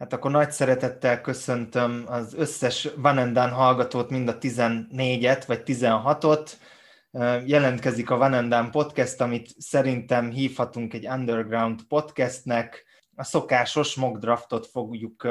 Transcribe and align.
Hát 0.00 0.12
akkor 0.12 0.30
nagy 0.30 0.50
szeretettel 0.50 1.20
köszöntöm 1.20 2.04
az 2.06 2.34
összes 2.34 2.88
Vanendan 2.96 3.50
hallgatót, 3.50 4.10
mind 4.10 4.28
a 4.28 4.38
14-et 4.38 5.42
vagy 5.46 5.62
16-ot. 5.66 6.52
Jelentkezik 7.44 8.10
a 8.10 8.16
Vanendan 8.16 8.70
podcast, 8.70 9.20
amit 9.20 9.50
szerintem 9.58 10.30
hívhatunk 10.30 10.94
egy 10.94 11.06
underground 11.06 11.82
podcastnek. 11.82 12.84
A 13.16 13.24
szokásos 13.24 13.94
mock 13.94 14.18
draftot 14.18 14.66
fogjuk 14.66 15.28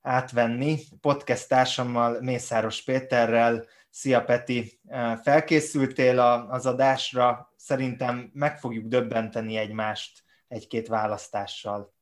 átvenni. 0.00 0.78
Podcast 1.00 1.48
társammal, 1.48 2.20
Mészáros 2.20 2.82
Péterrel. 2.82 3.64
Szia 3.90 4.24
Peti, 4.24 4.80
felkészültél 5.22 6.18
az 6.50 6.66
adásra? 6.66 7.52
Szerintem 7.56 8.30
meg 8.32 8.58
fogjuk 8.58 8.86
döbbenteni 8.86 9.56
egymást 9.56 10.22
egy-két 10.48 10.88
választással. 10.88 11.98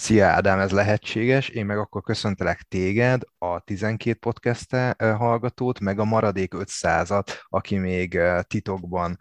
Szia 0.00 0.26
Ádám, 0.26 0.58
ez 0.58 0.70
lehetséges. 0.70 1.48
Én 1.48 1.66
meg 1.66 1.78
akkor 1.78 2.02
köszöntelek 2.02 2.62
téged, 2.62 3.22
a 3.38 3.60
12 3.60 4.18
podcast 4.18 4.76
hallgatót, 4.98 5.80
meg 5.80 5.98
a 5.98 6.04
maradék 6.04 6.52
500-at, 6.56 7.28
aki 7.48 7.78
még 7.78 8.18
titokban 8.42 9.16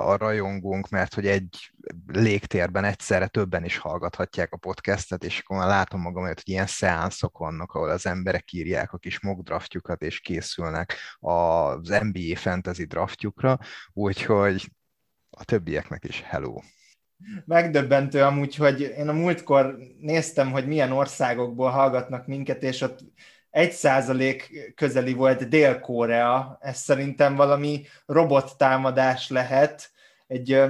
a 0.00 0.16
rajongunk, 0.16 0.88
mert 0.88 1.14
hogy 1.14 1.26
egy 1.26 1.72
légtérben 2.06 2.84
egyszerre 2.84 3.26
többen 3.26 3.64
is 3.64 3.76
hallgathatják 3.76 4.52
a 4.52 4.56
podcastet, 4.56 5.24
és 5.24 5.38
akkor 5.40 5.56
már 5.56 5.66
látom 5.68 6.00
magam, 6.00 6.24
hogy 6.24 6.40
ilyen 6.44 6.66
szeánszok 6.66 7.38
vannak, 7.38 7.72
ahol 7.72 7.90
az 7.90 8.06
emberek 8.06 8.52
írják 8.52 8.92
a 8.92 8.98
kis 8.98 9.20
mock 9.20 9.42
draftjukat, 9.42 10.02
és 10.02 10.20
készülnek 10.20 10.96
az 11.18 11.88
NBA 11.88 12.36
fantasy 12.36 12.84
draftjukra, 12.84 13.58
úgyhogy 13.92 14.70
a 15.30 15.44
többieknek 15.44 16.04
is 16.04 16.22
hello 16.26 16.60
megdöbbentő 17.44 18.22
amúgy, 18.22 18.54
hogy 18.54 18.80
én 18.80 19.08
a 19.08 19.12
múltkor 19.12 19.78
néztem, 20.00 20.50
hogy 20.50 20.66
milyen 20.66 20.92
országokból 20.92 21.70
hallgatnak 21.70 22.26
minket, 22.26 22.62
és 22.62 22.80
ott 22.80 22.98
egy 23.50 23.72
százalék 23.72 24.72
közeli 24.74 25.12
volt 25.12 25.48
Dél-Korea, 25.48 26.58
ez 26.60 26.78
szerintem 26.78 27.34
valami 27.34 27.86
robottámadás 28.06 29.28
lehet, 29.28 29.90
egy 30.26 30.62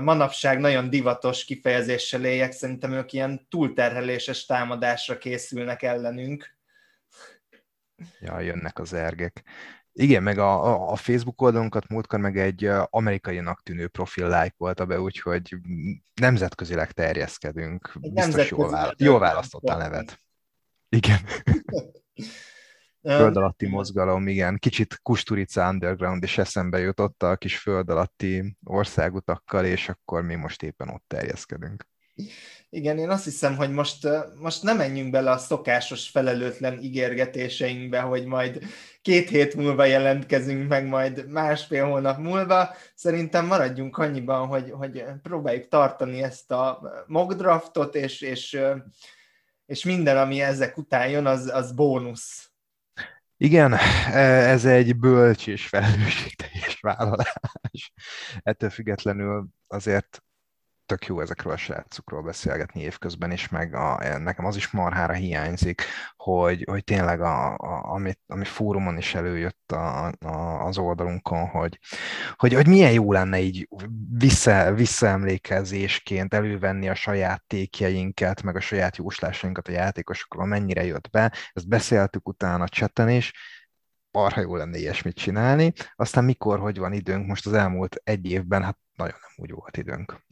manapság 0.00 0.58
nagyon 0.58 0.90
divatos 0.90 1.44
kifejezéssel 1.44 2.24
éljek, 2.24 2.52
szerintem 2.52 2.92
ők 2.92 3.12
ilyen 3.12 3.46
túlterheléses 3.48 4.46
támadásra 4.46 5.18
készülnek 5.18 5.82
ellenünk. 5.82 6.56
Ja, 8.20 8.40
jönnek 8.40 8.78
az 8.78 8.92
ergek. 8.92 9.42
Igen, 10.00 10.22
meg 10.22 10.38
a, 10.38 10.90
a 10.90 10.96
Facebook 10.96 11.42
oldalunkat 11.42 11.88
múltkor 11.88 12.18
meg 12.18 12.38
egy 12.38 12.70
amerikainak 12.84 13.62
tűnő 13.62 13.88
profil 13.88 14.28
lájkolta 14.28 14.86
be, 14.86 15.00
úgyhogy 15.00 15.56
nemzetközileg 16.20 16.92
terjeszkedünk. 16.92 17.92
Egy 18.00 18.12
Biztos 18.12 18.50
jól, 18.50 18.70
választ, 18.70 19.00
jól 19.00 19.18
választottál 19.18 19.78
nevet. 19.78 20.18
Igen. 20.88 21.18
föld 23.02 23.36
alatti 23.36 23.66
mozgalom, 23.66 24.28
igen. 24.28 24.58
Kicsit 24.58 24.98
Kusturica 25.02 25.68
Underground 25.68 26.22
is 26.22 26.38
eszembe 26.38 26.78
jutott 26.78 27.22
a 27.22 27.36
kis 27.36 27.58
föld 27.58 27.90
alatti 27.90 28.56
országutakkal, 28.64 29.64
és 29.64 29.88
akkor 29.88 30.22
mi 30.22 30.34
most 30.34 30.62
éppen 30.62 30.88
ott 30.88 31.04
terjeszkedünk. 31.06 31.88
Igen, 32.70 32.98
én 32.98 33.10
azt 33.10 33.24
hiszem, 33.24 33.56
hogy 33.56 33.70
most, 33.70 34.08
most 34.38 34.62
nem 34.62 34.76
menjünk 34.76 35.10
bele 35.10 35.30
a 35.30 35.38
szokásos 35.38 36.08
felelőtlen 36.08 36.82
ígérgetéseinkbe, 36.82 38.00
hogy 38.00 38.24
majd 38.24 38.64
két 39.02 39.28
hét 39.28 39.54
múlva 39.54 39.84
jelentkezünk 39.84 40.68
meg, 40.68 40.86
majd 40.86 41.28
másfél 41.28 41.86
hónap 41.86 42.18
múlva. 42.18 42.74
Szerintem 42.94 43.46
maradjunk 43.46 43.98
annyiban, 43.98 44.46
hogy, 44.46 44.70
hogy 44.70 45.04
próbáljuk 45.22 45.68
tartani 45.68 46.22
ezt 46.22 46.50
a 46.50 46.80
mock 47.06 47.32
draftot, 47.32 47.94
és, 47.94 48.20
és, 48.20 48.60
és 49.66 49.84
minden, 49.84 50.16
ami 50.16 50.40
ezek 50.40 50.76
után 50.76 51.08
jön, 51.08 51.26
az, 51.26 51.50
az 51.52 51.72
bónusz. 51.72 52.50
Igen, 53.36 53.72
ez 54.12 54.64
egy 54.64 54.96
bölcs 54.96 55.46
és 55.46 55.66
felelősségteljes 55.66 56.80
vállalás. 56.80 57.92
Ettől 58.42 58.70
függetlenül 58.70 59.46
azért 59.66 60.22
tök 60.90 61.06
jó 61.06 61.20
ezekről 61.20 61.52
a 61.52 61.56
srácokról 61.56 62.22
beszélgetni 62.22 62.80
évközben 62.80 63.30
is, 63.30 63.48
meg 63.48 63.74
a, 63.74 64.18
nekem 64.18 64.44
az 64.44 64.56
is 64.56 64.70
marhára 64.70 65.12
hiányzik, 65.12 65.82
hogy, 66.16 66.64
hogy 66.70 66.84
tényleg 66.84 67.20
a, 67.20 67.54
a, 67.56 67.92
ami, 67.92 68.12
ami 68.26 68.44
fórumon 68.44 68.96
is 68.96 69.14
előjött 69.14 69.72
a, 69.72 70.06
a, 70.06 70.64
az 70.66 70.78
oldalunkon, 70.78 71.46
hogy, 71.46 71.78
hogy, 72.36 72.54
hogy 72.54 72.66
milyen 72.66 72.92
jó 72.92 73.12
lenne 73.12 73.38
így 73.38 73.68
vissza, 74.18 74.72
visszaemlékezésként 74.72 76.34
elővenni 76.34 76.88
a 76.88 76.94
saját 76.94 77.44
tékjeinket, 77.46 78.42
meg 78.42 78.56
a 78.56 78.60
saját 78.60 78.96
jóslásainkat 78.96 79.68
a 79.68 79.72
játékosokról, 79.72 80.46
mennyire 80.46 80.84
jött 80.84 81.10
be. 81.10 81.32
Ezt 81.52 81.68
beszéltük 81.68 82.28
utána 82.28 82.64
a 82.64 82.68
chatten 82.68 83.08
is, 83.08 83.32
arra 84.10 84.40
jó 84.40 84.56
lenne 84.56 84.78
ilyesmit 84.78 85.16
csinálni. 85.16 85.72
Aztán 85.96 86.24
mikor, 86.24 86.58
hogy 86.58 86.78
van 86.78 86.92
időnk, 86.92 87.26
most 87.26 87.46
az 87.46 87.52
elmúlt 87.52 88.00
egy 88.04 88.30
évben, 88.30 88.62
hát 88.62 88.78
nagyon 88.96 89.18
nem 89.20 89.32
úgy 89.36 89.50
volt 89.50 89.76
időnk 89.76 90.28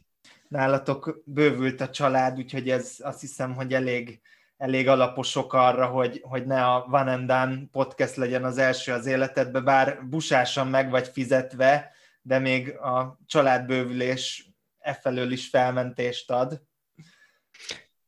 nálatok 0.49 1.21
bővült 1.25 1.81
a 1.81 1.89
család, 1.89 2.37
úgyhogy 2.37 2.69
ez 2.69 2.95
azt 2.99 3.19
hiszem, 3.19 3.53
hogy 3.53 3.73
elég, 3.73 4.21
elég 4.57 4.87
alaposok 4.87 5.53
arra, 5.53 5.87
hogy, 5.87 6.21
hogy 6.23 6.45
ne 6.45 6.65
a 6.65 6.85
Van 6.87 7.07
and 7.07 7.69
podcast 7.71 8.15
legyen 8.15 8.43
az 8.43 8.57
első 8.57 8.91
az 8.91 9.05
életedbe, 9.05 9.59
bár 9.59 10.07
busásan 10.07 10.67
meg 10.67 10.89
vagy 10.89 11.07
fizetve, 11.07 11.91
de 12.21 12.39
még 12.39 12.77
a 12.77 13.19
családbővülés 13.25 14.51
e 14.79 14.93
felől 14.93 15.31
is 15.31 15.49
felmentést 15.49 16.31
ad. 16.31 16.61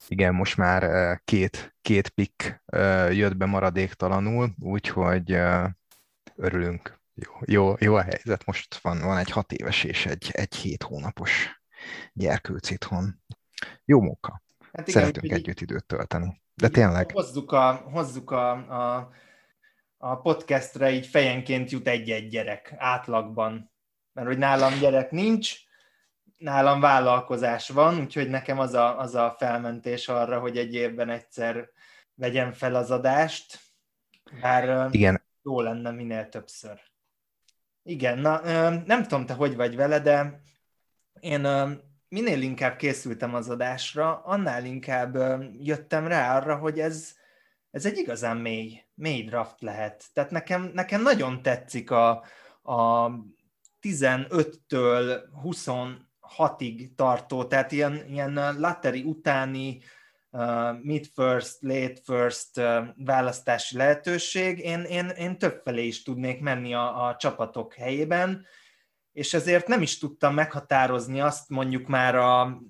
Igen, 0.07 0.33
most 0.33 0.57
már 0.57 1.15
két, 1.23 1.75
két 1.81 2.09
pick 2.09 2.63
jött 3.09 3.37
be 3.37 3.45
maradéktalanul, 3.45 4.53
úgyhogy 4.59 5.37
örülünk. 6.35 6.99
Jó, 7.13 7.31
jó, 7.45 7.75
jó 7.79 7.95
a 7.95 8.01
helyzet. 8.01 8.45
Most 8.45 8.75
van, 8.75 8.99
van 8.99 9.17
egy 9.17 9.31
hat 9.31 9.51
éves 9.51 9.83
és 9.83 10.05
egy, 10.05 10.29
egy 10.31 10.55
hét 10.55 10.83
hónapos 10.83 11.60
gyerkőc 12.13 12.69
itthon. 12.69 13.21
Jó 13.85 14.01
munka. 14.01 14.41
Hát 14.73 14.87
igen, 14.87 15.01
Szeretünk 15.01 15.31
együtt 15.31 15.61
időt 15.61 15.85
tölteni. 15.85 16.41
De 16.53 16.67
tényleg. 16.67 17.11
Hozzuk 17.11 17.51
a, 17.51 17.73
hozzuk 17.73 18.31
a, 18.31 18.51
a, 18.51 19.09
a 19.97 20.15
podcastre 20.15 20.91
így 20.91 21.07
fejenként 21.07 21.71
jut 21.71 21.87
egy-egy 21.87 22.27
gyerek 22.27 22.73
átlagban. 22.77 23.71
Mert 24.13 24.27
hogy 24.27 24.37
nálam 24.37 24.79
gyerek 24.79 25.11
nincs, 25.11 25.55
nálam 26.37 26.79
vállalkozás 26.79 27.69
van, 27.69 27.99
úgyhogy 27.99 28.29
nekem 28.29 28.59
az 28.59 28.73
a, 28.73 28.99
az 28.99 29.15
a 29.15 29.35
felmentés 29.37 30.07
arra, 30.07 30.39
hogy 30.39 30.57
egy 30.57 30.73
évben 30.73 31.09
egyszer 31.09 31.69
vegyem 32.15 32.51
fel 32.51 32.75
az 32.75 32.91
adást, 32.91 33.59
bár 34.41 34.87
Igen. 34.91 35.23
jó 35.43 35.61
lenne 35.61 35.91
minél 35.91 36.29
többször. 36.29 36.81
Igen, 37.83 38.19
na 38.19 38.39
nem 38.85 39.01
tudom, 39.01 39.25
te 39.25 39.33
hogy 39.33 39.55
vagy 39.55 39.75
vele, 39.75 39.99
de 39.99 40.41
én 41.21 41.47
minél 42.11 42.41
inkább 42.41 42.75
készültem 42.75 43.35
az 43.35 43.49
adásra, 43.49 44.21
annál 44.23 44.65
inkább 44.65 45.17
jöttem 45.59 46.07
rá 46.07 46.37
arra, 46.37 46.55
hogy 46.55 46.79
ez, 46.79 47.13
ez 47.71 47.85
egy 47.85 47.97
igazán 47.97 48.37
mély, 48.37 48.83
mély 48.93 49.23
draft 49.23 49.61
lehet. 49.61 50.05
Tehát 50.13 50.31
nekem, 50.31 50.71
nekem 50.73 51.01
nagyon 51.01 51.41
tetszik 51.41 51.91
a, 51.91 52.09
a 52.63 53.09
15-től 53.81 55.21
26-ig 55.43 56.95
tartó, 56.95 57.45
tehát 57.45 57.71
ilyen, 57.71 58.05
ilyen 58.07 58.59
lateri 58.59 59.03
utáni 59.03 59.81
uh, 60.29 60.81
mid 60.81 61.05
first, 61.15 61.57
late 61.59 62.01
first 62.03 62.57
uh, 62.57 62.87
választási 62.95 63.77
lehetőség. 63.77 64.59
Én, 64.59 64.81
én, 64.81 65.07
én 65.07 65.37
többfelé 65.37 65.85
is 65.85 66.03
tudnék 66.03 66.39
menni 66.39 66.73
a, 66.73 67.07
a 67.07 67.15
csapatok 67.15 67.73
helyében, 67.73 68.45
és 69.13 69.33
ezért 69.33 69.67
nem 69.67 69.81
is 69.81 69.97
tudtam 69.97 70.33
meghatározni 70.33 71.21
azt 71.21 71.49
mondjuk 71.49 71.87
már 71.87 72.15
a, 72.15 72.61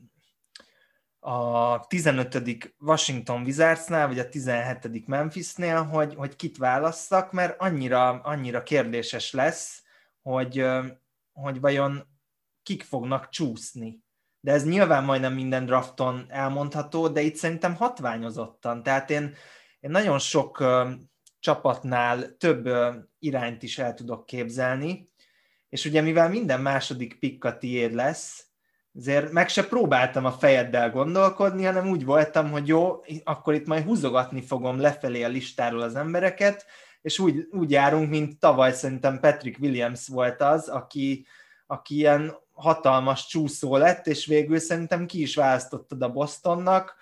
a 1.19 1.79
15. 1.87 2.73
Washington 2.79 3.41
Wizardsnál, 3.41 4.07
vagy 4.07 4.19
a 4.19 4.29
17. 4.29 5.07
Memphisnél, 5.07 5.83
hogy, 5.83 6.15
hogy 6.15 6.35
kit 6.35 6.57
válasszak, 6.57 7.31
mert 7.31 7.61
annyira, 7.61 8.09
annyira 8.09 8.63
kérdéses 8.63 9.31
lesz, 9.31 9.83
hogy, 10.21 10.65
hogy 11.31 11.59
vajon 11.59 12.07
kik 12.63 12.83
fognak 12.83 13.29
csúszni. 13.29 13.99
De 14.39 14.51
ez 14.51 14.65
nyilván 14.65 15.03
majdnem 15.03 15.33
minden 15.33 15.65
drafton 15.65 16.25
elmondható, 16.29 17.07
de 17.07 17.21
itt 17.21 17.35
szerintem 17.35 17.75
hatványozottan. 17.75 18.83
Tehát 18.83 19.09
én, 19.09 19.35
én 19.79 19.91
nagyon 19.91 20.19
sok 20.19 20.63
csapatnál 21.39 22.37
több 22.37 22.69
irányt 23.19 23.63
is 23.63 23.79
el 23.79 23.93
tudok 23.93 24.25
képzelni, 24.25 25.10
és 25.71 25.85
ugye 25.85 26.01
mivel 26.01 26.29
minden 26.29 26.61
második 26.61 27.19
pikka 27.19 27.57
tiéd 27.57 27.93
lesz, 27.93 28.45
ezért 28.95 29.31
meg 29.31 29.49
se 29.49 29.67
próbáltam 29.67 30.25
a 30.25 30.31
fejeddel 30.31 30.91
gondolkodni, 30.91 31.63
hanem 31.63 31.89
úgy 31.89 32.05
voltam, 32.05 32.51
hogy 32.51 32.67
jó, 32.67 33.01
akkor 33.23 33.53
itt 33.53 33.67
majd 33.67 33.83
húzogatni 33.83 34.41
fogom 34.41 34.79
lefelé 34.79 35.23
a 35.23 35.27
listáról 35.27 35.81
az 35.81 35.95
embereket, 35.95 36.65
és 37.01 37.19
úgy, 37.19 37.47
úgy 37.51 37.71
járunk, 37.71 38.09
mint 38.09 38.39
tavaly 38.39 38.73
szerintem 38.73 39.19
Patrick 39.19 39.59
Williams 39.61 40.07
volt 40.07 40.41
az, 40.41 40.67
aki, 40.67 41.25
aki 41.67 41.95
ilyen 41.95 42.35
hatalmas 42.53 43.27
csúszó 43.27 43.77
lett, 43.77 44.07
és 44.07 44.25
végül 44.25 44.59
szerintem 44.59 45.05
ki 45.05 45.21
is 45.21 45.35
választottad 45.35 46.01
a 46.01 46.11
Bostonnak, 46.11 46.95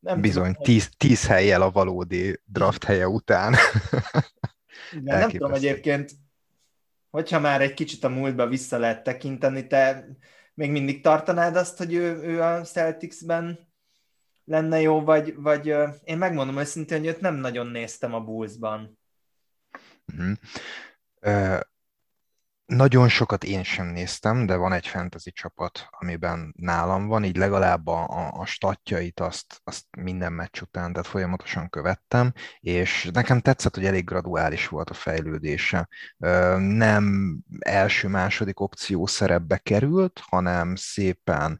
Nem 0.00 0.20
Bizony, 0.20 0.52
tudom, 0.52 0.62
tíz, 0.62 0.90
tíz 0.96 1.26
helyjel 1.26 1.62
a 1.62 1.70
valódi 1.70 2.40
draft 2.44 2.84
helye 2.84 3.08
után. 3.08 3.54
Igen, 4.92 5.18
nem 5.18 5.30
tudom 5.30 5.52
egyébként, 5.52 6.10
hogyha 7.10 7.40
már 7.40 7.60
egy 7.60 7.74
kicsit 7.74 8.04
a 8.04 8.08
múltba 8.08 8.46
vissza 8.46 8.78
lehet 8.78 9.02
tekinteni, 9.02 9.66
te 9.66 10.06
még 10.54 10.70
mindig 10.70 11.02
tartanád 11.02 11.56
azt, 11.56 11.78
hogy 11.78 11.94
ő, 11.94 12.22
ő 12.22 12.42
a 12.42 12.62
Celticsben 12.62 13.68
lenne 14.44 14.80
jó, 14.80 15.00
vagy, 15.00 15.34
vagy 15.36 15.74
én 16.04 16.18
megmondom 16.18 16.58
őszintén, 16.58 16.98
hogy 16.98 17.06
őt 17.06 17.20
nem 17.20 17.34
nagyon 17.34 17.66
néztem 17.66 18.14
a 18.14 18.20
Bullsban. 18.20 18.98
Uh-huh. 20.12 20.36
Uh, 21.22 21.60
nagyon 22.70 23.08
sokat 23.08 23.44
én 23.44 23.62
sem 23.62 23.86
néztem, 23.86 24.46
de 24.46 24.56
van 24.56 24.72
egy 24.72 24.86
fantasy 24.86 25.30
csapat, 25.30 25.88
amiben 25.90 26.54
nálam 26.56 27.06
van, 27.06 27.24
így 27.24 27.36
legalább 27.36 27.86
a, 27.86 28.30
a, 28.32 28.46
statjait 28.46 29.20
azt, 29.20 29.60
azt 29.64 29.84
minden 29.98 30.32
meccs 30.32 30.60
után, 30.60 30.92
tehát 30.92 31.06
folyamatosan 31.06 31.68
követtem, 31.68 32.32
és 32.60 33.10
nekem 33.12 33.40
tetszett, 33.40 33.74
hogy 33.74 33.84
elég 33.84 34.04
graduális 34.04 34.68
volt 34.68 34.90
a 34.90 34.94
fejlődése. 34.94 35.88
Nem 36.58 37.36
első-második 37.58 38.60
opció 38.60 39.06
szerepbe 39.06 39.56
került, 39.56 40.20
hanem 40.28 40.74
szépen 40.76 41.58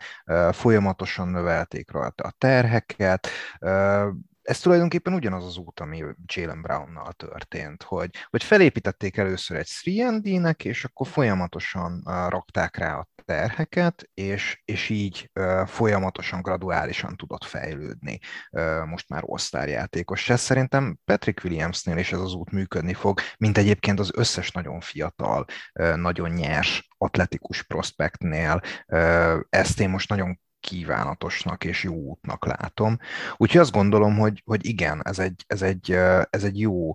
folyamatosan 0.50 1.28
növelték 1.28 1.90
rajta 1.90 2.24
a 2.24 2.34
terheket, 2.38 3.28
ez 4.50 4.60
tulajdonképpen 4.60 5.14
ugyanaz 5.14 5.44
az 5.44 5.56
út, 5.56 5.80
ami 5.80 6.04
Jalen 6.24 6.62
Brownnal 6.62 7.12
történt, 7.12 7.82
hogy, 7.82 8.10
hogy 8.30 8.42
felépítették 8.42 9.16
először 9.16 9.56
egy 9.56 9.68
3D-nek, 9.84 10.64
és 10.64 10.84
akkor 10.84 11.06
folyamatosan 11.06 12.02
uh, 12.04 12.28
rakták 12.28 12.76
rá 12.76 12.96
a 12.96 13.08
terheket, 13.24 14.10
és, 14.14 14.62
és 14.64 14.88
így 14.88 15.30
uh, 15.34 15.66
folyamatosan, 15.66 16.42
graduálisan 16.42 17.16
tudott 17.16 17.44
fejlődni. 17.44 18.18
Uh, 18.50 18.84
most 18.86 19.08
már 19.08 19.22
all 19.26 19.68
játékos. 19.68 20.28
Ez 20.30 20.40
szerintem 20.40 20.98
Patrick 21.04 21.44
Williamsnél 21.44 21.96
is 21.96 22.12
ez 22.12 22.20
az 22.20 22.34
út 22.34 22.50
működni 22.50 22.94
fog, 22.94 23.20
mint 23.38 23.58
egyébként 23.58 23.98
az 24.00 24.10
összes 24.14 24.50
nagyon 24.50 24.80
fiatal, 24.80 25.44
uh, 25.80 25.96
nagyon 25.96 26.30
nyers 26.30 26.88
atletikus 26.98 27.62
prospektnél. 27.62 28.60
Uh, 28.86 29.40
ezt 29.48 29.80
én 29.80 29.88
most 29.88 30.08
nagyon 30.08 30.38
kívánatosnak 30.60 31.64
és 31.64 31.82
jó 31.84 31.94
útnak 31.94 32.44
látom. 32.44 32.98
Úgyhogy 33.36 33.60
azt 33.60 33.72
gondolom, 33.72 34.18
hogy, 34.18 34.42
hogy 34.44 34.66
igen, 34.66 35.00
ez 35.04 35.18
egy, 35.18 35.44
ez, 35.46 35.62
egy, 35.62 35.90
ez 36.30 36.44
egy 36.44 36.60
jó 36.60 36.94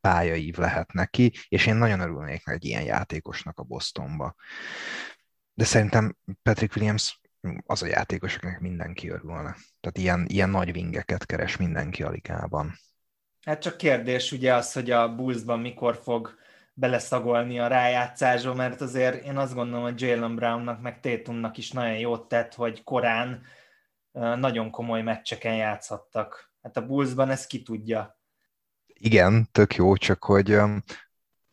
pályaív 0.00 0.56
lehet 0.56 0.92
neki, 0.92 1.32
és 1.48 1.66
én 1.66 1.74
nagyon 1.74 2.00
örülnék 2.00 2.42
egy 2.44 2.64
ilyen 2.64 2.82
játékosnak 2.82 3.58
a 3.58 3.62
Bostonba. 3.62 4.34
De 5.54 5.64
szerintem 5.64 6.16
Patrick 6.42 6.76
Williams 6.76 7.20
az 7.66 7.82
a 7.82 7.86
játékos, 7.86 8.36
akinek 8.36 8.60
mindenki 8.60 9.08
örülne. 9.08 9.56
Tehát 9.80 9.98
ilyen, 9.98 10.26
ilyen 10.28 10.50
nagy 10.50 10.72
vingeket 10.72 11.26
keres 11.26 11.56
mindenki 11.56 12.02
a 12.02 12.10
ligában. 12.10 12.78
Hát 13.44 13.60
csak 13.60 13.76
kérdés 13.76 14.32
ugye 14.32 14.54
az, 14.54 14.72
hogy 14.72 14.90
a 14.90 15.14
Bullsban 15.14 15.60
mikor 15.60 16.00
fog 16.02 16.34
beleszagolni 16.78 17.58
a 17.58 17.66
rájátszásba, 17.66 18.54
mert 18.54 18.80
azért 18.80 19.24
én 19.24 19.36
azt 19.36 19.54
gondolom, 19.54 19.82
hogy 19.82 20.00
Jalen 20.00 20.34
Brownnak 20.34 20.80
meg 20.80 21.00
Tatumnak 21.00 21.56
is 21.56 21.70
nagyon 21.70 21.98
jót 21.98 22.28
tett, 22.28 22.54
hogy 22.54 22.84
korán 22.84 23.42
nagyon 24.12 24.70
komoly 24.70 25.02
meccseken 25.02 25.54
játszhattak. 25.54 26.52
Hát 26.62 26.76
a 26.76 26.86
Bullsban 26.86 27.30
ezt 27.30 27.46
ki 27.46 27.62
tudja. 27.62 28.20
Igen, 28.86 29.48
tök 29.52 29.74
jó, 29.74 29.96
csak 29.96 30.24
hogy 30.24 30.52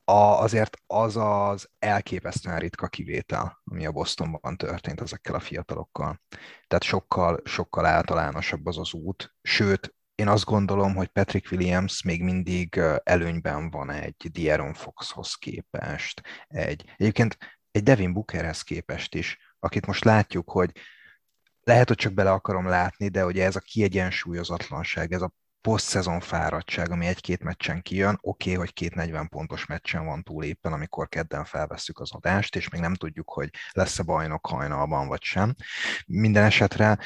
a, 0.05 0.41
azért 0.41 0.77
az 0.87 1.17
az 1.17 1.69
elképesztően 1.79 2.59
ritka 2.59 2.87
kivétel, 2.87 3.61
ami 3.63 3.85
a 3.85 3.91
Bostonban 3.91 4.57
történt 4.57 5.01
ezekkel 5.01 5.35
a 5.35 5.39
fiatalokkal. 5.39 6.21
Tehát 6.67 6.83
sokkal, 6.83 7.39
sokkal 7.43 7.85
általánosabb 7.85 8.65
az 8.65 8.77
az 8.77 8.93
út, 8.93 9.35
sőt, 9.41 9.95
én 10.15 10.27
azt 10.27 10.45
gondolom, 10.45 10.95
hogy 10.95 11.07
Patrick 11.07 11.51
Williams 11.51 12.03
még 12.03 12.23
mindig 12.23 12.81
előnyben 13.03 13.69
van 13.69 13.89
egy 13.89 14.29
Dieron 14.31 14.73
Foxhoz 14.73 15.33
képest, 15.33 16.21
egy, 16.47 16.93
egyébként 16.97 17.37
egy 17.71 17.83
Devin 17.83 18.13
Bookerhez 18.13 18.61
képest 18.61 19.15
is, 19.15 19.37
akit 19.59 19.85
most 19.85 20.03
látjuk, 20.03 20.49
hogy 20.49 20.71
lehet, 21.63 21.87
hogy 21.87 21.97
csak 21.97 22.13
bele 22.13 22.31
akarom 22.31 22.67
látni, 22.67 23.07
de 23.07 23.25
ugye 23.25 23.45
ez 23.45 23.55
a 23.55 23.59
kiegyensúlyozatlanság, 23.59 25.11
ez 25.11 25.21
a 25.21 25.33
poszt-szezon 25.61 26.19
fáradtság, 26.19 26.91
ami 26.91 27.05
egy-két 27.05 27.43
meccsen 27.43 27.81
kijön, 27.81 28.17
oké, 28.21 28.49
okay, 28.49 28.63
hogy 28.63 28.73
két 28.73 28.95
40 28.95 29.29
pontos 29.29 29.65
meccsen 29.65 30.05
van 30.05 30.23
túl 30.23 30.43
éppen, 30.43 30.73
amikor 30.73 31.09
kedden 31.09 31.45
felvesszük 31.45 31.99
az 31.99 32.11
adást, 32.11 32.55
és 32.55 32.69
még 32.69 32.81
nem 32.81 32.93
tudjuk, 32.93 33.29
hogy 33.29 33.49
lesz-e 33.71 34.03
bajnok 34.03 34.45
hajnalban, 34.45 35.07
vagy 35.07 35.21
sem. 35.21 35.55
Minden 36.05 36.43
esetre 36.43 36.99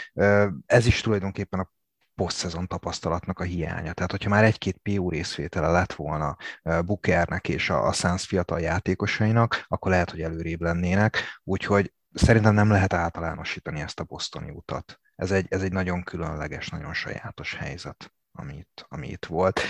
ez 0.65 0.86
is 0.86 1.01
tulajdonképpen 1.01 1.59
a 1.59 1.71
posztszezon 2.18 2.68
tapasztalatnak 2.68 3.40
a 3.40 3.44
hiánya. 3.44 3.94
Tehát, 3.94 4.12
hogyha 4.12 4.30
már 4.30 4.44
egy-két 4.44 4.78
PU 4.78 5.10
részvétele 5.10 5.68
lett 5.68 5.94
volna 5.94 6.38
Bukernek 6.86 7.50
és 7.50 7.69
a, 7.69 7.88
a 7.88 8.18
fiatal 8.18 8.60
játékosainak, 8.60 9.66
akkor 9.68 9.92
lehet, 9.92 10.12
hogy 10.12 10.22
előrébb 10.22 10.62
lennének, 10.62 11.18
úgyhogy 11.44 11.94
szerintem 12.14 12.54
nem 12.54 12.69
lehet 12.69 12.94
általánosítani 12.94 13.81
ezt 13.81 14.00
a 14.00 14.04
bosztoni 14.04 14.50
utat. 14.50 15.00
Ez 15.16 15.31
egy, 15.31 15.46
ez 15.50 15.62
egy 15.62 15.72
nagyon 15.72 16.04
különleges, 16.04 16.69
nagyon 16.69 16.94
sajátos 16.94 17.56
helyzet, 17.56 18.14
ami 18.31 18.56
itt, 18.56 18.86
ami 18.90 19.08
itt 19.08 19.25
volt 19.25 19.62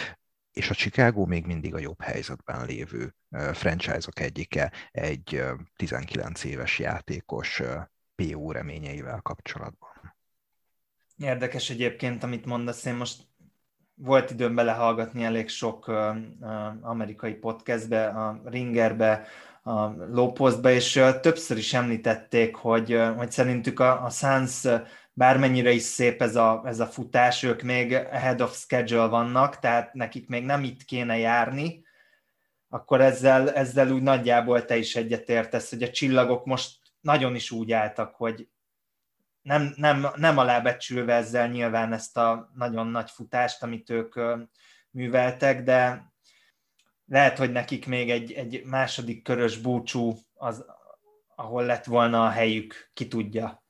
és 0.58 0.70
a 0.70 0.74
Chicago 0.74 1.26
még 1.26 1.46
mindig 1.46 1.74
a 1.74 1.80
jobb 1.80 2.02
helyzetben 2.02 2.66
lévő 2.66 3.16
franchise-ok 3.54 4.20
egyike 4.20 4.72
egy 4.92 5.44
19 5.76 6.44
éves 6.44 6.80
játékos 6.80 7.62
PO 8.16 8.52
reményeivel 8.52 9.22
kapcsolatban. 9.22 9.87
Érdekes 11.18 11.70
egyébként, 11.70 12.24
amit 12.24 12.46
mondasz, 12.46 12.86
én 12.86 12.96
most 12.96 13.22
volt 13.96 14.32
időm 14.32 14.56
belehallgatni 14.56 15.24
elég 15.24 15.50
sok 15.50 15.88
uh, 15.88 16.16
amerikai 16.82 17.34
podcastbe, 17.34 18.08
a 18.08 18.42
Ringerbe, 18.46 19.28
a 19.64 19.86
Lowpostbe, 19.88 20.72
és 20.72 20.96
uh, 20.96 21.20
többször 21.20 21.58
is 21.58 21.74
említették, 21.74 22.56
hogy, 22.56 22.94
uh, 22.94 23.16
hogy 23.16 23.32
szerintük 23.32 23.80
a, 23.80 24.04
a 24.04 24.10
Suns 24.10 24.68
bármennyire 25.14 25.72
is 25.72 25.82
szép 25.82 26.22
ez 26.22 26.36
a, 26.36 26.62
ez 26.66 26.80
a 26.80 26.86
futás, 26.86 27.44
ők 27.44 27.62
még 27.62 27.94
ahead 27.94 28.42
of 28.42 28.58
schedule 28.58 29.08
vannak, 29.08 29.60
tehát 29.60 29.94
nekik 29.94 30.28
még 30.28 30.46
nem 30.46 30.64
itt 30.64 30.84
kéne 30.84 31.18
járni, 31.18 31.86
akkor 32.70 33.02
ezzel, 33.02 33.52
ezzel 33.52 33.92
úgy 33.92 34.02
nagyjából 34.02 34.66
te 34.66 34.78
is 34.78 34.96
egyetértesz, 34.96 35.70
hogy 35.70 35.84
a 35.84 35.90
csillagok 35.90 36.46
most 36.46 36.78
nagyon 37.02 37.36
is 37.36 37.52
úgy 37.52 37.72
álltak, 37.72 38.16
hogy 38.16 38.48
nem, 39.48 39.74
nem, 39.76 40.08
nem 40.16 40.38
alábecsülve 40.38 41.14
ezzel 41.14 41.48
nyilván 41.48 41.94
ezt 41.94 42.18
a 42.18 42.52
nagyon 42.54 42.88
nagy 42.88 43.10
futást, 43.10 43.64
amit 43.64 43.90
ők 43.90 44.16
műveltek, 44.92 45.64
de 45.64 46.12
lehet, 47.06 47.38
hogy 47.38 47.52
nekik 47.52 47.88
még 47.88 48.10
egy, 48.10 48.32
egy 48.32 48.64
második 48.66 49.24
körös 49.24 49.58
búcsú, 49.58 50.18
az, 50.34 50.66
ahol 51.36 51.66
lett 51.66 51.86
volna 51.86 52.26
a 52.26 52.30
helyük, 52.30 52.92
ki 52.94 53.08
tudja. 53.08 53.64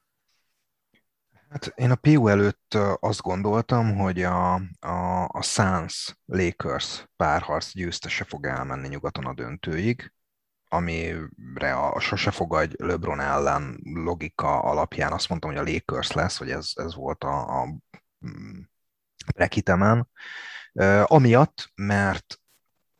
Hát 1.50 1.66
én 1.76 1.92
a 1.92 1.96
PU 1.96 2.28
előtt 2.28 2.78
azt 3.00 3.22
gondoltam, 3.22 3.96
hogy 3.96 4.24
a, 4.24 4.54
a, 4.80 5.24
a 5.28 5.42
Suns 5.42 6.18
Lakers 6.26 7.06
párharc 7.16 7.74
győztese 7.74 8.24
fog 8.24 8.46
elmenni 8.46 8.88
nyugaton 8.88 9.26
a 9.26 9.34
döntőig, 9.34 10.14
amire 10.70 11.74
a 11.74 12.00
sose 12.00 12.32
fogadj 12.32 12.76
LeBron 12.78 13.20
ellen 13.20 13.80
logika 13.84 14.60
alapján 14.60 15.12
azt 15.12 15.30
mondtam, 15.30 15.52
hogy 15.52 15.60
a 15.60 15.72
Lakers 15.72 16.12
lesz, 16.12 16.38
hogy 16.38 16.52
ez, 16.52 16.72
ez 16.76 16.96
volt 16.96 17.24
a, 17.24 17.62
a 17.62 17.68
rekitemen. 19.36 20.10
Uh, 20.74 21.04
amiatt, 21.06 21.72
mert 21.76 22.40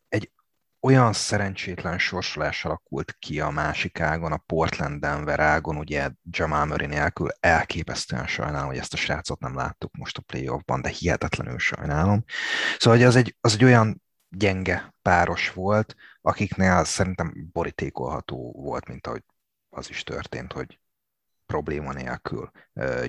egy 0.08 0.32
olyan 0.80 1.12
szerencsétlen 1.12 1.98
sorsolás 1.98 2.64
alakult 2.64 3.16
ki 3.18 3.40
a 3.40 3.50
másik 3.50 4.00
ágon, 4.00 4.32
a 4.32 4.36
Portland-Denver 4.36 5.40
ágon, 5.40 5.76
ugye 5.76 6.10
Jamal 6.30 6.64
Murray 6.64 6.86
nélkül 6.86 7.28
elképesztően 7.40 8.26
sajnálom, 8.26 8.68
hogy 8.68 8.78
ezt 8.78 8.92
a 8.92 8.96
srácot 8.96 9.40
nem 9.40 9.54
láttuk 9.54 9.96
most 9.96 10.18
a 10.18 10.22
playoffban, 10.22 10.82
de 10.82 10.88
hihetetlenül 10.88 11.58
sajnálom. 11.58 12.24
Szóval 12.78 12.98
hogy 12.98 13.06
az 13.06 13.16
egy, 13.16 13.36
az 13.40 13.52
egy 13.52 13.64
olyan 13.64 14.02
gyenge 14.28 14.94
páros 15.02 15.52
volt, 15.52 15.94
akiknél 16.28 16.84
szerintem 16.84 17.48
borítékolható 17.52 18.52
volt, 18.52 18.88
mint 18.88 19.06
ahogy 19.06 19.24
az 19.68 19.90
is 19.90 20.02
történt, 20.02 20.52
hogy 20.52 20.80
probléma 21.46 21.92
nélkül 21.92 22.50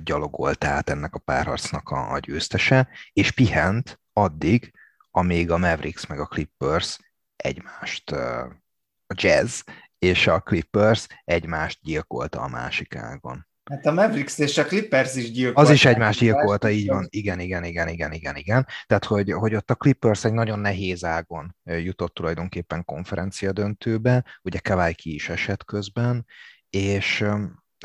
gyalogolt 0.04 0.64
át 0.64 0.90
ennek 0.90 1.16
a 1.16 1.20
párharcnak 1.20 1.90
a, 1.90 2.12
a 2.12 2.20
győztese, 2.20 2.90
és 3.14 3.32
pihent 3.32 4.00
addig, 4.14 4.74
amíg 5.12 5.52
a 5.52 5.58
Mavericks 5.58 6.06
meg 6.06 6.20
a 6.20 6.26
Clippers 6.26 6.98
egymást, 7.36 8.12
a 8.12 9.14
Jazz 9.14 9.62
és 9.98 10.28
a 10.28 10.40
Clippers 10.40 11.08
egymást 11.26 11.80
gyilkolta 11.82 12.42
a 12.42 12.48
másik 12.48 12.96
ágon. 12.96 13.48
Hát 13.70 13.86
a 13.86 13.92
Mavericks 13.92 14.38
és 14.38 14.58
a 14.58 14.66
Clippers 14.66 15.16
is 15.16 15.32
gyilkolta. 15.32 15.62
Az 15.62 15.76
is 15.76 15.86
egymást 15.86 16.20
gyilkolta, 16.20 16.70
így 16.70 16.88
van. 16.88 17.08
Igen, 17.10 17.40
igen, 17.40 17.64
igen, 17.64 17.88
igen, 17.88 18.12
igen, 18.12 18.36
igen. 18.36 18.68
Tehát, 18.86 19.06
hogy, 19.06 19.32
hogy 19.32 19.56
ott 19.56 19.72
a 19.72 19.76
Clippers 19.76 20.26
egy 20.26 20.34
nagyon 20.34 20.60
nehéz 20.60 21.04
ágon 21.04 21.56
jutott 21.64 22.14
tulajdonképpen 22.14 22.86
konferencia 22.86 23.52
döntőbe, 23.52 24.26
ugye 24.42 24.60
Kawai 24.60 24.94
ki 24.94 25.14
is 25.14 25.30
esett 25.30 25.66
közben, 25.66 26.26
és 26.70 27.26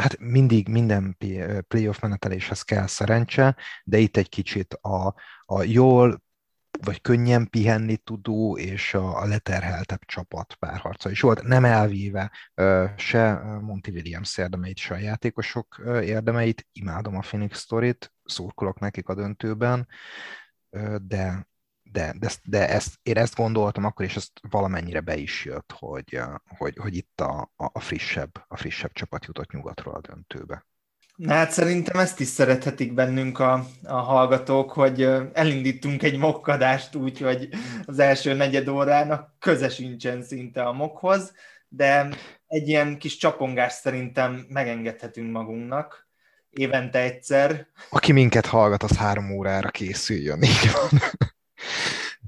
hát 0.01 0.19
mindig 0.19 0.69
minden 0.69 1.17
playoff 1.69 2.01
meneteléshez 2.01 2.63
kell 2.63 2.87
szerencse, 2.87 3.57
de 3.85 3.99
itt 3.99 4.17
egy 4.17 4.29
kicsit 4.29 4.75
a, 4.75 5.15
a 5.45 5.63
jól 5.63 6.24
vagy 6.85 7.01
könnyen 7.01 7.51
pihenni 7.51 7.97
tudó 7.97 8.59
és 8.59 8.95
a, 8.95 9.21
a 9.21 9.27
leterheltebb 9.27 10.05
csapat 10.05 10.55
párharca 10.55 11.11
is 11.11 11.21
volt, 11.21 11.43
nem 11.43 11.65
elvíve 11.65 12.31
se 12.97 13.33
Monty 13.61 13.89
Williams 13.91 14.39
érdemeit, 14.39 14.77
se 14.77 14.95
a 14.95 14.99
játékosok 14.99 15.83
érdemeit, 15.87 16.67
imádom 16.73 17.17
a 17.17 17.21
Phoenix 17.21 17.61
Story-t, 17.61 18.13
szurkolok 18.25 18.79
nekik 18.79 19.09
a 19.09 19.15
döntőben, 19.15 19.89
de, 20.99 21.47
de, 21.83 22.15
de, 22.19 22.31
de 22.43 22.69
ezt, 22.69 22.99
én 23.03 23.17
ezt 23.17 23.35
gondoltam 23.35 23.85
akkor, 23.85 24.05
és 24.05 24.17
ezt 24.17 24.41
valamennyire 24.49 25.01
be 25.01 25.17
is 25.17 25.45
jött, 25.45 25.73
hogy, 25.79 26.21
hogy, 26.57 26.77
hogy 26.77 26.97
itt 26.97 27.21
a, 27.21 27.53
a, 27.57 27.81
frissebb, 27.81 28.45
a 28.49 28.57
frissebb 28.57 28.93
csapat 28.93 29.25
jutott 29.25 29.53
nyugatról 29.53 29.95
a 29.95 30.01
döntőbe. 30.01 30.67
Na 31.15 31.33
hát 31.33 31.51
szerintem 31.51 32.01
ezt 32.01 32.21
is 32.21 32.29
szerethetik 32.29 32.95
bennünk 32.95 33.39
a, 33.39 33.67
a 33.85 33.97
hallgatók, 33.97 34.73
hogy 34.73 35.03
elindítunk 35.33 36.03
egy 36.03 36.19
mokkadást 36.19 36.95
úgy, 36.95 37.21
hogy 37.21 37.49
az 37.85 37.99
első 37.99 38.35
negyed 38.35 38.69
órának 38.69 39.35
köze 39.39 39.69
sincsen 39.69 40.23
szinte 40.23 40.63
a 40.63 40.73
mokhoz, 40.73 41.33
de 41.69 42.09
egy 42.47 42.69
ilyen 42.69 42.99
kis 42.99 43.17
csapongást 43.17 43.81
szerintem 43.81 44.47
megengedhetünk 44.49 45.33
magunknak 45.33 46.09
évente 46.51 46.99
egyszer. 46.99 47.67
Aki 47.91 48.13
minket 48.13 48.47
hallgat, 48.47 48.83
az 48.83 48.97
három 48.97 49.31
órára 49.31 49.71
készüljön, 49.71 50.43
így 50.43 50.71
van. 50.73 51.01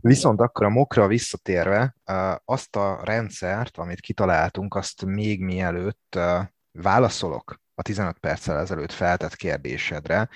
Viszont 0.00 0.40
akkor 0.40 0.66
a 0.66 0.70
mokra 0.70 1.06
visszatérve, 1.06 1.96
azt 2.44 2.76
a 2.76 3.00
rendszert, 3.04 3.76
amit 3.76 4.00
kitaláltunk, 4.00 4.74
azt 4.74 5.04
még 5.04 5.40
mielőtt 5.40 6.18
válaszolok 6.72 7.64
a 7.78 7.82
15 7.82 8.18
perccel 8.18 8.58
ezelőtt 8.58 8.92
feltett 8.92 9.36
kérdésedre 9.36 10.28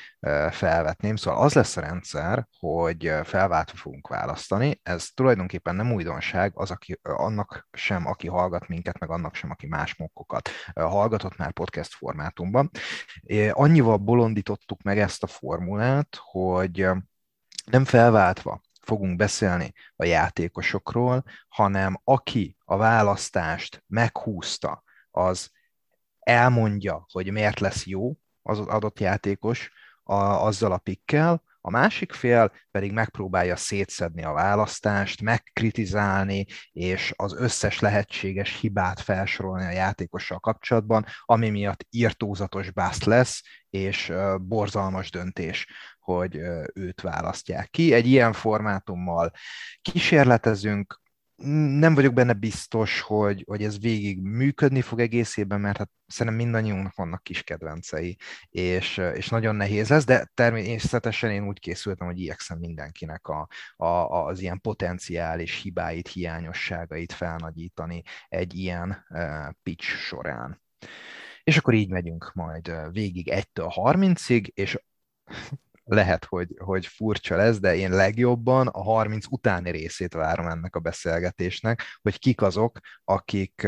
felvetném. 0.51 1.17
Szóval 1.17 1.43
az 1.43 1.53
lesz 1.53 1.77
a 1.77 1.81
rendszer, 1.81 2.47
hogy 2.59 3.13
felváltva 3.25 3.77
fogunk 3.77 4.09
választani. 4.09 4.81
Ez 4.83 5.09
tulajdonképpen 5.15 5.77
nem 5.77 5.93
újdonság, 5.93 6.53
az 6.55 6.71
aki, 6.71 6.99
annak 7.03 7.69
sem, 7.73 8.07
aki 8.07 8.29
hallgat 8.29 8.69
minket, 8.69 8.99
meg 8.99 9.11
annak 9.11 9.35
sem, 9.35 9.51
aki 9.51 9.67
más 9.67 9.97
mokkokat 9.97 10.51
hallgatott 10.75 11.37
már 11.37 11.53
podcast 11.53 11.95
formátumban. 11.95 12.71
Annyival 13.51 13.97
bolondítottuk 13.97 14.83
meg 14.83 14.99
ezt 14.99 15.23
a 15.23 15.27
formulát, 15.27 16.19
hogy 16.21 16.87
nem 17.65 17.85
felváltva 17.85 18.61
fogunk 18.81 19.17
beszélni 19.17 19.73
a 19.97 20.05
játékosokról, 20.05 21.25
hanem 21.49 22.01
aki 22.05 22.57
a 22.65 22.77
választást 22.77 23.85
meghúzta, 23.87 24.83
az 25.11 25.51
elmondja, 26.21 27.07
hogy 27.13 27.33
miért 27.33 27.61
lesz 27.61 27.87
jó 27.87 28.17
az 28.43 28.59
adott 28.59 29.01
játékos 29.01 29.71
a, 30.03 30.15
azzal 30.15 30.73
a 30.73 30.79
pikkel, 30.79 31.43
a 31.63 31.71
másik 31.71 32.13
fél 32.13 32.53
pedig 32.71 32.93
megpróbálja 32.93 33.57
szétszedni 33.57 34.25
a 34.25 34.33
választást, 34.33 35.23
megkritizálni, 35.23 36.47
és 36.73 37.13
az 37.17 37.35
összes 37.35 37.79
lehetséges 37.79 38.61
hibát 38.61 39.01
felsorolni 39.01 39.65
a 39.65 39.71
játékossal 39.71 40.39
kapcsolatban, 40.39 41.07
ami 41.25 41.49
miatt 41.49 41.87
írtózatos 41.91 42.71
bászt 42.71 43.05
lesz, 43.05 43.43
és 43.71 44.13
borzalmas 44.41 45.11
döntés, 45.11 45.67
hogy 45.99 46.37
őt 46.75 47.01
választják 47.01 47.71
ki. 47.71 47.93
Egy 47.93 48.07
ilyen 48.07 48.33
formátummal 48.33 49.31
kísérletezünk, 49.83 51.01
nem 51.79 51.95
vagyok 51.95 52.15
benne 52.15 52.33
biztos, 52.33 53.01
hogy, 53.01 53.45
hogy 53.47 53.63
ez 53.63 53.81
végig 53.81 54.21
működni 54.23 54.81
fog 54.81 55.01
egészében, 55.01 55.61
mert 55.61 55.77
hát 55.79 55.91
szerintem 56.07 56.43
mindannyiunknak 56.43 56.95
vannak 56.95 57.23
kis 57.23 57.43
kedvencei, 57.43 58.17
és, 58.49 58.97
és 59.15 59.29
nagyon 59.29 59.57
nehéz 59.57 59.89
lesz, 59.89 60.05
de 60.05 60.31
természetesen 60.35 61.31
én 61.31 61.47
úgy 61.47 61.61
készültem, 61.61 62.07
hogy 62.07 62.19
igyekszem 62.19 62.59
mindenkinek 62.59 63.27
a, 63.27 63.49
a, 63.77 63.87
az 64.27 64.41
ilyen 64.41 64.61
potenciális 64.61 65.63
hibáit, 65.63 66.09
hiányosságait 66.09 67.13
felnagyítani 67.13 68.03
egy 68.29 68.55
ilyen 68.55 69.07
uh, 69.09 69.49
pitch 69.63 69.85
során. 69.85 70.63
És 71.43 71.57
akkor 71.57 71.75
így 71.75 71.91
megyünk 71.91 72.31
majd 72.35 72.93
végig 72.93 73.31
1-től 73.33 73.73
30-ig, 73.75 74.47
és 74.55 74.79
lehet, 75.95 76.25
hogy, 76.25 76.49
hogy 76.59 76.87
furcsa 76.87 77.37
lesz, 77.37 77.59
de 77.59 77.77
én 77.77 77.91
legjobban 77.91 78.67
a 78.67 78.83
30 78.83 79.27
utáni 79.31 79.71
részét 79.71 80.15
várom 80.15 80.47
ennek 80.47 80.77
a 80.77 80.81
beszélgetésnek, 80.81 81.83
hogy 82.03 82.19
kik 82.19 82.43
azok, 82.43 82.79
akik, 83.05 83.67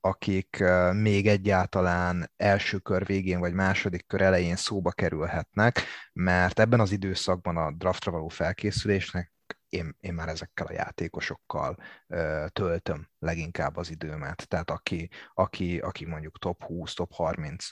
akik 0.00 0.64
még 0.92 1.26
egyáltalán 1.26 2.30
első 2.36 2.78
kör 2.78 3.06
végén 3.06 3.38
vagy 3.38 3.52
második 3.52 4.06
kör 4.06 4.20
elején 4.20 4.56
szóba 4.56 4.90
kerülhetnek, 4.90 5.82
mert 6.12 6.58
ebben 6.58 6.80
az 6.80 6.92
időszakban 6.92 7.56
a 7.56 7.70
draftra 7.70 8.12
való 8.12 8.28
felkészülésnek 8.28 9.32
én, 9.68 9.96
én 10.00 10.14
már 10.14 10.28
ezekkel 10.28 10.66
a 10.66 10.72
játékosokkal 10.72 11.76
ö, 12.06 12.46
töltöm 12.52 13.08
leginkább 13.18 13.76
az 13.76 13.90
időmet. 13.90 14.48
Tehát 14.48 14.70
aki, 14.70 15.10
aki, 15.34 15.78
aki 15.78 16.04
mondjuk 16.04 16.38
top 16.38 16.64
20, 16.64 16.94
top 16.94 17.12
30 17.12 17.68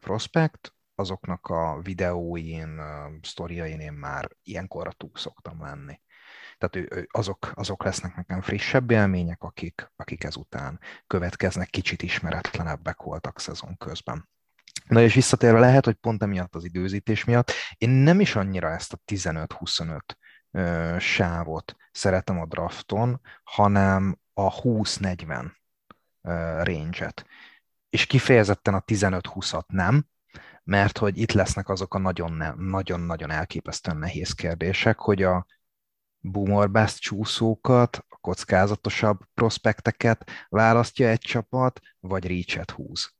prospekt, 0.00 0.75
azoknak 0.98 1.46
a 1.46 1.80
videóin, 1.82 2.80
sztoriain 3.22 3.80
én 3.80 3.92
már 3.92 4.28
ilyenkorra 4.42 4.92
túl 4.92 5.10
szoktam 5.14 5.62
lenni. 5.62 6.00
Tehát 6.58 7.06
azok, 7.10 7.52
azok 7.54 7.84
lesznek 7.84 8.16
nekem 8.16 8.40
frissebb 8.40 8.90
élmények, 8.90 9.42
akik, 9.42 9.92
akik 9.96 10.24
ezután 10.24 10.80
következnek, 11.06 11.70
kicsit 11.70 12.02
ismeretlenebbek 12.02 13.02
voltak 13.02 13.40
szezon 13.40 13.76
közben. 13.76 14.28
Na 14.88 15.00
és 15.00 15.14
visszatérve 15.14 15.58
lehet, 15.58 15.84
hogy 15.84 15.94
pont 15.94 16.22
emiatt 16.22 16.54
az 16.54 16.64
időzítés 16.64 17.24
miatt 17.24 17.52
én 17.78 17.88
nem 17.88 18.20
is 18.20 18.36
annyira 18.36 18.70
ezt 18.70 18.92
a 18.92 18.98
15-25 19.12 19.98
ö, 20.50 20.96
sávot 20.98 21.76
szeretem 21.92 22.40
a 22.40 22.46
drafton, 22.46 23.20
hanem 23.44 24.18
a 24.32 24.60
20-40 24.60 25.50
range-et. 26.62 27.26
És 27.88 28.06
kifejezetten 28.06 28.74
a 28.74 28.80
15-20-at 28.80 29.66
nem, 29.66 30.06
mert 30.66 30.98
hogy 30.98 31.18
itt 31.18 31.32
lesznek 31.32 31.68
azok 31.68 31.94
a 31.94 31.98
nagyon-nagyon 32.56 33.30
elképesztően 33.30 33.96
nehéz 33.96 34.32
kérdések, 34.32 34.98
hogy 34.98 35.22
a 35.22 35.46
boomer 36.18 36.70
bust 36.70 36.98
csúszókat, 36.98 38.04
a 38.08 38.16
kockázatosabb 38.20 39.18
prospekteket 39.34 40.30
választja 40.48 41.08
egy 41.08 41.18
csapat, 41.18 41.80
vagy 42.00 42.26
reach 42.26 42.72
húz. 42.72 43.14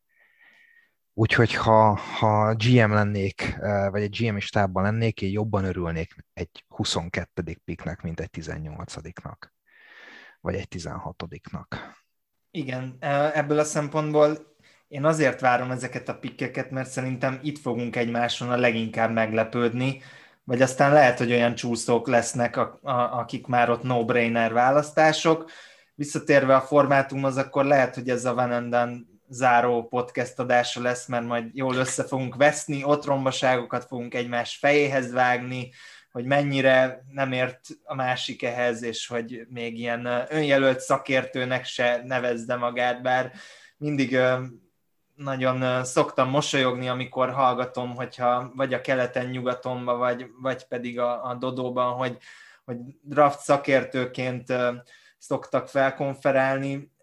Úgyhogy 1.12 1.54
ha, 1.54 1.96
ha 1.96 2.54
GM 2.54 2.92
lennék, 2.92 3.56
eh, 3.60 3.90
vagy 3.90 4.02
egy 4.02 4.16
GM 4.18 4.36
stábban 4.38 4.82
lennék, 4.82 5.22
én 5.22 5.30
jobban 5.30 5.64
örülnék 5.64 6.16
egy 6.32 6.64
22. 6.68 7.56
piknek, 7.64 8.02
mint 8.02 8.20
egy 8.20 8.30
18-nak, 8.30 9.50
vagy 10.40 10.54
egy 10.54 10.68
16-nak. 10.70 11.66
Igen, 12.50 12.96
e, 12.98 13.30
ebből 13.34 13.58
a 13.58 13.64
szempontból 13.64 14.55
én 14.88 15.04
azért 15.04 15.40
várom 15.40 15.70
ezeket 15.70 16.08
a 16.08 16.18
pikkeket, 16.18 16.70
mert 16.70 16.88
szerintem 16.88 17.38
itt 17.42 17.58
fogunk 17.58 17.96
egymáson 17.96 18.50
a 18.50 18.56
leginkább 18.56 19.12
meglepődni, 19.12 20.02
vagy 20.44 20.62
aztán 20.62 20.92
lehet, 20.92 21.18
hogy 21.18 21.32
olyan 21.32 21.54
csúszók 21.54 22.08
lesznek, 22.08 22.56
a, 22.56 22.78
a, 22.82 22.92
akik 22.92 23.46
már 23.46 23.70
ott 23.70 23.82
no-brainer 23.82 24.52
választások. 24.52 25.50
Visszatérve 25.94 26.54
a 26.54 26.60
formátumhoz, 26.60 27.36
akkor 27.36 27.64
lehet, 27.64 27.94
hogy 27.94 28.08
ez 28.08 28.24
a 28.24 28.34
Van 28.34 28.52
Enden 28.52 29.06
záró 29.28 29.86
podcast 29.88 30.38
adása 30.38 30.82
lesz, 30.82 31.06
mert 31.06 31.24
majd 31.24 31.44
jól 31.52 31.74
össze 31.74 32.04
fogunk 32.04 32.36
veszni, 32.36 32.84
ott 32.84 33.04
rombaságokat 33.04 33.84
fogunk 33.84 34.14
egymás 34.14 34.56
fejéhez 34.56 35.12
vágni, 35.12 35.70
hogy 36.12 36.24
mennyire 36.24 37.04
nem 37.10 37.32
ért 37.32 37.60
a 37.84 37.94
másik 37.94 38.42
ehhez, 38.42 38.82
és 38.82 39.06
hogy 39.06 39.46
még 39.48 39.78
ilyen 39.78 40.26
önjelölt 40.28 40.80
szakértőnek 40.80 41.64
se 41.64 42.02
nevezde 42.04 42.56
magát, 42.56 43.02
bár 43.02 43.32
mindig 43.76 44.18
nagyon 45.16 45.84
szoktam 45.84 46.30
mosolyogni, 46.30 46.88
amikor 46.88 47.30
hallgatom, 47.30 47.94
hogyha 47.94 48.52
vagy 48.54 48.74
a 48.74 48.80
keleten-nyugatonban, 48.80 49.98
vagy, 49.98 50.26
vagy 50.40 50.64
pedig 50.64 50.98
a, 50.98 51.24
a 51.24 51.34
Dodóban, 51.34 51.92
hogy, 51.92 52.18
hogy 52.64 52.76
draft 53.02 53.40
szakértőként 53.40 54.52
szoktak 55.18 55.68
felkonferálni, 55.68 56.94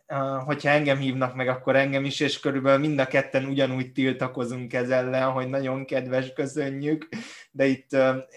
hogyha 0.46 0.70
engem 0.70 0.98
hívnak 0.98 1.36
meg, 1.36 1.48
akkor 1.48 1.76
engem 1.76 2.06
is, 2.06 2.20
és 2.20 2.40
körülbelül 2.40 2.80
mind 2.80 3.00
a 3.00 3.06
ketten 3.06 3.46
ugyanúgy 3.46 3.92
tiltakozunk 3.92 4.74
ez 4.74 4.90
ellen, 4.90 5.32
hogy 5.32 5.50
nagyon 5.50 5.86
kedves, 5.86 6.34
köszönjük, 6.34 7.08
de 7.52 7.66
itt 7.66 7.90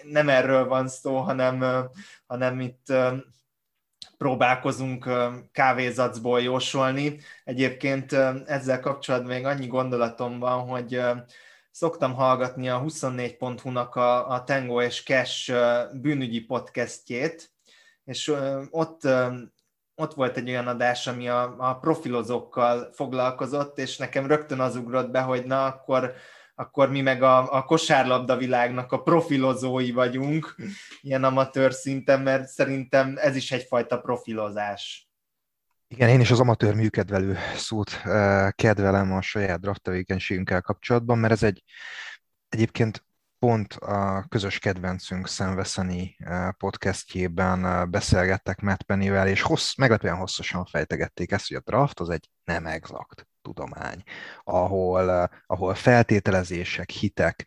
nem 0.03 0.29
erről 0.29 0.67
van 0.67 0.87
szó, 0.87 1.17
hanem, 1.17 1.85
hanem 2.25 2.59
itt 2.59 2.93
próbálkozunk 4.17 5.09
kávézacból 5.51 6.41
jósolni. 6.41 7.19
Egyébként 7.43 8.13
ezzel 8.45 8.79
kapcsolatban 8.79 9.31
még 9.31 9.45
annyi 9.45 9.67
gondolatom 9.67 10.39
van, 10.39 10.67
hogy 10.67 11.01
szoktam 11.71 12.13
hallgatni 12.13 12.69
a 12.69 12.81
24.hu-nak 12.81 13.95
a, 13.95 14.29
a 14.29 14.43
Tango 14.43 14.81
és 14.81 15.03
Cash 15.03 15.53
bűnügyi 15.93 16.39
podcastjét, 16.39 17.51
és 18.03 18.33
ott 18.69 19.07
ott 19.99 20.13
volt 20.13 20.37
egy 20.37 20.49
olyan 20.49 20.67
adás, 20.67 21.07
ami 21.07 21.29
a, 21.29 21.55
a 21.57 21.73
profilozókkal 21.73 22.89
foglalkozott, 22.93 23.77
és 23.77 23.97
nekem 23.97 24.27
rögtön 24.27 24.59
az 24.59 24.75
ugrott 24.75 25.09
be, 25.09 25.21
hogy 25.21 25.45
na, 25.45 25.65
akkor, 25.65 26.13
akkor 26.59 26.89
mi 26.89 27.01
meg 27.01 27.23
a, 27.23 27.53
a 27.53 27.63
kosárlabda 27.63 28.37
világnak 28.37 28.91
a 28.91 29.01
profilozói 29.01 29.91
vagyunk, 29.91 30.55
ilyen 31.01 31.23
amatőr 31.23 31.73
szinten, 31.73 32.21
mert 32.21 32.47
szerintem 32.47 33.15
ez 33.17 33.35
is 33.35 33.51
egyfajta 33.51 33.99
profilozás. 33.99 35.09
Igen, 35.87 36.09
én 36.09 36.19
is 36.19 36.31
az 36.31 36.39
amatőr 36.39 36.75
műkedvelő 36.75 37.37
szót 37.55 38.01
uh, 38.05 38.49
kedvelem 38.49 39.13
a 39.13 39.21
saját 39.21 39.59
draft 39.59 39.81
tevékenységünkkel 39.81 40.61
kapcsolatban, 40.61 41.17
mert 41.17 41.33
ez 41.33 41.43
egy 41.43 41.63
egyébként 42.49 43.05
pont 43.39 43.73
a 43.73 44.25
közös 44.29 44.59
kedvencünk 44.59 45.27
Szemveszeni 45.27 46.15
eh, 46.19 46.51
podcastjében 46.51 47.65
eh, 47.65 47.85
beszélgettek 47.85 48.61
Matt 48.61 48.81
Pennyvel, 48.81 49.27
és 49.27 49.41
hossz, 49.41 49.75
meglepően 49.75 50.15
hosszasan 50.15 50.65
fejtegették 50.65 51.31
ezt, 51.31 51.47
hogy 51.47 51.57
a 51.57 51.61
draft 51.65 51.99
az 51.99 52.09
egy 52.09 52.29
nem 52.43 52.65
exakt 52.65 53.27
tudomány, 53.47 54.03
ahol, 54.43 55.11
eh, 55.11 55.27
ahol 55.45 55.75
feltételezések, 55.75 56.89
hitek, 56.89 57.45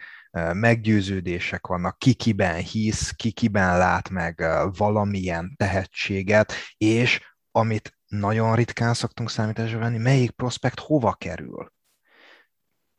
meggyőződések 0.53 1.67
vannak, 1.67 1.99
ki 1.99 2.13
kiben 2.13 2.57
hisz, 2.57 3.11
ki 3.11 3.31
kiben 3.31 3.79
lát 3.79 4.09
meg 4.09 4.45
valamilyen 4.77 5.55
tehetséget, 5.57 6.53
és 6.77 7.21
amit 7.51 7.99
nagyon 8.07 8.55
ritkán 8.55 8.95
szoktunk 8.95 9.31
számításra 9.31 9.79
venni, 9.79 9.99
melyik 9.99 10.31
prospekt 10.31 10.81
hova 10.81 11.13
kerül 11.13 11.73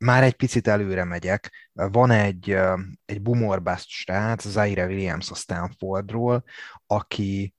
már 0.01 0.24
egy 0.24 0.34
picit 0.34 0.67
előre 0.67 1.03
megyek. 1.03 1.70
Van 1.74 2.12
egy, 2.12 2.58
egy 3.05 3.22
bumorbászt 3.22 3.88
srác, 3.88 4.48
Zaire 4.48 4.86
Williams 4.86 5.31
a 5.31 5.36
Stanfordról, 5.36 6.43
aki 6.86 7.55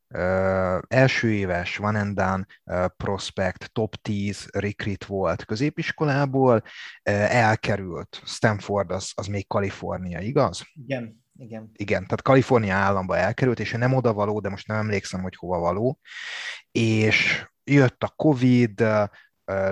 első 0.89 1.33
éves 1.33 1.77
Van 1.77 2.17
uh, 2.65 2.87
prospect, 2.97 3.73
top 3.73 3.95
10 3.95 4.49
recruit 4.53 5.05
volt 5.05 5.45
középiskolából, 5.45 6.63
elkerült. 7.03 8.23
Stanford 8.25 8.91
az, 8.91 9.13
az 9.15 9.27
még 9.27 9.47
Kalifornia, 9.47 10.21
igaz? 10.21 10.63
Igen. 10.87 11.21
Igen. 11.39 11.71
Igen, 11.73 12.03
tehát 12.03 12.23
Kalifornia 12.23 12.75
államba 12.75 13.17
elkerült, 13.17 13.61
és 13.61 13.73
nem 13.73 13.95
oda 13.95 14.13
való, 14.13 14.41
de 14.41 14.49
most 14.49 14.67
nem 14.67 14.77
emlékszem, 14.77 15.23
hogy 15.23 15.37
hova 15.37 15.59
való. 15.59 15.99
És 16.71 17.47
jött 17.65 18.03
a 18.03 18.13
Covid, 18.17 18.85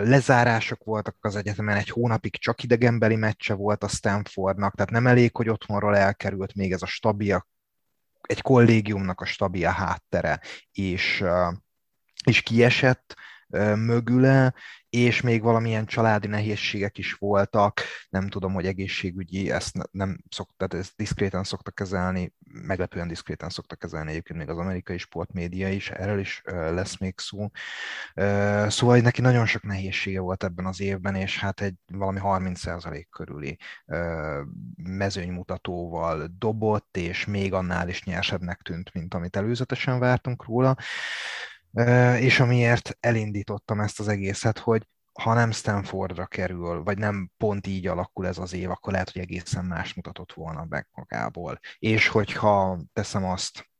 lezárások 0.03 0.85
voltak 0.85 1.17
az 1.21 1.37
egyetemen, 1.37 1.77
egy 1.77 1.89
hónapig 1.89 2.37
csak 2.37 2.63
idegenbeli 2.63 3.17
meccse 3.17 3.55
volt 3.55 3.85
a 3.85 3.89
Stanfordnak, 3.89 4.75
tehát 4.75 4.91
nem 4.91 5.07
elég, 5.07 5.37
hogy 5.37 5.49
otthonról 5.49 5.97
elkerült 5.97 6.55
még 6.55 6.73
ez 6.73 6.83
a 6.83 6.87
stabil, 6.87 7.47
egy 8.31 8.41
kollégiumnak 8.41 9.21
a 9.21 9.25
stabil 9.25 9.69
háttere, 9.69 10.41
és, 10.73 11.25
és 12.25 12.41
kiesett 12.43 13.17
mögüle, 13.77 14.55
és 14.91 15.21
még 15.21 15.43
valamilyen 15.43 15.87
családi 15.87 16.27
nehézségek 16.27 16.99
is 16.99 17.13
voltak, 17.13 17.81
nem 18.09 18.29
tudom, 18.29 18.53
hogy 18.53 18.67
egészségügyi, 18.67 19.51
ezt 19.51 19.77
nem 19.91 20.19
szokta, 20.29 20.67
tehát 20.67 20.85
ezt 20.85 20.97
diszkréten 20.97 21.45
szokta 21.45 21.71
kezelni, 21.71 22.33
meglepően 22.53 23.09
diszkréten 23.09 23.49
szokta 23.49 23.77
kezelni 23.77 24.11
egyébként 24.11 24.39
még 24.39 24.49
az 24.49 24.59
amerikai 24.59 24.99
sportmédia 24.99 25.69
is, 25.69 25.91
erről 25.91 26.19
is 26.19 26.43
lesz 26.47 26.99
még 26.99 27.15
szó. 27.17 27.51
Szóval 28.67 28.99
neki 28.99 29.21
nagyon 29.21 29.47
sok 29.47 29.63
nehézsége 29.63 30.21
volt 30.21 30.45
ebben 30.45 30.67
az 30.67 30.81
évben, 30.81 31.15
és 31.15 31.39
hát 31.39 31.61
egy 31.61 31.75
valami 31.87 32.19
30% 32.23 33.05
körüli 33.11 33.59
mezőnymutatóval 34.77 36.29
dobott, 36.39 36.97
és 36.97 37.27
még 37.27 37.53
annál 37.53 37.89
is 37.89 38.05
nyersebbnek 38.05 38.61
tűnt, 38.61 38.95
mint 38.95 39.15
amit 39.15 39.37
előzetesen 39.37 39.99
vártunk 39.99 40.45
róla 40.45 40.77
és 42.19 42.41
amiért 42.41 42.97
elindítottam 43.01 43.81
ezt 43.81 44.01
az 44.01 44.09
egészet, 44.09 44.59
hogy 44.59 44.87
ha 45.13 45.35
nem 45.35 45.51
Stanfordra 45.51 46.27
kerül, 46.27 46.83
vagy 46.83 46.99
nem 46.99 47.31
pont 47.37 47.67
így 47.67 47.87
alakul 47.87 48.27
ez 48.27 48.39
az 48.39 48.53
év, 48.53 48.71
akkor 48.71 48.93
lehet, 48.93 49.11
hogy 49.11 49.23
egészen 49.23 49.65
más 49.65 49.95
mutatott 49.95 50.33
volna 50.33 50.67
meg 50.69 50.89
magából. 50.93 51.61
És 51.79 52.09
hogyha 52.09 52.79
teszem 52.93 53.25
azt, 53.25 53.71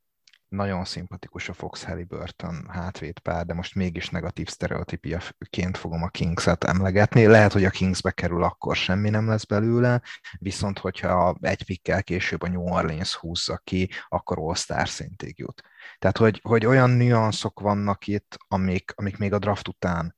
nagyon 0.51 0.85
szimpatikus 0.85 1.49
a 1.49 1.53
Fox 1.53 1.85
Halliburton 1.85 2.69
hátvédpár, 2.69 3.47
de 3.47 3.55
most 3.55 3.75
mégis 3.75 4.09
negatív 4.09 4.49
sztereotípiaként 4.49 5.77
fogom 5.77 6.03
a 6.03 6.09
Kings-et 6.09 6.65
emlegetni. 6.65 7.27
Lehet, 7.27 7.53
hogy 7.53 7.65
a 7.65 7.71
Kingsbe 7.71 8.11
kerül, 8.11 8.43
akkor 8.43 8.77
semmi 8.77 9.11
nem 9.11 9.29
lesz 9.29 9.45
belőle, 9.45 10.03
viszont 10.39 10.79
hogyha 10.79 11.37
egy 11.41 11.65
pikkel 11.65 12.03
később 12.03 12.43
a 12.43 12.49
New 12.49 12.63
Orleans 12.63 13.15
húzza 13.15 13.61
ki, 13.65 13.91
akkor 14.09 14.39
All-Star 14.39 14.89
szintig 14.89 15.39
jut. 15.39 15.63
Tehát, 15.99 16.17
hogy, 16.17 16.41
hogy 16.43 16.67
olyan 16.67 16.91
nüanszok 16.91 17.61
vannak 17.61 18.07
itt, 18.07 18.37
amik, 18.49 18.93
amik 18.97 19.17
még 19.17 19.33
a 19.33 19.39
draft 19.39 19.69
után 19.69 20.15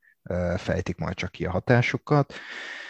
fejtik 0.57 0.99
majd 0.99 1.15
csak 1.15 1.31
ki 1.31 1.45
a 1.45 1.51
hatásukat, 1.51 2.35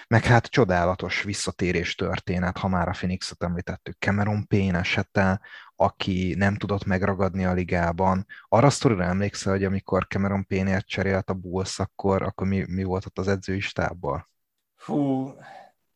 meg 0.08 0.24
hát 0.24 0.46
csodálatos 0.46 1.22
visszatérés 1.22 1.94
történet, 1.94 2.58
ha 2.58 2.68
már 2.68 2.88
a 2.88 2.90
Phoenix-et 2.90 3.42
említettük, 3.42 3.96
Cameron 3.98 4.46
Payne 4.46 4.78
esete, 4.78 5.40
aki 5.76 6.34
nem 6.38 6.56
tudott 6.56 6.84
megragadni 6.84 7.44
a 7.44 7.52
ligában. 7.52 8.26
Arra 8.48 8.70
sztorira 8.70 9.04
emlékszel, 9.04 9.52
hogy 9.52 9.64
amikor 9.64 10.06
Cameron 10.06 10.46
Payne-ért 10.46 10.86
cserélt 10.86 11.30
a 11.30 11.34
Bulls, 11.34 11.78
akkor, 11.78 12.22
akkor 12.22 12.46
mi, 12.46 12.64
mi 12.68 12.82
volt 12.82 13.06
ott 13.06 13.18
az 13.18 13.28
edzői 13.28 13.60
stábban? 13.60 14.28
Fú, 14.76 15.34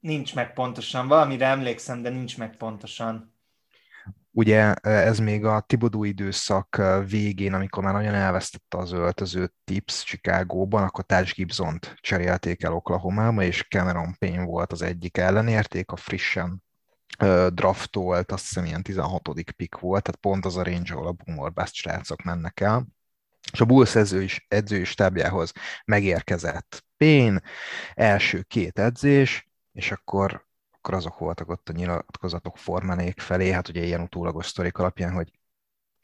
nincs 0.00 0.34
meg 0.34 0.52
pontosan. 0.52 1.08
Valamire 1.08 1.46
emlékszem, 1.46 2.02
de 2.02 2.08
nincs 2.08 2.38
meg 2.38 2.56
pontosan. 2.56 3.35
Ugye 4.36 4.74
ez 4.74 5.18
még 5.18 5.44
a 5.44 5.60
Tibodó 5.60 6.04
időszak 6.04 6.82
végén, 7.08 7.52
amikor 7.52 7.82
már 7.82 7.92
nagyon 7.92 8.14
elvesztette 8.14 8.78
az 8.78 8.92
öltöző 8.92 9.52
Tips 9.64 10.04
Chicagóban, 10.04 10.82
akkor 10.82 11.04
Taj 11.04 11.24
gibson 11.34 11.78
cserélték 11.94 12.62
el 12.62 12.72
Oklahoma-ba, 12.72 13.42
és 13.42 13.66
Cameron 13.68 14.16
Payne 14.18 14.44
volt 14.44 14.72
az 14.72 14.82
egyik 14.82 15.16
ellenérték, 15.16 15.90
a 15.90 15.96
frissen 15.96 16.62
draftolt, 17.48 18.32
azt 18.32 18.48
hiszem 18.48 18.64
ilyen 18.64 18.82
16. 18.82 19.28
pick 19.56 19.78
volt, 19.78 20.02
tehát 20.02 20.20
pont 20.20 20.44
az 20.44 20.56
a 20.56 20.62
range, 20.64 20.94
ahol 20.94 21.06
a 21.06 21.12
Boomer 21.12 21.52
Bust 21.52 21.74
srácok 21.74 22.22
mennek 22.22 22.60
el. 22.60 22.86
És 23.52 23.60
a 23.60 23.64
Bulls 23.64 23.94
edző 23.94 24.26
edzői 24.48 24.84
stábjához 24.84 25.52
megérkezett 25.84 26.84
Payne, 26.96 27.42
első 27.94 28.42
két 28.42 28.78
edzés, 28.78 29.50
és 29.72 29.92
akkor 29.92 30.45
akkor 30.86 30.98
azok 30.98 31.18
voltak 31.18 31.48
ott 31.48 31.68
a 31.68 31.72
nyilatkozatok 31.72 32.56
formánék 32.56 33.20
felé, 33.20 33.50
hát 33.50 33.68
ugye 33.68 33.84
ilyen 33.84 34.00
utólagos 34.00 34.46
sztorik 34.46 34.78
alapján, 34.78 35.12
hogy 35.12 35.30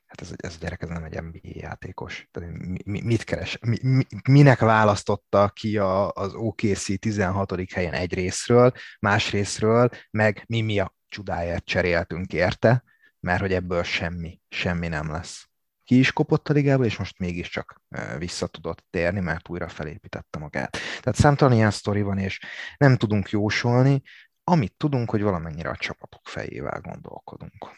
hát 0.07 0.21
ez, 0.21 0.33
ez 0.37 0.55
a 0.55 0.59
gyerek 0.61 0.83
ez 0.83 0.89
nem 0.89 1.05
egy 1.05 1.23
NBA 1.23 1.39
játékos. 1.43 2.29
Tehát 2.31 2.51
mi, 2.85 3.01
mit 3.01 3.25
keres? 3.25 3.59
Mi, 3.61 3.79
mi, 3.83 4.05
minek 4.29 4.59
választotta 4.59 5.49
ki 5.49 5.79
a, 5.79 6.11
az 6.11 6.35
OKC 6.35 6.99
16. 7.01 7.73
helyen 7.73 7.93
egy 7.93 8.15
részről, 8.15 8.73
más 9.01 9.31
részről, 9.31 9.91
meg 10.11 10.45
mi 10.47 10.61
mi 10.61 10.79
a 10.79 10.95
csodáját 11.09 11.65
cseréltünk 11.65 12.33
érte, 12.33 12.85
mert 13.21 13.41
hogy 13.41 13.53
ebből 13.53 13.83
semmi, 13.83 14.41
semmi 14.49 14.89
nem 14.89 15.11
lesz. 15.11 15.47
Ki 15.85 15.99
is 15.99 16.13
kopott 16.13 16.49
a 16.49 16.53
ligába, 16.53 16.85
és 16.85 16.97
most 16.97 17.19
mégiscsak 17.19 17.83
vissza 18.19 18.47
tudott 18.47 18.85
térni, 18.91 19.21
mert 19.21 19.49
újra 19.49 19.69
felépítette 19.69 20.39
magát. 20.39 20.77
Tehát 21.01 21.19
számtalan 21.19 21.55
ilyen 21.55 21.71
sztori 21.71 22.03
van, 22.03 22.19
és 22.19 22.41
nem 22.77 22.97
tudunk 22.97 23.31
jósolni, 23.31 24.03
amit 24.45 24.75
tudunk, 24.77 25.11
hogy 25.11 25.23
valamennyire 25.23 25.69
a 25.71 25.77
csapatok 25.77 26.29
fejével 26.29 26.81
gondolkodunk. 26.81 27.71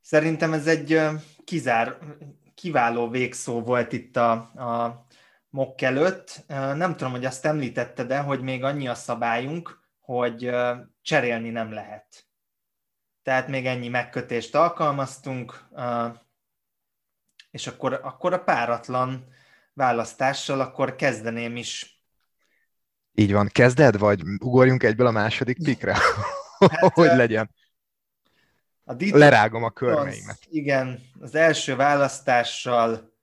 Szerintem 0.00 0.52
ez 0.52 0.66
egy 0.66 1.00
kizár, 1.44 1.98
kiváló 2.54 3.08
végszó 3.08 3.62
volt 3.62 3.92
itt 3.92 4.16
a, 4.16 4.32
a 4.32 5.06
mok 5.50 5.82
előtt. 5.82 6.44
Nem 6.48 6.96
tudom, 6.96 7.12
hogy 7.12 7.24
azt 7.24 7.44
említette, 7.44 8.04
de 8.04 8.18
hogy 8.18 8.40
még 8.40 8.64
annyi 8.64 8.88
a 8.88 8.94
szabályunk, 8.94 9.80
hogy 10.00 10.50
cserélni 11.02 11.50
nem 11.50 11.72
lehet. 11.72 12.26
Tehát 13.22 13.48
még 13.48 13.66
ennyi 13.66 13.88
megkötést 13.88 14.54
alkalmaztunk, 14.54 15.68
és 17.50 17.66
akkor, 17.66 18.00
akkor 18.02 18.32
a 18.32 18.42
páratlan 18.42 19.26
választással 19.72 20.60
akkor 20.60 20.96
kezdeném 20.96 21.56
is 21.56 21.97
így 23.14 23.32
van. 23.32 23.48
Kezded, 23.52 23.98
vagy 23.98 24.22
ugorjunk 24.40 24.82
egyből 24.82 25.06
a 25.06 25.10
második 25.10 25.62
pikre? 25.62 25.92
Hát, 25.92 26.92
hogy 26.94 27.16
legyen? 27.16 27.50
A 28.84 28.94
Detroit 28.94 29.14
Lerágom 29.14 29.64
a 29.64 29.70
körmeimet. 29.70 30.38
Igen, 30.48 31.00
az 31.20 31.34
első 31.34 31.76
választással 31.76 33.16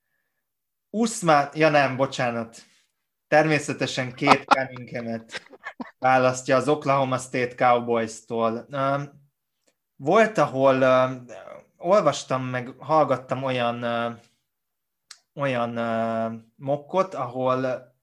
Usman, 0.89 1.49
ja 1.53 1.69
nem, 1.69 1.95
bocsánat, 1.95 2.63
természetesen 3.27 4.13
két 4.13 4.45
Cunninghamet 4.53 5.41
választja 5.99 6.55
az 6.55 6.67
Oklahoma 6.67 7.17
State 7.17 7.55
Cowboys-tól. 7.55 8.67
Volt, 9.95 10.37
ahol 10.37 10.83
olvastam, 11.77 12.43
meg 12.43 12.73
hallgattam 12.77 13.43
olyan, 13.43 13.83
olyan 15.33 15.71
mokkot, 16.55 17.13
ahol 17.13 17.93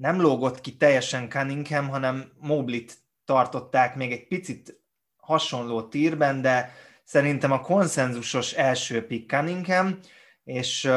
nem 0.00 0.20
lógott 0.20 0.60
ki 0.60 0.76
teljesen 0.76 1.28
Cunningham, 1.28 1.88
hanem 1.88 2.32
Moblit 2.38 2.98
tartották 3.24 3.96
még 3.96 4.12
egy 4.12 4.26
picit 4.26 4.80
hasonló 5.16 5.82
tírben, 5.82 6.42
de 6.42 6.72
szerintem 7.04 7.52
a 7.52 7.60
konszenzusos 7.60 8.52
első 8.52 9.06
pick 9.06 9.30
Cunningham, 9.30 9.98
és 10.44 10.90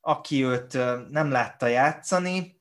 aki 0.00 0.44
őt 0.44 0.72
nem 1.10 1.30
látta 1.30 1.66
játszani, 1.66 2.60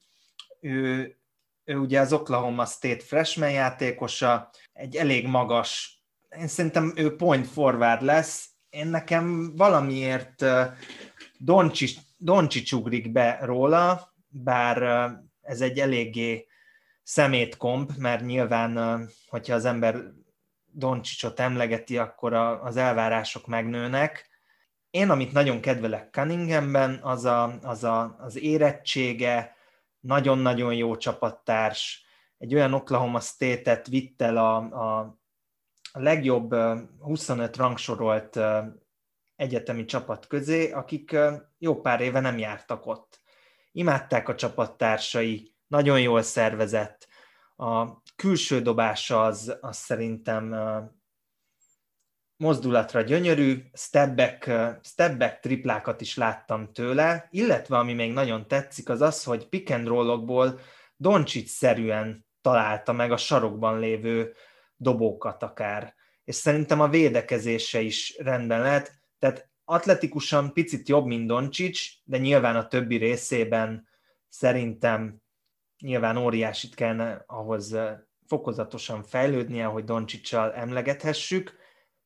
ő, 0.62 1.16
ő 1.64 1.76
ugye 1.78 2.00
az 2.00 2.14
Oklahoma 2.14 2.66
State 2.66 3.04
freshman 3.04 3.52
játékosa, 3.52 4.50
egy 4.74 4.96
elég 4.96 5.28
magas, 5.28 6.02
én 6.38 6.48
szerintem 6.48 6.94
ő 6.96 7.16
point 7.16 7.48
forward 7.48 8.02
lesz, 8.02 8.50
én 8.70 8.88
nekem 8.88 9.56
valamiért 9.56 10.46
Doncsics, 12.18 12.72
ugrik 12.72 13.12
be 13.12 13.40
róla, 13.42 14.14
bár 14.28 14.84
ez 15.50 15.62
egy 15.62 15.80
eléggé 15.80 16.48
szemétkomp, 17.04 17.92
mert 17.98 18.26
nyilván, 18.26 19.06
hogyha 19.28 19.56
az 19.56 19.66
ember 19.66 20.04
Doncsicsot 20.72 21.40
emlegeti, 21.40 21.98
akkor 21.98 22.34
az 22.34 22.78
elvárások 22.78 23.48
megnőnek. 23.48 24.30
Én, 24.90 25.10
amit 25.10 25.32
nagyon 25.32 25.60
kedvelek 25.62 26.14
Cunninghamben, 26.14 27.00
az, 27.02 27.26
a, 27.26 27.60
az 27.62 27.84
a, 27.84 28.16
az 28.20 28.38
érettsége, 28.38 29.56
nagyon-nagyon 30.00 30.74
jó 30.74 30.98
csapattárs, 30.98 32.06
egy 32.38 32.54
olyan 32.56 32.74
Oklahoma 32.74 33.20
State-et 33.20 33.88
vitt 33.88 34.22
el 34.22 34.38
a, 34.38 34.56
a, 34.56 35.00
a 35.92 36.00
legjobb 36.00 36.56
25 37.00 37.56
rangsorolt 37.58 38.40
egyetemi 39.36 39.86
csapat 39.86 40.28
közé, 40.28 40.72
akik 40.72 41.18
jó 41.58 41.82
pár 41.82 42.02
éve 42.02 42.20
nem 42.20 42.38
jártak 42.38 42.86
ott. 42.86 43.19
Imádták 43.72 44.30
a 44.30 44.36
csapattársai, 44.36 45.54
nagyon 45.68 46.02
jól 46.02 46.22
szervezett, 46.22 47.08
a 47.56 48.02
külső 48.16 48.62
dobása 48.62 49.24
az, 49.24 49.58
az 49.62 49.78
szerintem 49.78 50.56
mozdulatra 52.38 53.02
gyönyörű, 53.02 53.64
stepback, 53.74 54.52
stepback 54.84 55.40
triplákat 55.40 56.02
is 56.02 56.16
láttam 56.16 56.74
tőle, 56.74 57.28
illetve 57.32 57.78
ami 57.78 57.94
még 57.94 58.14
nagyon 58.14 58.48
tetszik, 58.48 58.90
az 58.90 59.02
az, 59.02 59.24
hogy 59.24 59.48
pick 59.48 59.70
and 59.70 59.88
rollokból 59.88 60.60
Doncsics-szerűen 60.96 62.26
találta 62.42 62.92
meg 62.92 63.12
a 63.12 63.18
sarokban 63.18 63.80
lévő 63.80 64.34
dobókat 64.76 65.44
akár. 65.44 65.96
És 66.24 66.36
szerintem 66.36 66.82
a 66.82 66.90
védekezése 66.90 67.82
is 67.82 68.18
rendben 68.18 68.62
lehet. 68.62 68.92
Tehát 69.20 69.49
atletikusan 69.70 70.54
picit 70.54 70.88
jobb, 70.88 71.06
mint 71.06 71.28
Doncsics, 71.28 71.92
de 72.04 72.18
nyilván 72.18 72.56
a 72.56 72.68
többi 72.68 72.96
részében 72.96 73.88
szerintem 74.28 75.22
nyilván 75.82 76.18
óriásit 76.18 76.76
kellene 76.76 77.24
ahhoz 77.28 77.78
fokozatosan 78.28 79.04
fejlődnie, 79.04 79.66
hogy 79.66 79.84
Doncsicsal 79.84 80.54
emlegethessük. 80.54 81.58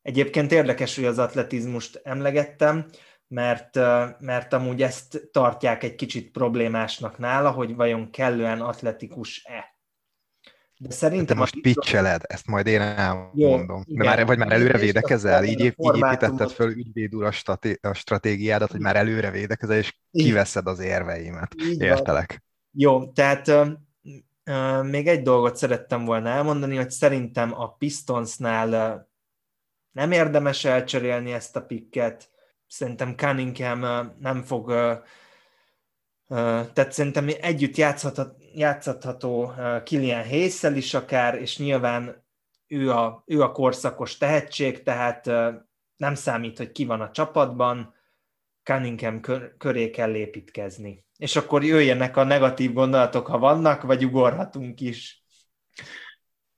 Egyébként 0.01 0.51
érdekes, 0.51 0.95
hogy 0.95 1.05
az 1.05 1.19
atletizmust 1.19 2.01
emlegettem, 2.03 2.89
mert, 3.27 3.75
mert 4.19 4.53
amúgy 4.53 4.81
ezt 4.81 5.29
tartják 5.31 5.83
egy 5.83 5.95
kicsit 5.95 6.31
problémásnak 6.31 7.17
nála, 7.17 7.51
hogy 7.51 7.75
vajon 7.75 8.09
kellően 8.09 8.61
atletikus-e. 8.61 9.72
De 10.83 10.91
szerintem... 10.91 11.25
Te 11.25 11.35
most 11.35 11.61
pitcheled, 11.61 12.21
ezt 12.27 12.47
majd 12.47 12.67
én 12.67 12.81
elmondom. 12.81 13.83
Jó, 13.87 13.95
De 13.95 14.03
már, 14.03 14.25
vagy 14.25 14.37
már 14.37 14.51
előre 14.51 14.77
védekezel? 14.77 15.43
Így, 15.43 15.59
így 15.59 15.75
építetted 15.77 16.51
föl 16.51 16.69
ügyvéd 16.69 17.15
úr 17.15 17.23
a, 17.23 17.59
a 17.81 17.93
stratégiádat, 17.93 18.71
hogy 18.71 18.79
már 18.79 18.95
előre 18.95 19.31
védekezel, 19.31 19.77
és 19.77 19.95
kiveszed 20.11 20.67
az 20.67 20.79
érveimet. 20.79 21.53
Így 21.63 21.81
Értelek. 21.81 22.29
Van. 22.29 22.41
Jó, 22.71 23.11
tehát 23.11 23.47
uh, 23.47 24.83
még 24.83 25.07
egy 25.07 25.21
dolgot 25.21 25.55
szerettem 25.55 26.05
volna 26.05 26.29
elmondani, 26.29 26.75
hogy 26.75 26.91
szerintem 26.91 27.53
a 27.59 27.67
Pistonsnál 27.67 28.95
uh, 28.95 29.01
nem 29.91 30.11
érdemes 30.11 30.65
elcserélni 30.65 31.31
ezt 31.31 31.55
a 31.55 31.65
pikket, 31.65 32.29
szerintem 32.67 33.15
Cunningham 33.15 33.81
uh, 33.81 34.05
nem 34.19 34.41
fog, 34.41 34.67
uh, 34.67 34.97
tehát 36.73 36.91
szerintem 36.91 37.29
együtt 37.41 37.75
játszhat, 37.75 38.41
játszhatható 38.53 39.53
Kilian 39.83 40.27
hayes 40.27 40.63
is 40.63 40.93
akár, 40.93 41.35
és 41.35 41.57
nyilván 41.57 42.23
ő 42.67 42.91
a, 42.91 43.23
ő 43.25 43.41
a 43.41 43.51
korszakos 43.51 44.17
tehetség, 44.17 44.83
tehát 44.83 45.25
nem 45.95 46.15
számít, 46.15 46.57
hogy 46.57 46.71
ki 46.71 46.85
van 46.85 47.01
a 47.01 47.11
csapatban, 47.11 47.93
Cunningham 48.63 49.19
kör, 49.19 49.57
köré 49.57 49.89
kell 49.89 50.15
építkezni. 50.15 51.05
És 51.17 51.35
akkor 51.35 51.63
jöjjenek 51.63 52.17
a 52.17 52.23
negatív 52.23 52.73
gondolatok, 52.73 53.27
ha 53.27 53.37
vannak, 53.37 53.81
vagy 53.81 54.05
ugorhatunk 54.05 54.81
is. 54.81 55.23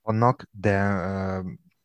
Vannak, 0.01 0.47
de 0.51 0.97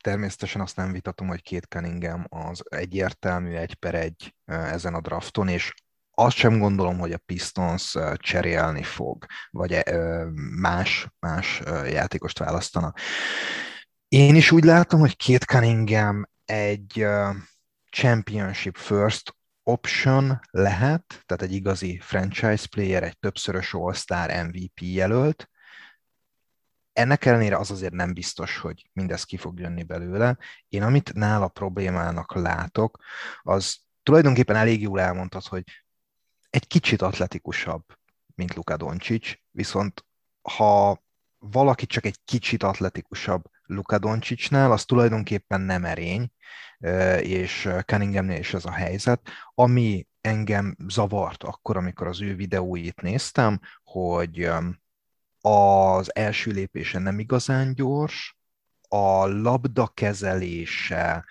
természetesen 0.01 0.61
azt 0.61 0.77
nem 0.77 0.93
vitatom, 0.93 1.29
hogy 1.29 1.43
két 1.43 1.65
Cunningham 1.65 2.25
az 2.29 2.63
egyértelmű 2.69 3.55
egy 3.55 3.75
per 3.75 3.95
egy 3.95 4.35
ezen 4.45 4.95
a 4.95 5.01
drafton, 5.01 5.49
és 5.49 5.75
azt 6.21 6.37
sem 6.37 6.59
gondolom, 6.59 6.99
hogy 6.99 7.13
a 7.13 7.19
Pistons 7.27 7.97
cserélni 8.15 8.83
fog, 8.83 9.27
vagy 9.51 9.83
más, 10.61 11.09
más 11.19 11.63
játékost 11.87 12.39
választana. 12.39 12.95
Én 14.09 14.35
is 14.35 14.51
úgy 14.51 14.65
látom, 14.65 15.01
hogy 15.01 15.17
két 15.17 15.45
Cunningham 15.45 16.29
egy 16.45 17.07
championship 17.91 18.77
first 18.77 19.37
option 19.63 20.41
lehet, 20.51 21.23
tehát 21.27 21.43
egy 21.43 21.53
igazi 21.53 21.99
franchise 22.03 22.67
player, 22.71 23.03
egy 23.03 23.19
többszörös 23.19 23.75
All-Star 23.75 24.47
MVP 24.47 24.81
jelölt. 24.81 25.51
Ennek 26.93 27.25
ellenére 27.25 27.57
az 27.57 27.71
azért 27.71 27.93
nem 27.93 28.15
biztos, 28.15 28.59
hogy 28.59 28.91
mindez 28.93 29.25
ki 29.25 29.37
fog 29.37 29.59
jönni 29.59 29.83
belőle. 29.83 30.37
Én 30.69 30.83
amit 30.83 31.13
nála 31.13 31.49
problémának 31.49 32.35
látok, 32.35 32.99
az 33.43 33.77
tulajdonképpen 34.03 34.57
elég 34.57 34.81
jól 34.81 35.01
elmondtad, 35.01 35.47
hogy 35.47 35.65
egy 36.51 36.67
kicsit 36.67 37.03
atletikusabb, 37.03 37.85
mint 38.35 38.55
Luka 38.55 38.77
Doncic, 38.77 39.39
viszont 39.51 40.05
ha 40.43 41.03
valaki 41.39 41.87
csak 41.87 42.05
egy 42.05 42.19
kicsit 42.25 42.63
atletikusabb 42.63 43.45
Luka 43.63 43.99
Doncicnál, 43.99 44.73
az 44.73 44.85
tulajdonképpen 44.85 45.61
nem 45.61 45.85
erény, 45.85 46.33
és 47.21 47.69
Cunninghamnél 47.87 48.39
is 48.39 48.55
ez 48.55 48.65
a 48.65 48.71
helyzet, 48.71 49.29
ami 49.55 50.07
engem 50.21 50.77
zavart 50.89 51.43
akkor, 51.43 51.77
amikor 51.77 52.07
az 52.07 52.21
ő 52.21 52.35
videóit 52.35 53.01
néztem, 53.01 53.61
hogy 53.85 54.51
az 55.41 56.15
első 56.15 56.51
lépése 56.51 56.99
nem 56.99 57.19
igazán 57.19 57.75
gyors, 57.75 58.39
a 58.89 59.27
labda 59.27 59.87
kezelése 59.87 61.25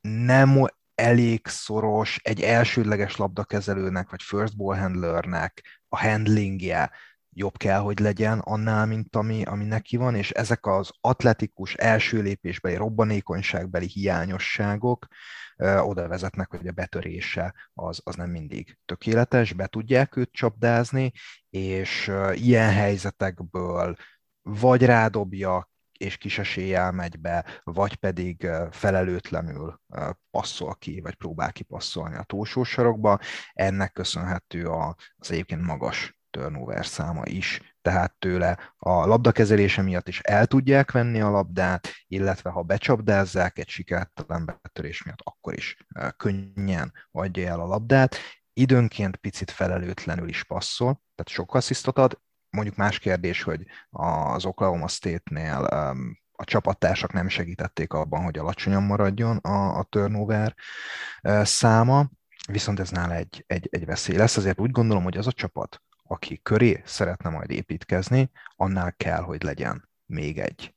nem 0.00 0.68
elég 0.94 1.46
szoros 1.46 2.20
egy 2.22 2.40
elsődleges 2.40 3.16
labdakezelőnek, 3.16 4.10
vagy 4.10 4.22
first 4.22 4.56
ball 4.56 4.76
handlernek 4.76 5.82
a 5.88 5.98
handlingje 5.98 6.90
jobb 7.34 7.56
kell, 7.56 7.78
hogy 7.78 7.98
legyen 7.98 8.38
annál, 8.38 8.86
mint 8.86 9.16
ami, 9.16 9.42
ami 9.42 9.64
neki 9.64 9.96
van, 9.96 10.14
és 10.14 10.30
ezek 10.30 10.66
az 10.66 10.90
atletikus 11.00 11.74
első 11.74 12.22
lépésbeli 12.22 12.76
robbanékonyságbeli 12.76 13.86
hiányosságok 13.86 15.06
ö, 15.56 15.78
oda 15.78 16.08
vezetnek, 16.08 16.50
hogy 16.50 16.66
a 16.66 16.72
betörése 16.72 17.54
az, 17.74 18.00
az 18.04 18.14
nem 18.14 18.30
mindig 18.30 18.78
tökéletes, 18.84 19.52
be 19.52 19.66
tudják 19.66 20.16
őt 20.16 20.32
csapdázni, 20.32 21.12
és 21.50 22.08
ö, 22.08 22.32
ilyen 22.32 22.70
helyzetekből 22.70 23.96
vagy 24.42 24.84
rádobja, 24.84 25.72
és 26.04 26.16
kis 26.16 26.38
eséllyel 26.38 26.92
megy 26.92 27.20
be, 27.20 27.60
vagy 27.62 27.94
pedig 27.94 28.48
felelőtlenül 28.70 29.80
passzol 30.30 30.74
ki, 30.74 31.00
vagy 31.00 31.14
próbál 31.14 31.52
kipasszolni 31.52 32.16
a 32.16 32.22
túlsó 32.22 32.64
sarokba. 32.64 33.18
Ennek 33.52 33.92
köszönhető 33.92 34.66
az 34.66 35.30
egyébként 35.30 35.62
magas 35.62 36.18
turnover 36.30 36.86
száma 36.86 37.22
is, 37.24 37.76
tehát 37.82 38.14
tőle 38.18 38.74
a 38.76 39.06
labdakezelése 39.06 39.82
miatt 39.82 40.08
is 40.08 40.20
el 40.20 40.46
tudják 40.46 40.90
venni 40.90 41.20
a 41.20 41.30
labdát, 41.30 41.88
illetve 42.06 42.50
ha 42.50 42.62
becsapdázzák 42.62 43.58
egy 43.58 43.68
sikertelen 43.68 44.60
betörés 44.62 45.02
miatt, 45.02 45.20
akkor 45.22 45.54
is 45.54 45.76
könnyen 46.16 46.92
adja 47.10 47.48
el 47.48 47.60
a 47.60 47.66
labdát. 47.66 48.16
Időnként 48.52 49.16
picit 49.16 49.50
felelőtlenül 49.50 50.28
is 50.28 50.44
passzol, 50.44 51.02
tehát 51.14 51.32
sok 51.32 51.54
asszisztot 51.54 51.98
ad, 51.98 52.20
mondjuk 52.54 52.76
más 52.76 52.98
kérdés, 52.98 53.42
hogy 53.42 53.66
az 53.90 54.44
Oklahoma 54.44 54.88
State-nél 54.88 55.64
a 56.32 56.44
csapattársak 56.44 57.12
nem 57.12 57.28
segítették 57.28 57.92
abban, 57.92 58.22
hogy 58.22 58.38
alacsonyan 58.38 58.82
maradjon 58.82 59.36
a, 59.36 59.78
a 59.78 59.82
turnover 59.82 60.54
száma, 61.42 62.10
viszont 62.48 62.80
ez 62.80 62.90
nála 62.90 63.14
egy, 63.14 63.44
egy, 63.46 63.68
egy 63.70 63.84
veszély 63.86 64.16
lesz. 64.16 64.36
Azért 64.36 64.60
úgy 64.60 64.70
gondolom, 64.70 65.02
hogy 65.02 65.16
az 65.16 65.26
a 65.26 65.32
csapat, 65.32 65.82
aki 66.02 66.40
köré 66.42 66.82
szeretne 66.84 67.30
majd 67.30 67.50
építkezni, 67.50 68.30
annál 68.56 68.92
kell, 68.96 69.22
hogy 69.22 69.42
legyen 69.42 69.88
még 70.06 70.38
egy 70.38 70.74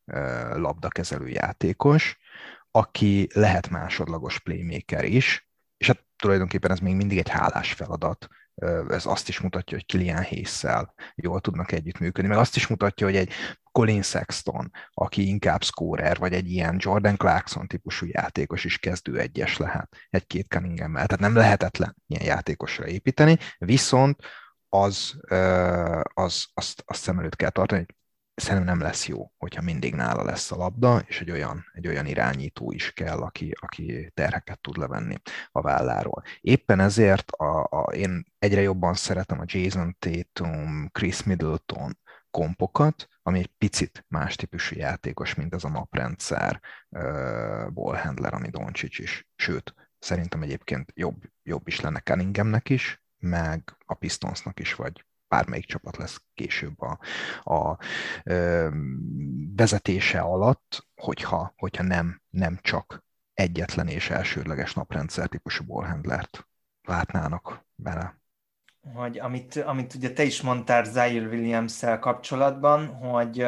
labdakezelő 0.54 1.28
játékos, 1.28 2.18
aki 2.72 3.28
lehet 3.34 3.70
másodlagos 3.70 4.40
playmaker 4.40 5.04
is, 5.04 5.50
és 5.78 5.88
hát 5.88 6.06
tulajdonképpen 6.16 6.72
ez 6.72 6.80
még 6.80 6.96
mindig 6.96 7.18
egy 7.18 7.30
hálás 7.30 7.74
feladat. 7.74 8.28
Ez 8.90 9.06
azt 9.06 9.28
is 9.28 9.40
mutatja, 9.40 9.78
hogy 9.78 9.86
Kilian 9.86 10.22
Hésszel 10.22 10.94
jól 11.16 11.42
tudnak 11.42 11.72
együttműködni, 11.72 12.30
meg 12.30 12.40
azt 12.40 12.56
is 12.56 12.68
mutatja, 12.68 13.08
hogy 13.08 13.16
egy 13.16 13.32
Colin 13.72 14.02
Sexton, 14.02 14.72
aki 14.94 15.28
inkább 15.28 15.64
scorer, 15.64 16.18
vagy 16.18 16.34
egy 16.34 16.52
ilyen 16.52 16.76
Jordan 16.80 17.18
Clarkson 17.18 17.68
típusú 17.68 18.06
játékos 18.10 18.64
is 18.64 18.78
kezdő 18.78 19.20
egyes 19.20 19.58
lehet 19.58 19.96
egy-két 20.10 20.48
Cunningham-mel. 20.48 21.06
Tehát 21.06 21.22
nem 21.22 21.36
lehetetlen 21.36 21.96
ilyen 22.08 22.26
játékosra 22.26 22.88
építeni, 22.88 23.38
viszont 23.58 24.20
az, 24.70 25.16
az, 26.14 26.46
azt, 26.54 26.84
azt 26.86 27.02
szem 27.02 27.20
előtt 27.20 27.36
kell 27.36 27.50
tartani, 27.50 27.86
hogy 27.86 27.96
szerintem 28.42 28.78
nem 28.78 28.88
lesz 28.88 29.08
jó, 29.08 29.32
hogyha 29.38 29.62
mindig 29.62 29.96
nála 29.96 30.24
lesz 30.24 30.52
a 30.52 30.56
labda, 30.56 31.04
és 31.08 31.22
egy 31.22 31.32
olyan, 31.32 31.66
egy 31.74 31.88
olyan 31.88 32.06
irányító 32.06 32.72
is 32.72 32.92
kell, 32.92 33.18
aki, 33.18 33.54
aki 33.60 34.12
terheket 34.14 34.60
tud 34.60 34.78
levenni 34.78 35.16
a 35.52 35.62
válláról. 35.62 36.24
Éppen 36.42 36.80
ezért 36.80 37.32
a, 37.32 37.64
a, 37.64 37.94
én 37.94 38.26
egyre 38.40 38.62
jobban 38.62 38.94
szeretem 38.94 39.40
a 39.40 39.46
Jason 39.46 39.96
Tatum, 40.00 40.90
Chris 40.92 41.24
Middleton 41.24 41.98
kompokat, 42.32 43.08
ami 43.22 43.40
egy 43.40 43.52
picit 43.58 44.06
más 44.08 44.36
típusú 44.36 44.76
játékos, 44.76 45.36
mint 45.36 45.54
ez 45.54 45.64
a 45.64 45.70
naprendszer 45.70 46.62
uh, 46.90 47.72
ballhandler, 47.72 48.34
ami 48.34 48.50
Doncsics 48.50 49.00
is. 49.00 49.28
Sőt, 49.36 49.74
szerintem 50.00 50.42
egyébként 50.42 50.92
jobb, 50.96 51.24
jobb 51.44 51.68
is 51.68 51.80
lenne 51.80 52.00
Cunninghamnek 52.00 52.70
is, 52.70 53.02
meg 53.18 53.78
a 53.86 53.94
Pistonsnak 53.94 54.60
is, 54.60 54.76
vagy 54.76 55.06
bármelyik 55.28 55.66
csapat 55.66 55.98
lesz 55.98 56.22
később 56.34 56.82
a, 56.82 57.00
a 57.54 57.78
ö, 58.24 58.70
vezetése 59.56 60.20
alatt, 60.20 60.88
hogyha, 60.96 61.54
hogyha 61.56 61.84
nem, 61.84 62.22
nem 62.30 62.60
csak 62.62 63.06
egyetlen 63.34 63.88
és 63.88 64.10
elsődleges 64.10 64.74
naprendszer 64.74 65.28
típusú 65.28 65.66
ballhandlert 65.66 66.48
látnának 66.82 67.66
bele. 67.76 68.20
Hogy 68.94 69.20
amit, 69.20 69.56
amit 69.56 69.94
ugye 69.94 70.14
te 70.14 70.24
is 70.24 70.42
mondtál 70.42 70.84
Zaire 70.84 71.28
williams 71.28 71.80
kapcsolatban, 72.00 72.88
hogy 72.88 73.46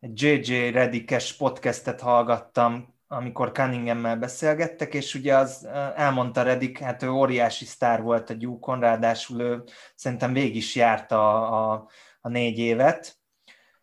egy 0.00 0.22
JJ 0.22 0.70
Redikes 0.70 1.36
podcastet 1.36 2.00
hallgattam 2.00 2.93
amikor 3.14 3.52
Cunningham-mel 3.52 4.16
beszélgettek, 4.16 4.94
és 4.94 5.14
ugye 5.14 5.36
az 5.36 5.68
elmondta 5.96 6.42
Redik, 6.42 6.78
hát 6.78 7.02
ő 7.02 7.10
óriási 7.10 7.64
sztár 7.64 8.02
volt 8.02 8.30
a 8.30 8.34
gyúkon, 8.34 8.80
ráadásul 8.80 9.40
ő 9.40 9.62
szerintem 9.94 10.32
végig 10.32 10.56
is 10.56 10.74
járta 10.74 11.48
a, 11.48 11.72
a, 11.72 11.88
a 12.20 12.28
négy 12.28 12.58
évet, 12.58 13.18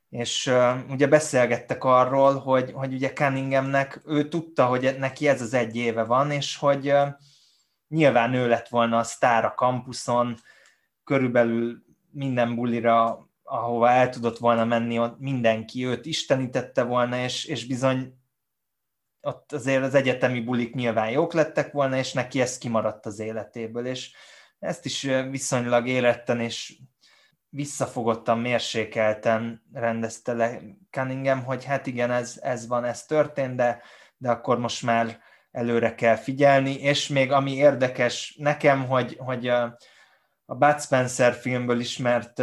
és 0.10 0.48
uh, 0.48 0.90
ugye 0.90 1.08
beszélgettek 1.08 1.84
arról, 1.84 2.40
hogy, 2.40 2.72
hogy 2.72 2.94
ugye 2.94 3.14
Cunninghamnek, 3.14 4.02
ő 4.06 4.28
tudta, 4.28 4.66
hogy 4.66 4.96
neki 5.00 5.28
ez 5.28 5.42
az 5.42 5.54
egy 5.54 5.76
éve 5.76 6.04
van, 6.04 6.32
és 6.32 6.58
hogy 6.58 6.92
uh, 6.92 7.08
nyilván 7.88 8.34
ő 8.34 8.48
lett 8.48 8.68
volna 8.68 8.98
a 8.98 9.04
sztár 9.04 9.46
a 9.46 9.54
kampuszon, 9.54 10.36
körülbelül 11.04 11.84
minden 12.12 12.56
bulira, 12.56 13.30
ahova 13.44 13.90
el 13.90 14.10
tudott 14.10 14.38
volna 14.38 14.66
menni, 14.66 15.00
ott 15.00 15.20
mindenki 15.20 15.86
őt 15.86 16.06
istenítette 16.06 16.84
volna, 16.84 17.18
és, 17.18 17.46
és 17.46 17.68
bizony 17.68 18.21
ott 19.22 19.52
azért 19.52 19.84
az 19.84 19.96
egyetemi 19.96 20.40
bulik 20.40 20.76
nyilván 20.76 21.10
jók 21.10 21.34
lettek 21.34 21.72
volna, 21.72 21.98
és 21.98 22.14
neki 22.14 22.42
ez 22.42 22.58
kimaradt 22.58 23.06
az 23.06 23.20
életéből, 23.20 23.86
és 23.86 24.12
ezt 24.60 24.86
is 24.86 25.02
viszonylag 25.30 25.88
éretten 25.88 26.40
és 26.40 26.78
visszafogottan, 27.50 28.40
mérsékelten 28.40 29.64
rendezte 29.74 30.34
le 30.34 30.60
Cunningham, 30.92 31.44
hogy 31.44 31.64
hát 31.66 31.88
igen, 31.88 32.12
ez, 32.12 32.40
ez 32.42 32.68
van, 32.68 32.86
ez 32.86 33.06
történt, 33.06 33.56
de, 33.56 33.82
de 34.18 34.30
akkor 34.30 34.60
most 34.60 34.84
már 34.84 35.20
előre 35.52 35.96
kell 35.96 36.16
figyelni, 36.16 36.74
és 36.74 37.08
még 37.08 37.32
ami 37.32 37.52
érdekes 37.54 38.36
nekem, 38.38 38.88
hogy, 38.88 39.18
hogy 39.20 39.48
a, 39.48 39.78
a 40.46 40.56
Bud 40.56 40.82
Spencer 40.82 41.34
filmből 41.34 41.80
ismert 41.80 42.34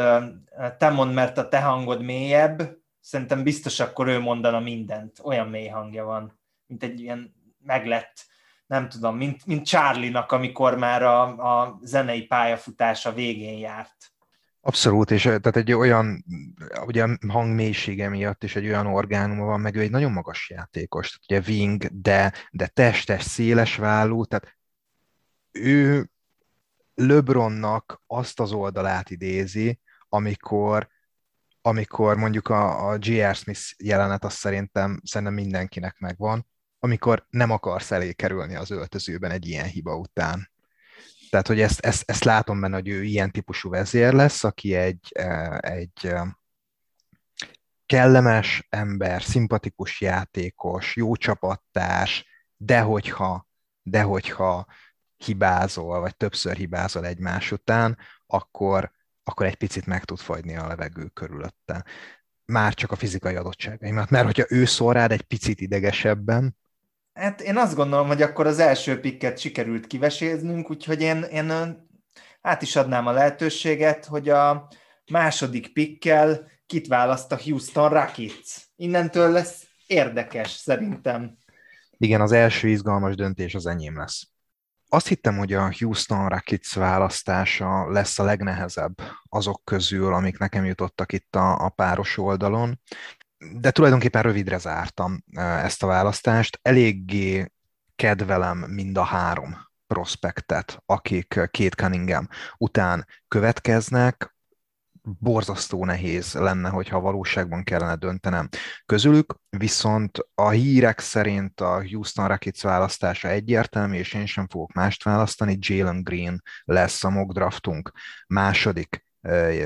te 0.79 0.91
mond, 0.91 1.15
mert 1.15 1.39
a 1.39 1.49
te 1.49 1.61
hangod 1.61 2.03
mélyebb, 2.03 2.77
szerintem 3.01 3.43
biztos 3.43 3.81
akkor 3.81 4.07
ő 4.07 4.19
mondana 4.19 4.61
mindent, 4.61 5.21
olyan 5.23 5.49
mély 5.49 5.69
hangja 5.69 6.05
van 6.05 6.38
mint 6.69 6.83
egy 6.83 7.01
ilyen 7.01 7.35
meglett, 7.59 8.27
nem 8.67 8.89
tudom, 8.89 9.17
mint, 9.17 9.47
mint 9.47 9.67
Charlie-nak, 9.67 10.33
amikor 10.33 10.79
már 10.79 11.03
a, 11.03 11.23
a 11.63 11.79
zenei 11.83 12.23
pályafutása 12.23 13.13
végén 13.13 13.59
járt. 13.59 14.13
Abszolút, 14.61 15.11
és 15.11 15.23
tehát 15.23 15.57
egy 15.57 15.73
olyan, 15.73 16.25
ugye 16.87 17.07
hangmélysége 17.29 18.09
miatt 18.09 18.45
is 18.45 18.57
egy 18.57 18.67
olyan 18.67 18.87
orgánuma 18.87 19.45
van, 19.45 19.61
meg 19.61 19.75
ő 19.77 19.81
egy 19.81 19.91
nagyon 19.91 20.13
magas 20.13 20.51
játékos, 20.51 21.19
tehát 21.19 21.45
ugye 21.45 21.55
wing, 21.55 21.85
de, 21.93 22.33
de 22.51 22.67
testes, 22.67 23.23
széles 23.23 23.77
vállú, 23.77 24.25
tehát 24.25 24.57
ő 25.51 26.11
LeBronnak 26.95 28.03
azt 28.07 28.41
az 28.41 28.53
oldalát 28.53 29.11
idézi, 29.11 29.81
amikor 30.09 30.89
amikor 31.61 32.17
mondjuk 32.17 32.49
a, 32.49 32.89
a 32.89 32.99
G.R. 32.99 33.35
Smith 33.35 33.61
jelenet, 33.77 34.25
azt 34.25 34.37
szerintem, 34.37 35.01
szerintem 35.05 35.37
mindenkinek 35.37 35.99
megvan, 35.99 36.47
amikor 36.79 37.27
nem 37.31 37.51
akarsz 37.51 37.91
elé 37.91 38.13
kerülni 38.13 38.55
az 38.55 38.71
öltözőben 38.71 39.31
egy 39.31 39.47
ilyen 39.47 39.67
hiba 39.67 39.97
után. 39.97 40.51
Tehát, 41.31 41.47
hogy 41.47 41.61
ezt, 41.61 41.81
ezt, 41.81 42.11
ezt 42.11 42.25
látom 42.25 42.61
benne, 42.61 42.75
hogy 42.75 42.89
ő 42.89 43.03
ilyen 43.03 43.31
típusú 43.31 43.71
vezér 43.71 44.13
lesz, 44.13 44.45
aki 44.45 44.75
egy, 44.75 45.13
e, 45.15 45.59
egy 45.63 46.07
e, 46.07 46.39
kellemes 47.87 48.67
ember, 48.69 49.23
szimpatikus 49.23 50.01
játékos, 50.01 50.97
jó 50.97 51.17
csapattárs, 51.17 52.27
de 52.57 52.81
hogyha, 52.81 53.49
de 53.83 54.03
hogyha 54.03 54.67
hibázol, 55.17 56.01
vagy 56.01 56.17
többször 56.17 56.57
hibázol 56.57 57.07
egymás 57.07 57.53
után, 57.53 57.99
akkor, 58.27 58.91
akkor 59.23 59.47
egy 59.47 59.57
picit 59.57 59.87
meg 59.87 60.05
tud 60.05 60.19
fagyni 60.19 60.57
a 60.57 60.67
levegő 60.67 61.07
körülötte. 61.07 61.85
Már 62.45 62.75
csak 62.75 62.93
a 62.93 62.97
fizikai 62.97 63.35
adottságaimat. 63.35 64.11
Mert 64.11 64.25
hogyha 64.25 64.47
ő 64.49 64.65
szól 64.65 64.93
rád 64.93 65.13
egy 65.13 65.23
picit 65.23 65.61
idegesebben, 65.61 66.57
Hát 67.19 67.41
én 67.41 67.57
azt 67.57 67.75
gondolom, 67.75 68.07
hogy 68.07 68.23
akkor 68.23 68.47
az 68.47 68.59
első 68.59 69.01
pikket 69.01 69.39
sikerült 69.39 69.87
kiveséznünk, 69.87 70.71
úgyhogy 70.71 71.01
én, 71.01 71.23
én 71.23 71.53
át 72.41 72.63
is 72.63 72.77
adnám 72.77 73.07
a 73.07 73.13
lehetőséget, 73.13 74.05
hogy 74.05 74.29
a 74.29 74.69
második 75.11 75.73
pikkel 75.73 76.51
kit 76.67 76.87
választ 76.87 77.33
a 77.33 77.39
Houston 77.45 77.89
Rockets. 77.89 78.57
Innentől 78.77 79.31
lesz 79.31 79.67
érdekes 79.87 80.51
szerintem. 80.51 81.37
Igen, 81.97 82.21
az 82.21 82.33
első 82.33 82.69
izgalmas 82.69 83.15
döntés 83.15 83.55
az 83.55 83.67
enyém 83.67 83.97
lesz. 83.97 84.29
Azt 84.89 85.09
hittem, 85.09 85.37
hogy 85.37 85.53
a 85.53 85.73
Houston 85.79 86.29
Rockets 86.29 86.75
választása 86.75 87.91
lesz 87.91 88.19
a 88.19 88.25
legnehezebb 88.25 89.01
azok 89.29 89.65
közül, 89.65 90.15
amik 90.15 90.39
nekem 90.39 90.65
jutottak 90.65 91.13
itt 91.13 91.37
a, 91.37 91.65
a 91.65 91.69
páros 91.69 92.19
oldalon, 92.19 92.81
de 93.53 93.71
tulajdonképpen 93.71 94.23
rövidre 94.23 94.59
zártam 94.59 95.25
ezt 95.37 95.83
a 95.83 95.87
választást. 95.87 96.59
Eléggé 96.63 97.53
kedvelem 97.97 98.59
mind 98.59 98.99
a 98.99 99.03
három 99.03 99.57
prospektet, 99.87 100.83
akik 100.87 101.41
két 101.51 101.75
Cunningham 101.75 102.29
után 102.57 103.07
következnek, 103.29 104.37
borzasztó 105.03 105.85
nehéz 105.85 106.33
lenne, 106.33 106.69
hogyha 106.69 107.01
valóságban 107.01 107.65
kellene 107.65 107.97
döntenem 107.97 108.49
közülük, 108.87 109.35
viszont 109.49 110.19
a 110.35 110.49
hírek 110.49 110.99
szerint 110.99 111.61
a 111.61 111.83
Houston 111.91 112.29
Rockets 112.29 112.63
választása 112.63 113.29
egyértelmű, 113.29 113.97
és 113.97 114.15
én 114.15 114.27
sem 114.27 114.49
fogok 114.49 114.73
mást 114.73 115.03
választani, 115.03 115.59
Jalen 115.61 116.03
Green 116.03 116.43
lesz 116.65 117.05
a 117.05 117.11
mock 117.11 117.33
draftunk 117.33 117.93
második 118.27 119.07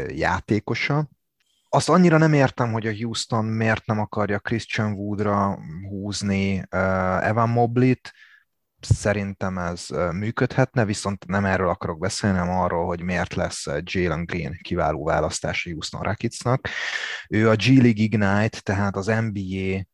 játékosa, 0.09 1.09
azt 1.75 1.89
annyira 1.89 2.19
nem 2.19 2.33
értem, 2.33 2.73
hogy 2.73 2.87
a 2.87 2.97
Houston 2.97 3.45
miért 3.45 3.87
nem 3.87 4.01
akarja 4.01 4.39
Christian 4.39 4.93
Woodra 4.93 5.59
húzni 5.89 6.59
uh, 6.59 7.27
Evan 7.27 7.49
Moblit, 7.49 8.13
szerintem 8.85 9.59
ez 9.59 9.87
működhetne, 10.13 10.85
viszont 10.85 11.27
nem 11.27 11.45
erről 11.45 11.69
akarok 11.69 11.99
beszélni, 11.99 12.39
hanem 12.39 12.55
arról, 12.55 12.87
hogy 12.87 13.03
miért 13.03 13.35
lesz 13.35 13.67
Jalen 13.83 14.25
Green 14.25 14.59
kiváló 14.63 15.05
választás 15.05 15.65
Houston 15.65 16.03
Rocketsnak. 16.03 16.69
Ő 17.29 17.49
a 17.49 17.55
G 17.55 17.67
League 17.67 18.03
Ignite, 18.03 18.61
tehát 18.61 18.97
az 18.97 19.07
NBA 19.07 19.87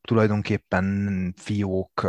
tulajdonképpen 0.00 1.34
fiók 1.36 2.06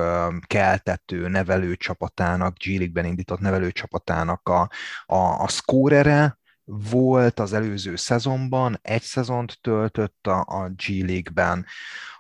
keltető 0.48 1.28
nevelő 1.28 1.76
csapatának, 1.76 2.58
G 2.58 2.68
League-ben 2.68 3.06
indított 3.06 3.40
nevelő 3.40 3.72
csapatának 3.72 4.50
a, 4.50 4.70
a, 5.06 5.42
a 5.44 5.48
scorere, 5.48 6.37
volt 6.70 7.40
az 7.40 7.54
előző 7.54 7.96
szezonban, 7.96 8.80
egy 8.82 9.02
szezont 9.02 9.58
töltött 9.62 10.28
a, 10.28 10.40
a 10.40 10.70
G 10.70 10.88
League-ben, 10.88 11.66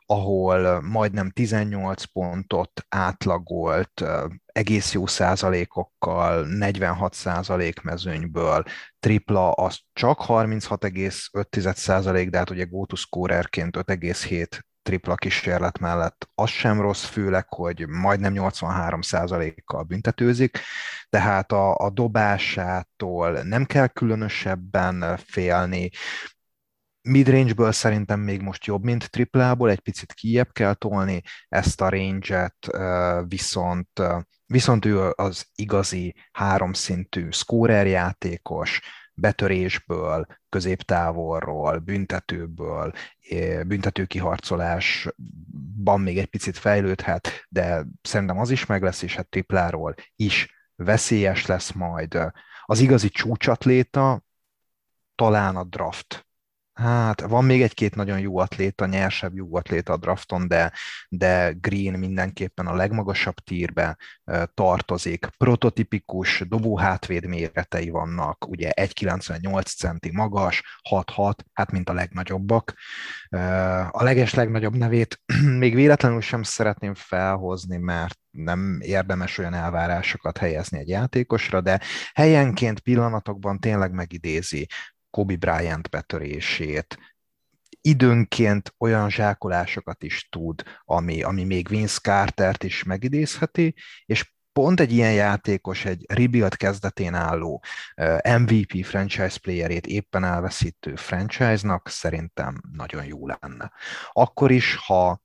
ahol 0.05 0.81
majdnem 0.81 1.29
18 1.29 2.03
pontot 2.03 2.85
átlagolt, 2.89 4.03
egész 4.45 4.93
jó 4.93 5.05
százalékokkal, 5.05 6.45
46 6.45 7.13
százalék 7.13 7.81
mezőnyből, 7.81 8.63
tripla 8.99 9.51
az 9.51 9.79
csak 9.93 10.21
36,5 10.27 11.73
százalék, 11.75 12.29
de 12.29 12.37
hát 12.37 12.49
ugye 12.49 12.63
go 12.63 12.85
to 12.85 12.95
scorerként 12.95 13.77
5,7 13.77 14.59
tripla 14.87 15.15
kísérlet 15.15 15.79
mellett. 15.79 16.29
Az 16.35 16.49
sem 16.49 16.81
rossz, 16.81 17.03
főleg, 17.03 17.45
hogy 17.53 17.87
majdnem 17.87 18.33
83%-kal 18.35 19.83
büntetőzik, 19.83 20.59
tehát 21.09 21.51
a, 21.51 21.75
a 21.75 21.89
dobásától 21.89 23.31
nem 23.31 23.65
kell 23.65 23.87
különösebben 23.87 25.17
félni, 25.17 25.89
midrange-ből 27.01 27.71
szerintem 27.71 28.19
még 28.19 28.41
most 28.41 28.65
jobb, 28.65 28.83
mint 28.83 29.09
triplából, 29.09 29.69
egy 29.69 29.79
picit 29.79 30.13
kijebb 30.13 30.51
kell 30.51 30.73
tolni 30.73 31.21
ezt 31.47 31.81
a 31.81 31.89
range-et, 31.89 32.67
viszont, 33.27 34.01
viszont 34.45 34.85
ő 34.85 35.11
az 35.15 35.45
igazi 35.55 36.15
háromszintű 36.31 37.29
scorer 37.29 37.87
játékos, 37.87 38.81
betörésből, 39.17 40.27
középtávolról, 40.49 41.77
büntetőből, 41.77 42.93
büntető 43.65 44.05
kiharcolásban 44.05 46.01
még 46.01 46.17
egy 46.17 46.25
picit 46.25 46.57
fejlődhet, 46.57 47.45
de 47.49 47.85
szerintem 48.01 48.39
az 48.39 48.49
is 48.49 48.65
meg 48.65 48.83
lesz, 48.83 49.01
és 49.01 49.15
hát 49.15 49.29
tripláról 49.29 49.95
is 50.15 50.55
veszélyes 50.75 51.45
lesz 51.45 51.71
majd. 51.71 52.17
Az 52.65 52.79
igazi 52.79 53.09
csúcsatléta 53.09 54.23
talán 55.15 55.55
a 55.55 55.63
draft 55.63 56.26
Hát 56.77 57.21
van 57.21 57.45
még 57.45 57.61
egy-két 57.61 57.95
nagyon 57.95 58.19
jó 58.19 58.37
atléta, 58.37 58.85
nyersebb 58.85 59.35
jó 59.35 59.55
atléta 59.55 59.93
a 59.93 59.97
drafton, 59.97 60.47
de, 60.47 60.71
de 61.09 61.51
Green 61.61 61.99
mindenképpen 61.99 62.67
a 62.67 62.75
legmagasabb 62.75 63.35
tírbe 63.35 63.97
tartozik. 64.53 65.27
Prototipikus 65.37 66.43
dobó 66.47 66.77
hátvéd 66.77 67.25
méretei 67.25 67.89
vannak, 67.89 68.47
ugye 68.47 68.71
1,98 68.81 69.75
centi 69.75 70.11
magas, 70.11 70.63
6-6, 70.89 71.33
hát 71.53 71.71
mint 71.71 71.89
a 71.89 71.93
legnagyobbak. 71.93 72.73
A 73.89 74.03
leges 74.03 74.33
legnagyobb 74.33 74.75
nevét 74.75 75.21
még 75.63 75.75
véletlenül 75.75 76.21
sem 76.21 76.43
szeretném 76.43 76.93
felhozni, 76.93 77.77
mert 77.77 78.19
nem 78.31 78.77
érdemes 78.81 79.37
olyan 79.37 79.53
elvárásokat 79.53 80.37
helyezni 80.37 80.79
egy 80.79 80.89
játékosra, 80.89 81.61
de 81.61 81.81
helyenként 82.13 82.79
pillanatokban 82.79 83.59
tényleg 83.59 83.91
megidézi 83.91 84.67
Kobe 85.17 85.35
Bryant 85.35 85.89
betörését, 85.89 86.97
időnként 87.81 88.73
olyan 88.77 89.09
zsákolásokat 89.09 90.03
is 90.03 90.29
tud, 90.29 90.63
ami, 90.85 91.23
ami 91.23 91.43
még 91.43 91.67
Vince 91.67 91.99
Cartert 91.99 92.63
is 92.63 92.83
megidézheti, 92.83 93.75
és 94.05 94.33
pont 94.51 94.79
egy 94.79 94.91
ilyen 94.91 95.13
játékos, 95.13 95.85
egy 95.85 96.05
rebuild 96.07 96.55
kezdetén 96.55 97.13
álló 97.13 97.63
MVP 98.39 98.85
franchise 98.85 99.39
playerét 99.39 99.87
éppen 99.87 100.23
elveszítő 100.23 100.95
franchise-nak 100.95 101.89
szerintem 101.89 102.61
nagyon 102.71 103.05
jó 103.05 103.27
lenne. 103.27 103.71
Akkor 104.11 104.51
is, 104.51 104.75
ha 104.75 105.21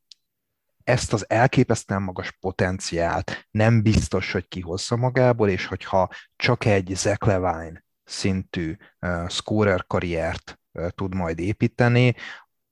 ezt 0.85 1.13
az 1.13 1.31
elképesztően 1.31 2.03
magas 2.03 2.31
potenciált 2.31 3.49
nem 3.51 3.83
biztos, 3.83 4.33
hogy 4.33 4.49
kihozza 4.49 4.97
magából, 4.97 5.49
és 5.49 5.67
hogyha 5.67 6.09
csak 6.37 6.65
egy 6.65 6.93
Zach 6.95 7.27
Levine 7.27 7.85
szintű 8.13 8.77
scorer 9.29 9.87
karriert 9.87 10.61
tud 10.95 11.15
majd 11.15 11.39
építeni, 11.39 12.15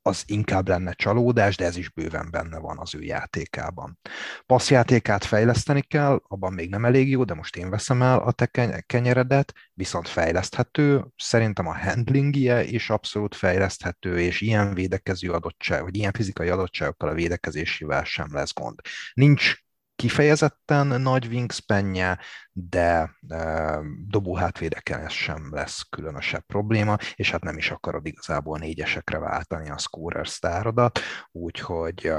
az 0.03 0.23
inkább 0.27 0.69
lenne 0.69 0.93
csalódás, 0.93 1.57
de 1.57 1.65
ez 1.65 1.77
is 1.77 1.89
bőven 1.89 2.29
benne 2.31 2.59
van 2.59 2.79
az 2.79 2.95
ő 2.95 3.03
játékában. 3.03 3.99
Passzjátékát 4.47 5.25
fejleszteni 5.25 5.83
kell, 5.83 6.23
abban 6.29 6.53
még 6.53 6.71
nem 6.71 6.85
elég 6.85 7.11
jó, 7.11 7.25
de 7.25 7.35
most 7.35 7.57
én 7.57 7.71
veszem 7.71 8.03
el 8.03 8.19
a 8.19 8.33
te 8.33 8.47
kenyeredet, 8.87 9.53
viszont 9.75 10.09
fejleszthető. 10.09 11.05
Szerintem 11.17 11.67
a 11.67 11.79
handlingje 11.79 12.65
is 12.65 12.91
abszolút 12.91 13.35
fejleszthető, 13.35 14.21
és 14.21 14.41
ilyen 14.41 14.75
védekező 14.75 15.31
adottság, 15.31 15.83
vagy 15.83 15.97
ilyen 15.97 16.13
fizikai 16.13 16.49
adottságokkal 16.49 17.09
a 17.09 17.15
védekezésével 17.15 18.05
sem 18.05 18.29
lesz 18.33 18.55
gond. 18.55 18.81
Nincs 19.13 19.55
kifejezetten 20.01 20.87
nagy 21.01 21.27
wingspanje, 21.27 22.19
de 22.53 23.17
e, 23.29 23.79
dobó 24.07 24.35
hátvédekkel 24.35 25.01
ez 25.01 25.13
sem 25.13 25.55
lesz 25.55 25.83
különösebb 25.91 26.45
probléma, 26.47 26.97
és 27.15 27.31
hát 27.31 27.43
nem 27.43 27.57
is 27.57 27.71
akarod 27.71 28.07
igazából 28.07 28.59
négyesekre 28.59 29.19
váltani 29.19 29.71
a 29.71 29.79
scorer 29.79 30.29
sztárodat, 30.29 31.01
úgyhogy 31.33 32.13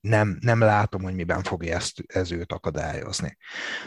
nem, 0.00 0.36
nem 0.40 0.60
látom, 0.60 1.02
hogy 1.02 1.14
miben 1.14 1.42
fogja 1.42 1.74
ezt, 1.74 2.02
ez 2.06 2.32
őt 2.32 2.52
akadályozni. 2.52 3.36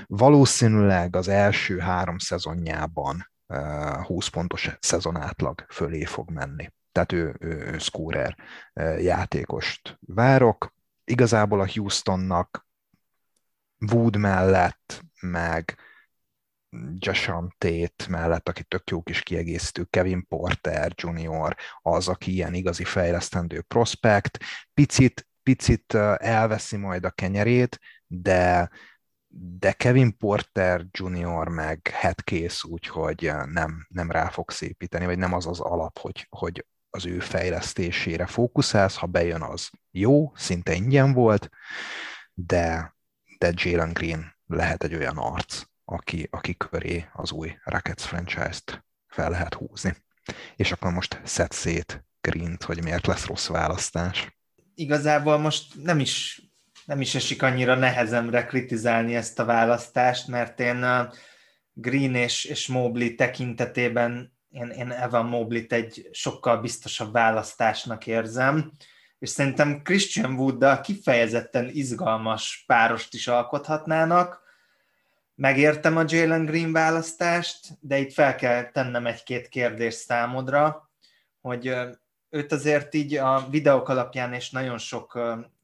Valószínűleg 0.06 1.16
az 1.16 1.28
első 1.28 1.78
három 1.78 2.18
szezonjában 2.18 3.32
20 4.04 4.28
pontos 4.28 4.70
szezonátlag 4.80 5.66
fölé 5.70 6.04
fog 6.04 6.30
menni. 6.30 6.70
Tehát 6.92 7.12
ő, 7.12 7.36
ő, 7.40 7.72
ő 7.74 7.78
scorer 7.78 8.36
játékost 9.00 9.98
várok. 10.00 10.74
Igazából 11.04 11.60
a 11.60 11.70
Houstonnak 11.74 12.70
Wood 13.90 14.16
mellett, 14.16 15.04
meg 15.22 15.78
Jashan 16.98 17.56
Tate 17.58 18.06
mellett, 18.10 18.50
aki 18.50 18.64
tök 18.64 18.90
jó 18.90 19.02
kis 19.02 19.22
kiegészítő, 19.22 19.84
Kevin 19.84 20.28
Porter 20.28 20.92
Jr. 20.96 21.56
az, 21.82 22.08
aki 22.08 22.32
ilyen 22.32 22.54
igazi 22.54 22.84
fejlesztendő 22.84 23.62
prospekt, 23.62 24.38
picit, 24.74 25.28
picit 25.44 25.94
elveszi 26.18 26.78
majd 26.78 27.06
a 27.06 27.10
kenyerét, 27.10 27.80
de, 28.08 28.70
de 29.60 29.72
Kevin 29.72 30.18
Porter 30.18 30.86
Jr. 30.92 31.48
meg 31.48 31.88
headcase, 31.94 32.68
úgyhogy 32.68 33.32
nem, 33.46 33.86
nem 33.90 34.12
rá 34.12 34.30
fog 34.30 34.52
szépíteni, 34.52 35.06
vagy 35.06 35.18
nem 35.18 35.34
az 35.34 35.48
az 35.48 35.60
alap, 35.60 36.00
hogy, 36.00 36.28
hogy 36.30 36.66
az 36.90 37.06
ő 37.06 37.20
fejlesztésére 37.20 38.26
fókuszálsz, 38.26 38.96
ha 38.96 39.06
bejön 39.06 39.42
az 39.42 39.70
jó, 39.92 40.32
szinte 40.36 40.74
ingyen 40.74 41.14
volt, 41.14 41.50
de, 42.34 42.96
de 43.42 43.52
Jalen 43.56 43.94
Green 43.94 44.36
lehet 44.46 44.84
egy 44.84 44.96
olyan 44.96 45.18
arc, 45.18 45.62
aki, 45.86 46.28
aki 46.32 46.58
köré 46.58 47.06
az 47.14 47.32
új 47.32 47.58
Rockets 47.64 48.02
franchise-t 48.02 48.86
fel 49.08 49.30
lehet 49.30 49.54
húzni. 49.54 49.96
És 50.56 50.72
akkor 50.72 50.92
most 50.92 51.22
szed 51.24 51.52
szét 51.52 52.06
Green-t, 52.22 52.64
hogy 52.64 52.84
miért 52.84 53.08
lesz 53.08 53.26
rossz 53.26 53.48
választás. 53.48 54.38
Igazából 54.76 55.38
most 55.38 55.84
nem 55.84 56.00
is, 56.00 56.42
nem 56.86 57.02
is 57.02 57.16
esik 57.16 57.42
annyira 57.42 57.76
nehezemre 57.76 58.46
kritizálni 58.46 59.16
ezt 59.16 59.40
a 59.40 59.46
választást, 59.46 60.28
mert 60.28 60.60
én 60.60 61.10
Green 61.74 62.16
és, 62.16 62.46
és 62.46 62.68
Mobley 62.68 63.16
tekintetében 63.16 64.34
én, 64.50 64.70
én 64.70 64.92
Evan 64.92 65.26
Mobley-t 65.26 65.74
egy 65.74 66.10
sokkal 66.12 66.58
biztosabb 66.58 67.14
választásnak 67.14 68.08
érzem 68.08 68.72
és 69.22 69.30
szerintem 69.30 69.82
Christian 69.82 70.34
Wooddal 70.34 70.82
kifejezetten 70.82 71.70
izgalmas 71.70 72.64
párost 72.68 73.14
is 73.14 73.28
alkothatnának. 73.28 74.42
Megértem 75.36 75.98
a 75.98 76.04
Jalen 76.08 76.46
Green 76.46 76.72
választást, 76.72 77.68
de 77.80 77.98
itt 77.98 78.14
fel 78.14 78.36
kell 78.36 78.72
tennem 78.72 79.06
egy-két 79.06 79.48
kérdést 79.48 79.98
számodra, 79.98 80.90
hogy 81.42 81.76
őt 82.30 82.52
azért 82.52 82.94
így 82.94 83.16
a 83.16 83.48
videók 83.50 83.90
alapján 83.90 84.34
és 84.34 84.50
nagyon 84.50 84.78
sok 84.78 85.20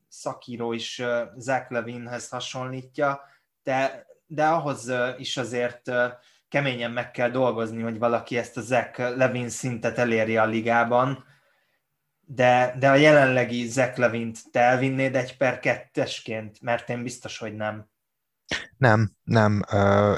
szakíró 0.08 0.74
is 0.74 1.02
Zach 1.38 1.72
Levinhez 1.72 2.30
hasonlítja, 2.30 3.22
de, 3.64 4.06
de 4.28 4.46
ahhoz 4.46 4.92
is 5.18 5.38
azért 5.38 5.92
keményen 6.50 6.92
meg 6.92 7.12
kell 7.12 7.30
dolgozni, 7.30 7.82
hogy 7.82 8.00
valaki 8.00 8.38
ezt 8.38 8.58
a 8.58 8.62
Zach 8.62 9.00
Levin 9.16 9.50
szintet 9.50 9.98
elérje 9.98 10.42
a 10.42 10.46
ligában, 10.46 11.26
de, 12.30 12.76
de 12.80 12.90
a 12.90 12.96
jelenlegi 12.96 13.68
Zach 13.68 14.00
Levint 14.00 14.52
te 14.52 14.60
elvinnéd 14.60 15.16
egy 15.16 15.38
per 15.38 15.60
kettesként, 15.60 16.62
mert 16.62 16.90
én 16.90 17.04
biztos, 17.04 17.38
hogy 17.38 17.56
nem. 17.56 17.90
Nem, 18.78 19.12
nem. 19.24 19.64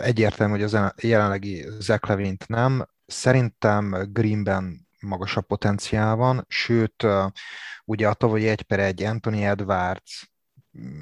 Egyértelmű, 0.01 0.53
hogy 0.53 0.63
az 0.63 0.77
jelenlegi 1.01 1.65
Zach 1.79 2.09
Levint 2.09 2.47
nem. 2.47 2.85
Szerintem 3.05 4.07
Greenben 4.11 4.87
magasabb 4.99 5.45
potenciál 5.45 6.15
van, 6.15 6.45
sőt, 6.47 7.05
ugye 7.85 8.07
a 8.07 8.13
tavalyi 8.13 8.47
egy 8.47 8.61
per 8.61 8.79
egy 8.79 9.03
Anthony 9.03 9.43
Edwards, 9.43 10.31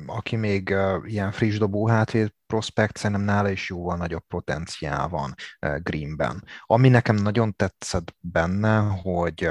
aki 0.05 0.35
még 0.35 0.75
ilyen 1.05 1.31
friss 1.31 1.57
dobó 1.57 1.87
hátvéd 1.87 2.33
prospekt, 2.47 2.97
szerintem 2.97 3.25
nála 3.25 3.49
is 3.49 3.69
jóval 3.69 3.97
nagyobb 3.97 4.23
potenciál 4.27 5.07
van 5.07 5.33
Greenben. 5.77 6.43
Ami 6.61 6.89
nekem 6.89 7.15
nagyon 7.15 7.55
tetszett 7.55 8.15
benne, 8.19 8.77
hogy 8.77 9.49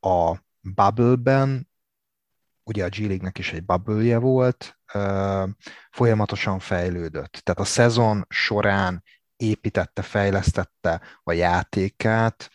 a 0.00 0.42
bubble-ben, 0.74 1.68
ugye 2.62 2.84
a 2.84 2.88
G 2.88 2.98
League-nek 2.98 3.38
is 3.38 3.52
egy 3.52 3.64
bubble 3.64 4.18
volt, 4.18 4.78
folyamatosan 5.90 6.58
fejlődött. 6.58 7.32
Tehát 7.32 7.60
a 7.60 7.64
szezon 7.64 8.26
során 8.28 9.02
építette, 9.36 10.02
fejlesztette 10.02 11.00
a 11.22 11.32
játékát, 11.32 12.50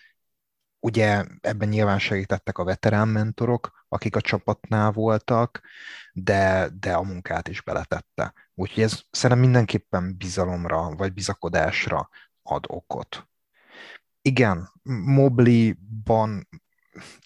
ugye 0.80 1.26
ebben 1.41 1.67
nyilván 1.67 2.00
segítettek 2.00 2.58
a 2.58 2.63
veterán 2.63 3.08
mentorok, 3.08 3.86
akik 3.88 4.15
a 4.15 4.22
csapatnál 4.22 4.91
voltak, 4.91 5.62
de, 6.13 6.69
de 6.79 6.94
a 6.94 7.02
munkát 7.02 7.48
is 7.48 7.62
beletette. 7.62 8.34
Úgyhogy 8.54 8.84
ez 8.84 9.02
szerintem 9.12 9.46
mindenképpen 9.46 10.15
bizalomra 10.17 10.96
vagy 10.96 11.13
bizakodásra 11.13 12.10
ad 12.44 12.65
okot. 12.67 13.27
Igen, 14.21 14.71
Mobley-ban 15.04 16.48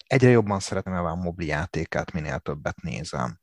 egyre 0.06 0.30
jobban 0.30 0.60
szeretem 0.60 0.92
Evan 0.92 1.18
Mobley 1.18 1.46
játékát, 1.46 2.12
minél 2.12 2.38
többet 2.38 2.82
nézem. 2.82 3.38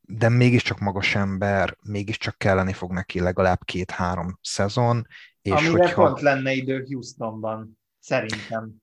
De 0.00 0.28
mégiscsak 0.28 0.78
magas 0.78 1.14
ember, 1.14 1.76
mégiscsak 1.82 2.38
kelleni 2.38 2.72
fog 2.72 2.92
neki 2.92 3.20
legalább 3.20 3.64
két-három 3.64 4.38
szezon. 4.42 5.06
És 5.42 5.52
Amire 5.52 5.70
hogyha... 5.70 6.04
pont 6.04 6.20
lenne 6.20 6.52
idő 6.52 6.84
Houstonban, 6.88 7.78
szerintem. 8.00 8.74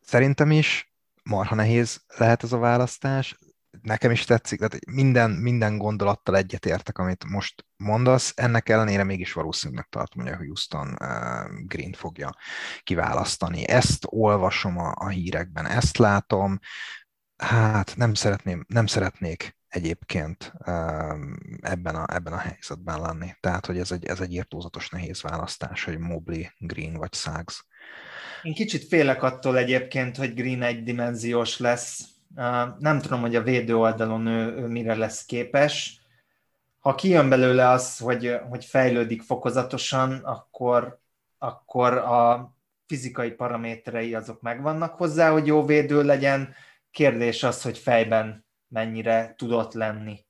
Szerintem 0.00 0.50
is 0.50 0.92
marha 1.22 1.54
nehéz 1.54 2.02
lehet 2.16 2.42
ez 2.42 2.52
a 2.52 2.58
választás, 2.58 3.38
nekem 3.82 4.10
is 4.10 4.24
tetszik, 4.24 4.58
tehát 4.58 4.86
minden, 4.86 5.30
minden 5.30 5.78
gondolattal 5.78 6.36
egyetértek, 6.36 6.98
amit 6.98 7.24
most 7.24 7.64
mondasz, 7.76 8.32
ennek 8.36 8.68
ellenére 8.68 9.04
mégis 9.04 9.32
valószínűleg 9.32 9.86
tartom, 9.88 10.22
hogy 10.22 10.32
a 10.32 10.36
Houston 10.36 10.88
uh, 10.88 11.66
Green 11.66 11.92
fogja 11.92 12.34
kiválasztani. 12.82 13.68
Ezt 13.68 14.04
olvasom 14.06 14.78
a, 14.78 14.92
a 14.94 15.08
hírekben, 15.08 15.66
ezt 15.66 15.98
látom, 15.98 16.58
hát 17.36 17.96
nem, 17.96 18.14
szeretném, 18.14 18.64
nem 18.68 18.86
szeretnék 18.86 19.56
egyébként 19.68 20.52
ebben 21.60 21.94
a, 21.94 22.14
ebben 22.14 22.32
a 22.32 22.38
helyzetben 22.38 23.00
lenni. 23.00 23.30
Tehát, 23.40 23.66
hogy 23.66 23.78
ez 23.78 23.92
egy, 23.92 24.04
ez 24.04 24.20
egy 24.20 24.32
írtózatos 24.32 24.88
nehéz 24.88 25.22
választás, 25.22 25.84
hogy 25.84 25.98
Mobley, 25.98 26.44
Green 26.58 26.94
vagy 26.94 27.14
Suggs. 27.14 27.66
Én 28.42 28.54
kicsit 28.54 28.84
félek 28.84 29.22
attól 29.22 29.58
egyébként, 29.58 30.16
hogy 30.16 30.34
Green 30.34 30.62
egydimenziós 30.62 31.58
lesz, 31.58 32.04
nem 32.78 33.00
tudom, 33.00 33.20
hogy 33.20 33.36
a 33.36 33.42
védő 33.42 33.76
oldalon 33.76 34.26
ő, 34.26 34.56
ő 34.56 34.66
mire 34.66 34.94
lesz 34.94 35.24
képes. 35.24 36.00
Ha 36.80 36.94
kijön 36.94 37.28
belőle 37.28 37.68
az, 37.68 37.98
hogy, 37.98 38.38
hogy 38.48 38.64
fejlődik 38.64 39.22
fokozatosan, 39.22 40.12
akkor, 40.12 41.00
akkor 41.38 41.92
a 41.92 42.52
fizikai 42.86 43.30
paraméterei 43.30 44.14
azok 44.14 44.40
megvannak 44.40 44.94
hozzá, 44.94 45.30
hogy 45.30 45.46
jó 45.46 45.64
védő 45.64 46.02
legyen. 46.02 46.54
Kérdés 46.90 47.42
az, 47.42 47.62
hogy 47.62 47.78
fejben 47.78 48.44
mennyire 48.68 49.34
tudott 49.36 49.72
lenni. 49.72 50.26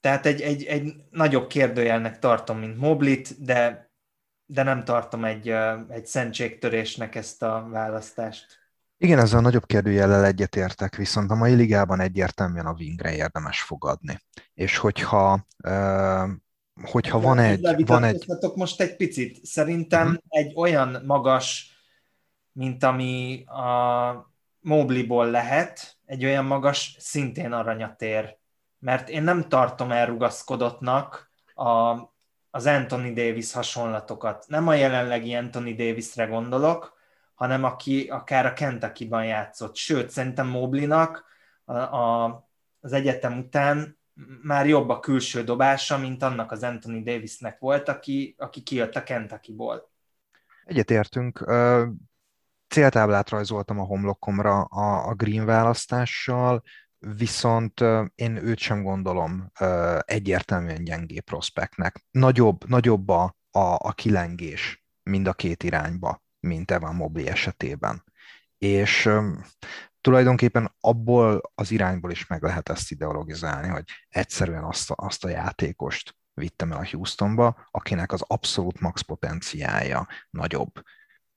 Tehát 0.00 0.26
egy, 0.26 0.40
egy, 0.40 0.64
egy 0.64 0.94
nagyobb 1.10 1.46
kérdőjelnek 1.46 2.18
tartom, 2.18 2.58
mint 2.58 2.78
Moblit, 2.78 3.44
de, 3.44 3.90
de 4.46 4.62
nem 4.62 4.84
tartom 4.84 5.24
egy, 5.24 5.48
egy 5.88 6.06
szentségtörésnek 6.06 7.14
ezt 7.14 7.42
a 7.42 7.66
választást. 7.70 8.63
Igen, 8.98 9.18
ezzel 9.18 9.38
a 9.38 9.42
nagyobb 9.42 9.66
kérdőjellel 9.66 10.24
egyetértek, 10.24 10.96
viszont 10.96 11.30
a 11.30 11.34
mai 11.34 11.54
ligában 11.54 12.00
egyértelműen 12.00 12.66
a 12.66 12.74
wingre 12.78 13.14
érdemes 13.14 13.62
fogadni. 13.62 14.18
És 14.54 14.76
hogyha 14.76 15.46
hogyha 16.82 17.20
van 17.20 17.38
egy... 17.38 17.86
Van 17.86 18.04
egy... 18.04 18.26
most 18.54 18.80
egy 18.80 18.96
picit. 18.96 19.44
Szerintem 19.44 20.06
uh-huh. 20.06 20.22
egy 20.28 20.52
olyan 20.56 21.02
magas, 21.06 21.78
mint 22.52 22.84
ami 22.84 23.44
a 23.44 24.32
Mobley-ból 24.60 25.30
lehet, 25.30 25.96
egy 26.06 26.24
olyan 26.24 26.44
magas 26.44 26.96
szintén 26.98 27.52
aranyat 27.52 28.02
ér. 28.02 28.38
Mert 28.78 29.08
én 29.08 29.22
nem 29.22 29.48
tartom 29.48 29.90
elrugaszkodottnak 29.90 31.32
a, 31.54 31.98
az 32.50 32.66
Anthony 32.66 33.14
Davis 33.14 33.52
hasonlatokat. 33.52 34.44
Nem 34.48 34.68
a 34.68 34.74
jelenlegi 34.74 35.34
Anthony 35.34 35.76
Davisre 35.76 36.24
gondolok, 36.24 36.93
hanem 37.44 37.64
aki 37.64 38.08
akár 38.08 38.46
a 38.46 38.52
Kentucky-ban 38.52 39.24
játszott. 39.24 39.76
Sőt, 39.76 40.10
szerintem 40.10 40.46
Moblinak 40.46 41.24
a, 41.64 41.76
a, 41.76 42.48
az 42.80 42.92
egyetem 42.92 43.38
után 43.38 43.98
már 44.42 44.66
jobb 44.66 44.88
a 44.88 45.00
külső 45.00 45.44
dobása, 45.44 45.98
mint 45.98 46.22
annak 46.22 46.52
az 46.52 46.62
Anthony 46.62 47.02
Davisnek 47.02 47.58
volt, 47.58 47.88
aki, 47.88 48.34
aki 48.38 48.62
kijött 48.62 48.96
a 48.96 49.02
Kentucky-ból. 49.02 49.90
Egyetértünk. 50.64 51.44
Céltáblát 52.68 53.28
rajzoltam 53.28 53.78
a 53.78 53.84
homlokomra 53.84 54.60
a, 54.62 55.08
a 55.08 55.14
Green 55.14 55.44
választással, 55.44 56.62
viszont 56.98 57.80
én 58.14 58.36
őt 58.36 58.58
sem 58.58 58.82
gondolom 58.82 59.50
egyértelműen 59.98 60.84
gyengé 60.84 61.20
prospektnek. 61.20 62.04
Nagyobb, 62.10 62.68
nagyobb 62.68 63.08
a, 63.08 63.36
a, 63.50 63.58
a 63.58 63.92
kilengés 63.92 64.84
mind 65.02 65.26
a 65.26 65.32
két 65.32 65.62
irányba 65.62 66.23
mint 66.44 66.70
Evan 66.70 66.94
Mobley 66.94 67.26
esetében. 67.26 68.04
És 68.58 69.10
tulajdonképpen 70.00 70.74
abból 70.80 71.52
az 71.54 71.70
irányból 71.70 72.10
is 72.10 72.26
meg 72.26 72.42
lehet 72.42 72.68
ezt 72.68 72.90
ideologizálni, 72.90 73.68
hogy 73.68 73.84
egyszerűen 74.08 74.64
azt 74.64 74.90
a, 74.90 74.94
azt 74.96 75.24
a 75.24 75.28
játékost 75.28 76.16
vittem 76.34 76.72
el 76.72 76.78
a 76.78 76.88
Houstonba, 76.90 77.68
akinek 77.70 78.12
az 78.12 78.24
abszolút 78.26 78.80
max 78.80 79.00
potenciája 79.00 80.08
nagyobb. 80.30 80.82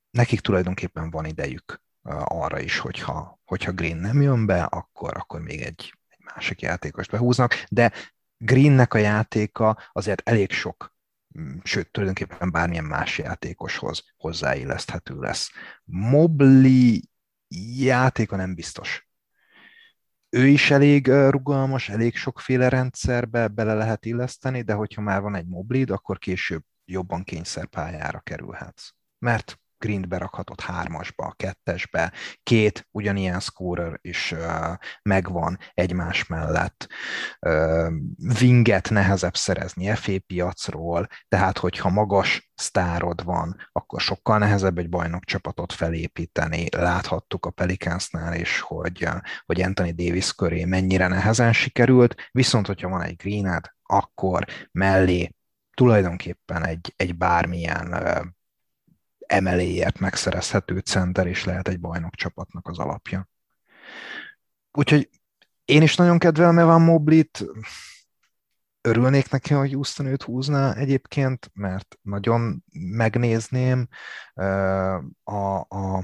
Nekik 0.10 0.40
tulajdonképpen 0.40 1.10
van 1.10 1.26
idejük 1.26 1.82
arra 2.24 2.60
is, 2.60 2.80
hogyha, 2.80 3.40
hogyha 3.46 3.72
Green 3.72 3.98
nem 3.98 4.22
jön 4.22 4.46
be, 4.46 4.64
akkor, 4.64 5.18
akkor 5.18 5.42
még 5.42 5.62
egy, 5.62 5.94
egy 6.08 6.26
másik 6.34 6.62
játékost 6.62 7.12
behúznak, 7.12 7.64
de 7.70 7.92
Greennek 8.38 8.94
a 8.94 8.98
játéka 8.98 9.78
azért 9.92 10.30
elég 10.30 10.52
sok 10.52 10.96
sőt, 11.64 11.92
tulajdonképpen 11.92 12.52
bármilyen 12.52 12.86
más 12.86 13.18
játékoshoz 13.18 14.04
hozzáilleszthető 14.18 15.20
lesz. 15.20 15.52
Mobli 15.84 17.10
játéka 17.78 18.36
nem 18.36 18.56
biztos. 18.56 19.08
Ő 20.30 20.48
is 20.48 20.72
elég 20.72 21.08
rugalmas, 21.08 21.90
elég 21.90 22.16
sokféle 22.16 22.70
rendszerbe 22.70 23.48
bele 23.48 23.74
lehet 23.74 24.06
illeszteni, 24.06 24.62
de 24.62 24.74
hogyha 24.74 25.02
már 25.02 25.22
van 25.22 25.36
egy 25.36 25.48
moblid, 25.48 25.90
akkor 25.90 26.18
később 26.18 26.64
jobban 26.86 27.24
kényszerpályára 27.24 28.20
kerülhetsz. 28.20 28.90
Mert 29.20 29.60
Green 29.78 30.06
berakhatott 30.08 30.62
hármasba, 30.62 31.34
kettesbe, 31.36 32.14
két 32.44 32.88
ugyanilyen 32.92 33.40
scorer 33.40 34.00
is 34.02 34.32
uh, 34.32 34.74
megvan 35.02 35.58
egymás 35.74 36.28
mellett. 36.28 36.88
Uh, 37.40 37.92
winget 38.42 38.90
nehezebb 38.90 39.36
szerezni 39.36 39.96
FA 39.96 40.20
piacról, 40.28 41.08
tehát 41.28 41.58
hogyha 41.58 41.90
magas 41.90 42.52
sztárod 42.56 43.24
van, 43.24 43.56
akkor 43.72 44.02
sokkal 44.02 44.38
nehezebb 44.38 44.78
egy 44.78 44.90
bajnok 44.90 45.24
csapatot 45.24 45.74
felépíteni. 45.74 46.66
Láthattuk 46.78 47.46
a 47.46 47.50
Pelicansnál 47.50 48.34
is, 48.34 48.60
hogy, 48.60 49.08
hogy 49.46 49.62
Anthony 49.62 49.96
Davis 49.96 50.34
köré 50.34 50.66
mennyire 50.66 51.08
nehezen 51.08 51.54
sikerült, 51.54 52.30
viszont 52.32 52.68
hogyha 52.68 52.90
van 52.90 53.02
egy 53.02 53.16
greened, 53.16 53.66
akkor 53.84 54.46
mellé 54.72 55.36
tulajdonképpen 55.74 56.66
egy, 56.66 56.94
egy 56.96 57.18
bármilyen 57.18 57.96
emeléért 59.28 60.00
megszerezhető 60.00 60.80
center 60.80 61.28
is 61.28 61.44
lehet 61.44 61.68
egy 61.68 61.80
bajnok 61.80 62.16
csapatnak 62.16 62.68
az 62.68 62.80
alapja. 62.80 63.30
Úgyhogy 64.72 65.10
én 65.66 65.82
is 65.82 65.96
nagyon 65.96 66.18
kedvelem 66.18 66.60
Evan 66.60 66.82
Moblit, 66.82 67.46
örülnék 68.82 69.30
neki, 69.30 69.54
hogy 69.54 69.74
Houston 69.74 70.06
őt 70.06 70.24
húzná 70.24 70.74
egyébként, 70.74 71.52
mert 71.54 71.98
nagyon 72.02 72.64
megnézném 72.72 73.88
a, 75.24 75.32
a, 75.68 76.04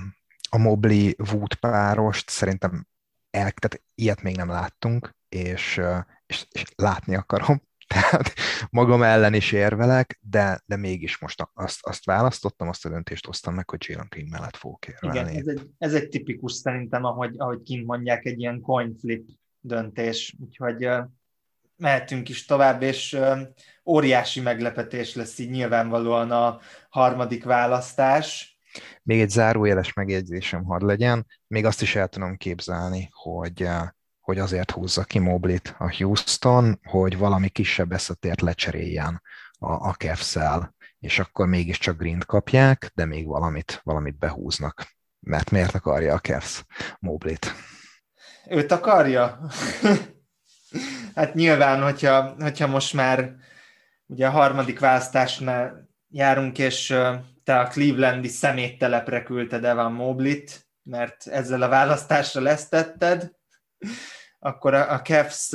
a 0.49 0.57
Mobli 0.57 1.15
Wood 1.31 1.55
párost, 1.55 2.29
szerintem 2.29 2.87
el, 3.29 3.51
tehát 3.51 3.83
ilyet 3.95 4.21
még 4.21 4.35
nem 4.35 4.49
láttunk, 4.49 5.15
és, 5.29 5.81
és, 6.25 6.45
és 6.51 6.63
látni 6.75 7.15
akarom, 7.15 7.61
tehát 7.93 8.33
magam 8.69 9.03
ellen 9.03 9.33
is 9.33 9.51
érvelek, 9.51 10.19
de, 10.21 10.61
de 10.65 10.75
mégis 10.75 11.19
most 11.19 11.47
azt, 11.53 11.79
azt 11.81 12.05
választottam, 12.05 12.67
azt 12.67 12.85
a 12.85 12.89
döntést 12.89 13.25
hoztam 13.25 13.53
meg, 13.53 13.69
hogy 13.69 13.85
Jalen 13.87 14.07
Green 14.09 14.27
mellett 14.29 14.55
fogok 14.55 14.87
érvelni. 14.87 15.31
Igen, 15.31 15.41
ez 15.41 15.47
egy, 15.47 15.69
ez 15.77 15.93
egy 15.93 16.09
tipikus 16.09 16.53
szerintem, 16.53 17.03
ahogy, 17.03 17.33
ahogy 17.37 17.61
kint 17.61 17.85
mondják, 17.85 18.25
egy 18.25 18.39
ilyen 18.39 18.61
coin 18.61 18.95
flip 18.99 19.29
döntés, 19.59 20.35
úgyhogy 20.39 20.85
uh, 20.85 21.03
mehetünk 21.77 22.29
is 22.29 22.45
tovább, 22.45 22.81
és 22.81 23.13
uh, 23.13 23.39
óriási 23.85 24.41
meglepetés 24.41 25.15
lesz 25.15 25.39
így 25.39 25.49
nyilvánvalóan 25.49 26.31
a 26.31 26.59
harmadik 26.89 27.43
választás. 27.43 28.57
Még 29.03 29.21
egy 29.21 29.29
zárójeles 29.29 29.93
megjegyzésem 29.93 30.63
hadd 30.63 30.85
legyen, 30.85 31.25
még 31.47 31.65
azt 31.65 31.81
is 31.81 31.95
el 31.95 32.07
tudom 32.07 32.37
képzelni, 32.37 33.09
hogy 33.11 33.67
hogy 34.23 34.39
azért 34.39 34.71
húzza 34.71 35.03
ki 35.03 35.19
Moblit 35.19 35.75
a 35.77 35.95
Houston, 35.95 36.79
hogy 36.83 37.17
valami 37.17 37.49
kisebb 37.49 37.91
eszetért 37.91 38.41
lecseréljen 38.41 39.21
a, 39.59 39.71
a 39.71 39.93
cavs 39.93 40.37
és 40.99 41.19
akkor 41.19 41.47
mégiscsak 41.47 41.97
Green 41.97 42.23
kapják, 42.25 42.91
de 42.93 43.05
még 43.05 43.27
valamit, 43.27 43.81
valamit 43.83 44.17
behúznak. 44.17 44.87
Mert 45.19 45.51
miért 45.51 45.75
akarja 45.75 46.13
a 46.13 46.19
Cavs 46.19 46.63
Moblit? 46.99 47.53
Őt 48.49 48.71
akarja? 48.71 49.39
hát 51.15 51.33
nyilván, 51.33 51.81
hogyha, 51.81 52.35
hogyha 52.39 52.67
most 52.67 52.93
már 52.93 53.35
ugye 54.05 54.27
a 54.27 54.31
harmadik 54.31 54.79
választásnál 54.79 55.89
járunk, 56.09 56.57
és 56.57 56.87
te 57.43 57.59
a 57.59 57.67
Clevelandi 57.67 58.27
szeméttelepre 58.27 59.23
küldted 59.23 59.63
Evan 59.63 59.91
Moblit, 59.91 60.67
mert 60.83 61.27
ezzel 61.27 61.61
a 61.61 61.67
választásra 61.69 62.41
lesztetted, 62.41 63.31
akkor 64.39 64.73
a, 64.73 65.01
Cavs 65.01 65.49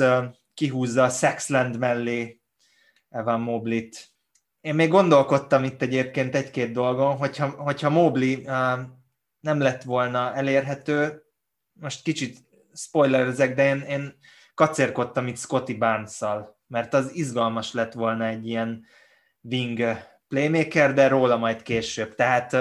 kihúzza 0.53 1.03
a 1.03 1.09
Sexland 1.09 1.77
mellé 1.77 2.41
Evan 3.09 3.41
Moblit. 3.41 4.09
Én 4.61 4.75
még 4.75 4.89
gondolkodtam 4.89 5.63
itt 5.63 5.81
egyébként 5.81 6.35
egy-két 6.35 6.71
dolgon, 6.71 7.17
hogyha, 7.17 7.49
hogyha 7.49 7.89
Mobley 7.89 8.41
nem 9.39 9.59
lett 9.59 9.83
volna 9.83 10.33
elérhető, 10.35 11.23
most 11.73 12.03
kicsit 12.03 12.37
spoilerezek, 12.73 13.55
de 13.55 13.67
én, 13.67 13.79
én 13.81 14.17
kacérkodtam 14.53 15.27
itt 15.27 15.37
Scotty 15.37 15.73
barnes 15.73 16.21
mert 16.67 16.93
az 16.93 17.15
izgalmas 17.15 17.73
lett 17.73 17.93
volna 17.93 18.25
egy 18.25 18.47
ilyen 18.47 18.85
wing 19.41 19.97
playmaker, 20.29 20.93
de 20.93 21.07
róla 21.07 21.37
majd 21.37 21.61
később. 21.61 22.15
Tehát 22.15 22.53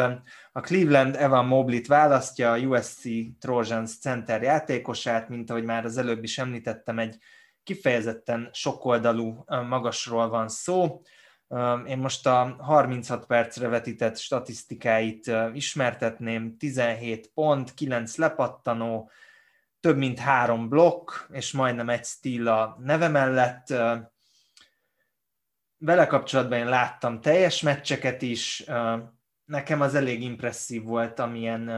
a 0.52 0.60
Cleveland 0.60 1.16
Evan 1.16 1.46
Mobley-t 1.46 1.86
választja, 1.86 2.52
a 2.52 2.58
USC 2.58 3.02
Trojans 3.38 3.98
center 3.98 4.42
játékosát, 4.42 5.28
mint 5.28 5.50
ahogy 5.50 5.64
már 5.64 5.84
az 5.84 5.96
előbb 5.96 6.22
is 6.22 6.38
említettem, 6.38 6.98
egy 6.98 7.18
kifejezetten 7.62 8.48
sokoldalú 8.52 9.44
magasról 9.46 10.28
van 10.28 10.48
szó. 10.48 11.00
Én 11.86 11.98
most 11.98 12.26
a 12.26 12.56
36 12.58 13.26
percre 13.26 13.68
vetített 13.68 14.18
statisztikáit 14.18 15.30
ismertetném, 15.52 16.56
17 16.58 17.30
pont, 17.34 17.74
9 17.74 18.16
lepattanó, 18.16 19.10
több 19.80 19.96
mint 19.96 20.18
három 20.18 20.68
blokk, 20.68 21.10
és 21.32 21.52
majdnem 21.52 21.88
egy 21.88 22.04
stíl 22.04 22.48
a 22.48 22.76
neve 22.80 23.08
mellett. 23.08 23.74
Vele 25.78 26.06
kapcsolatban 26.06 26.58
én 26.58 26.68
láttam 26.68 27.20
teljes 27.20 27.62
meccseket 27.62 28.22
is, 28.22 28.64
nekem 29.44 29.80
az 29.80 29.94
elég 29.94 30.22
impresszív 30.22 30.82
volt, 30.82 31.18
amilyen 31.18 31.70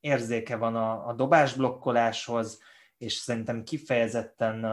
érzéke 0.00 0.56
van 0.56 0.76
a, 0.76 1.08
a 1.08 1.12
dobásblokkoláshoz, 1.12 2.62
és 2.98 3.12
szerintem 3.12 3.62
kifejezetten 3.62 4.64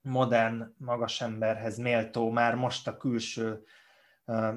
modern 0.00 0.74
magasemberhez 0.78 1.78
méltó 1.78 2.30
már 2.30 2.54
most 2.54 2.88
a 2.88 2.96
külső 2.96 3.64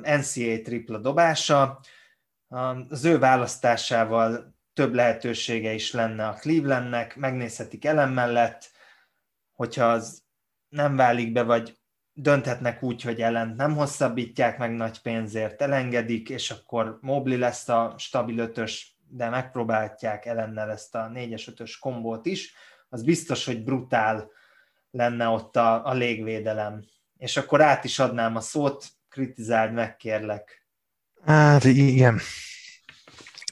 NCAA 0.01 0.61
tripla 0.63 0.97
dobása. 0.97 1.79
Az 2.89 3.05
ő 3.05 3.19
választásával 3.19 4.55
több 4.73 4.93
lehetősége 4.93 5.73
is 5.73 5.91
lenne 5.91 6.27
a 6.27 6.33
Clevelandnek, 6.33 7.15
megnézhetik 7.15 7.85
elem 7.85 8.13
mellett, 8.13 8.71
hogyha 9.51 9.85
az 9.85 10.23
nem 10.67 10.95
válik 10.95 11.31
be, 11.31 11.43
vagy 11.43 11.78
dönthetnek 12.22 12.84
úgy, 12.84 13.01
hogy 13.01 13.22
ellent 13.22 13.55
nem 13.55 13.76
hosszabbítják 13.76 14.57
meg 14.57 14.72
nagy 14.72 15.01
pénzért, 15.01 15.61
elengedik, 15.61 16.30
és 16.30 16.51
akkor 16.51 16.97
Mobley 17.01 17.38
lesz 17.38 17.70
a 17.70 17.93
stabil 17.97 18.38
ötös, 18.38 18.97
de 19.07 19.30
megpróbálják 19.30 20.26
ellennel 20.26 20.72
ezt 20.72 20.95
a 20.95 21.11
4-es 21.13 21.47
5-ös 21.55 21.72
kombót 21.80 22.26
is, 22.26 22.53
az 22.89 23.03
biztos, 23.03 23.45
hogy 23.45 23.63
brutál 23.63 24.32
lenne 24.91 25.28
ott 25.28 25.55
a, 25.55 25.86
a 25.86 25.93
légvédelem. 25.93 26.84
És 27.17 27.38
akkor 27.38 27.61
át 27.61 27.84
is 27.84 27.99
adnám 27.99 28.36
a 28.36 28.41
szót, 28.41 28.86
kritizáld 29.09 29.74
meg, 29.74 29.95
kérlek. 29.95 30.67
Hát 31.26 31.63
igen. 31.63 32.20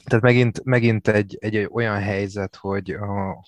Tehát 0.04 0.24
megint, 0.24 0.64
megint 0.64 1.08
egy, 1.08 1.36
egy 1.40 1.68
olyan 1.72 2.00
helyzet, 2.00 2.56
hogy, 2.56 2.96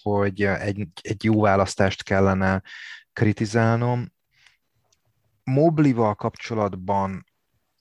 hogy 0.03 0.43
egy, 0.43 0.87
egy 1.01 1.25
jó 1.25 1.41
választást 1.41 2.03
kellene 2.03 2.63
kritizálnom. 3.13 4.13
Moblival 5.45 6.15
kapcsolatban 6.15 7.27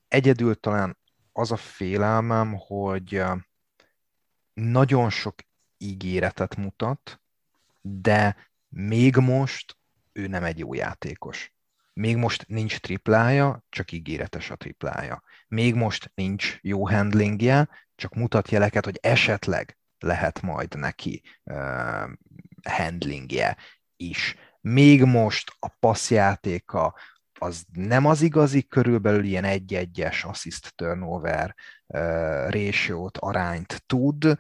egyedül 0.08 0.60
talán 0.60 0.98
az 1.32 1.52
a 1.52 1.58
félelmem, 1.58 2.54
hogy 2.54 3.24
nagyon 4.54 5.10
sok 5.10 5.36
ígéretet 5.78 6.56
mutat, 6.56 7.22
de 7.82 8.36
még 8.68 9.16
most 9.16 9.78
ő 10.12 10.28
nem 10.28 10.44
egy 10.44 10.60
jó 10.60 10.74
játékos. 10.74 11.54
Még 11.94 12.18
most 12.18 12.48
nincs 12.48 12.80
triplája, 12.80 13.64
csak 13.70 13.92
ígéretes 13.92 14.50
a 14.50 14.56
triplája. 14.56 15.24
Még 15.48 15.76
most 15.76 16.12
nincs 16.16 16.58
jó 16.62 16.88
handlingje, 16.88 17.70
csak 17.96 18.16
mutat 18.16 18.52
jeleket, 18.52 18.86
hogy 18.86 19.00
esetleg 19.02 19.78
lehet 20.00 20.42
majd 20.42 20.76
neki 20.78 21.22
uh, 21.44 22.10
handlingje 22.64 23.58
is. 23.96 24.36
Még 24.62 25.04
most 25.04 25.52
a 25.60 25.68
passzjátéka 25.68 26.96
az 27.40 27.66
nem 27.74 28.06
az 28.06 28.22
igazi, 28.22 28.68
körülbelül 28.68 29.24
ilyen 29.24 29.44
egy-egyes 29.44 30.24
assist 30.24 30.76
turnover 30.76 31.56
uh, 31.88 32.00
ratio 32.52 33.10
arányt 33.20 33.84
tud, 33.86 34.38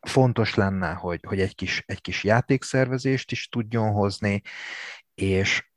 fontos 0.00 0.54
lenne, 0.54 0.92
hogy, 0.92 1.20
hogy 1.26 1.40
egy, 1.40 1.54
kis, 1.54 1.82
egy 1.86 2.00
kis 2.00 2.24
játékszervezést 2.24 3.32
is 3.32 3.48
tudjon 3.48 3.92
hozni, 3.92 4.42
és 5.14 5.70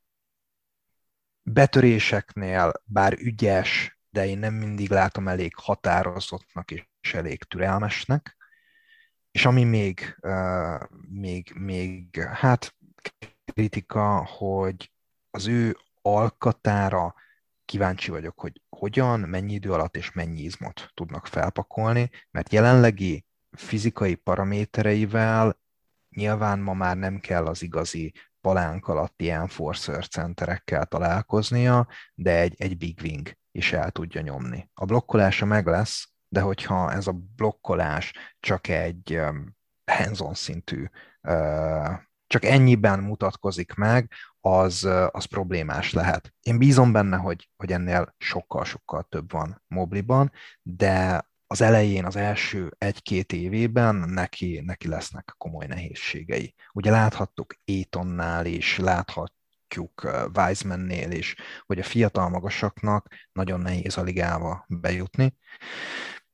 betöréseknél, 1.42 2.74
bár 2.84 3.14
ügyes, 3.14 4.00
de 4.10 4.28
én 4.28 4.38
nem 4.38 4.54
mindig 4.54 4.90
látom 4.90 5.28
elég 5.28 5.56
határozottnak 5.56 6.72
és 6.72 7.14
elég 7.14 7.44
türelmesnek. 7.44 8.36
És 9.32 9.46
ami 9.46 9.64
még, 9.64 10.18
uh, 10.22 10.82
még, 11.10 11.52
még 11.56 12.20
hát 12.34 12.76
kritika, 13.46 14.26
hogy 14.26 14.92
az 15.30 15.48
ő 15.48 15.78
alkatára 16.02 17.16
kíváncsi 17.66 18.12
vagyok, 18.12 18.40
hogy 18.40 18.62
hogyan, 18.70 19.20
mennyi 19.20 19.54
idő 19.54 19.72
alatt 19.72 19.96
és 19.96 20.12
mennyi 20.12 20.42
izmot 20.42 20.92
tudnak 20.94 21.28
felpakolni, 21.28 22.10
mert 22.32 22.54
jelenlegi 22.54 23.26
fizikai 23.52 24.16
paramétereivel 24.16 25.60
nyilván 26.10 26.60
ma 26.60 26.74
már 26.74 26.98
nem 26.98 27.20
kell 27.20 27.46
az 27.46 27.62
igazi 27.62 28.14
palánk 28.42 28.88
alatti 28.88 29.30
enforcer 29.30 30.08
centerekkel 30.08 30.86
találkoznia, 30.86 31.88
de 32.14 32.40
egy, 32.40 32.56
egy 32.58 32.78
big 32.78 33.00
wing 33.02 33.38
is 33.52 33.74
el 33.74 33.92
tudja 33.92 34.22
nyomni. 34.22 34.70
A 34.74 34.86
blokkolása 34.86 35.46
meg 35.46 35.68
lesz, 35.68 36.10
de 36.28 36.42
hogyha 36.42 36.92
ez 36.92 37.08
a 37.08 37.20
blokkolás 37.36 38.14
csak 38.40 38.68
egy 38.68 39.20
hands-on 39.86 40.34
szintű, 40.34 40.86
csak 42.32 42.46
ennyiben 42.46 43.00
mutatkozik 43.00 43.74
meg, 43.74 44.12
az, 44.40 44.84
uh, 44.84 45.08
az 45.12 45.26
problémás 45.26 45.94
lehet. 45.94 46.34
Én 46.42 46.58
bízom 46.58 46.92
benne, 46.92 47.18
hogy, 47.18 47.50
hogy 47.58 47.72
ennél 47.72 48.16
sokkal-sokkal 48.18 49.06
több 49.10 49.32
van 49.32 49.62
Mobliban, 49.68 50.32
de 50.62 51.26
az 51.48 51.62
elején, 51.62 52.06
az 52.06 52.16
első 52.16 52.76
egy-két 52.78 53.34
évében 53.34 53.96
neki, 53.96 54.62
neki 54.66 54.88
lesznek 54.88 55.34
komoly 55.38 55.66
nehézségei. 55.66 56.54
Ugye 56.74 56.92
láthattuk 56.92 57.54
Étonnál 57.64 58.46
is, 58.46 58.78
láthatjuk 58.78 60.08
Wisemannél 60.36 61.12
is, 61.12 61.36
hogy 61.66 61.80
a 61.80 61.84
fiatal 61.84 62.30
magasaknak 62.30 63.08
nagyon 63.32 63.60
nehéz 63.60 63.98
a 63.98 64.02
ligába 64.02 64.66
bejutni. 64.68 65.34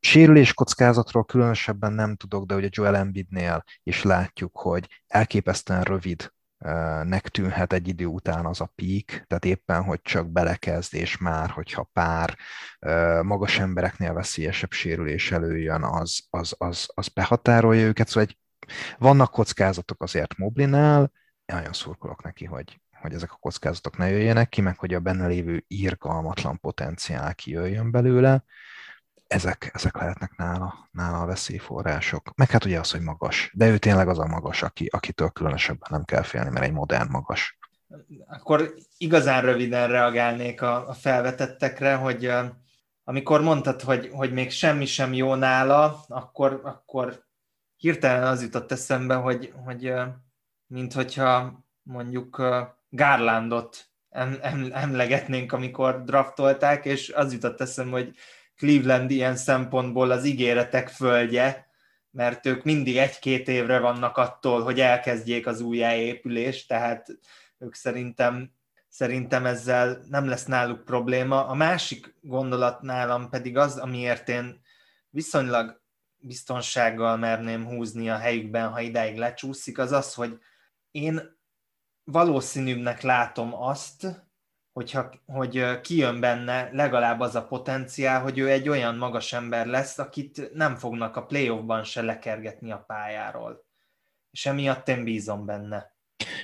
Sérülés 0.08 0.54
kockázatról 0.54 1.26
különösebben 1.26 1.94
nem 1.94 2.16
tudok, 2.16 2.46
de 2.46 2.56
ugye 2.56 2.68
Joel 2.72 2.96
Embiidnél 2.96 3.64
is 3.84 4.04
látjuk, 4.04 4.58
hogy 4.58 4.88
elképesztően 5.08 5.84
rövid 5.84 6.34
nek 7.04 7.28
tűnhet 7.28 7.74
egy 7.74 7.88
idő 7.88 8.06
után 8.06 8.46
az 8.46 8.62
a 8.62 8.72
pík, 8.76 9.24
tehát 9.28 9.46
éppen, 9.46 9.84
hogy 9.84 10.02
csak 10.02 10.32
belekezd, 10.32 10.94
és 10.94 11.18
már, 11.18 11.50
hogyha 11.50 11.90
pár 11.94 12.38
magas 13.22 13.60
embereknél 13.60 14.14
veszélyesebb 14.14 14.72
sérülés 14.72 15.32
előjön, 15.32 15.84
az, 15.84 16.20
az, 16.30 16.56
az, 16.58 16.90
az 16.94 17.08
behatárolja 17.08 17.86
őket, 17.86 18.08
szóval 18.08 18.24
egy, 18.24 18.38
vannak 18.98 19.32
kockázatok 19.32 20.02
azért 20.04 20.38
Moblinál, 20.38 21.12
nagyon 21.46 21.74
szurkolok 21.74 22.24
neki, 22.24 22.46
hogy, 22.46 22.82
hogy 23.02 23.14
ezek 23.14 23.32
a 23.32 23.38
kockázatok 23.40 23.98
ne 23.98 24.10
jöjjenek 24.10 24.50
ki, 24.50 24.62
meg 24.62 24.78
hogy 24.80 24.94
a 24.94 25.00
benne 25.00 25.28
lévő 25.28 25.64
írgalmatlan 25.68 26.60
potenciál 26.60 27.36
kijöjjön 27.36 27.92
belőle, 27.92 28.44
ezek, 29.28 29.72
ezek 29.74 29.98
lehetnek 29.98 30.36
nála, 30.36 30.90
nála 30.92 31.22
a 31.22 31.26
veszélyforrások. 31.26 32.36
Meg 32.36 32.50
hát 32.50 32.66
ugye 32.66 32.80
az, 32.80 32.92
hogy 32.92 33.02
magas. 33.02 33.52
De 33.54 33.68
ő 33.68 33.78
tényleg 33.78 34.08
az 34.08 34.20
a 34.20 34.26
magas, 34.26 34.64
aki, 34.64 34.86
akitől 34.86 35.30
különösebben 35.30 35.90
nem 35.92 36.04
kell 36.04 36.22
félni, 36.22 36.50
mert 36.50 36.66
egy 36.66 36.72
modern 36.72 37.10
magas. 37.10 37.58
Akkor 38.28 38.74
igazán 38.98 39.42
röviden 39.42 39.88
reagálnék 39.88 40.62
a, 40.62 40.90
a 40.90 40.94
felvetettekre, 40.94 41.96
hogy 41.96 42.32
amikor 43.04 43.42
mondtad, 43.42 43.82
hogy, 43.82 44.10
hogy 44.14 44.34
még 44.34 44.52
semmi 44.52 44.86
sem 44.86 45.14
jó 45.14 45.36
nála, 45.36 46.04
akkor, 46.08 46.62
akkor 46.64 47.26
hirtelen 47.76 48.24
az 48.24 48.42
jutott 48.42 48.72
eszembe, 48.72 49.16
hogy, 49.16 49.54
hogy 49.66 49.94
mint 50.68 50.94
hogyha 50.94 51.64
mondjuk 51.82 52.42
em, 54.10 54.40
emlegetnénk, 54.72 55.52
amikor 55.52 56.04
draftolták, 56.04 56.86
és 56.86 57.10
az 57.10 57.34
jutott 57.34 57.62
eszembe, 57.62 57.92
hogy 57.92 58.16
Cleveland 58.58 59.12
ilyen 59.12 59.36
szempontból 59.36 60.12
az 60.12 60.26
ígéretek 60.26 60.90
földje, 60.90 61.68
mert 62.12 62.46
ők 62.46 62.64
mindig 62.64 62.98
egy-két 62.98 63.48
évre 63.48 63.80
vannak 63.80 64.18
attól, 64.18 64.64
hogy 64.64 64.80
elkezdjék 64.80 65.48
az 65.48 65.62
újjáépülést, 65.62 66.68
tehát 66.68 67.08
ők 67.58 67.74
szerintem, 67.74 68.52
szerintem 68.90 69.46
ezzel 69.46 70.04
nem 70.10 70.28
lesz 70.28 70.46
náluk 70.46 70.86
probléma. 70.86 71.48
A 71.48 71.54
másik 71.54 72.16
gondolat 72.22 72.82
nálam 72.82 73.30
pedig 73.30 73.58
az, 73.58 73.78
amiért 73.78 74.30
én 74.30 74.62
viszonylag 75.10 75.82
biztonsággal 76.18 77.18
merném 77.18 77.66
húzni 77.66 78.10
a 78.10 78.18
helyükben, 78.18 78.70
ha 78.70 78.80
idáig 78.80 79.18
lecsúszik, 79.18 79.78
az 79.78 79.92
az, 79.92 80.14
hogy 80.14 80.38
én 80.92 81.38
valószínűbbnek 82.04 83.02
látom 83.02 83.54
azt, 83.54 84.27
hogyha, 84.78 85.10
hogy 85.26 85.82
kijön 85.82 86.20
benne 86.20 86.70
legalább 86.72 87.20
az 87.20 87.36
a 87.36 87.48
potenciál, 87.48 88.22
hogy 88.22 88.38
ő 88.38 88.50
egy 88.50 88.70
olyan 88.70 88.96
magas 88.96 89.34
ember 89.34 89.66
lesz, 89.66 89.98
akit 89.98 90.54
nem 90.54 90.76
fognak 90.76 91.16
a 91.16 91.26
playoffban 91.26 91.84
se 91.84 92.02
lekergetni 92.02 92.72
a 92.72 92.84
pályáról. 92.88 93.66
és 94.32 94.46
emiatt 94.46 94.88
én 94.88 95.04
bízom 95.04 95.46
benne. 95.46 95.96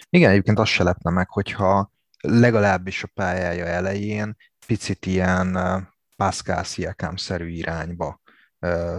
Igen, 0.09 0.29
egyébként 0.29 0.59
azt 0.59 0.71
se 0.71 0.83
lepne 0.83 1.09
meg, 1.09 1.29
hogyha 1.29 1.91
legalábbis 2.21 3.03
a 3.03 3.09
pályája 3.13 3.65
elején 3.65 4.35
picit 4.67 5.05
ilyen 5.05 5.57
Pascal 6.15 6.63
Siakam-szerű 6.63 7.47
irányba 7.47 8.21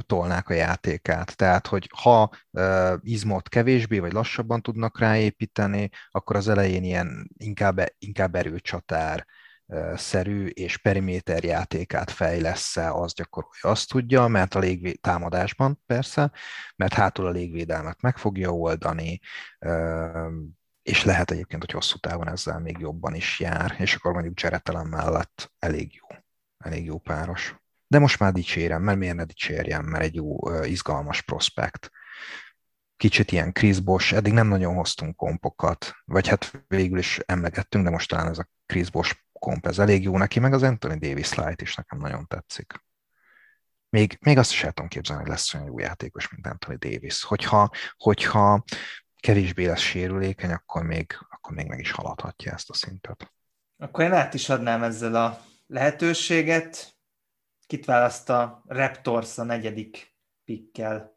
tolnák 0.00 0.48
a 0.48 0.54
játékát. 0.54 1.36
Tehát, 1.36 1.66
hogy 1.66 1.90
ha 1.96 2.30
izmot 3.00 3.48
kevésbé 3.48 3.98
vagy 3.98 4.12
lassabban 4.12 4.62
tudnak 4.62 4.98
ráépíteni, 4.98 5.90
akkor 6.10 6.36
az 6.36 6.48
elején 6.48 6.84
ilyen 6.84 7.30
inkább, 7.36 7.84
inkább 7.98 8.34
erőcsatár, 8.34 9.26
szerű 9.94 10.46
és 10.46 10.76
periméter 10.76 11.44
játékát 11.44 12.10
fejlesz 12.10 12.76
az 12.76 13.14
gyakorolja, 13.14 13.60
azt 13.62 13.88
tudja, 13.88 14.26
mert 14.26 14.54
a 14.54 14.58
légvé- 14.58 15.00
támadásban 15.00 15.82
persze, 15.86 16.32
mert 16.76 16.92
hátul 16.92 17.26
a 17.26 17.30
légvédelmet 17.30 18.00
meg 18.00 18.16
fogja 18.16 18.50
oldani, 18.50 19.20
és 20.82 21.04
lehet 21.04 21.30
egyébként, 21.30 21.62
hogy 21.62 21.72
hosszú 21.72 21.96
távon 21.96 22.28
ezzel 22.28 22.58
még 22.58 22.78
jobban 22.78 23.14
is 23.14 23.40
jár, 23.40 23.74
és 23.78 23.94
akkor 23.94 24.12
mondjuk 24.12 24.40
Jared 24.40 24.88
mellett 24.88 25.52
elég 25.58 25.94
jó, 25.94 26.18
elég 26.58 26.84
jó 26.84 26.98
páros. 26.98 27.54
De 27.86 27.98
most 27.98 28.18
már 28.18 28.32
dicsérem, 28.32 28.82
mert 28.82 28.98
miért 28.98 29.16
ne 29.16 29.24
dicsérjem, 29.24 29.84
mert 29.84 30.04
egy 30.04 30.14
jó, 30.14 30.62
izgalmas 30.62 31.22
prospekt. 31.22 31.90
Kicsit 32.96 33.32
ilyen 33.32 33.52
Chris 33.52 33.80
Bosch, 33.80 34.14
eddig 34.14 34.32
nem 34.32 34.48
nagyon 34.48 34.74
hoztunk 34.74 35.16
kompokat, 35.16 35.92
vagy 36.04 36.28
hát 36.28 36.64
végül 36.68 36.98
is 36.98 37.18
emlegettünk, 37.18 37.84
de 37.84 37.90
most 37.90 38.08
talán 38.08 38.28
ez 38.28 38.38
a 38.38 38.48
Chris 38.66 38.90
Bosch 38.90 39.16
komp, 39.32 39.66
ez 39.66 39.78
elég 39.78 40.02
jó 40.02 40.18
neki, 40.18 40.40
meg 40.40 40.52
az 40.52 40.62
Anthony 40.62 40.98
Davis 40.98 41.34
Light 41.34 41.62
is 41.62 41.74
nekem 41.74 41.98
nagyon 41.98 42.26
tetszik. 42.26 42.72
Még, 43.88 44.18
még 44.20 44.38
azt 44.38 44.52
is 44.52 44.64
el 44.64 44.72
tudom 44.72 44.88
képzelni, 44.88 45.22
hogy 45.22 45.30
lesz 45.30 45.54
olyan 45.54 45.66
jó 45.66 45.78
játékos, 45.78 46.28
mint 46.28 46.46
Anthony 46.46 46.76
Davis. 46.78 47.22
Hogyha, 47.22 47.70
hogyha 47.96 48.64
kevésbé 49.20 49.66
lesz 49.66 49.80
sérülékeny, 49.80 50.50
akkor 50.50 50.82
még, 50.82 51.16
akkor 51.28 51.54
még 51.54 51.66
meg 51.66 51.78
is 51.78 51.90
haladhatja 51.90 52.52
ezt 52.52 52.70
a 52.70 52.74
szintet. 52.74 53.32
Akkor 53.78 54.04
én 54.04 54.12
át 54.12 54.34
is 54.34 54.48
adnám 54.48 54.82
ezzel 54.82 55.14
a 55.14 55.40
lehetőséget. 55.66 56.93
Kit 57.66 57.84
választ 57.84 58.30
a 58.30 58.62
Raptors 58.66 59.38
a 59.38 59.44
negyedik 59.44 60.16
pikkel? 60.44 61.12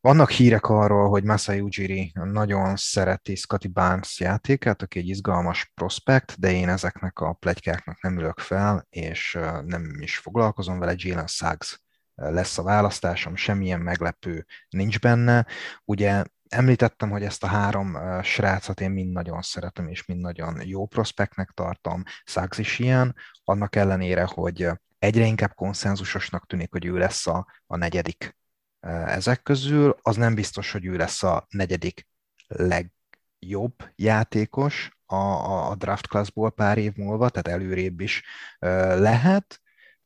Vannak 0.00 0.30
hírek 0.30 0.64
arról, 0.64 1.08
hogy 1.08 1.24
Masai 1.24 1.60
Ujiri 1.60 2.12
nagyon 2.14 2.76
szereti 2.76 3.34
Scotty 3.34 3.68
Barnes 3.68 4.20
játékát, 4.20 4.82
aki 4.82 4.98
egy 4.98 5.08
izgalmas 5.08 5.72
prospekt, 5.74 6.40
de 6.40 6.52
én 6.52 6.68
ezeknek 6.68 7.18
a 7.18 7.32
plegykáknak 7.32 8.02
nem 8.02 8.18
ülök 8.18 8.38
fel, 8.38 8.86
és 8.90 9.38
nem 9.64 9.96
is 10.00 10.16
foglalkozom 10.18 10.78
vele. 10.78 10.94
Jalen 10.96 11.26
Suggs 11.26 11.82
lesz 12.14 12.58
a 12.58 12.62
választásom, 12.62 13.36
semmilyen 13.36 13.80
meglepő 13.80 14.46
nincs 14.68 15.00
benne. 15.00 15.46
Ugye 15.84 16.24
említettem, 16.48 17.10
hogy 17.10 17.22
ezt 17.22 17.44
a 17.44 17.46
három 17.46 17.98
srácot 18.22 18.80
én 18.80 18.90
mind 18.90 19.12
nagyon 19.12 19.42
szeretem, 19.42 19.88
és 19.88 20.04
mind 20.04 20.20
nagyon 20.20 20.60
jó 20.64 20.86
prospektnek 20.86 21.50
tartom. 21.50 22.02
Suggs 22.24 22.58
is 22.58 22.78
ilyen, 22.78 23.14
annak 23.44 23.76
ellenére, 23.76 24.24
hogy 24.24 24.68
egyre 25.04 25.24
inkább 25.24 25.54
konszenzusosnak 25.54 26.46
tűnik, 26.46 26.70
hogy 26.70 26.84
ő 26.84 26.98
lesz 26.98 27.26
a, 27.26 27.46
a 27.66 27.76
negyedik 27.76 28.36
ezek 29.06 29.42
közül, 29.42 29.96
az 30.02 30.16
nem 30.16 30.34
biztos, 30.34 30.72
hogy 30.72 30.84
ő 30.84 30.96
lesz 30.96 31.22
a 31.22 31.46
negyedik 31.48 32.06
legjobb 32.46 33.74
játékos 33.94 34.98
a, 35.06 35.16
a 35.70 35.74
draft 35.74 36.06
classból 36.06 36.52
pár 36.52 36.78
év 36.78 36.94
múlva, 36.94 37.28
tehát 37.28 37.60
előrébb 37.60 38.00
is 38.00 38.22
lehet, 38.98 39.60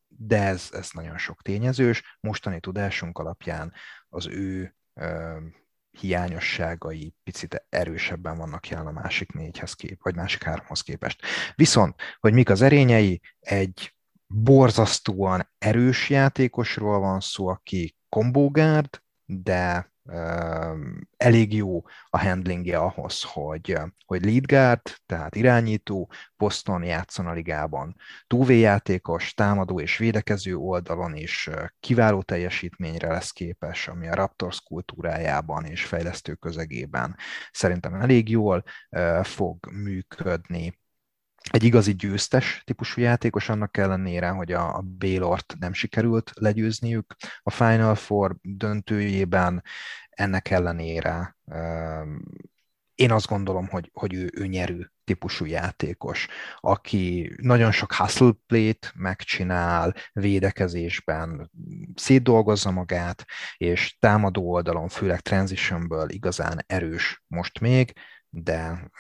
de 0.07 0.43
ez, 0.43 0.69
ez 0.73 0.89
nagyon 0.93 1.19
sok 1.19 1.43
tényezős. 1.43 2.17
Mostani 2.21 2.61
tudásunk 2.61 3.19
alapján 3.19 3.73
az 4.09 4.27
ő 4.27 4.77
hiányosságai 5.91 7.15
picit 7.23 7.67
erősebben 7.69 8.37
vannak 8.37 8.69
jelen 8.69 8.87
a 8.87 8.93
másik 8.93 9.33
négyhez 9.33 9.73
kép, 9.73 10.03
vagy 10.03 10.15
másik 10.15 10.43
háromhoz 10.43 10.81
képest. 10.81 11.23
Viszont, 11.55 12.01
hogy 12.21 12.33
mik 12.33 12.51
az 12.51 12.63
erényei, 12.63 13.21
egy 13.41 13.93
borzasztóan 14.29 15.51
erős 15.59 16.11
játékosról 16.11 16.99
van 16.99 17.21
szó, 17.21 17.47
aki 17.47 17.97
kombógárd, 18.09 19.03
de 19.25 19.93
elég 21.17 21.55
jó 21.55 21.83
a 22.09 22.19
handlingje 22.19 22.79
ahhoz, 22.79 23.23
hogy, 23.23 23.79
hogy 24.07 24.25
lead 24.25 24.47
guard, 24.47 24.81
tehát 25.07 25.35
irányító, 25.35 26.11
poszton 26.37 26.83
játszon 26.83 27.27
a 27.27 27.33
ligában. 27.33 27.97
Túvéjátékos, 28.27 29.35
támadó 29.35 29.81
és 29.81 29.97
védekező 29.97 30.57
oldalon 30.57 31.15
is 31.17 31.51
kiváló 31.81 32.23
teljesítményre 32.23 33.09
lesz 33.09 33.31
képes, 33.31 33.89
ami 33.89 34.09
a 34.09 34.15
Raptors 34.15 34.61
kultúrájában 34.61 35.65
és 35.65 35.85
fejlesztő 35.85 36.35
közegében 36.35 37.17
szerintem 37.51 37.95
elég 37.95 38.29
jól 38.29 38.65
fog 39.23 39.71
működni 39.73 40.79
egy 41.51 41.65
igazi 41.65 41.95
győztes 41.95 42.63
típusú 42.65 43.01
játékos, 43.01 43.49
annak 43.49 43.77
ellenére, 43.77 44.29
hogy 44.29 44.53
a, 44.53 44.77
a 44.77 44.81
Baylort 44.81 45.55
nem 45.59 45.73
sikerült 45.73 46.31
legyőzniük 46.35 47.15
a 47.43 47.51
Final 47.51 47.95
Four 47.95 48.37
döntőjében, 48.43 49.63
ennek 50.11 50.51
ellenére 50.51 51.37
én 52.99 53.13
azt 53.13 53.27
gondolom, 53.27 53.69
hogy, 53.69 53.91
hogy 53.93 54.15
ő, 54.15 54.31
ő 54.35 54.47
nyerő 54.47 54.93
típusú 55.05 55.45
játékos, 55.45 56.29
aki 56.57 57.33
nagyon 57.37 57.73
sok 57.73 57.93
hustle 57.93 58.33
play-t 58.47 58.93
megcsinál, 58.97 59.95
védekezésben 60.13 61.51
szétdolgozza 61.95 62.71
magát, 62.71 63.25
és 63.57 63.97
támadó 63.99 64.51
oldalon, 64.51 64.89
főleg 64.89 65.21
transitionből 65.21 66.11
igazán 66.11 66.65
erős 66.67 67.23
most 67.27 67.61
még, 67.61 67.93
de, 68.31 68.91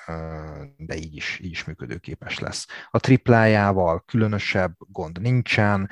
de 0.76 0.96
így, 0.96 1.16
is, 1.16 1.40
így 1.42 1.50
is 1.50 1.64
működőképes 1.64 2.38
lesz. 2.38 2.66
A 2.90 2.98
triplájával 2.98 4.02
különösebb 4.06 4.74
gond 4.78 5.20
nincsen, 5.20 5.88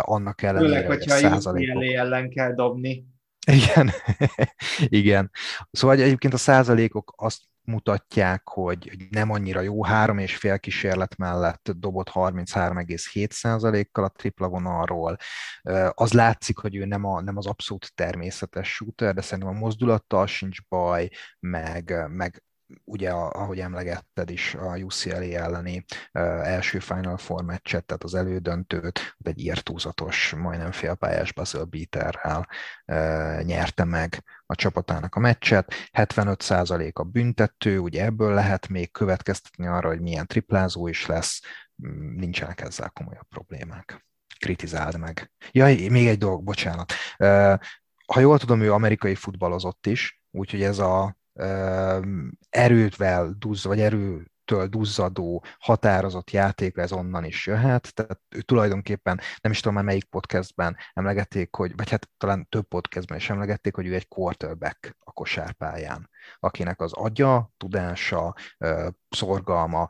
annak 0.00 0.42
ellenére, 0.42 0.72
Főleg, 0.72 0.86
hogyha 0.86 1.16
százalékok... 1.16 1.84
ellen 1.84 2.30
kell 2.30 2.54
dobni. 2.54 3.06
Igen, 3.46 3.90
igen. 5.02 5.30
Szóval 5.70 5.96
egyébként 5.96 6.34
a 6.34 6.36
százalékok 6.36 7.12
azt 7.16 7.40
mutatják, 7.68 8.48
hogy 8.48 8.96
nem 9.10 9.30
annyira 9.30 9.60
jó, 9.60 9.84
három 9.84 10.18
és 10.18 10.36
fél 10.36 10.58
kísérlet 10.58 11.16
mellett 11.16 11.70
dobott 11.76 12.10
33,7%-kal 12.10 14.04
a 14.04 14.08
tripla 14.08 14.48
vonalról. 14.48 15.16
Az 15.90 16.12
látszik, 16.12 16.58
hogy 16.58 16.76
ő 16.76 16.84
nem, 16.84 17.04
a, 17.04 17.20
nem 17.20 17.36
az 17.36 17.46
abszolút 17.46 17.94
természetes 17.94 18.74
shooter, 18.74 19.14
de 19.14 19.20
szerintem 19.20 19.54
a 19.54 19.58
mozdulattal 19.58 20.26
sincs 20.26 20.58
baj, 20.68 21.08
meg, 21.40 22.04
meg 22.08 22.42
ugye, 22.84 23.10
ahogy 23.10 23.60
emlegetted 23.60 24.30
is, 24.30 24.54
a 24.54 24.76
UCLA 24.76 25.38
elleni 25.38 25.84
első 26.42 26.78
Final 26.78 27.16
Four 27.16 27.42
meccset, 27.42 27.84
tehát 27.84 28.04
az 28.04 28.14
elődöntőt, 28.14 29.16
egy 29.18 29.40
írtózatos, 29.40 30.34
majdnem 30.36 30.72
félpályás 30.72 31.32
buzzer 31.32 31.66
beaterrel 31.66 32.48
nyerte 33.42 33.84
meg 33.84 34.24
a 34.46 34.54
csapatának 34.54 35.14
a 35.14 35.20
meccset. 35.20 35.74
75% 35.92 36.92
a 36.92 37.02
büntető, 37.02 37.78
ugye 37.78 38.04
ebből 38.04 38.34
lehet 38.34 38.68
még 38.68 38.90
következtetni 38.90 39.66
arra, 39.66 39.88
hogy 39.88 40.00
milyen 40.00 40.26
triplázó 40.26 40.88
is 40.88 41.06
lesz, 41.06 41.42
mm, 41.86 42.16
nincsenek 42.16 42.60
ezzel 42.60 42.90
komolyabb 42.90 43.28
problémák. 43.28 44.06
Kritizáld 44.38 44.98
meg. 44.98 45.30
Jaj, 45.50 45.88
még 45.88 46.06
egy 46.06 46.18
dolog, 46.18 46.42
bocsánat. 46.44 46.92
Ha 48.06 48.20
jól 48.20 48.38
tudom, 48.38 48.60
ő 48.60 48.72
amerikai 48.72 49.14
futballozott 49.14 49.86
is, 49.86 50.22
úgyhogy 50.30 50.62
ez 50.62 50.78
a 50.78 51.17
erőtvel 52.50 53.34
duzz, 53.38 53.64
vagy 53.64 53.80
erőtől 53.80 54.66
duzzadó, 54.66 55.44
határozott 55.58 56.30
játékra 56.30 56.82
ez 56.82 56.92
onnan 56.92 57.24
is 57.24 57.46
jöhet. 57.46 57.94
Tehát 57.94 58.20
ő 58.28 58.40
tulajdonképpen, 58.40 59.20
nem 59.40 59.52
is 59.52 59.58
tudom 59.60 59.74
már 59.74 59.84
melyik 59.84 60.04
podcastben 60.04 60.76
emlegették, 60.92 61.54
hogy, 61.54 61.76
vagy 61.76 61.90
hát 61.90 62.08
talán 62.16 62.46
több 62.48 62.68
podcastben 62.68 63.18
is 63.18 63.30
emlegették, 63.30 63.74
hogy 63.74 63.86
ő 63.86 63.94
egy 63.94 64.08
quarterback 64.08 64.96
a 64.98 65.12
kosárpályán, 65.12 66.10
akinek 66.38 66.80
az 66.80 66.92
agya, 66.92 67.52
tudása, 67.56 68.34
szorgalma 69.08 69.88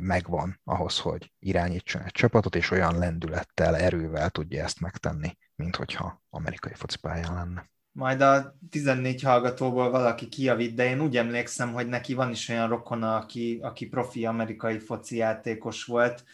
megvan 0.00 0.60
ahhoz, 0.64 0.98
hogy 0.98 1.32
irányítson 1.38 2.02
egy 2.02 2.12
csapatot, 2.12 2.56
és 2.56 2.70
olyan 2.70 2.98
lendülettel, 2.98 3.76
erővel 3.76 4.30
tudja 4.30 4.64
ezt 4.64 4.80
megtenni, 4.80 5.36
mint 5.54 5.76
hogyha 5.76 6.22
amerikai 6.30 6.74
focipályán 6.74 7.34
lenne 7.34 7.74
majd 7.96 8.20
a 8.20 8.56
14 8.70 9.22
hallgatóból 9.22 9.90
valaki 9.90 10.28
kijavít, 10.28 10.74
de 10.74 10.84
én 10.84 11.00
úgy 11.00 11.16
emlékszem, 11.16 11.72
hogy 11.72 11.86
neki 11.86 12.14
van 12.14 12.30
is 12.30 12.48
olyan 12.48 12.68
rokona, 12.68 13.16
aki, 13.16 13.58
aki 13.62 13.86
profi 13.86 14.26
amerikai 14.26 14.78
foci 14.78 15.16
játékos 15.16 15.84
volt. 15.84 16.24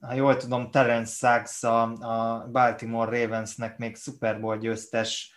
Ha 0.00 0.14
jól 0.14 0.36
tudom, 0.36 0.70
Terence 0.70 1.12
Sachs 1.12 1.62
a, 1.62 1.82
a 1.82 2.48
Baltimore 2.50 3.20
Ravensnek 3.20 3.78
még 3.78 3.96
Super 3.96 4.40
Bowl 4.40 4.58
győztes 4.58 5.34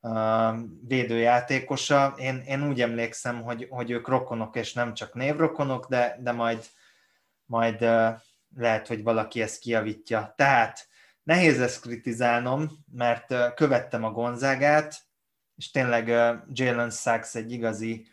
uh, 0.00 0.58
védőjátékosa. 0.88 2.14
Én, 2.16 2.42
én 2.46 2.68
úgy 2.68 2.80
emlékszem, 2.80 3.42
hogy, 3.42 3.66
hogy 3.70 3.90
ők 3.90 4.08
rokonok, 4.08 4.56
és 4.56 4.72
nem 4.72 4.94
csak 4.94 5.14
névrokonok, 5.14 5.88
de, 5.88 6.18
de 6.20 6.32
majd, 6.32 6.64
majd 7.44 7.82
uh, 7.82 8.08
lehet, 8.56 8.86
hogy 8.86 9.02
valaki 9.02 9.42
ezt 9.42 9.58
kijavítja. 9.58 10.32
Tehát 10.36 10.88
nehéz 11.22 11.60
ezt 11.60 11.80
kritizálnom, 11.80 12.70
mert 12.92 13.54
követtem 13.54 14.04
a 14.04 14.10
Gonzágát, 14.10 15.10
és 15.56 15.70
tényleg 15.70 16.08
Jalen 16.52 16.90
Sachs 16.90 17.34
egy 17.34 17.52
igazi 17.52 18.06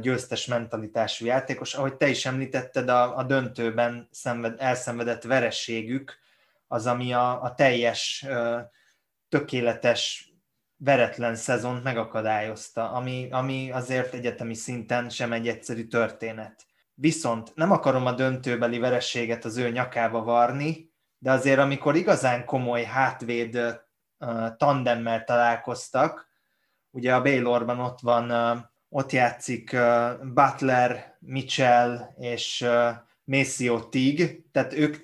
győztes 0.00 0.46
mentalitású 0.46 1.26
játékos. 1.26 1.74
Ahogy 1.74 1.96
te 1.96 2.08
is 2.08 2.26
említetted, 2.26 2.88
a, 2.88 3.16
a 3.16 3.22
döntőben 3.22 4.08
szenved, 4.10 4.54
elszenvedett 4.58 5.22
verességük 5.22 6.18
az, 6.66 6.86
ami 6.86 7.12
a, 7.12 7.42
a 7.42 7.54
teljes, 7.54 8.26
tökéletes, 9.28 10.30
veretlen 10.76 11.34
szezont 11.34 11.82
megakadályozta, 11.82 12.90
ami, 12.90 13.28
ami 13.30 13.70
azért 13.70 14.14
egyetemi 14.14 14.54
szinten 14.54 15.08
sem 15.08 15.32
egy 15.32 15.48
egyszerű 15.48 15.86
történet. 15.86 16.66
Viszont 16.94 17.54
nem 17.54 17.70
akarom 17.70 18.06
a 18.06 18.12
döntőbeli 18.12 18.78
verességet 18.78 19.44
az 19.44 19.56
ő 19.56 19.70
nyakába 19.70 20.22
varni, 20.22 20.90
de 21.18 21.30
azért 21.30 21.58
amikor 21.58 21.96
igazán 21.96 22.44
komoly 22.44 22.84
hátvéd 22.84 23.80
tandemmel 24.56 25.24
találkoztak, 25.24 26.25
ugye 26.96 27.14
a 27.14 27.22
Baylorban 27.22 27.80
ott 27.80 28.00
van 28.00 28.32
ott 28.88 29.12
játszik 29.12 29.76
Butler, 30.34 31.16
Mitchell 31.18 31.98
és 32.18 32.66
Maceo 33.24 33.88
Tig, 33.88 34.42
tehát 34.52 34.72
ők 34.72 34.96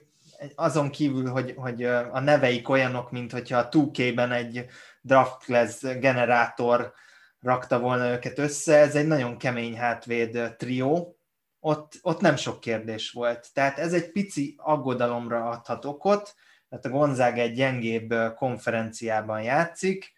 azon 0.54 0.90
kívül, 0.90 1.28
hogy, 1.28 1.54
hogy 1.56 1.84
a 1.84 2.20
neveik 2.20 2.68
olyanok, 2.68 3.10
mint 3.10 3.32
hogyha 3.32 3.58
a 3.58 3.68
2K-ben 3.68 4.32
egy 4.32 4.66
draft 5.00 5.98
generátor 6.00 6.92
rakta 7.40 7.78
volna 7.78 8.10
őket 8.10 8.38
össze, 8.38 8.76
ez 8.76 8.94
egy 8.94 9.06
nagyon 9.06 9.38
kemény 9.38 9.76
hátvéd 9.76 10.54
trió, 10.56 11.16
ott, 11.60 11.98
ott 12.02 12.20
nem 12.20 12.36
sok 12.36 12.60
kérdés 12.60 13.10
volt. 13.10 13.48
Tehát 13.52 13.78
ez 13.78 13.92
egy 13.92 14.12
pici 14.12 14.54
aggodalomra 14.58 15.48
adhat 15.48 15.84
okot, 15.84 16.34
tehát 16.68 16.84
a 16.84 16.88
Gonzaga 16.88 17.40
egy 17.40 17.54
gyengébb 17.54 18.14
konferenciában 18.34 19.42
játszik, 19.42 20.12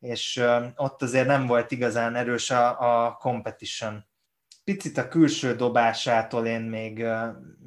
és 0.00 0.42
ott 0.76 1.02
azért 1.02 1.26
nem 1.26 1.46
volt 1.46 1.70
igazán 1.70 2.14
erős 2.14 2.50
a, 2.50 3.06
a 3.06 3.12
competition. 3.12 4.04
Picit 4.64 4.98
a 4.98 5.08
külső 5.08 5.54
dobásától 5.54 6.46
én 6.46 6.60
még, 6.60 7.04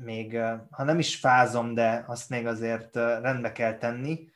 még, 0.04 0.40
ha 0.70 0.84
nem 0.84 1.00
is 1.00 1.16
fázom, 1.16 1.74
de 1.74 2.04
azt 2.08 2.30
még 2.30 2.48
azért 2.48 2.96
rendbe 2.96 3.52
kell 3.52 3.78
tenni, 3.78 4.30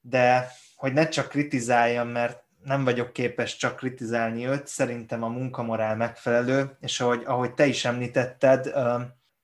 de 0.00 0.48
hogy 0.74 0.92
ne 0.92 1.08
csak 1.08 1.28
kritizáljam, 1.28 2.08
mert 2.08 2.44
nem 2.64 2.84
vagyok 2.84 3.12
képes 3.12 3.56
csak 3.56 3.76
kritizálni 3.76 4.46
őt, 4.46 4.66
szerintem 4.66 5.22
a 5.22 5.28
munkamorál 5.28 5.96
megfelelő, 5.96 6.76
és 6.80 7.00
ahogy, 7.00 7.22
ahogy 7.26 7.54
te 7.54 7.66
is 7.66 7.84
említetted, 7.84 8.72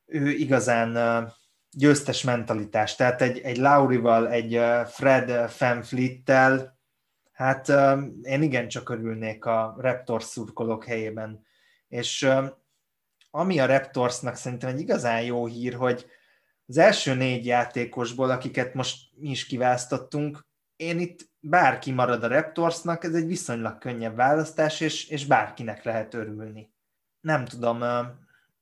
ő 0.07 0.31
igazán 0.31 1.33
győztes 1.71 2.23
mentalitás, 2.23 2.95
tehát 2.95 3.23
egy, 3.23 3.39
egy 3.39 3.57
Laurival, 3.57 4.29
egy 4.29 4.61
Fred 4.87 5.51
Fanfleet-tel 5.51 6.76
Hát 7.37 7.69
én 8.23 8.43
igencsak 8.43 8.89
örülnék 8.89 9.45
a 9.45 9.75
Raptors 9.79 10.25
szurkolók 10.25 10.85
helyében. 10.85 11.45
És 11.89 12.29
ami 13.31 13.59
a 13.59 13.67
Raptorsnak 13.67 14.37
szerintem 14.37 14.69
egy 14.69 14.81
igazán 14.81 15.23
jó 15.23 15.47
hír, 15.47 15.75
hogy 15.75 16.07
az 16.67 16.77
első 16.77 17.15
négy 17.15 17.47
játékosból, 17.47 18.31
akiket 18.31 18.75
most 18.75 19.11
mi 19.15 19.31
is 19.31 19.47
kiválasztottunk, 19.47 20.47
én 20.77 20.99
itt 20.99 21.31
bárki 21.41 21.93
marad 21.93 22.23
a 22.23 22.29
Raptorsnak, 22.29 23.05
ez 23.05 23.15
egy 23.15 23.27
viszonylag 23.27 23.79
könnyebb 23.79 24.17
választás, 24.17 24.81
és, 24.81 25.09
és 25.09 25.27
bárkinek 25.27 25.85
lehet 25.85 26.15
örülni. 26.15 26.73
Nem 27.21 27.45
tudom, 27.45 27.79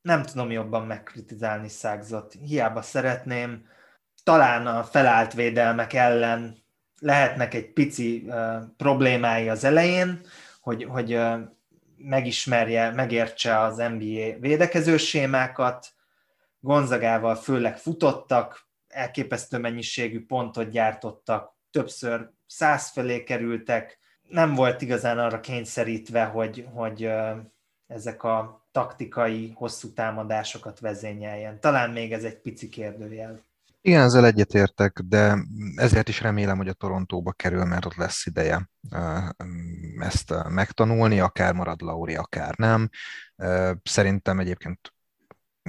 nem 0.01 0.23
tudom 0.23 0.51
jobban 0.51 0.87
megkritizálni 0.87 1.69
Szágzot. 1.69 2.33
Hiába 2.33 2.83
szeretném, 2.83 3.67
talán 4.23 4.67
a 4.67 4.85
felállt 4.85 5.33
védelmek 5.33 5.93
ellen 5.93 6.64
lehetnek 7.05 7.55
egy 7.55 7.73
pici 7.73 8.25
uh, 8.27 8.63
problémái 8.77 9.49
az 9.49 9.65
elején, 9.65 10.21
hogy, 10.61 10.85
hogy 10.85 11.15
uh, 11.15 11.41
megismerje, 11.97 12.91
megértse 12.91 13.59
az 13.59 13.77
NBA 13.77 14.39
védekező 14.41 14.97
sémákat, 14.97 15.93
Gonzagával 16.61 17.35
főleg 17.35 17.79
futottak, 17.79 18.69
elképesztő 18.89 19.59
mennyiségű 19.59 20.27
pontot 20.27 20.71
gyártottak, 20.71 21.55
többször 21.71 22.31
száz 22.47 22.91
felé 22.91 23.25
kerültek, 23.25 23.99
nem 24.29 24.55
volt 24.55 24.83
igazán 24.83 25.19
arra 25.19 25.41
kényszerítve, 25.41 26.25
hogy, 26.25 26.67
hogy 26.73 27.11
ezek 27.87 28.23
a 28.23 28.67
taktikai 28.73 29.53
hosszú 29.55 29.93
támadásokat 29.93 30.81
vezényeljen. 30.81 31.61
Talán 31.61 31.91
még 31.91 32.13
ez 32.13 32.25
egy 32.25 32.39
pici 32.39 32.69
kérdőjel. 32.69 33.43
Igen, 33.87 34.03
ezzel 34.03 34.27
egyetértek, 34.27 35.01
de 35.01 35.39
ezért 35.77 36.09
is 36.09 36.21
remélem, 36.21 36.57
hogy 36.57 36.69
a 36.69 36.73
Torontóba 36.73 37.33
kerül, 37.33 37.65
mert 37.65 37.85
ott 37.85 37.95
lesz 37.95 38.27
ideje 38.27 38.71
ezt 39.99 40.35
megtanulni, 40.49 41.21
akár 41.21 41.55
marad 41.55 41.81
Lauri, 41.81 42.15
akár 42.15 42.55
nem. 42.57 42.89
Szerintem 43.83 44.39
egyébként 44.39 44.95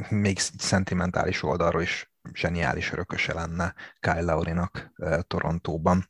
még 0.10 0.40
szentimentális 0.58 1.44
oldalról 1.44 1.82
is 1.82 2.12
zseniális 2.34 2.92
örököse 2.92 3.34
lenne 3.34 3.74
Kyle 4.00 4.22
Laurinak 4.22 4.94
Torontóban. 5.28 6.08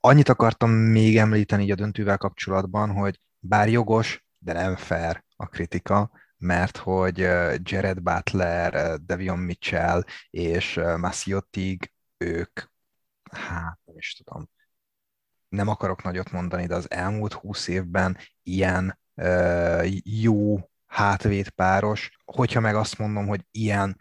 Annyit 0.00 0.28
akartam 0.28 0.70
még 0.70 1.18
említeni 1.18 1.62
így 1.62 1.70
a 1.70 1.74
döntővel 1.74 2.18
kapcsolatban, 2.18 2.90
hogy 2.90 3.20
bár 3.38 3.68
jogos, 3.68 4.26
de 4.38 4.52
nem 4.52 4.76
fair 4.76 5.24
a 5.36 5.46
kritika, 5.46 6.10
mert 6.38 6.76
hogy 6.76 7.18
Jared 7.62 8.00
Butler, 8.00 9.00
Devion 9.00 9.38
Mitchell 9.38 10.04
és 10.30 10.80
Masiotig, 10.96 11.92
ők, 12.16 12.60
hát 13.30 13.78
nem 13.84 13.96
is 13.96 14.14
tudom, 14.14 14.48
nem 15.48 15.68
akarok 15.68 16.02
nagyot 16.02 16.30
mondani, 16.30 16.66
de 16.66 16.74
az 16.74 16.90
elmúlt 16.90 17.32
húsz 17.32 17.68
évben 17.68 18.16
ilyen 18.42 18.98
jó 20.02 20.68
hátvédpáros, 20.86 22.18
hogyha 22.24 22.60
meg 22.60 22.74
azt 22.74 22.98
mondom, 22.98 23.26
hogy 23.26 23.46
ilyen 23.50 23.96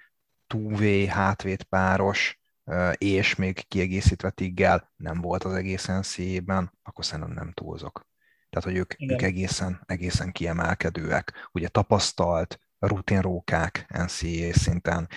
túvé 0.47 1.05
hátvédpáros, 1.05 2.39
uh, 2.63 2.93
és 2.97 3.35
még 3.35 3.67
kiegészítve 3.67 4.29
Tiggel 4.29 4.91
nem 4.95 5.21
volt 5.21 5.43
az 5.43 5.53
egész 5.53 5.85
NCA-ben, 5.85 6.71
akkor 6.83 7.05
szerintem 7.05 7.33
nem 7.33 7.51
túlzok. 7.51 8.07
Tehát, 8.49 8.67
hogy 8.67 8.75
ők, 8.75 9.11
ők 9.11 9.21
egészen, 9.21 9.83
egészen 9.85 10.31
kiemelkedőek. 10.31 11.49
Ugye 11.51 11.67
tapasztalt, 11.67 12.59
rutinrókák 12.79 13.85
NCAA 13.89 14.53
szinten 14.53 15.07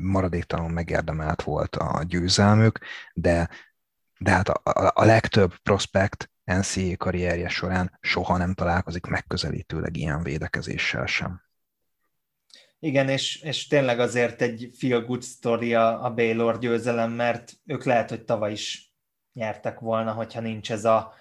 maradéktalanul 0.00 0.72
megérdemelt 0.72 1.42
volt 1.42 1.76
a 1.76 2.02
győzelmük, 2.02 2.78
de, 3.14 3.48
de 4.18 4.30
hát 4.30 4.48
a, 4.48 4.60
a, 4.70 4.92
a 4.94 5.04
legtöbb 5.04 5.54
prospekt 5.62 6.30
NCAA 6.44 6.96
karrierje 6.96 7.48
során 7.48 7.98
soha 8.00 8.36
nem 8.36 8.54
találkozik 8.54 9.06
megközelítőleg 9.06 9.96
ilyen 9.96 10.22
védekezéssel 10.22 11.06
sem. 11.06 11.42
Igen, 12.80 13.08
és, 13.08 13.42
és 13.42 13.66
tényleg 13.66 14.00
azért 14.00 14.42
egy 14.42 14.70
feel 14.78 15.00
good 15.00 15.22
story 15.22 15.74
a, 15.74 16.04
a 16.04 16.14
Baylor 16.14 16.58
győzelem, 16.58 17.10
mert 17.10 17.52
ők 17.64 17.84
lehet, 17.84 18.08
hogy 18.08 18.24
tavaly 18.24 18.52
is 18.52 18.92
nyertek 19.32 19.80
volna, 19.80 20.12
hogyha 20.12 20.40
nincs 20.40 20.72
ez 20.72 20.84
a 20.84 21.14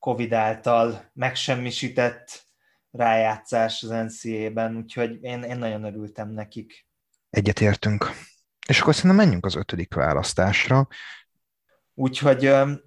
Covid 0.00 0.32
által 0.32 1.10
megsemmisített 1.12 2.44
rájátszás 2.90 3.82
az 3.82 3.88
NCA-ben, 3.88 4.76
úgyhogy 4.76 5.18
én, 5.22 5.42
én 5.42 5.58
nagyon 5.58 5.84
örültem 5.84 6.30
nekik. 6.30 6.86
Egyetértünk. 7.30 8.10
És 8.68 8.80
akkor 8.80 8.94
szerintem 8.94 9.18
menjünk 9.18 9.44
az 9.44 9.54
ötödik 9.54 9.94
választásra. 9.94 10.88
Úgyhogy 11.94 12.46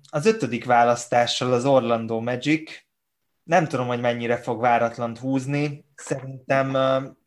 az 0.09 0.25
ötödik 0.25 0.65
választással 0.65 1.53
az 1.53 1.65
Orlando 1.65 2.21
Magic, 2.21 2.71
nem 3.43 3.67
tudom, 3.67 3.87
hogy 3.87 3.99
mennyire 4.01 4.37
fog 4.37 4.61
váratlant 4.61 5.17
húzni, 5.17 5.85
szerintem 5.95 6.71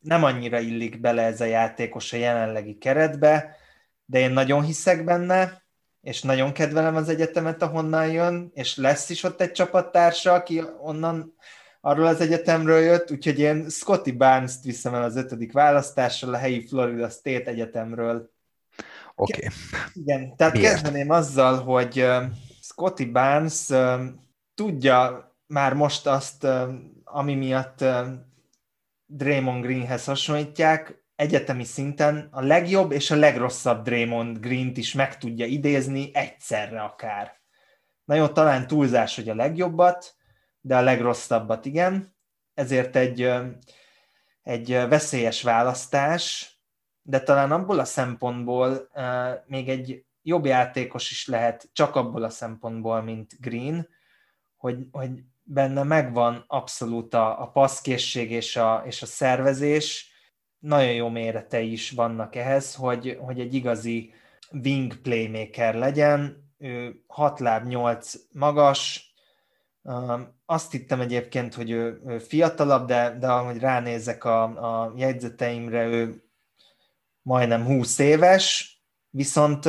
nem 0.01 0.25
annyira 0.25 0.59
illik 0.59 1.01
bele 1.01 1.23
ez 1.23 1.41
a 1.41 1.45
játékos 1.45 2.13
a 2.13 2.17
jelenlegi 2.17 2.79
keretbe, 2.79 3.57
de 4.05 4.19
én 4.19 4.31
nagyon 4.31 4.65
hiszek 4.65 5.05
benne, 5.05 5.66
és 6.07 6.23
nagyon 6.23 6.53
kedvelem 6.53 6.97
az 6.97 7.09
egyetemet, 7.09 7.63
ahonnan 7.63 8.13
jön, 8.13 8.51
és 8.55 8.77
lesz 8.77 9.11
is 9.11 9.23
ott 9.23 9.41
egy 9.41 9.53
csapattársa, 9.53 10.33
aki 10.33 10.63
onnan 10.81 11.35
arról 11.81 12.07
az 12.07 12.21
egyetemről 12.21 12.81
jött, 12.81 13.11
úgyhogy 13.11 13.39
én 13.39 13.69
Scotty 13.69 14.13
Barnes-t 14.13 14.65
viszem 14.65 14.95
el 14.95 15.03
az 15.03 15.17
ötödik 15.17 15.53
választással 15.53 16.35
a 16.35 16.37
helyi 16.37 16.67
Florida 16.67 17.09
State 17.09 17.51
Egyetemről. 17.51 18.31
Oké. 19.15 19.33
Okay. 19.37 19.49
Igen, 19.93 20.37
tehát 20.37 20.53
Miért? 20.53 20.73
kezdeném 20.73 21.11
azzal, 21.11 21.63
hogy 21.63 22.07
Scotty 22.61 23.05
Barnes 23.05 23.69
tudja 24.55 25.33
már 25.47 25.73
most 25.75 26.07
azt, 26.07 26.47
ami 27.05 27.35
miatt 27.35 27.85
Draymond 29.07 29.65
Greenhez 29.65 30.05
hasonlítják, 30.05 31.05
egyetemi 31.17 31.65
szinten 31.65 32.29
a 32.31 32.41
legjobb 32.41 32.93
és 32.93 33.11
a 33.11 33.17
legrosszabb 33.17 33.85
Draymond 33.85 34.39
Green-t 34.39 34.77
is 34.77 34.93
meg 34.93 35.19
tudja 35.19 35.47
idézni 35.47 36.11
egyszerre 36.15 36.83
akár. 36.83 37.41
Na 38.05 38.15
jó, 38.15 38.29
talán 38.29 38.67
túlzás, 38.67 39.15
hogy 39.15 39.29
a 39.29 39.35
legjobbat, 39.35 40.15
de 40.61 40.77
a 40.77 40.81
legrosszabbat 40.81 41.65
igen, 41.65 42.15
ezért 42.55 42.97
egy, 42.97 43.33
egy 44.43 44.69
veszélyes 44.69 45.43
választás, 45.43 46.55
de 47.03 47.21
talán 47.21 47.53
abból 47.53 47.79
a 47.79 47.85
szempontból 47.85 48.91
még 49.47 49.69
egy 49.69 50.05
jobb 50.23 50.45
játékos 50.45 51.11
is 51.11 51.27
lehet, 51.27 51.69
csak 51.73 51.97
abból 51.97 52.23
a 52.23 52.31
szempontból, 52.31 53.03
mint 53.03 53.41
Green, 53.41 53.89
hogy, 54.57 54.87
hogy 54.91 55.11
benne 55.43 55.83
megvan 55.83 56.45
abszolút 56.47 57.15
a, 57.15 57.43
a 57.43 57.51
passzkészség 57.51 58.31
és 58.31 58.57
a, 58.57 58.83
és 58.87 59.03
a 59.03 59.07
szervezés, 59.07 60.06
nagyon 60.67 60.93
jó 60.93 61.09
méretei 61.09 61.73
is 61.73 61.91
vannak 61.91 62.37
ehhez, 62.37 62.75
hogy, 62.75 63.19
hogy 63.21 63.41
egy 63.41 63.55
igazi 63.55 64.13
wing 64.63 64.97
playmaker 64.97 65.75
legyen, 65.75 66.45
ő 66.59 67.03
6 67.07 67.41
láb 67.41 67.67
8 67.67 68.15
magas, 68.33 69.11
azt 70.47 70.73
hittem 70.73 71.01
egyébként, 71.01 71.55
hogy 71.55 71.71
ő, 71.71 72.01
ő 72.07 72.19
fiatalabb, 72.19 72.87
de, 72.87 73.17
de 73.19 73.29
ahogy 73.29 73.59
ránézek 73.59 74.25
a, 74.25 74.43
a 74.43 74.93
jegyzeteimre, 74.97 75.87
ő 75.87 76.23
majdnem 77.23 77.65
20 77.65 77.99
éves, 77.99 78.77
viszont 79.11 79.65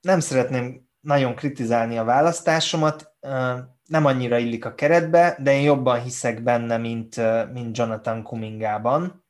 nem 0.00 0.20
szeretném 0.20 0.88
nagyon 1.00 1.34
kritizálni 1.34 1.98
a 1.98 2.04
választásomat, 2.04 3.12
nem 3.86 4.04
annyira 4.04 4.38
illik 4.38 4.64
a 4.64 4.74
keretbe, 4.74 5.36
de 5.42 5.52
én 5.52 5.62
jobban 5.62 6.02
hiszek 6.02 6.42
benne, 6.42 6.76
mint, 6.76 7.16
mint 7.52 7.78
Jonathan 7.78 8.22
Cummingában. 8.22 9.21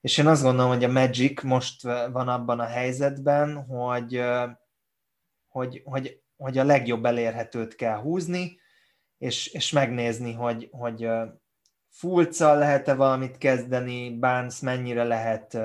És 0.00 0.18
én 0.18 0.26
azt 0.26 0.42
gondolom, 0.42 0.70
hogy 0.70 0.84
a 0.84 0.92
Magic 0.92 1.42
most 1.42 1.82
van 2.12 2.28
abban 2.28 2.60
a 2.60 2.66
helyzetben, 2.66 3.64
hogy, 3.64 4.22
hogy, 5.48 5.82
hogy, 5.84 6.20
hogy 6.36 6.58
a 6.58 6.64
legjobb 6.64 7.04
elérhetőt 7.04 7.74
kell 7.74 7.96
húzni, 7.96 8.60
és, 9.18 9.46
és 9.46 9.72
megnézni, 9.72 10.32
hogy, 10.32 10.68
hogy 10.72 11.08
Fulccal 11.88 12.58
lehet-e 12.58 12.94
valamit 12.94 13.38
kezdeni, 13.38 14.18
Barnes 14.18 14.60
mennyire 14.60 15.04
lehet 15.04 15.58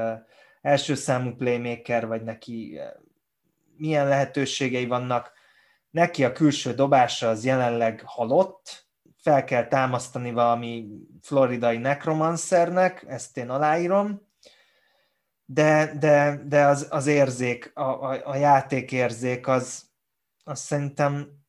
első 0.62 0.96
számú 0.96 1.36
playmaker, 1.36 2.08
vagy 2.08 2.24
neki 2.24 2.80
milyen 3.78 4.08
lehetőségei 4.08 4.86
vannak. 4.86 5.32
Neki 5.90 6.24
a 6.24 6.32
külső 6.32 6.74
dobása 6.74 7.30
az 7.30 7.46
jelenleg 7.46 8.02
halott, 8.06 8.88
fel 9.18 9.44
kell 9.44 9.68
támasztani 9.68 10.32
valami 10.32 10.88
floridai 11.22 11.78
necromancernek, 11.78 13.06
ezt 13.08 13.38
én 13.38 13.50
aláírom, 13.50 14.25
de, 15.46 15.98
de, 16.00 16.44
de 16.46 16.66
az, 16.66 16.88
az 16.90 17.08
érzék, 17.08 17.72
a, 17.74 17.82
a, 17.82 18.30
a 18.30 18.36
játékérzék 18.36 19.48
az, 19.48 19.86
az 20.44 20.60
szerintem 20.60 21.44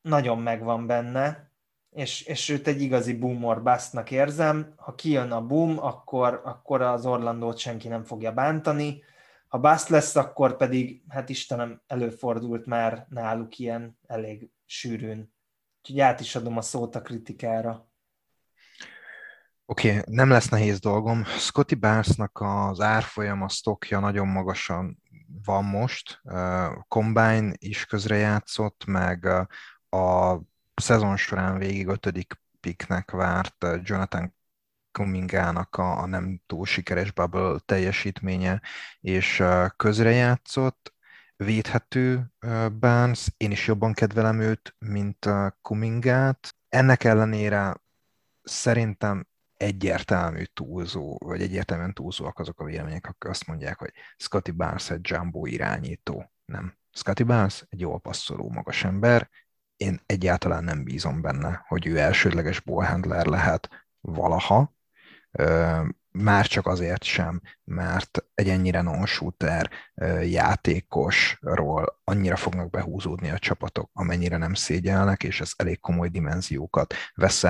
nagyon 0.00 0.38
megvan 0.38 0.86
benne, 0.86 1.52
és, 1.90 2.22
és 2.22 2.48
őt 2.48 2.66
egy 2.66 2.80
igazi 2.80 3.18
boom 3.18 3.44
or 3.44 3.62
bust 3.62 4.10
érzem. 4.10 4.72
Ha 4.76 4.94
kijön 4.94 5.30
a 5.30 5.46
boom, 5.46 5.78
akkor, 5.78 6.40
akkor 6.44 6.82
az 6.82 7.06
Orlandót 7.06 7.58
senki 7.58 7.88
nem 7.88 8.04
fogja 8.04 8.32
bántani. 8.32 9.02
Ha 9.48 9.58
bust 9.58 9.88
lesz, 9.88 10.16
akkor 10.16 10.56
pedig, 10.56 11.02
hát 11.08 11.28
Istenem, 11.28 11.82
előfordult 11.86 12.66
már 12.66 13.06
náluk 13.08 13.58
ilyen 13.58 13.98
elég 14.06 14.50
sűrűn. 14.64 15.32
Úgyhogy 15.78 16.00
át 16.00 16.20
is 16.20 16.36
adom 16.36 16.56
a 16.56 16.62
szót 16.62 16.94
a 16.94 17.02
kritikára. 17.02 17.88
Oké, 19.66 19.98
okay, 19.98 20.14
nem 20.14 20.28
lesz 20.28 20.48
nehéz 20.48 20.80
dolgom. 20.80 21.24
Scotty 21.24 21.74
Barnesnak 21.74 22.40
az 22.40 22.80
árfolyam, 22.80 23.42
a 23.42 23.48
stokja 23.48 24.00
nagyon 24.00 24.28
magasan 24.28 25.02
van 25.44 25.64
most. 25.64 26.20
Combine 26.88 27.52
is 27.58 27.84
közrejátszott, 27.86 28.84
meg 28.86 29.24
a 29.90 30.38
szezon 30.74 31.16
során 31.16 31.58
végig 31.58 31.86
ötödik 31.86 32.40
piknek 32.60 33.10
várt 33.10 33.66
Jonathan 33.82 34.34
Cummingának 34.92 35.76
a, 35.76 35.98
a 35.98 36.06
nem 36.06 36.40
túl 36.46 36.66
sikeres 36.66 37.12
bubble 37.12 37.58
teljesítménye, 37.64 38.60
és 39.00 39.42
közrejátszott, 39.76 40.94
védhető 41.36 42.32
Barnes, 42.78 43.28
én 43.36 43.50
is 43.50 43.66
jobban 43.66 43.92
kedvelem 43.92 44.40
őt, 44.40 44.76
mint 44.78 45.28
Cummingát. 45.62 46.54
Ennek 46.68 47.04
ellenére 47.04 47.76
szerintem 48.42 49.26
egyértelmű 49.64 50.42
túlzó, 50.44 51.18
vagy 51.24 51.42
egyértelműen 51.42 51.92
túlzóak 51.92 52.38
azok 52.38 52.60
a 52.60 52.64
vélemények, 52.64 53.06
akik 53.06 53.30
azt 53.30 53.46
mondják, 53.46 53.78
hogy 53.78 53.92
Scotty 54.16 54.50
Barnes 54.50 54.90
egy 54.90 55.10
jumbo 55.10 55.46
irányító. 55.46 56.32
Nem. 56.44 56.76
Scotty 56.92 57.22
Barnes 57.22 57.64
egy 57.68 57.80
jól 57.80 58.00
passzoló 58.00 58.50
magas 58.50 58.84
ember, 58.84 59.30
én 59.76 60.00
egyáltalán 60.06 60.64
nem 60.64 60.84
bízom 60.84 61.20
benne, 61.20 61.64
hogy 61.68 61.86
ő 61.86 61.98
elsődleges 61.98 62.60
ballhandler 62.60 63.26
lehet 63.26 63.68
valaha, 64.00 64.74
már 66.18 66.46
csak 66.46 66.66
azért 66.66 67.02
sem, 67.02 67.40
mert 67.64 68.24
egy 68.34 68.48
ennyire 68.48 68.80
non-shooter 68.80 69.70
játékosról 70.22 72.00
annyira 72.04 72.36
fognak 72.36 72.70
behúzódni 72.70 73.30
a 73.30 73.38
csapatok, 73.38 73.90
amennyire 73.92 74.36
nem 74.36 74.54
szégyelnek, 74.54 75.22
és 75.22 75.40
ez 75.40 75.52
elég 75.56 75.80
komoly 75.80 76.08
dimenziókat 76.08 76.94
vesz 77.14 77.44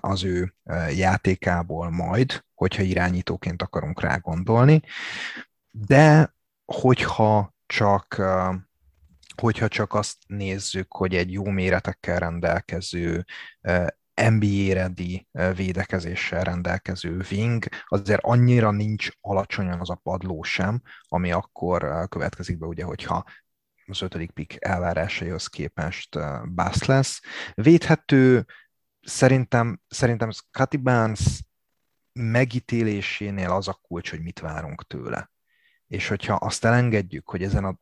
az 0.00 0.24
ő 0.24 0.54
játékából 0.94 1.90
majd, 1.90 2.44
hogyha 2.54 2.82
irányítóként 2.82 3.62
akarunk 3.62 4.00
rá 4.00 4.16
gondolni. 4.16 4.82
De 5.70 6.34
hogyha 6.64 7.54
csak 7.66 8.22
hogyha 9.36 9.68
csak 9.68 9.94
azt 9.94 10.16
nézzük, 10.26 10.92
hogy 10.92 11.14
egy 11.14 11.32
jó 11.32 11.44
méretekkel 11.44 12.18
rendelkező 12.18 13.24
NBA-ready 14.22 15.26
védekezéssel 15.54 16.44
rendelkező 16.44 17.24
wing, 17.30 17.64
azért 17.86 18.22
annyira 18.22 18.70
nincs 18.70 19.08
alacsonyan 19.20 19.80
az 19.80 19.90
a 19.90 20.00
padló 20.02 20.42
sem, 20.42 20.82
ami 21.02 21.32
akkor 21.32 22.08
következik 22.08 22.58
be, 22.58 22.66
ugye, 22.66 22.84
hogyha 22.84 23.24
az 23.86 24.02
ötödik 24.02 24.30
pick 24.30 24.64
elvárásaihoz 24.64 25.46
képest 25.46 26.18
basz 26.54 26.84
lesz. 26.84 27.20
Védhető 27.54 28.46
szerintem, 29.00 29.80
szerintem 29.88 30.30
Scotty 30.30 30.76
Barnes 30.76 31.42
megítélésénél 32.12 33.50
az 33.50 33.68
a 33.68 33.78
kulcs, 33.82 34.10
hogy 34.10 34.22
mit 34.22 34.40
várunk 34.40 34.86
tőle. 34.86 35.30
És 35.86 36.08
hogyha 36.08 36.34
azt 36.34 36.64
elengedjük, 36.64 37.28
hogy 37.28 37.42
ezen 37.42 37.64
a 37.64 37.78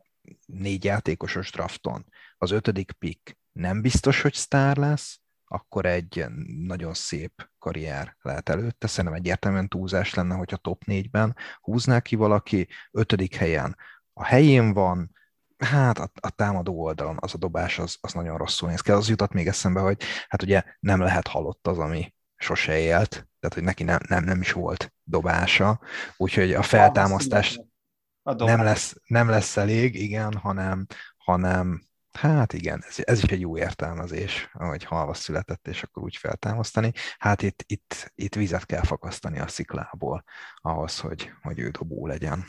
négy 0.47 0.85
játékosos 0.85 1.51
drafton 1.51 2.05
az 2.39 2.51
ötödik 2.51 2.93
pick 2.93 3.39
nem 3.53 3.80
biztos, 3.80 4.22
hogy 4.22 4.35
sztár 4.35 4.76
lesz, 4.76 5.20
akkor 5.55 5.87
egy 5.87 6.25
nagyon 6.67 6.95
szép 6.95 7.49
karrier 7.59 8.17
lehet 8.21 8.49
előtte. 8.49 8.87
Szerintem 8.87 9.19
egyértelműen 9.19 9.69
túlzás 9.69 10.15
lenne, 10.15 10.35
hogyha 10.35 10.57
top 10.57 10.85
négyben 10.85 11.37
húzná 11.61 12.01
ki 12.01 12.17
valaki, 12.17 12.69
ötödik 12.91 13.35
helyen 13.35 13.77
a 14.13 14.25
helyén 14.25 14.73
van, 14.73 15.11
hát 15.59 15.99
a, 15.99 16.11
a 16.21 16.31
támadó 16.31 16.83
oldalon 16.83 17.17
az 17.21 17.35
a 17.35 17.39
dobás 17.39 17.79
az, 17.79 17.97
az 18.01 18.13
nagyon 18.13 18.37
rosszul 18.37 18.69
néz 18.69 18.81
ki. 18.81 18.91
Az 18.91 19.09
jutott 19.09 19.33
még 19.33 19.47
eszembe, 19.47 19.81
hogy 19.81 20.03
hát 20.29 20.43
ugye 20.43 20.63
nem 20.81 21.01
lehet 21.01 21.27
halott 21.27 21.67
az, 21.67 21.79
ami 21.79 22.15
sose 22.37 22.79
élt, 22.79 23.11
tehát 23.11 23.55
hogy 23.55 23.63
neki 23.63 23.83
nem, 23.83 23.99
nem, 24.09 24.25
nem 24.25 24.41
is 24.41 24.53
volt 24.53 24.93
dobása, 25.03 25.81
úgyhogy 26.17 26.53
a 26.53 26.63
feltámasztás 26.63 27.61
nem 28.23 28.63
lesz, 28.63 28.95
nem 29.07 29.29
lesz 29.29 29.57
elég, 29.57 29.95
igen, 29.95 30.35
hanem, 30.35 30.87
hanem 31.17 31.83
Hát 32.19 32.53
igen, 32.53 32.85
ez, 32.89 32.97
ez 33.03 33.23
is 33.23 33.31
egy 33.31 33.41
jó 33.41 33.59
értelmezés, 33.59 34.51
hogy 34.53 34.85
halva 34.85 35.15
született, 35.15 35.69
és 35.69 35.83
akkor 35.83 36.03
úgy 36.03 36.17
feltámasztani. 36.17 36.93
Hát 37.19 37.43
itt, 37.43 37.65
itt, 37.67 38.12
itt 38.15 38.35
vizet 38.35 38.67
kell 38.67 38.83
fakasztani 38.83 39.39
a 39.39 39.49
sziklából 39.49 40.25
ahhoz, 40.57 41.01
hogy, 41.01 41.31
hogy 41.43 41.59
ő 41.59 41.69
dobó 41.69 42.07
legyen. 42.07 42.45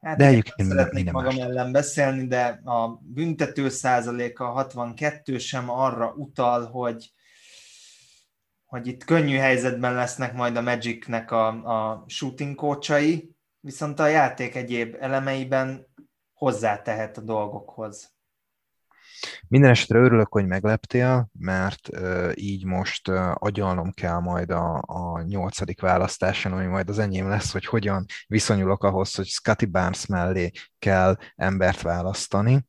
Hát 0.00 0.16
de 0.16 0.26
egyébként 0.26 0.68
szeretnék 0.68 1.10
magam 1.10 1.34
más. 1.34 1.44
ellen 1.44 1.72
beszélni, 1.72 2.26
de 2.26 2.60
a 2.64 3.00
büntető 3.02 3.68
százaléka 3.68 4.44
62 4.44 5.38
sem 5.38 5.70
arra 5.70 6.12
utal, 6.12 6.66
hogy, 6.66 7.12
hogy 8.64 8.86
itt 8.86 9.04
könnyű 9.04 9.36
helyzetben 9.36 9.94
lesznek 9.94 10.34
majd 10.34 10.56
a 10.56 10.60
Magicnek 10.60 11.30
a, 11.30 11.46
a 11.48 12.04
shooting 12.06 12.54
coachai, 12.54 13.36
viszont 13.60 13.98
a 13.98 14.06
játék 14.06 14.54
egyéb 14.54 14.96
elemeiben 15.00 15.86
hozzátehet 16.32 17.18
a 17.18 17.20
dolgokhoz. 17.20 18.17
Minden 19.48 19.70
esetre 19.70 19.98
örülök, 19.98 20.32
hogy 20.32 20.46
megleptél, 20.46 21.30
mert 21.38 21.88
így 22.34 22.64
most 22.64 23.08
agyalnom 23.34 23.92
kell 23.92 24.18
majd 24.18 24.50
a, 24.50 24.82
a 24.86 25.22
nyolcadik 25.22 25.80
választáson, 25.80 26.52
ami 26.52 26.66
majd 26.66 26.88
az 26.88 26.98
enyém 26.98 27.28
lesz, 27.28 27.52
hogy 27.52 27.64
hogyan 27.64 28.04
viszonyulok 28.26 28.84
ahhoz, 28.84 29.14
hogy 29.14 29.26
Scotty 29.26 29.66
Barnes 29.66 30.06
mellé 30.06 30.50
kell 30.78 31.16
embert 31.36 31.82
választani. 31.82 32.66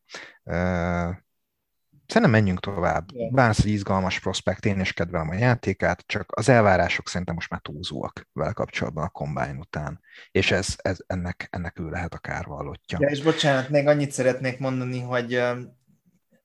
Szerintem 2.06 2.32
menjünk 2.32 2.60
tovább. 2.60 3.06
Barnes 3.32 3.60
egy 3.60 3.68
izgalmas 3.68 4.20
prospekt, 4.20 4.66
én 4.66 4.80
is 4.80 4.94
kedvelem 4.94 5.30
a 5.30 5.34
játékát, 5.34 6.04
csak 6.06 6.32
az 6.36 6.50
elvárások 6.50 7.10
szerintem 7.10 7.36
most 7.36 7.50
már 7.50 7.60
túlzóak 7.60 8.28
vele 8.34 8.52
kapcsolatban 8.52 9.04
a 9.04 9.10
kombány 9.10 9.58
után. 9.58 10.00
És 10.32 10.52
ez, 10.52 10.76
ez 10.78 10.98
ennek, 11.08 11.48
ennek 11.52 11.80
ő 11.80 11.90
lehet 11.90 12.14
a 12.14 12.18
kárvallottja. 12.18 12.98
Ja, 13.02 13.08
és 13.08 13.24
bocsánat, 13.24 13.70
még 13.70 13.88
annyit 13.88 14.12
szeretnék 14.12 14.60
mondani, 14.60 15.00
hogy 15.00 15.42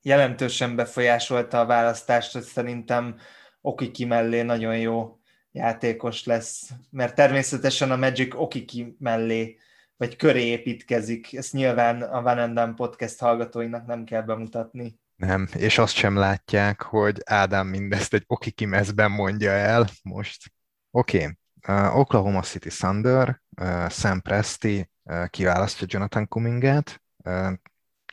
jelentősen 0.05 0.77
befolyásolta 0.77 1.61
a 1.61 1.67
választást, 1.67 2.33
hogy 2.33 2.43
szerintem 2.43 3.17
Okiki 3.61 4.05
mellé 4.05 4.43
nagyon 4.43 4.79
jó 4.79 5.19
játékos 5.53 6.25
lesz, 6.25 6.71
mert 6.91 7.15
természetesen 7.15 7.91
a 7.91 7.97
Magic 7.97 8.35
Okiki 8.35 8.97
mellé 8.99 9.59
vagy 9.97 10.17
köré 10.17 10.45
építkezik. 10.45 11.35
Ezt 11.35 11.53
nyilván 11.53 12.03
a 12.03 12.23
Van 12.23 12.39
Enden 12.39 12.75
podcast 12.75 13.21
hallgatóinak 13.21 13.87
nem 13.87 14.05
kell 14.05 14.23
bemutatni. 14.23 14.99
Nem, 15.17 15.49
és 15.57 15.79
azt 15.79 15.95
sem 15.95 16.17
látják, 16.17 16.83
hogy 16.83 17.21
Ádám 17.25 17.67
mindezt 17.67 18.15
egy 18.15 18.25
Okiki 18.27 18.65
mezben 18.65 19.11
mondja 19.11 19.51
el 19.51 19.87
most. 20.03 20.53
Oké, 20.91 21.17
okay. 21.17 21.87
uh, 21.87 21.99
Oklahoma 21.99 22.43
City 22.43 22.69
Thunder, 22.69 23.43
uh, 23.61 23.89
Sam 23.89 24.21
Presti 24.21 24.91
uh, 25.03 25.29
kiválasztja 25.29 25.87
Jonathan 25.91 26.29
Cumminget. 26.29 27.03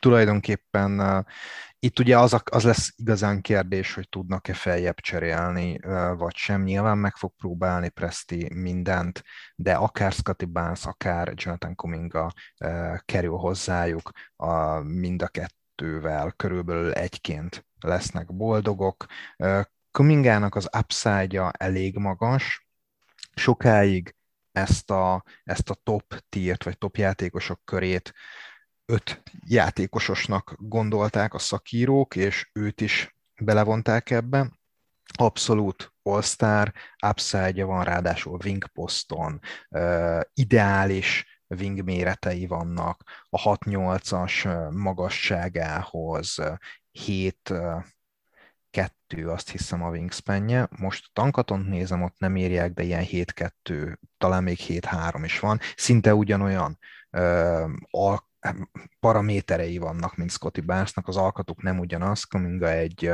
Tulajdonképpen 0.02 1.24
itt 1.78 1.98
ugye 1.98 2.18
az, 2.18 2.36
az 2.44 2.64
lesz 2.64 2.92
igazán 2.96 3.40
kérdés, 3.40 3.94
hogy 3.94 4.08
tudnak-e 4.08 4.54
feljebb 4.54 5.00
cserélni, 5.00 5.78
vagy 6.16 6.36
sem. 6.36 6.62
Nyilván 6.62 6.98
meg 6.98 7.16
fog 7.16 7.32
próbálni 7.36 7.88
Presti 7.88 8.50
mindent, 8.54 9.22
de 9.56 9.74
akár 9.74 10.12
Scotty 10.12 10.44
Barnes, 10.44 10.86
akár 10.86 11.32
Jonathan 11.36 11.74
Kuminga 11.74 12.32
kerül 13.04 13.36
hozzájuk, 13.36 14.10
a, 14.36 14.78
mind 14.78 15.22
a 15.22 15.28
kettővel 15.28 16.32
körülbelül 16.36 16.92
egyként 16.92 17.66
lesznek 17.80 18.34
boldogok. 18.34 19.06
Kumingának 19.90 20.54
az 20.54 20.68
upside-ja 20.78 21.50
elég 21.50 21.96
magas, 21.96 22.66
sokáig 23.34 24.14
ezt 24.52 24.90
a, 24.90 25.24
ezt 25.44 25.70
a 25.70 25.74
top 25.82 26.22
tiert, 26.28 26.64
vagy 26.64 26.78
top 26.78 26.96
játékosok 26.96 27.60
körét 27.64 28.12
öt 28.92 29.22
játékososnak 29.46 30.54
gondolták 30.58 31.34
a 31.34 31.38
szakírók, 31.38 32.16
és 32.16 32.50
őt 32.52 32.80
is 32.80 33.16
belevonták 33.40 34.10
ebbe. 34.10 34.50
Abszolút 35.18 35.92
all-star, 36.02 36.72
upside 37.06 37.64
van, 37.64 37.84
ráadásul 37.84 38.38
wing 38.44 38.66
poston, 38.66 39.40
uh, 39.70 40.20
ideális 40.34 41.26
wing 41.48 41.84
méretei 41.84 42.46
vannak, 42.46 43.02
a 43.28 43.38
6-8-as 43.38 44.70
magasságához 44.74 46.38
7 46.90 47.52
kettő, 48.70 49.28
azt 49.28 49.50
hiszem 49.50 49.82
a 49.82 49.90
wingspanje. 49.90 50.68
Most 50.78 51.04
a 51.06 51.10
tankatont 51.12 51.68
nézem, 51.68 52.02
ott 52.02 52.18
nem 52.18 52.36
írják, 52.36 52.72
de 52.72 52.82
ilyen 52.82 53.04
7-2, 53.04 53.96
talán 54.18 54.42
még 54.42 54.58
7-3 54.60 55.20
is 55.24 55.38
van. 55.38 55.60
Szinte 55.76 56.14
ugyanolyan 56.14 56.78
uh, 57.10 57.70
paraméterei 59.00 59.78
vannak, 59.78 60.16
mint 60.16 60.30
Scotty 60.30 60.60
Barnesnak, 60.60 61.08
az 61.08 61.16
alkatuk 61.16 61.62
nem 61.62 61.78
ugyanaz, 61.78 62.24
Kuminga 62.24 62.70
egy, 62.70 63.10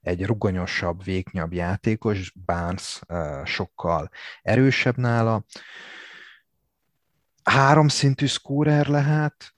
egy 0.00 0.26
rugonyosabb, 0.26 1.04
véknyabb 1.04 1.52
játékos, 1.52 2.32
Barnes 2.44 3.00
sokkal 3.44 4.10
erősebb 4.42 4.96
nála. 4.96 5.44
Háromszintű 7.42 8.26
scorer 8.26 8.86
lehet, 8.86 9.54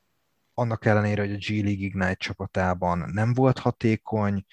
annak 0.55 0.85
ellenére, 0.85 1.21
hogy 1.21 1.33
a 1.33 1.37
G 1.37 1.49
League 1.49 1.85
Ignite 1.85 2.15
csapatában 2.15 3.11
nem 3.13 3.35
volt 3.35 3.59
hatékony, 3.59 4.45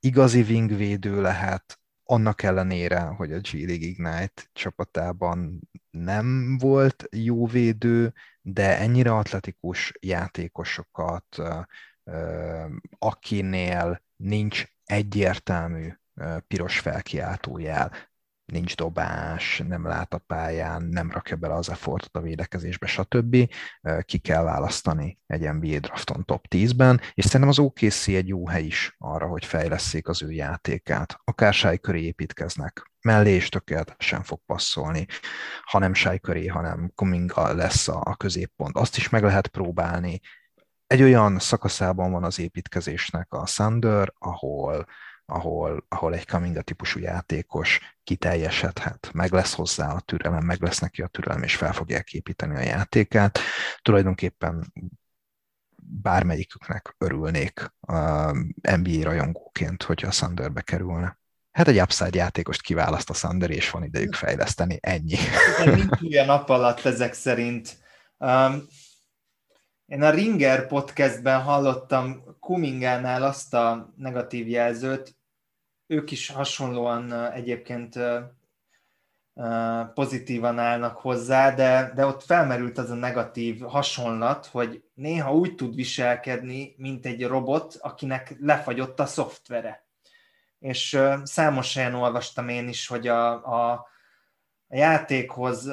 igazi 0.00 0.40
wingvédő 0.40 1.20
lehet, 1.20 1.80
annak 2.04 2.42
ellenére, 2.42 3.00
hogy 3.00 3.32
a 3.32 3.38
G 3.38 3.52
League 3.52 3.86
Ignite 3.86 4.42
csapatában 4.52 5.68
nem 5.90 6.58
volt 6.58 7.04
jó 7.10 7.46
védő, 7.46 8.12
de 8.42 8.78
ennyire 8.78 9.10
atletikus 9.10 9.92
játékosokat, 10.00 11.42
akinél 12.98 14.02
nincs 14.16 14.64
egyértelmű 14.84 15.92
piros 16.46 16.78
felkiáltójel, 16.78 17.92
nincs 18.52 18.76
dobás, 18.76 19.62
nem 19.68 19.86
lát 19.86 20.14
a 20.14 20.18
pályán, 20.18 20.82
nem 20.82 21.10
rakja 21.10 21.36
bele 21.36 21.54
az 21.54 21.70
effortot 21.70 22.16
a 22.16 22.20
védekezésbe, 22.20 22.86
stb. 22.86 23.36
Ki 24.00 24.18
kell 24.18 24.42
választani 24.42 25.18
egy 25.26 25.52
NBA 25.52 25.78
drafton 25.78 26.24
top 26.24 26.44
10-ben, 26.48 27.00
és 27.14 27.24
szerintem 27.24 27.48
az 27.48 27.58
OKC 27.58 28.08
egy 28.08 28.28
jó 28.28 28.48
hely 28.48 28.64
is 28.64 28.94
arra, 28.98 29.26
hogy 29.26 29.44
fejleszék 29.44 30.08
az 30.08 30.22
ő 30.22 30.30
játékát. 30.30 31.20
Akár 31.24 31.54
sáj 31.54 31.78
köré 31.78 32.02
építkeznek, 32.02 32.90
mellé 33.00 33.34
is 33.34 33.48
tökéletesen 33.48 34.22
fog 34.22 34.40
passzolni, 34.46 35.06
ha 35.64 35.78
nem 35.78 35.94
sáj 35.94 36.18
köré, 36.18 36.46
hanem 36.46 36.92
Kuminga 36.94 37.54
lesz 37.54 37.88
a, 37.88 38.00
a 38.04 38.16
középpont. 38.16 38.76
Azt 38.76 38.96
is 38.96 39.08
meg 39.08 39.22
lehet 39.22 39.46
próbálni. 39.46 40.20
Egy 40.86 41.02
olyan 41.02 41.38
szakaszában 41.38 42.10
van 42.10 42.24
az 42.24 42.38
építkezésnek 42.38 43.32
a 43.32 43.42
Thunder, 43.44 44.12
ahol 44.18 44.86
ahol, 45.26 45.84
ahol 45.88 46.14
egy 46.14 46.26
Kaminga 46.26 46.62
típusú 46.62 47.00
játékos 47.00 47.80
kiteljesedhet, 48.04 49.10
meg 49.12 49.32
lesz 49.32 49.54
hozzá 49.54 49.92
a 49.92 50.00
türelem, 50.00 50.44
meg 50.44 50.62
lesz 50.62 50.78
neki 50.78 51.02
a 51.02 51.06
türelem, 51.06 51.42
és 51.42 51.56
fel 51.56 51.72
fogják 51.72 52.12
építeni 52.12 52.56
a 52.56 52.60
játékát. 52.60 53.38
Tulajdonképpen 53.82 54.72
bármelyiküknek 55.84 56.94
örülnék 56.98 57.72
a 57.80 58.30
NBA 58.76 59.02
rajongóként, 59.02 59.82
hogyha 59.82 60.08
a 60.08 60.10
Sunderbe 60.10 60.60
kerülne. 60.60 61.20
Hát 61.50 61.68
egy 61.68 61.80
upside 61.80 62.18
játékost 62.18 62.62
kiválaszt 62.62 63.10
a 63.10 63.14
Sander, 63.14 63.50
és 63.50 63.70
van 63.70 63.84
idejük 63.84 64.14
fejleszteni, 64.14 64.78
ennyi. 64.80 65.16
Nincs 65.64 66.00
ilyen 66.00 66.26
nap 66.26 66.48
alatt 66.48 66.84
ezek 66.84 67.12
szerint. 67.12 67.76
Um, 68.18 68.62
én 69.92 70.02
a 70.02 70.10
Ringer 70.10 70.66
podcastben 70.66 71.42
hallottam 71.42 72.36
Kumingánál 72.40 73.22
azt 73.22 73.54
a 73.54 73.92
negatív 73.96 74.48
jelzőt, 74.48 75.16
ők 75.86 76.10
is 76.10 76.28
hasonlóan 76.28 77.12
egyébként 77.32 77.98
pozitívan 79.94 80.58
állnak 80.58 80.96
hozzá, 80.96 81.54
de, 81.54 81.92
de 81.94 82.06
ott 82.06 82.22
felmerült 82.22 82.78
az 82.78 82.90
a 82.90 82.94
negatív 82.94 83.60
hasonlat, 83.60 84.46
hogy 84.46 84.84
néha 84.94 85.34
úgy 85.34 85.54
tud 85.54 85.74
viselkedni, 85.74 86.74
mint 86.76 87.06
egy 87.06 87.26
robot, 87.26 87.76
akinek 87.80 88.36
lefagyott 88.40 89.00
a 89.00 89.06
szoftvere. 89.06 89.86
És 90.58 90.98
számos 91.22 91.74
helyen 91.74 91.94
olvastam 91.94 92.48
én 92.48 92.68
is, 92.68 92.86
hogy 92.86 93.08
a, 93.08 93.46
a, 93.46 93.72
a 94.68 94.76
játékhoz 94.76 95.68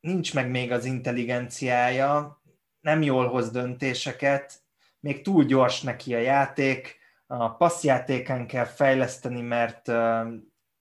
nincs 0.00 0.34
meg 0.34 0.50
még 0.50 0.72
az 0.72 0.84
intelligenciája, 0.84 2.41
nem 2.82 3.02
jól 3.02 3.26
hoz 3.28 3.50
döntéseket, 3.50 4.60
még 5.00 5.22
túl 5.22 5.44
gyors 5.44 5.80
neki 5.80 6.14
a 6.14 6.18
játék, 6.18 6.98
a 7.26 7.50
passzjátékán 7.50 8.46
kell 8.46 8.64
fejleszteni, 8.64 9.40
mert 9.40 9.92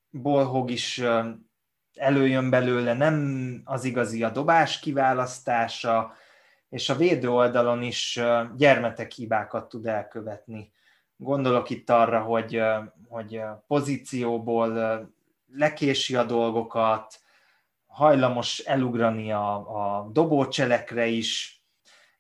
Bolhog 0.10 0.72
is 0.72 1.04
előjön 1.96 2.50
belőle, 2.50 2.94
nem 2.94 3.62
az 3.66 3.84
igazi 3.84 4.24
a 4.24 4.30
dobás 4.30 4.80
kiválasztása, 4.80 6.14
és 6.70 6.90
a 6.90 6.96
védő 6.96 7.30
oldalon 7.30 7.82
is 7.82 8.20
gyermetek 8.58 9.12
hibákat 9.12 9.70
tud 9.70 9.86
elkövetni. 9.86 10.72
Gondolok 11.16 11.70
itt 11.70 11.90
arra, 11.90 12.22
hogy, 12.22 12.62
hogy 13.10 13.42
pozícióból 13.68 15.02
lekési 15.54 16.16
a 16.16 16.24
dolgokat, 16.24 17.20
hajlamos 17.88 18.60
elugrani 18.60 19.32
a, 19.32 19.56
a 19.56 20.10
dobócselekre 20.12 21.06
is, 21.06 21.61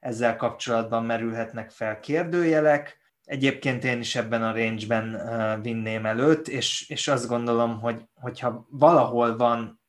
ezzel 0.01 0.35
kapcsolatban 0.35 1.05
merülhetnek 1.05 1.69
fel 1.69 1.99
kérdőjelek. 1.99 2.99
Egyébként 3.23 3.83
én 3.83 3.99
is 3.99 4.15
ebben 4.15 4.43
a 4.43 4.53
range-ben 4.53 5.21
vinném 5.61 6.05
előtt, 6.05 6.47
és, 6.47 6.89
és 6.89 7.07
azt 7.07 7.27
gondolom, 7.27 7.79
hogy 7.79 8.05
hogyha 8.13 8.67
valahol 8.69 9.37
van 9.37 9.81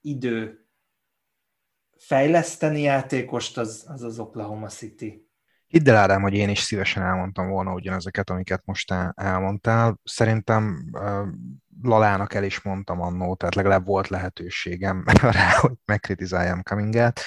idő 0.00 0.66
fejleszteni 1.96 2.80
játékost, 2.80 3.58
az 3.58 3.84
az, 3.88 4.02
az 4.02 4.18
Oklahoma 4.18 4.68
City. 4.68 5.28
Hidd 5.66 5.88
el, 5.88 5.96
Ádám, 5.96 6.22
hogy 6.22 6.34
én 6.34 6.48
is 6.48 6.58
szívesen 6.58 7.02
elmondtam 7.02 7.48
volna 7.48 7.72
ugyanezeket, 7.72 8.30
amiket 8.30 8.62
most 8.64 8.94
elmondtál. 9.14 10.00
Szerintem 10.04 10.90
Lalának 11.82 12.34
el 12.34 12.44
is 12.44 12.62
mondtam 12.62 13.00
annó, 13.00 13.34
tehát 13.34 13.54
legalább 13.54 13.86
volt 13.86 14.08
lehetőségem 14.08 15.04
rá, 15.22 15.50
hogy 15.60 15.72
megkritizáljam 15.84 16.62
Cummingát. 16.62 17.20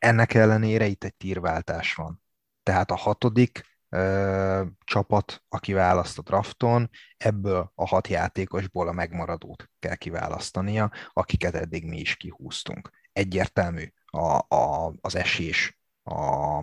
Ennek 0.00 0.34
ellenére 0.34 0.86
itt 0.86 1.04
egy 1.04 1.14
tírváltás 1.14 1.94
van. 1.94 2.22
Tehát 2.62 2.90
a 2.90 2.96
hatodik 2.96 3.64
ö, 3.88 4.64
csapat, 4.84 5.42
aki 5.48 5.72
választ 5.72 6.18
a 6.18 6.22
drafton, 6.22 6.90
ebből 7.16 7.72
a 7.74 7.86
hat 7.86 8.08
játékosból 8.08 8.88
a 8.88 8.92
megmaradót 8.92 9.70
kell 9.78 9.94
kiválasztania, 9.94 10.90
akiket 11.12 11.54
eddig 11.54 11.84
mi 11.84 11.98
is 11.98 12.16
kihúztunk. 12.16 12.90
Egyértelmű 13.12 13.92
a, 14.06 14.54
a, 14.54 14.92
az 15.00 15.14
esés 15.14 15.80
a, 16.02 16.56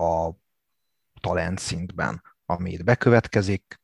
a 0.00 0.36
talent 1.20 1.58
szintben, 1.58 2.22
amit 2.46 2.84
bekövetkezik, 2.84 3.80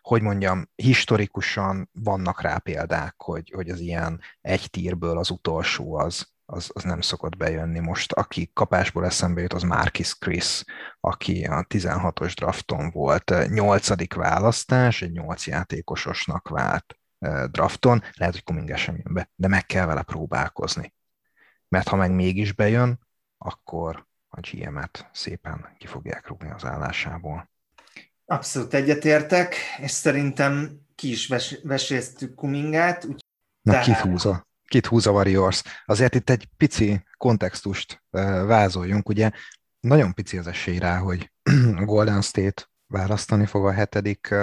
hogy 0.00 0.22
mondjam, 0.22 0.70
historikusan 0.74 1.90
vannak 1.92 2.40
rá 2.40 2.58
példák, 2.58 3.14
hogy, 3.22 3.50
hogy 3.54 3.70
az 3.70 3.80
ilyen 3.80 4.20
egy 4.40 4.70
tírből 4.70 5.18
az 5.18 5.30
utolsó 5.30 5.94
az, 5.94 6.33
az, 6.46 6.70
az 6.72 6.82
nem 6.82 7.00
szokott 7.00 7.36
bejönni. 7.36 7.78
Most 7.78 8.12
aki 8.12 8.50
kapásból 8.52 9.04
eszembe 9.04 9.40
jut, 9.40 9.52
az 9.52 9.62
Marcus 9.62 10.18
Chris, 10.18 10.64
aki 11.00 11.44
a 11.44 11.64
16-os 11.68 12.32
drafton 12.36 12.90
volt, 12.90 13.48
nyolcadik 13.48 14.14
választás, 14.14 15.02
egy 15.02 15.12
nyolc 15.12 15.46
játékososnak 15.46 16.48
vált 16.48 16.98
drafton, 17.50 18.02
lehet, 18.14 18.34
hogy 18.34 18.44
Kuminga 18.44 18.76
sem 18.76 18.96
jön 18.96 19.14
be, 19.14 19.30
de 19.34 19.48
meg 19.48 19.66
kell 19.66 19.86
vele 19.86 20.02
próbálkozni. 20.02 20.94
Mert 21.68 21.88
ha 21.88 21.96
meg 21.96 22.10
mégis 22.10 22.52
bejön, 22.52 22.98
akkor 23.38 24.06
a 24.28 24.40
GM-et 24.40 25.10
szépen 25.12 25.74
ki 25.78 25.86
fogják 25.86 26.28
rúgni 26.28 26.50
az 26.50 26.64
állásából. 26.64 27.50
Abszolút 28.26 28.74
egyetértek, 28.74 29.56
és 29.80 29.90
szerintem 29.90 30.80
ki 30.94 31.10
is 31.10 31.26
ves- 31.26 31.60
veséztük 31.62 32.34
Kumingát. 32.34 33.04
Úgy, 33.04 33.24
Na, 33.62 33.72
tehát... 33.72 33.86
kit? 34.66 34.82
Kit 34.82 34.86
húzza 34.86 35.10
Warriors? 35.10 35.62
Azért 35.86 36.14
itt 36.14 36.30
egy 36.30 36.48
pici 36.56 37.04
kontextust 37.16 38.02
vázoljunk. 38.46 39.08
Ugye 39.08 39.30
nagyon 39.80 40.14
pici 40.14 40.38
az 40.38 40.46
esély 40.46 40.78
rá, 40.78 40.98
hogy 40.98 41.32
Golden 41.84 42.22
State 42.22 42.68
választani 42.86 43.46
fog 43.46 43.66
a 43.66 43.72
hetedik 43.72 44.34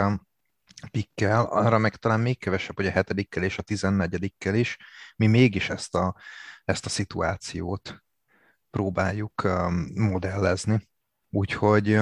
pikkel, 0.91 1.45
arra 1.45 1.77
meg 1.77 1.95
talán 1.95 2.19
még 2.19 2.39
kevesebb, 2.39 2.75
hogy 2.75 2.85
a 2.85 2.91
hetedikkel 2.91 3.43
és 3.43 3.57
a 3.57 3.61
tizennegyedikkel 3.61 4.55
is, 4.55 4.77
mi 5.15 5.27
mégis 5.27 5.69
ezt 5.69 5.95
a, 5.95 6.15
ezt 6.65 6.85
a 6.85 6.89
szituációt 6.89 8.03
próbáljuk 8.69 9.47
modellezni. 9.93 10.89
Úgyhogy 11.29 11.99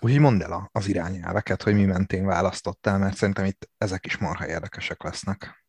Úgyhogy 0.00 0.20
mondd 0.20 0.42
el 0.42 0.68
az 0.72 0.88
irányelveket, 0.88 1.62
hogy 1.62 1.74
mi 1.74 1.84
mentén 1.84 2.26
választottál, 2.26 2.98
mert 2.98 3.16
szerintem 3.16 3.44
itt 3.44 3.70
ezek 3.78 4.06
is 4.06 4.16
marha 4.16 4.46
érdekesek 4.46 5.02
lesznek. 5.02 5.61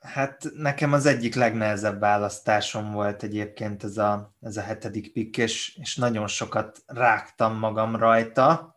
Hát 0.00 0.46
nekem 0.54 0.92
az 0.92 1.06
egyik 1.06 1.34
legnehezebb 1.34 2.00
választásom 2.00 2.92
volt 2.92 3.22
egyébként 3.22 3.84
ez 3.84 3.96
a, 3.96 4.34
ez 4.40 4.56
a 4.56 4.60
hetedik 4.60 5.12
pikk, 5.12 5.36
és, 5.36 5.76
és 5.76 5.96
nagyon 5.96 6.26
sokat 6.26 6.82
rágtam 6.86 7.58
magam 7.58 7.96
rajta, 7.96 8.76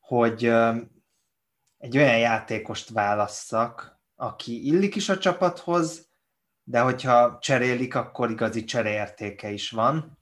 hogy 0.00 0.44
egy 1.78 1.96
olyan 1.96 2.18
játékost 2.18 2.90
válasszak, 2.90 4.00
aki 4.16 4.66
illik 4.66 4.96
is 4.96 5.08
a 5.08 5.18
csapathoz, 5.18 6.08
de 6.64 6.80
hogyha 6.80 7.38
cserélik, 7.40 7.94
akkor 7.94 8.30
igazi 8.30 8.64
csereértéke 8.64 9.50
is 9.50 9.70
van 9.70 10.18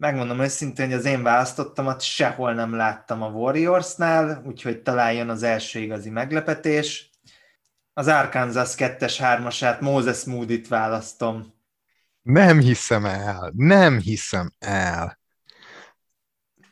megmondom 0.00 0.40
őszintén, 0.40 0.86
hogy 0.86 0.94
az 0.94 1.04
én 1.04 1.22
választottamat 1.22 2.00
sehol 2.00 2.54
nem 2.54 2.74
láttam 2.74 3.22
a 3.22 3.28
Warriorsnál, 3.28 4.42
úgyhogy 4.46 4.82
találjon 4.82 5.28
az 5.28 5.42
első 5.42 5.78
igazi 5.78 6.10
meglepetés. 6.10 7.09
Az 7.92 8.06
Arkansas 8.06 8.74
2-es 8.76 9.16
3-asát, 9.18 9.80
Moses 9.80 10.24
Moody-t 10.24 10.68
választom. 10.68 11.54
Nem 12.22 12.58
hiszem 12.58 13.04
el, 13.04 13.52
nem 13.56 13.98
hiszem 13.98 14.52
el. 14.58 15.18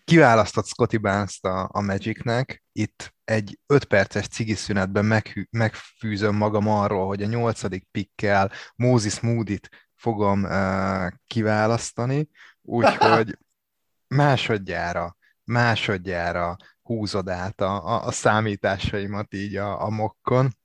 Kiválasztott 0.05 0.67
Scotty 0.67 0.97
barnes 0.97 1.39
a, 1.43 1.69
a 1.73 1.81
Magicnek, 1.81 2.63
itt 2.73 3.15
egy 3.25 3.59
5 3.67 3.85
perces 3.85 4.29
cigiszünetben 4.29 5.05
meg, 5.05 5.49
megfűzöm 5.51 6.37
magam 6.37 6.69
arról, 6.69 7.07
hogy 7.07 7.23
a 7.23 7.27
nyolcadik 7.27 7.87
pikkel 7.91 8.53
Moses 8.77 9.21
Moody-t 9.21 9.69
fogom 9.97 10.43
uh, 10.43 11.09
kiválasztani, 11.27 12.29
Úgyhogy 12.71 13.39
másodjára, 14.09 15.17
másodjára 15.45 16.57
húzod 16.83 17.29
át 17.29 17.61
a, 17.61 17.87
a, 17.87 18.07
a 18.07 18.11
számításaimat 18.11 19.35
így 19.35 19.57
a, 19.57 19.83
a 19.83 19.89
mokkon. 19.89 20.58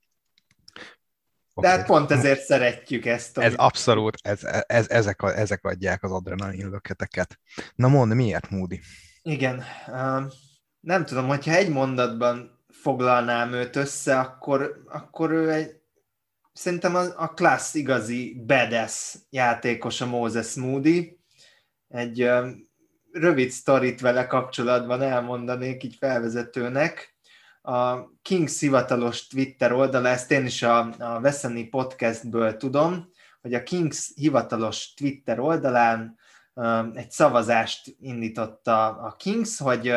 Okay. 1.54 1.72
De 1.72 1.78
hát 1.78 1.88
pont 1.88 2.12
ezért 2.12 2.42
szeretjük 2.42 3.06
ezt. 3.06 3.38
Ez 3.38 3.54
abszolút, 3.54 4.18
ez, 4.22 4.44
ez, 4.68 4.90
ezek, 4.90 5.22
a, 5.22 5.38
ezek 5.38 5.66
adják 5.66 6.04
az 6.04 6.12
adrenalin 6.12 6.70
löketeket. 6.70 7.40
Na 7.76 7.88
mondd, 7.88 8.14
miért 8.14 8.50
Moody? 8.50 8.82
Igen, 9.22 9.64
nem 10.80 11.06
tudom, 11.06 11.28
hogyha 11.28 11.54
egy 11.54 11.70
mondatban 11.70 12.66
foglalnám 12.68 13.54
őt 13.54 13.76
össze, 13.76 14.20
akkor, 14.20 14.84
akkor 14.88 15.32
ő 15.32 15.52
egy, 15.52 15.82
szerintem 16.54 16.96
a, 16.96 17.04
a 17.16 17.28
klassz 17.28 17.74
igazi 17.74 18.44
badass 18.46 19.16
játékos 19.30 20.02
a 20.02 20.06
Moses 20.06 20.54
Moody, 20.54 21.20
egy 21.88 22.30
rövid 23.12 23.50
sztorit 23.50 24.02
vele 24.02 24.28
kapcsolatban 24.28 25.02
elmondanék 25.02 25.84
így 25.84 25.96
felvezetőnek. 25.96 27.13
A 27.66 28.10
Kings 28.22 28.60
hivatalos 28.60 29.28
Twitter 29.28 29.72
oldala, 29.72 30.08
ezt 30.08 30.32
én 30.32 30.46
is 30.46 30.64
a, 30.64 30.80
a 31.00 31.20
Veszeni 31.20 31.64
podcastből 31.64 32.58
tudom, 32.58 33.10
hogy 33.42 33.54
a 33.54 33.64
Kings 33.64 34.12
hivatalos 34.16 34.94
Twitter 34.94 35.40
oldalán 35.40 36.18
egy 36.94 37.12
szavazást 37.12 37.96
indította 38.00 38.88
a 38.88 39.16
Kings, 39.16 39.58
hogy 39.58 39.94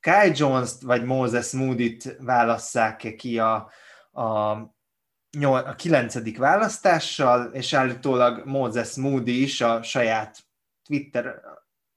Kai 0.00 0.30
Jones-t 0.34 0.82
vagy 0.82 1.04
Moses 1.04 1.52
Moody-t 1.52 2.16
válasszák 2.18 3.14
ki 3.16 3.38
a, 3.38 3.70
a, 4.12 4.50
a 5.42 5.74
kilencedik 5.76 6.38
választással, 6.38 7.44
és 7.52 7.72
állítólag 7.72 8.46
Moses 8.46 8.94
Moody 8.94 9.42
is 9.42 9.60
a 9.60 9.82
saját 9.82 10.38
Twitter 10.82 11.40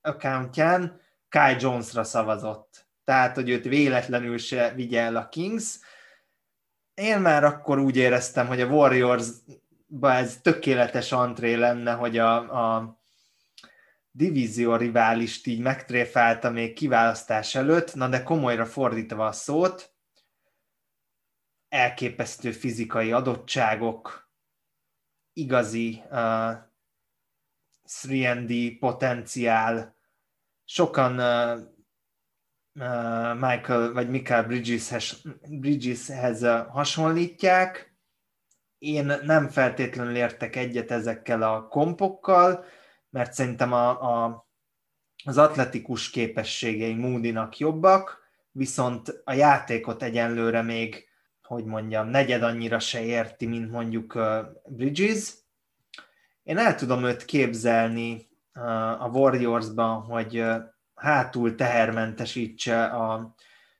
accountján 0.02 1.02
Kai 1.30 1.56
Jonesra 1.60 2.04
szavazott. 2.04 2.87
Tehát, 3.08 3.36
hogy 3.36 3.50
őt 3.50 3.64
véletlenül 3.64 4.38
se 4.38 4.74
vigye 4.74 5.02
el 5.02 5.16
a 5.16 5.30
Kings. 5.30 5.80
Én 6.94 7.20
már 7.20 7.44
akkor 7.44 7.80
úgy 7.80 7.96
éreztem, 7.96 8.48
hogy 8.48 8.62
a 8.62 8.68
warriors 8.68 9.28
ez 10.02 10.40
tökéletes 10.42 11.12
antré 11.12 11.54
lenne, 11.54 11.94
hogy 11.94 12.18
a, 12.18 12.36
a 12.76 13.00
divízió 14.12 14.76
riválist 14.76 15.48
így 15.48 15.60
megtréfálta 15.60 16.50
még 16.50 16.74
kiválasztás 16.74 17.56
előtt, 17.56 17.96
na 17.96 18.08
de 18.08 18.24
komolyra 18.24 18.66
fordítva 18.66 19.26
a 19.26 19.32
szót, 19.32 19.94
elképesztő 21.70 22.52
fizikai 22.52 23.12
adottságok, 23.12 24.32
igazi 25.34 26.04
uh, 26.10 26.54
3D 28.02 28.78
potenciál. 28.80 29.96
Sokan 30.66 31.20
uh, 31.20 31.76
Michael 33.40 33.94
vagy 33.94 34.10
Michael 34.10 34.44
Bridgeshez, 34.44 35.22
Bridgeshez 35.50 36.42
hasonlítják. 36.70 37.96
Én 38.78 39.14
nem 39.24 39.48
feltétlenül 39.48 40.16
értek 40.16 40.56
egyet 40.56 40.92
ezekkel 40.92 41.42
a 41.42 41.68
kompokkal, 41.68 42.66
mert 43.10 43.34
szerintem 43.34 43.74
a, 43.74 43.90
a, 43.90 44.48
az 45.24 45.38
atletikus 45.38 46.10
képességei 46.10 46.94
Moody-nak 46.94 47.58
jobbak, 47.58 48.20
viszont 48.52 49.22
a 49.24 49.34
játékot 49.34 50.04
egyenlőre 50.04 50.62
még, 50.62 51.08
hogy 51.42 51.66
mondjam, 51.66 52.08
negyed 52.08 52.44
annyira 52.44 52.80
se 52.80 53.04
érti, 53.04 53.46
mint 53.46 53.72
mondjuk 53.72 54.20
Bridges, 54.66 55.34
én 56.44 56.58
el 56.58 56.76
tudom 56.76 57.04
őt 57.04 57.26
képzelni 57.26 58.30
a 59.00 59.08
Warriorsban, 59.08 60.02
hogy 60.02 60.44
hátul 60.98 61.56
tehermentesítse 61.56 62.84
a 62.86 63.36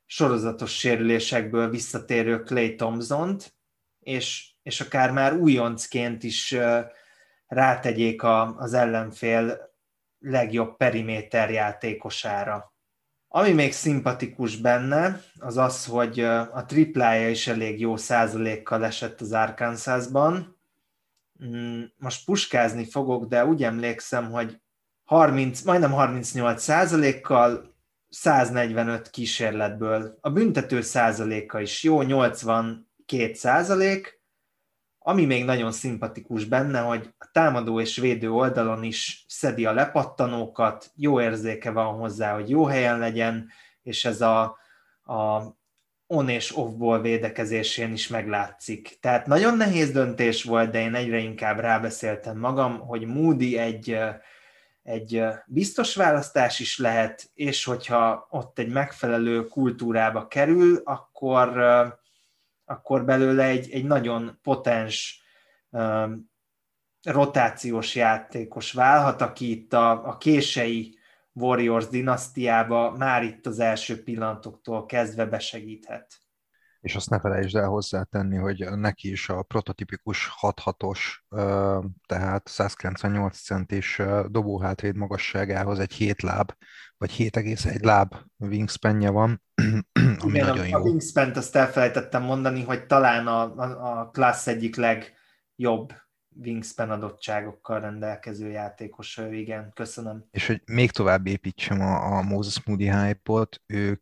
sorozatos 0.06 0.78
sérülésekből 0.78 1.70
visszatérő 1.70 2.44
Clay 2.44 2.76
Thompson-t, 2.76 3.54
és, 4.00 4.52
és 4.64 4.82
akár 4.82 5.12
már 5.12 5.34
újoncként 5.34 6.24
is 6.24 6.56
rátegyék 7.48 8.24
a, 8.24 8.56
az 8.56 8.74
ellenfél 8.74 9.74
legjobb 10.20 10.78
periméter 10.78 11.52
játékosára. 11.52 12.76
Ami 13.28 13.52
még 13.52 13.74
szimpatikus 13.74 14.58
benne, 14.58 15.22
az 15.40 15.58
az, 15.58 15.86
hogy 15.86 16.20
a 16.20 16.66
triplája 16.68 17.30
is 17.30 17.48
elég 17.48 17.80
jó 17.80 17.98
százalékkal 17.98 18.86
esett 18.86 19.22
az 19.22 19.32
Arkansasban, 19.32 20.58
Mm, 21.46 21.84
most 21.98 22.26
puskázni 22.26 22.86
fogok, 22.86 23.26
de 23.26 23.46
úgy 23.46 23.64
emlékszem, 23.64 24.32
hogy 24.32 24.62
30, 25.08 25.62
majdnem 25.62 25.92
38 25.92 26.62
százalékkal 26.62 27.76
145 28.10 29.10
kísérletből. 29.10 30.18
A 30.22 30.30
büntető 30.30 30.82
százaléka 30.82 31.60
is 31.60 31.84
jó, 31.84 32.02
82 32.02 33.34
százalék, 33.34 34.22
ami 35.00 35.26
még 35.26 35.46
nagyon 35.46 35.72
szimpatikus 35.72 36.46
benne, 36.46 36.80
hogy 36.80 37.14
a 37.18 37.30
támadó 37.32 37.80
és 37.80 37.98
védő 37.98 38.32
oldalon 38.32 38.84
is 38.84 39.26
szedi 39.28 39.66
a 39.66 39.74
lepattanókat, 39.74 40.92
jó 40.96 41.22
érzéke 41.22 41.72
van 41.72 41.96
hozzá, 41.96 42.34
hogy 42.34 42.50
jó 42.50 42.66
helyen 42.66 43.00
legyen, 43.00 43.50
és 43.84 44.06
ez 44.06 44.22
a, 44.22 44.42
a 45.04 45.42
on 46.08 46.30
és 46.30 46.58
off-ból 46.58 47.02
védekezésén 47.02 47.92
is 47.92 48.08
meglátszik. 48.08 48.98
Tehát 49.02 49.26
nagyon 49.26 49.58
nehéz 49.58 49.92
döntés 49.92 50.44
volt, 50.44 50.72
de 50.72 50.80
én 50.80 50.96
egyre 50.96 51.18
inkább 51.18 51.60
rábeszéltem 51.60 52.38
magam, 52.38 52.80
hogy 52.80 53.06
Moody 53.06 53.58
egy, 53.58 53.98
egy 54.88 55.24
biztos 55.46 55.96
választás 55.96 56.60
is 56.60 56.78
lehet, 56.78 57.30
és 57.34 57.64
hogyha 57.64 58.28
ott 58.30 58.60
egy 58.60 58.70
megfelelő 58.70 59.46
kultúrába 59.46 60.28
kerül, 60.28 60.82
akkor, 60.84 61.58
akkor 62.66 63.06
belőle 63.06 63.44
egy, 63.44 63.72
egy 63.72 63.86
nagyon 63.86 64.40
potens 64.44 65.22
rotációs 67.04 67.96
játékos 67.96 68.72
válhat, 68.72 69.22
aki 69.22 69.52
itt 69.52 69.74
a, 69.74 70.08
a 70.08 70.18
kései 70.18 70.98
Warriors 71.34 71.88
dinasztiába 71.88 72.92
már 72.92 73.24
itt 73.24 73.46
az 73.46 73.60
első 73.60 74.04
pillanatoktól 74.04 74.86
kezdve 74.86 75.26
besegíthet. 75.26 76.27
És 76.88 76.96
azt 76.96 77.10
ne 77.10 77.20
felejtsd 77.20 77.56
el 77.56 77.68
hozzátenni, 77.68 78.38
hogy 78.38 78.70
neki 78.70 79.12
is 79.12 79.30
a 79.30 79.42
prototipikus 79.42 80.30
6-6-os, 80.42 81.00
tehát 82.06 82.48
198 82.48 83.38
centis 83.38 84.02
dobóhátvéd 84.28 84.96
magasságához 84.96 85.80
egy 85.80 85.94
7 85.94 86.22
láb, 86.22 86.52
vagy 86.98 87.12
7,1 87.18 87.84
láb 87.84 88.16
wingspanje 88.38 89.10
van, 89.10 89.42
ami 90.24 90.34
Igen, 90.34 90.48
nagyon 90.48 90.68
jó. 90.68 90.78
A 90.78 90.82
wingspan 90.82 91.32
azt 91.36 91.56
elfelejtettem 91.56 92.24
mondani, 92.24 92.64
hogy 92.64 92.86
talán 92.86 93.28
a, 93.28 93.56
a, 93.56 94.00
a 94.00 94.10
klassz 94.10 94.48
egyik 94.48 94.76
legjobb 94.76 95.94
wingspan 96.44 96.90
adottságokkal 96.90 97.80
rendelkező 97.80 98.50
játékos, 98.50 99.20
igen, 99.32 99.72
köszönöm. 99.74 100.26
És 100.32 100.48
hogy 100.48 100.62
még 100.66 100.92
tovább 100.92 101.28
építsem 101.28 101.82
a, 101.82 102.18
a 102.18 102.22
Moses 102.22 102.64
Moody 102.66 102.92
hype-ot, 102.92 103.62
ő 103.66 104.02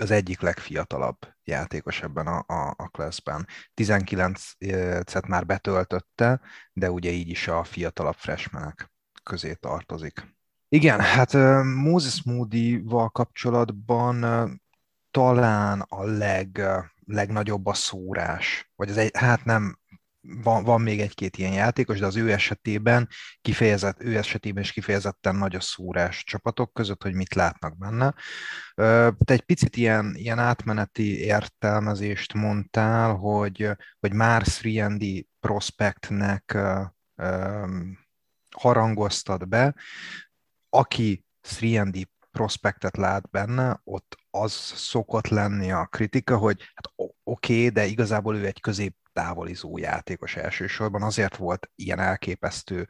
az 0.00 0.10
egyik 0.10 0.40
legfiatalabb 0.40 1.16
játékos 1.44 2.02
ebben 2.02 2.26
a, 2.26 2.44
a, 2.46 2.74
a 2.76 2.88
classben. 2.88 3.46
19-et 3.76 5.28
már 5.28 5.46
betöltötte, 5.46 6.40
de 6.72 6.90
ugye 6.90 7.10
így 7.10 7.28
is 7.28 7.48
a 7.48 7.64
fiatalabb 7.64 8.14
freshmanek 8.14 8.92
közé 9.22 9.54
tartozik. 9.54 10.34
Igen, 10.68 11.00
hát 11.00 11.32
Moses 11.64 12.22
Moody-val 12.22 13.08
kapcsolatban 13.08 14.24
talán 15.10 15.80
a 15.80 16.04
leg, 16.04 16.62
legnagyobb 17.04 17.66
a 17.66 17.74
szórás, 17.74 18.70
vagy 18.76 18.90
az 18.90 18.96
egy, 18.96 19.10
hát 19.14 19.44
nem, 19.44 19.79
van, 20.20 20.64
van 20.64 20.80
még 20.80 21.00
egy-két 21.00 21.36
ilyen 21.36 21.52
játékos, 21.52 21.98
de 21.98 22.06
az 22.06 22.16
ő 22.16 22.32
esetében 22.32 23.08
kifejezett, 23.40 24.02
ő 24.02 24.16
esetében 24.16 24.62
is 24.62 24.72
kifejezetten 24.72 25.36
nagy 25.36 25.54
a 25.54 25.60
szúrás 25.60 26.24
csapatok 26.24 26.72
között, 26.72 27.02
hogy 27.02 27.14
mit 27.14 27.34
látnak 27.34 27.78
benne. 27.78 28.14
Te 29.24 29.32
egy 29.32 29.42
picit 29.42 29.76
ilyen, 29.76 30.14
ilyen 30.14 30.38
átmeneti 30.38 31.18
értelmezést 31.18 32.34
mondtál, 32.34 33.14
hogy, 33.14 33.70
hogy 34.00 34.12
már 34.12 34.46
3 34.62 34.98
prospektnek 35.40 36.58
harangoztad 38.56 39.48
be, 39.48 39.74
aki 40.68 41.24
3 41.60 41.90
prospektet 42.30 42.96
lát 42.96 43.30
benne, 43.30 43.80
ott 43.84 44.16
az 44.30 44.52
szokott 44.74 45.28
lenni 45.28 45.72
a 45.72 45.86
kritika, 45.86 46.36
hogy 46.36 46.62
hát 46.74 46.92
oké, 47.30 47.54
okay, 47.54 47.68
de 47.68 47.84
igazából 47.84 48.36
ő 48.36 48.46
egy 48.46 48.60
közép 48.60 48.96
távolizó 49.12 49.78
játékos 49.78 50.36
elsősorban. 50.36 51.02
Azért 51.02 51.36
volt 51.36 51.70
ilyen 51.74 51.98
elképesztő 51.98 52.86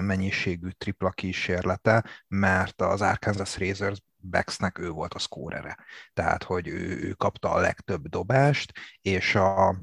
mennyiségű 0.00 0.68
tripla 0.68 1.10
kísérlete, 1.10 2.04
mert 2.28 2.80
az 2.80 3.02
Arkansas 3.02 3.58
Razors 3.58 3.98
Becksnek 4.16 4.78
ő 4.78 4.90
volt 4.90 5.14
a 5.14 5.18
szkórere. 5.18 5.76
Tehát, 6.12 6.42
hogy 6.42 6.68
ő, 6.68 7.00
ő 7.02 7.12
kapta 7.12 7.50
a 7.50 7.60
legtöbb 7.60 8.08
dobást, 8.08 8.72
és 9.00 9.34
a, 9.34 9.76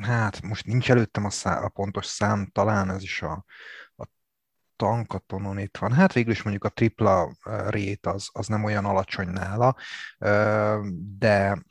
hát 0.00 0.42
most 0.42 0.66
nincs 0.66 0.90
előttem 0.90 1.24
a, 1.24 1.30
szá, 1.30 1.60
a 1.60 1.68
pontos 1.68 2.06
szám, 2.06 2.48
talán 2.52 2.90
ez 2.90 3.02
is 3.02 3.22
a, 3.22 3.44
a 3.96 4.06
tankatonon 4.76 5.58
itt 5.58 5.76
van. 5.76 5.92
Hát 5.92 6.12
végül 6.12 6.32
is 6.32 6.42
mondjuk 6.42 6.64
a 6.64 6.68
tripla 6.68 7.36
rét 7.68 8.06
az, 8.06 8.28
az 8.32 8.46
nem 8.46 8.64
olyan 8.64 8.84
alacsony 8.84 9.28
nála, 9.28 9.76
de 11.18 11.64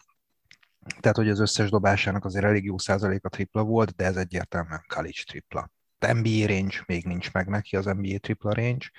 tehát, 1.00 1.18
hogy 1.18 1.30
az 1.30 1.40
összes 1.40 1.70
dobásának 1.70 2.26
azért 2.26 2.46
elég 2.46 2.64
jó 2.64 2.78
százaléka 2.78 3.30
tripla 3.30 3.64
volt, 3.64 3.96
de 3.96 4.06
ez 4.06 4.16
egyértelműen 4.16 4.84
college 4.88 5.24
tripla. 5.26 5.72
NBA 6.00 6.48
range 6.48 6.84
még 6.86 7.06
nincs 7.06 7.32
meg 7.32 7.48
neki, 7.48 7.76
az 7.76 7.86
NBA 7.86 8.18
tripla 8.20 8.54
range. 8.54 8.92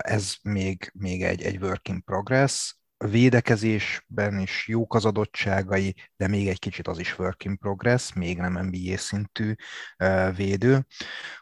Ez 0.00 0.34
még, 0.42 0.90
még 0.94 1.22
egy, 1.22 1.42
egy 1.42 1.62
work 1.62 1.88
in 1.88 2.02
progress. 2.02 2.74
Védekezésben 2.96 4.38
is 4.38 4.68
jók 4.68 4.94
az 4.94 5.04
adottságai, 5.04 5.94
de 6.16 6.28
még 6.28 6.48
egy 6.48 6.58
kicsit 6.58 6.88
az 6.88 6.98
is 6.98 7.18
work 7.18 7.44
in 7.44 7.58
progress, 7.58 8.12
még 8.12 8.38
nem 8.38 8.66
NBA 8.66 8.96
szintű 8.96 9.54
védő. 10.36 10.86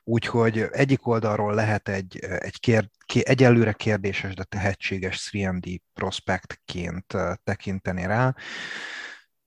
Úgyhogy 0.02 0.59
egyik 0.59 1.06
oldalról 1.06 1.55
lehet 1.55 1.89
egy, 1.89 2.18
egy 2.18 2.60
kér, 2.60 2.90
egyelőre 3.20 3.72
kérdéses, 3.72 4.35
de 4.35 4.44
tehetséges 4.44 5.31
3D 5.32 5.78
prospektként 5.93 7.16
tekinteni 7.44 8.06
rá. 8.06 8.35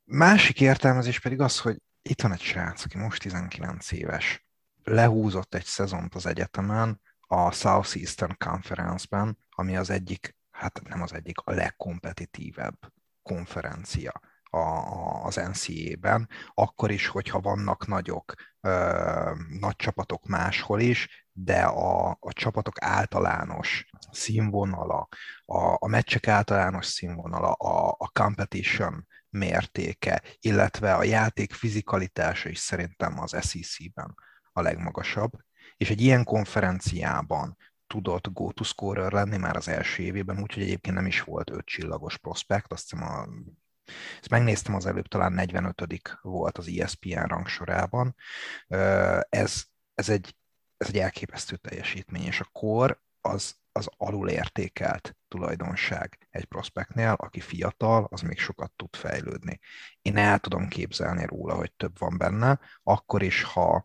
Másik 0.05 0.61
értelmezés 0.61 1.19
pedig 1.19 1.39
az, 1.39 1.59
hogy 1.59 1.81
itt 2.01 2.21
van 2.21 2.31
egy 2.31 2.41
srác, 2.41 2.83
aki 2.83 2.97
most 2.97 3.21
19 3.21 3.91
éves, 3.91 4.45
lehúzott 4.83 5.55
egy 5.55 5.65
szezont 5.65 6.15
az 6.15 6.25
egyetemen, 6.25 7.01
a 7.19 7.51
Southeastern 7.51 8.37
Conference-ben, 8.37 9.37
ami 9.49 9.77
az 9.77 9.89
egyik, 9.89 10.35
hát 10.51 10.81
nem 10.83 11.01
az 11.01 11.13
egyik, 11.13 11.37
a 11.39 11.51
legkompetitívebb 11.51 12.77
konferencia 13.21 14.21
a, 14.43 14.57
a, 14.57 15.25
az 15.25 15.35
NCAA-ben, 15.35 16.29
akkor 16.53 16.91
is, 16.91 17.07
hogyha 17.07 17.39
vannak 17.39 17.87
nagyok, 17.87 18.33
ö, 18.61 19.31
nagy 19.59 19.75
csapatok 19.75 20.25
máshol 20.25 20.79
is, 20.79 21.27
de 21.31 21.63
a, 21.63 22.09
a 22.09 22.33
csapatok 22.33 22.75
általános 22.79 23.89
színvonala, 24.11 25.07
a, 25.45 25.73
a 25.79 25.87
meccsek 25.87 26.27
általános 26.27 26.85
színvonala, 26.85 27.51
a, 27.51 27.95
a 27.97 28.07
competition 28.07 29.07
mértéke, 29.33 30.21
illetve 30.39 30.93
a 30.93 31.03
játék 31.03 31.53
fizikalitása 31.53 32.49
is 32.49 32.57
szerintem 32.57 33.19
az 33.19 33.29
SEC-ben 33.29 34.15
a 34.51 34.61
legmagasabb, 34.61 35.31
és 35.77 35.89
egy 35.89 36.01
ilyen 36.01 36.23
konferenciában 36.23 37.57
tudott 37.87 38.27
go 38.31 38.51
to 38.51 38.63
scorer 38.63 39.11
lenni 39.11 39.37
már 39.37 39.55
az 39.55 39.67
első 39.67 40.03
évében, 40.03 40.41
úgyhogy 40.41 40.63
egyébként 40.63 40.95
nem 40.95 41.05
is 41.05 41.21
volt 41.21 41.49
öt 41.49 41.65
csillagos 41.65 42.17
prospekt, 42.17 42.71
azt 42.71 42.89
hiszem 42.89 43.07
a 43.07 43.27
ezt 44.19 44.29
megnéztem 44.29 44.75
az 44.75 44.85
előbb, 44.85 45.07
talán 45.07 45.33
45 45.33 46.19
volt 46.21 46.57
az 46.57 46.67
ESPN 46.67 47.23
rangsorában. 47.23 48.15
Ez, 49.29 49.63
ez, 49.93 50.09
egy, 50.09 50.35
ez 50.77 50.87
egy 50.87 50.97
elképesztő 50.97 51.55
teljesítmény, 51.55 52.23
és 52.23 52.39
a 52.39 52.49
kor 52.51 53.01
az 53.21 53.55
az 53.75 53.89
alulértékelt 53.97 55.15
tulajdonság 55.27 56.27
egy 56.29 56.45
prospektnél, 56.45 57.15
aki 57.17 57.39
fiatal, 57.39 58.07
az 58.11 58.21
még 58.21 58.39
sokat 58.39 58.71
tud 58.71 58.95
fejlődni. 58.95 59.59
Én 60.01 60.17
el 60.17 60.39
tudom 60.39 60.67
képzelni 60.67 61.25
róla, 61.25 61.55
hogy 61.55 61.73
több 61.73 61.99
van 61.99 62.17
benne, 62.17 62.59
akkor 62.83 63.23
is, 63.23 63.43
ha, 63.43 63.83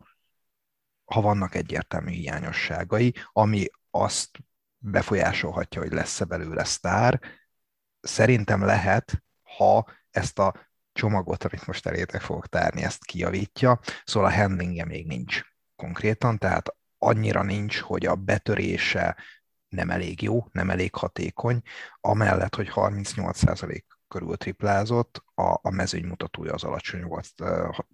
ha 1.04 1.20
vannak 1.20 1.54
egyértelmű 1.54 2.10
hiányosságai, 2.10 3.14
ami 3.32 3.66
azt 3.90 4.38
befolyásolhatja, 4.78 5.80
hogy 5.80 5.92
lesz-e 5.92 6.24
belőle 6.24 6.64
sztár. 6.64 7.20
Szerintem 8.00 8.64
lehet, 8.64 9.22
ha 9.56 9.86
ezt 10.10 10.38
a 10.38 10.68
csomagot, 10.92 11.44
amit 11.44 11.66
most 11.66 11.86
elétek 11.86 12.20
fogok 12.20 12.46
tárni, 12.46 12.82
ezt 12.82 13.04
kiavítja, 13.04 13.80
szóval 14.04 14.30
a 14.30 14.34
handlingje 14.34 14.84
még 14.84 15.06
nincs 15.06 15.42
konkrétan, 15.76 16.38
tehát 16.38 16.76
annyira 16.98 17.42
nincs, 17.42 17.78
hogy 17.80 18.06
a 18.06 18.14
betörése, 18.14 19.16
nem 19.68 19.90
elég 19.90 20.22
jó, 20.22 20.46
nem 20.52 20.70
elég 20.70 20.94
hatékony, 20.94 21.62
amellett, 22.00 22.54
hogy 22.54 22.70
38% 22.74 23.82
körül 24.08 24.36
triplázott, 24.36 25.24
a, 25.34 25.58
a 25.62 25.70
mezőny 25.70 26.06
mutatója 26.06 26.52
az 26.52 26.64
alacsony 26.64 27.02
volt, 27.02 27.32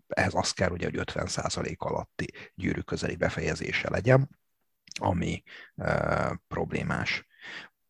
ehhez 0.09 0.35
az 0.35 0.51
kell 0.51 0.71
ugye, 0.71 0.85
hogy 0.85 1.13
50% 1.13 1.77
alatti 1.77 2.33
gyűrű 2.55 2.81
közeli 2.81 3.17
befejezése 3.17 3.91
legyen, 3.91 4.29
ami 5.01 5.43
e, 5.77 6.41
problémás. 6.49 7.27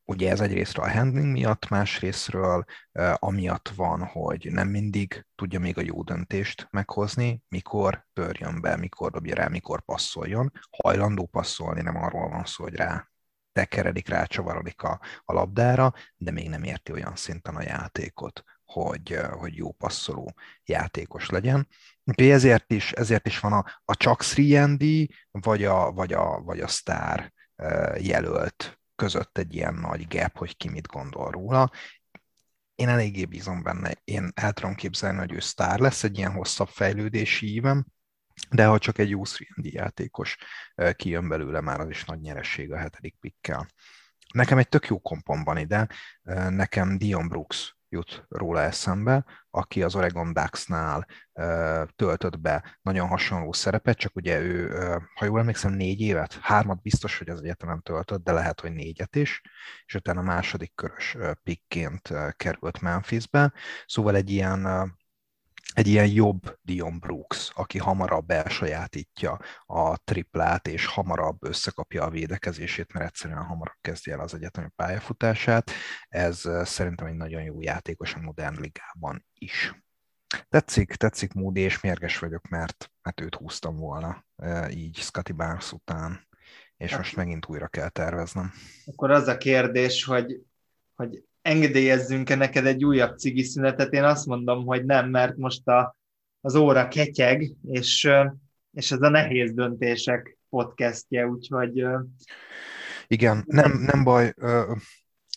Ugye 0.05 0.31
ez 0.31 0.41
egyrésztről 0.41 0.85
a 0.85 0.91
handling 0.91 1.33
miatt, 1.33 1.69
másrésztről 1.69 2.65
e, 2.93 3.17
amiatt 3.21 3.69
van, 3.69 4.05
hogy 4.05 4.49
nem 4.51 4.69
mindig 4.69 5.27
tudja 5.35 5.61
még 5.61 5.79
a 5.79 5.83
jó 5.85 6.03
döntést 6.03 6.69
meghozni, 6.71 7.43
mikor 7.49 8.07
törjön 8.13 8.61
be, 8.61 8.77
mikor 8.77 9.11
dobja 9.11 9.35
rá, 9.35 9.49
mikor 9.49 9.81
passzoljon. 9.85 10.53
Hajlandó 10.71 11.27
passzolni, 11.27 11.83
nem 11.83 11.97
arról 11.97 12.29
van 12.29 12.45
szó, 12.45 12.63
hogy 12.63 12.75
rá 12.75 13.09
tekeredik, 13.55 14.09
rácsavarodik 14.09 14.83
a, 14.83 15.01
a 15.25 15.33
labdára, 15.33 15.93
de 16.17 16.31
még 16.31 16.49
nem 16.49 16.63
érti 16.63 16.93
olyan 16.93 17.17
szinten 17.17 17.57
a 17.57 17.63
játékot, 17.63 18.43
hogy, 18.65 19.19
hogy 19.31 19.57
jó 19.57 19.73
passzoló 19.73 20.35
játékos 20.65 21.29
legyen. 21.29 21.69
Úgyhogy 22.05 22.31
ezért 22.31 22.73
is, 22.73 22.93
ezért 22.93 23.27
is 23.27 23.41
van 23.41 23.53
a, 23.53 23.65
a 23.85 23.97
csak 23.97 24.23
3 24.23 24.77
vagy 25.31 25.65
a, 25.65 25.93
vagy 25.93 26.13
a, 26.13 26.41
vagy 26.41 26.61
a 26.61 26.67
Star 26.67 27.33
jelölt 27.99 28.81
között 28.95 29.39
egy 29.39 29.55
ilyen 29.55 29.75
nagy 29.75 30.07
gap, 30.09 30.39
hogy 30.39 30.57
ki 30.57 30.69
mit 30.69 30.87
gondol 30.87 31.31
róla. 31.31 31.71
Én 32.75 32.89
eléggé 32.89 33.25
bízom 33.25 33.63
benne. 33.63 33.93
Én 34.05 34.31
el 34.35 34.53
tudom 34.53 34.75
képzelni, 34.75 35.19
hogy 35.19 35.33
ő 35.33 35.41
sztár 35.41 35.79
lesz 35.79 36.05
egy 36.05 36.19
ilyen 36.19 36.33
hosszabb 36.33 36.69
fejlődési 36.69 37.55
ívem, 37.55 37.87
de 38.51 38.67
ha 38.67 38.79
csak 38.79 38.99
egy 38.99 39.11
3 39.11 39.25
játékos 39.55 40.37
kijön 40.93 41.29
belőle, 41.29 41.61
már 41.61 41.81
az 41.81 41.89
is 41.89 42.05
nagy 42.05 42.21
nyeresség 42.21 42.73
a 42.73 42.79
hetedik 42.79 43.17
pikkel. 43.21 43.69
Nekem 44.33 44.59
egy 44.59 44.69
tök 44.69 44.87
jó 44.87 45.01
kompom 45.01 45.45
van 45.45 45.59
ide, 45.59 45.89
nekem 46.49 46.99
Dion 46.99 47.29
Brooks 47.29 47.77
jut 47.89 48.25
róla 48.29 48.61
eszembe, 48.61 49.25
aki 49.51 49.83
az 49.83 49.95
Oregon 49.95 50.33
Ducks-nál 50.33 51.07
töltött 51.97 52.41
be 52.41 52.79
nagyon 52.83 53.09
hasonló 53.09 53.53
szerepet, 53.53 53.97
csak 53.99 54.17
ugye 54.17 54.41
ő, 54.41 54.69
ha 55.15 55.25
jól 55.25 55.41
emlékszem, 55.41 55.73
négy 55.73 56.01
évet, 56.01 56.39
hármat 56.43 56.83
biztos, 56.83 57.19
hogy 57.19 57.29
az 57.29 57.41
egyetemen 57.43 57.83
töltött, 57.83 58.25
de 58.25 58.33
lehet, 58.33 58.61
hogy 58.61 58.73
négyet 58.73 59.17
is, 59.17 59.41
és 59.87 59.95
utána 59.95 60.21
a 60.21 60.25
második 60.25 60.75
körös 60.75 61.17
pikként 61.43 62.13
került 62.37 62.81
Memphisbe, 62.81 63.53
szóval 63.87 64.15
egy 64.15 64.31
ilyen 64.31 64.93
egy 65.75 65.87
ilyen 65.87 66.07
jobb 66.07 66.59
Dion 66.63 66.99
Brooks, 66.99 67.51
aki 67.55 67.79
hamarabb 67.79 68.31
elsajátítja 68.31 69.39
a 69.67 69.97
triplát, 69.97 70.69
és 70.69 70.87
hamarabb 70.87 71.45
összekapja 71.45 72.05
a 72.05 72.11
védekezését, 72.11 72.93
mert 72.93 73.07
egyszerűen 73.07 73.45
hamarabb 73.45 73.79
kezdje 73.81 74.13
el 74.13 74.21
az 74.21 74.35
egyetemi 74.35 74.69
pályafutását. 74.77 75.71
Ez 76.09 76.43
szerintem 76.63 77.07
egy 77.07 77.17
nagyon 77.17 77.43
jó 77.43 77.61
játékos 77.61 78.15
a 78.15 78.21
modern 78.21 78.61
ligában 78.61 79.27
is. 79.33 79.75
Tetszik, 80.49 80.95
tetszik 80.95 81.33
Moody, 81.33 81.61
és 81.61 81.81
mérges 81.81 82.19
vagyok, 82.19 82.49
mert, 82.49 82.91
mert 83.03 83.21
őt 83.21 83.35
húztam 83.35 83.77
volna 83.77 84.27
így 84.71 84.97
Scotty 84.97 85.33
Barnes 85.33 85.73
után, 85.73 86.29
és 86.77 86.91
hát, 86.91 86.99
most 86.99 87.17
megint 87.17 87.47
újra 87.47 87.69
kell 87.69 87.89
terveznem. 87.89 88.53
Akkor 88.85 89.11
az 89.11 89.29
a 89.29 89.37
kérdés, 89.37 90.05
hogy, 90.05 90.41
hogy 90.95 91.25
engedélyezzünk-e 91.45 92.35
neked 92.35 92.67
egy 92.67 92.85
újabb 92.85 93.19
cigiszünetet? 93.19 93.93
Én 93.93 94.05
azt 94.05 94.27
mondom, 94.27 94.65
hogy 94.65 94.85
nem, 94.85 95.11
mert 95.11 95.37
most 95.37 95.69
a, 95.69 95.97
az 96.41 96.55
óra 96.55 96.89
ketyeg, 96.89 97.51
és, 97.63 98.11
és 98.73 98.93
ez 98.93 99.03
a 99.03 99.09
nehéz 99.09 99.53
döntések 99.53 100.39
podcastje, 100.49 101.27
úgyhogy... 101.27 101.85
Igen, 103.07 103.45
nem, 103.47 103.73
nem 103.73 104.05
baj, 104.05 104.35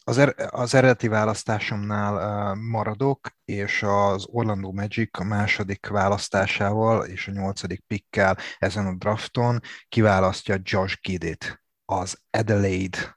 az, 0.04 0.18
er, 0.18 0.36
az 0.50 0.74
eredeti 0.74 1.08
választásomnál 1.08 2.56
maradok, 2.56 3.30
és 3.46 3.84
az 3.84 4.26
Orlando 4.28 4.72
Magic 4.72 5.20
a 5.20 5.24
második 5.24 5.88
választásával 5.88 7.06
és 7.06 7.28
a 7.28 7.32
nyolcadik 7.32 7.84
pickkel 7.88 8.38
ezen 8.58 8.86
a 8.86 8.96
drafton 8.96 9.60
kiválasztja 9.88 10.58
Josh 10.64 10.98
Gidit, 11.02 11.64
az 11.86 12.18
Adelaide, 12.30 13.17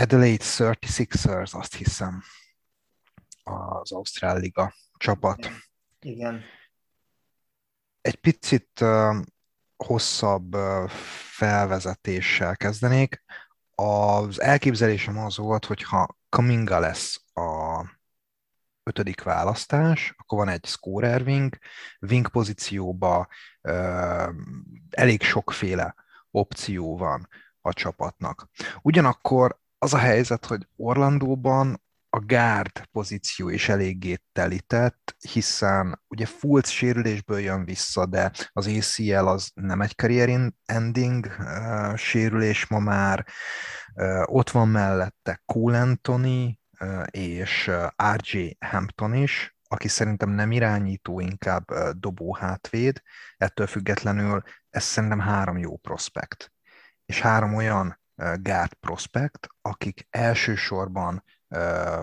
Adelaide 0.00 0.44
36ers, 0.44 1.54
azt 1.54 1.74
hiszem, 1.74 2.22
az 3.42 3.92
Ausztrál 3.92 4.38
Liga 4.38 4.74
csapat. 4.96 5.50
Igen. 6.00 6.42
Egy 8.00 8.14
picit 8.14 8.84
hosszabb 9.76 10.56
felvezetéssel 11.32 12.56
kezdenék. 12.56 13.24
Az 13.74 14.40
elképzelésem 14.40 15.18
az 15.18 15.36
volt, 15.36 15.64
hogy 15.64 15.82
ha 15.82 16.18
Kaminga 16.28 16.78
lesz 16.78 17.24
a 17.34 17.84
ötödik 18.82 19.22
választás, 19.22 20.14
akkor 20.16 20.38
van 20.38 20.48
egy 20.48 20.64
scorer 20.64 21.22
wing, 21.22 21.58
wing 22.00 22.28
pozícióba 22.28 23.28
uh, 23.62 24.28
elég 24.90 25.22
sokféle 25.22 25.94
opció 26.30 26.96
van 26.96 27.28
a 27.60 27.72
csapatnak. 27.72 28.48
Ugyanakkor 28.82 29.58
az 29.82 29.94
a 29.94 29.98
helyzet, 29.98 30.46
hogy 30.46 30.68
Orlandóban 30.76 31.82
a 32.10 32.18
gárd 32.18 32.84
pozíció 32.92 33.48
is 33.48 33.68
eléggé 33.68 34.16
telített, 34.32 35.16
hiszen 35.32 36.02
ugye 36.08 36.26
Fulc 36.26 36.68
sérülésből 36.68 37.38
jön 37.38 37.64
vissza, 37.64 38.06
de 38.06 38.32
az 38.52 38.66
ACL 38.66 39.26
az 39.26 39.50
nem 39.54 39.80
egy 39.80 39.94
career 39.94 40.52
ending 40.64 41.26
uh, 41.38 41.96
sérülés 41.96 42.66
ma 42.66 42.78
már. 42.78 43.26
Uh, 43.94 44.22
ott 44.26 44.50
van 44.50 44.68
mellette 44.68 45.42
Cole 45.44 45.80
Anthony 45.80 46.58
uh, 46.80 47.02
és 47.10 47.70
RJ 48.16 48.56
Hampton 48.60 49.14
is, 49.14 49.56
aki 49.68 49.88
szerintem 49.88 50.30
nem 50.30 50.52
irányító, 50.52 51.20
inkább 51.20 51.64
dobó 51.92 52.34
hátvéd. 52.34 53.02
Ettől 53.36 53.66
függetlenül 53.66 54.42
ez 54.70 54.82
szerintem 54.82 55.20
három 55.20 55.58
jó 55.58 55.76
prospekt. 55.76 56.52
És 57.06 57.20
három 57.20 57.54
olyan 57.54 57.99
guard 58.42 58.72
prospekt, 58.74 59.46
akik 59.60 60.06
elsősorban 60.10 61.24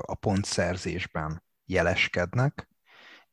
a 0.01 0.15
pontszerzésben 0.15 1.43
jeleskednek, 1.65 2.69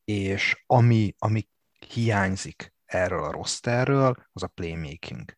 és 0.03 0.63
ami, 0.65 1.15
ami 1.17 1.49
hiányzik 1.89 2.73
erről 2.85 3.23
a 3.23 3.31
rosterről, 3.31 4.15
az 4.33 4.43
a 4.43 4.47
playmaking. 4.47 5.37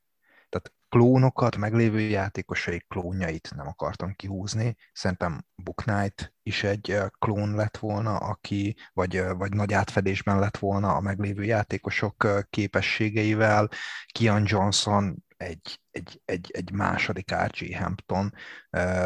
Tehát 0.49 0.74
klónokat, 0.90 1.57
meglévő 1.57 1.99
játékosai 1.99 2.84
klónjait 2.88 3.53
nem 3.56 3.68
akartam 3.68 4.14
kihúzni. 4.14 4.76
Szerintem 4.94 5.45
Book 5.56 5.76
Knight 5.76 6.34
is 6.44 6.64
egy 6.64 6.98
klón 7.19 7.56
lett 7.56 7.78
volna, 7.78 8.18
aki, 8.18 8.76
vagy, 8.94 9.24
vagy 9.38 9.53
nagy 9.53 9.74
átfedésben 9.74 10.40
lett 10.40 10.57
volna 10.57 10.95
a 10.95 11.02
meglévő 11.02 11.44
játékosok 11.44 12.28
képességeivel. 12.49 13.69
Kian 14.06 14.44
Johnson 14.45 15.26
egy, 15.38 15.80
egy, 15.92 16.22
egy, 16.26 16.52
egy 16.54 16.72
második 16.72 17.34
R.G. 17.34 17.76
Hampton 17.76 18.34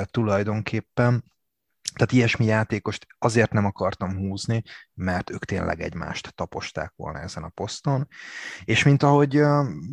tulajdonképpen 0.04 1.24
tehát 1.94 2.12
ilyesmi 2.12 2.46
játékost 2.46 3.08
azért 3.18 3.52
nem 3.52 3.66
akartam 3.66 4.18
húzni, 4.18 4.64
mert 4.94 5.30
ők 5.30 5.46
tényleg 5.46 5.82
egymást 5.82 6.36
taposták 6.36 6.94
volna 6.96 7.20
ezen 7.20 7.44
a 7.44 7.50
poszton. 7.50 8.08
És 8.64 8.84
mint 8.84 9.04
ahogy 9.04 9.42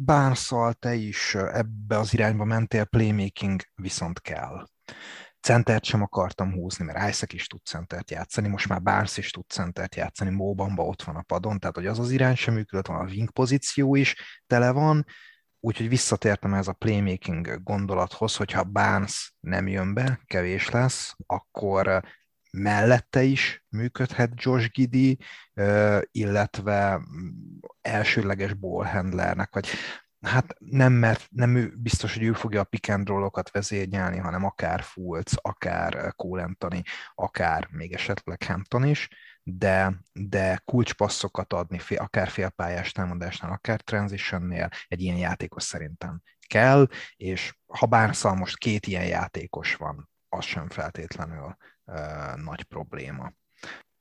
Bárszal 0.04 0.72
te 0.72 0.94
is 0.94 1.34
ebbe 1.34 1.98
az 1.98 2.14
irányba 2.14 2.44
mentél, 2.44 2.84
playmaking 2.84 3.62
viszont 3.74 4.20
kell. 4.20 4.66
Centert 5.40 5.84
sem 5.84 6.02
akartam 6.02 6.52
húzni, 6.52 6.84
mert 6.84 7.08
Isaac 7.08 7.32
is 7.32 7.46
tud 7.46 7.64
centert 7.64 8.10
játszani, 8.10 8.48
most 8.48 8.68
már 8.68 8.82
Barnes 8.82 9.16
is 9.16 9.30
tud 9.30 9.48
centert 9.48 9.94
játszani, 9.94 10.30
Móbamba 10.30 10.82
ott 10.82 11.02
van 11.02 11.16
a 11.16 11.22
padon, 11.22 11.58
tehát 11.58 11.76
hogy 11.76 11.86
az 11.86 11.98
az 11.98 12.10
irány 12.10 12.34
sem 12.34 12.54
működött, 12.54 12.86
van 12.86 13.06
a 13.06 13.10
wing 13.10 13.30
pozíció 13.30 13.94
is, 13.94 14.14
tele 14.46 14.70
van, 14.70 15.04
Úgyhogy 15.60 15.88
visszatértem 15.88 16.54
ez 16.54 16.68
a 16.68 16.72
playmaking 16.72 17.62
gondolathoz, 17.62 18.36
hogyha 18.36 18.64
Barnes 18.64 19.34
nem 19.40 19.68
jön 19.68 19.94
be, 19.94 20.20
kevés 20.26 20.68
lesz, 20.68 21.16
akkor 21.26 22.02
mellette 22.50 23.22
is 23.22 23.64
működhet 23.68 24.30
Josh 24.34 24.70
Giddy, 24.70 25.18
illetve 26.10 27.00
elsőleges 27.80 28.54
ballhandlernek, 28.54 29.54
vagy 29.54 29.68
hát 30.20 30.54
nem, 30.58 30.92
mert 30.92 31.26
nem 31.30 31.56
ő, 31.56 31.72
biztos, 31.76 32.14
hogy 32.14 32.22
ő 32.22 32.32
fogja 32.32 32.60
a 32.60 32.64
pick 32.64 32.88
and 32.88 33.08
roll-okat 33.08 33.50
vezérnyelni, 33.50 34.18
hanem 34.18 34.44
akár 34.44 34.82
Fultz, 34.82 35.36
akár 35.36 36.12
Cole 36.16 36.56
akár 37.14 37.68
még 37.70 37.92
esetleg 37.92 38.42
Hampton 38.42 38.84
is 38.84 39.08
de, 39.50 40.00
de 40.12 40.62
kulcspasszokat 40.64 41.52
adni, 41.52 41.80
akár 41.96 42.28
félpályás 42.28 42.92
támadásnál, 42.92 43.52
akár 43.52 43.80
transitionnél 43.80 44.68
egy 44.88 45.00
ilyen 45.00 45.16
játékos 45.16 45.62
szerintem 45.62 46.22
kell, 46.46 46.88
és 47.16 47.58
ha 47.66 47.86
bárszal 47.86 48.34
most 48.34 48.58
két 48.58 48.86
ilyen 48.86 49.06
játékos 49.06 49.74
van, 49.74 50.08
az 50.28 50.44
sem 50.44 50.68
feltétlenül 50.68 51.56
uh, 51.84 52.36
nagy 52.36 52.62
probléma. 52.62 53.32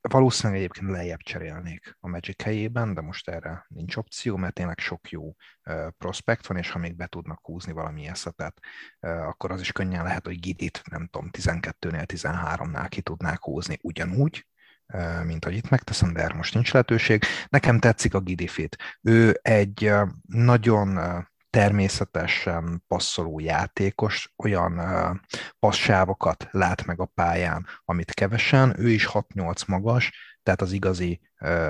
Valószínűleg 0.01 0.61
egyébként 0.61 0.91
lejjebb 0.91 1.19
cserélnék 1.19 1.97
a 1.99 2.07
Magic 2.07 2.43
helyében, 2.43 2.93
de 2.93 3.01
most 3.01 3.29
erre 3.29 3.65
nincs 3.67 3.95
opció, 3.95 4.35
mert 4.37 4.53
tényleg 4.53 4.79
sok 4.79 5.09
jó 5.09 5.27
uh, 5.27 5.87
prospekt 5.97 6.47
van, 6.47 6.57
és 6.57 6.69
ha 6.69 6.79
még 6.79 6.95
be 6.95 7.07
tudnak 7.07 7.45
húzni 7.45 7.71
valami 7.71 8.07
eszetet, 8.07 8.59
uh, 8.99 9.27
akkor 9.27 9.51
az 9.51 9.59
is 9.61 9.71
könnyen 9.71 10.03
lehet, 10.03 10.25
hogy 10.25 10.39
Gidit, 10.39 10.81
nem 10.89 11.07
tudom, 11.07 11.29
12-nél, 11.31 12.05
13-nál 12.13 12.87
ki 12.89 13.01
tudnák 13.01 13.43
húzni 13.43 13.77
ugyanúgy, 13.81 14.45
mint 15.23 15.43
hogy 15.43 15.55
itt 15.55 15.69
megteszem, 15.69 16.13
de 16.13 16.21
erre 16.21 16.33
most 16.33 16.53
nincs 16.53 16.71
lehetőség. 16.71 17.23
Nekem 17.49 17.79
tetszik 17.79 18.13
a 18.13 18.19
Gidifit. 18.19 18.77
Ő 19.01 19.39
egy 19.41 19.91
nagyon 20.27 20.99
természetesen 21.49 22.83
passzoló 22.87 23.39
játékos, 23.39 24.33
olyan 24.35 24.81
passávokat 25.59 26.47
lát 26.51 26.85
meg 26.85 26.99
a 26.99 27.05
pályán, 27.05 27.65
amit 27.85 28.11
kevesen, 28.11 28.79
ő 28.79 28.89
is 28.89 29.07
6-8 29.11 29.67
magas, 29.67 30.11
tehát 30.43 30.61
az 30.61 30.71
igazi 30.71 31.19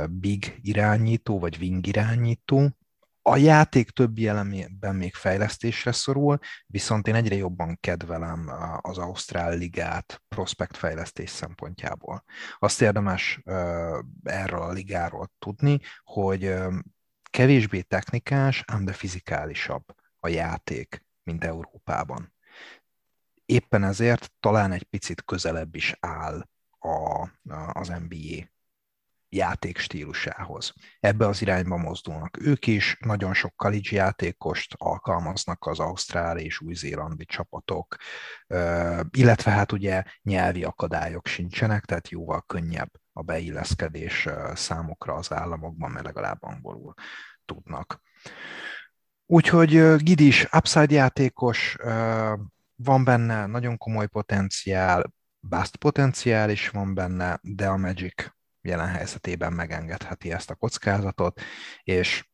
big 0.10 0.60
irányító, 0.62 1.40
vagy 1.40 1.58
wing 1.60 1.88
irányító, 1.88 2.78
a 3.28 3.38
játék 3.38 3.90
többi 3.90 4.28
elemében 4.28 4.96
még 4.96 5.14
fejlesztésre 5.14 5.92
szorul, 5.92 6.40
viszont 6.66 7.08
én 7.08 7.16
egyre 7.16 7.36
jobban 7.36 7.78
kedvelem 7.80 8.52
az 8.82 8.98
Ausztrál 8.98 9.58
ligát 9.58 10.22
prospekt 10.28 10.78
fejlesztés 10.78 11.30
szempontjából. 11.30 12.24
Azt 12.60 12.82
érdemes 12.82 13.42
erről 14.24 14.62
a 14.62 14.72
ligáról 14.72 15.32
tudni, 15.40 15.80
hogy 16.04 16.56
kevésbé 17.30 17.82
technikás, 17.82 18.64
ám 18.68 18.86
de 18.86 18.94
fizikálisabb 18.94 19.84
a 20.20 20.28
játék, 20.28 21.06
mint 21.24 21.44
Európában. 21.44 22.34
Éppen 23.46 23.84
ezért 23.84 24.32
talán 24.40 24.72
egy 24.72 24.84
picit 24.84 25.24
közelebb 25.24 25.76
is 25.76 25.96
áll 26.00 26.48
a, 26.80 27.30
az 27.72 27.88
NBA 27.88 28.57
játék 29.38 29.78
stílusához. 29.78 30.74
Ebbe 31.00 31.28
az 31.28 31.42
irányba 31.42 31.78
mozdulnak 31.78 32.38
ők 32.42 32.68
is, 32.68 32.98
nagyon 33.00 33.34
sok 33.34 33.56
college 33.56 33.96
játékost 33.96 34.74
alkalmaznak 34.78 35.66
az 35.66 35.80
ausztrál 35.80 36.38
és 36.38 36.60
új-zélandi 36.62 37.26
csapatok, 37.26 37.96
illetve 39.12 39.52
hát 39.52 39.72
ugye 39.72 40.04
nyelvi 40.22 40.64
akadályok 40.64 41.28
sincsenek, 41.28 41.86
tehát 41.86 42.10
jóval 42.10 42.42
könnyebb 42.42 42.92
a 43.14 43.22
beilleszkedés 43.22 44.28
számokra 44.54 45.14
az 45.14 45.32
államokban, 45.32 45.92
mert 45.92 46.06
legalább 46.06 46.44
angolul 46.44 46.94
tudnak. 47.46 48.02
Úgyhogy 49.26 49.96
Gidis 49.96 50.48
upside 50.58 50.94
játékos, 50.94 51.76
van 52.76 53.04
benne 53.04 53.46
nagyon 53.46 53.78
komoly 53.78 54.08
potenciál, 54.08 55.14
bust 55.40 55.76
potenciál 55.76 56.50
is 56.50 56.70
van 56.70 56.94
benne, 56.94 57.40
de 57.42 57.68
a 57.68 57.78
Magic 57.78 58.37
jelen 58.68 58.88
helyzetében 58.88 59.54
megengedheti 59.54 60.32
ezt 60.32 60.50
a 60.50 60.56
kockázatot, 60.56 61.42
és 61.84 62.26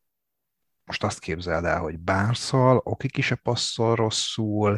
most 0.86 1.04
azt 1.04 1.20
képzeld 1.20 1.66
el, 1.66 1.80
hogy 1.80 2.00
Bárszal, 2.00 2.82
Okik 2.84 3.18
is 3.18 3.32
a 3.32 3.36
passzol 3.36 3.96
rosszul, 3.96 4.78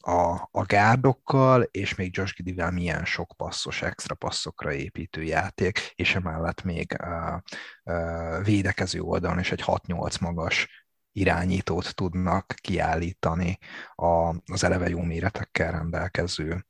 a, 0.00 0.48
a 0.50 0.64
gárdokkal, 0.66 1.62
és 1.62 1.94
még 1.94 2.16
Josh 2.16 2.34
Gidivel 2.34 2.70
milyen 2.70 3.04
sok 3.04 3.34
passzos, 3.36 3.82
extra 3.82 4.14
passzokra 4.14 4.72
építő 4.72 5.22
játék, 5.22 5.92
és 5.94 6.14
emellett 6.14 6.62
még 6.62 7.02
a, 7.02 7.42
a 7.82 8.40
védekező 8.42 9.00
oldalon 9.00 9.38
is 9.38 9.52
egy 9.52 9.62
6-8 9.66 10.20
magas 10.20 10.86
irányítót 11.12 11.94
tudnak 11.94 12.54
kiállítani 12.60 13.58
az 14.44 14.64
eleve 14.64 14.88
jó 14.88 15.00
méretekkel 15.00 15.72
rendelkező 15.72 16.66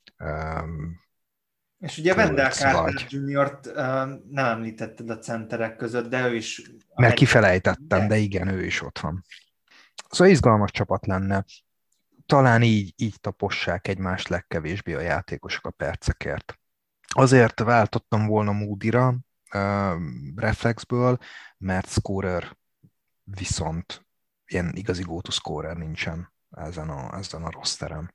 és 1.83 1.99
ugye 1.99 2.15
Wendell 2.15 2.51
Carter 2.51 3.07
Jr. 3.09 3.61
nem 4.31 4.45
említetted 4.45 5.11
a 5.11 5.19
centerek 5.19 5.77
között, 5.77 6.09
de 6.09 6.29
ő 6.29 6.35
is... 6.35 6.63
Mert 6.95 7.15
kifelejtettem, 7.15 8.01
de... 8.01 8.07
de 8.07 8.17
igen, 8.17 8.49
ő 8.49 8.65
is 8.65 8.83
ott 8.83 8.99
van. 8.99 9.25
Szóval 10.09 10.33
izgalmas 10.33 10.71
csapat 10.71 11.07
lenne. 11.07 11.45
Talán 12.27 12.63
így, 12.63 12.93
így 12.97 13.21
tapossák 13.21 13.89
egymást 13.89 14.29
legkevésbé 14.29 14.95
a 14.95 15.01
játékosok 15.01 15.67
a 15.67 15.71
percekért. 15.71 16.59
Azért 17.09 17.61
váltottam 17.61 18.27
volna 18.27 18.53
Moody-ra 18.53 19.17
uh, 19.55 20.01
reflexből, 20.37 21.19
mert 21.59 21.89
scorer 21.89 22.57
viszont 23.25 24.07
ilyen 24.47 24.73
igazi 24.75 25.03
go 25.03 25.21
scorer 25.31 25.77
nincsen 25.77 26.33
ezen 26.51 26.89
a, 26.89 27.17
ezen 27.17 27.43
a 27.43 27.51
rosteren 27.51 28.15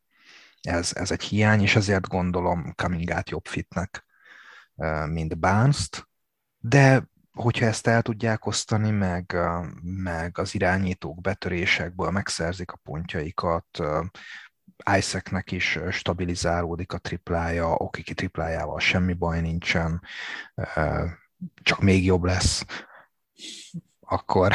ez, 0.68 0.92
ez 0.96 1.12
egy 1.12 1.24
hiány, 1.24 1.62
és 1.62 1.76
ezért 1.76 2.08
gondolom 2.08 2.74
Cummingát 2.76 3.30
jobb 3.30 3.46
fitnek, 3.46 4.06
mint 5.06 5.40
barnes 5.40 5.90
de 6.60 7.10
hogyha 7.32 7.66
ezt 7.66 7.88
el 7.88 8.02
tudják 8.02 8.46
osztani, 8.46 8.90
meg, 8.90 9.38
meg 9.82 10.38
az 10.38 10.56
irányítók 10.56 11.22
betörésekből 11.22 12.12
megszerzik 12.12 12.72
a 12.72 12.80
pontjaikat, 12.84 13.80
Isaacnek 14.96 15.52
is 15.52 15.80
stabilizálódik 15.90 16.94
a 16.94 16.98
triplája, 16.98 17.76
Okiki 17.76 18.14
triplájával 18.14 18.80
semmi 18.80 19.14
baj 19.14 19.42
nincsen, 19.42 20.02
csak 21.62 21.82
még 21.82 22.06
jobb 22.06 22.24
lesz, 22.24 22.66
akkor, 24.00 24.54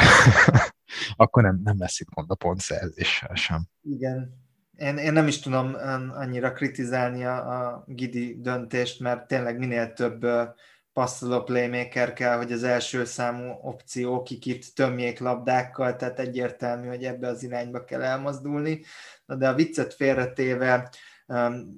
akkor 1.15 1.43
nem, 1.43 1.61
nem 1.63 1.79
lesz 1.79 1.99
itt 1.99 2.09
gond 2.09 2.31
a 2.31 2.35
pontszerzéssel 2.35 3.35
sem. 3.35 3.67
Igen, 3.81 4.42
én, 4.77 4.97
én 4.97 5.13
nem 5.13 5.27
is 5.27 5.39
tudom 5.39 5.75
annyira 6.13 6.53
kritizálni 6.53 7.25
a, 7.25 7.35
a 7.35 7.83
Gidi 7.87 8.41
döntést, 8.41 8.99
mert 8.99 9.27
tényleg 9.27 9.57
minél 9.57 9.93
több 9.93 10.25
passzoló 10.93 11.43
playmaker 11.43 12.13
kell, 12.13 12.37
hogy 12.37 12.51
az 12.51 12.63
első 12.63 13.05
számú 13.05 13.59
opció 13.61 14.21
kikit 14.23 14.75
tömjék 14.75 15.19
labdákkal, 15.19 15.95
tehát 15.95 16.19
egyértelmű, 16.19 16.87
hogy 16.87 17.03
ebbe 17.03 17.27
az 17.27 17.43
irányba 17.43 17.83
kell 17.83 18.01
elmozdulni. 18.01 18.83
De 19.25 19.49
a 19.49 19.53
viccet 19.53 19.93
félretéve, 19.93 20.89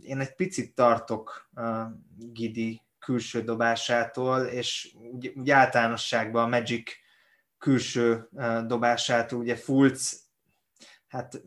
én 0.01 0.19
egy 0.19 0.35
picit 0.35 0.75
tartok 0.75 1.49
Gidi 2.17 2.81
külső 2.99 3.41
dobásától, 3.41 4.41
és 4.41 4.95
úgy, 5.11 5.33
úgy 5.35 5.49
általánosságban 5.49 6.43
a 6.43 6.47
Magic 6.47 6.91
külső 7.57 8.29
dobásától, 8.67 9.39
ugye 9.39 9.55
Fulc, 9.55 10.13
hát 11.07 11.41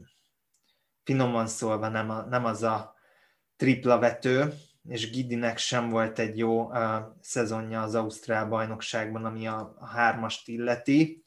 finoman 1.09 1.47
szólva 1.47 1.89
nem, 1.89 2.11
a, 2.11 2.23
nem 2.23 2.45
az 2.45 2.63
a 2.63 2.95
tripla 3.57 3.99
vető, 3.99 4.53
és 4.89 5.11
Gidinek 5.11 5.59
sem 5.59 5.89
volt 5.89 6.19
egy 6.19 6.39
jó 6.39 6.65
uh, 6.65 6.97
szezonja 7.21 7.83
az 7.83 7.95
Ausztrál 7.95 8.47
bajnokságban, 8.47 9.25
ami 9.25 9.47
a, 9.47 9.77
a 9.79 9.87
hármast 9.87 10.49
illeti. 10.49 11.23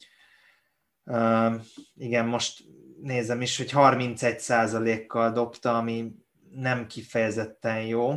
Uh, 1.03 1.53
igen, 1.95 2.26
most 2.26 2.64
nézem 3.02 3.41
is, 3.41 3.58
hogy 3.58 3.72
31%-kal 3.74 5.32
dobta, 5.32 5.78
ami 5.78 6.12
nem 6.52 6.88
kifejezetten 6.88 7.82
jó. 7.82 8.16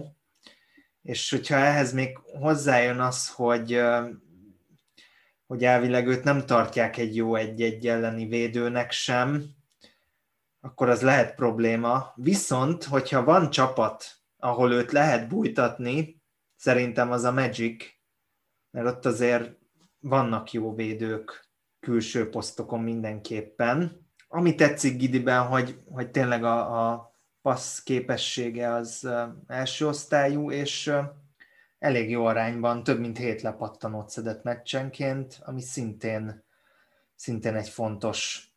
És 1.03 1.31
hogyha 1.31 1.57
ehhez 1.57 1.93
még 1.93 2.19
hozzájön 2.41 3.01
az, 3.01 3.28
hogy 3.28 3.74
uh, 3.74 4.09
hogy 5.47 5.65
elvileg 5.65 6.07
őt 6.07 6.24
nem 6.24 6.47
tartják 6.47 6.97
egy 6.97 7.16
jó 7.16 7.35
egy-egy 7.35 7.86
elleni 7.86 8.27
védőnek 8.27 8.91
sem, 8.91 9.55
akkor 10.65 10.89
az 10.89 11.03
lehet 11.03 11.35
probléma. 11.35 12.12
Viszont, 12.15 12.85
hogyha 12.85 13.24
van 13.24 13.51
csapat, 13.51 14.05
ahol 14.36 14.73
őt 14.73 14.93
lehet 14.93 15.28
bújtatni, 15.28 16.23
szerintem 16.57 17.11
az 17.11 17.24
a 17.24 17.32
Magic, 17.32 17.85
mert 18.70 18.86
ott 18.86 19.05
azért 19.05 19.59
vannak 19.99 20.53
jó 20.53 20.74
védők 20.74 21.51
külső 21.81 22.28
posztokon 22.31 22.81
mindenképpen. 22.81 24.07
Ami 24.28 24.55
tetszik 24.55 24.97
Gidiben, 24.97 25.47
hogy, 25.47 25.82
hogy 25.91 26.11
tényleg 26.11 26.45
a, 26.45 26.91
a 26.91 27.12
passz 27.43 27.82
képessége 27.82 28.73
az 28.73 29.09
első 29.47 29.86
osztályú, 29.86 30.51
és 30.51 30.93
elég 31.78 32.11
jó 32.11 32.24
arányban, 32.24 32.82
több 32.85 33.01
mint 33.01 33.19
hét 33.19 33.43
lepattanót 33.43 34.09
szedett 34.09 34.43
meccsenként, 34.43 35.41
ami 35.45 35.61
szintén, 35.61 36.45
szintén 37.15 37.55
egy 37.55 37.69
fontos 37.69 38.49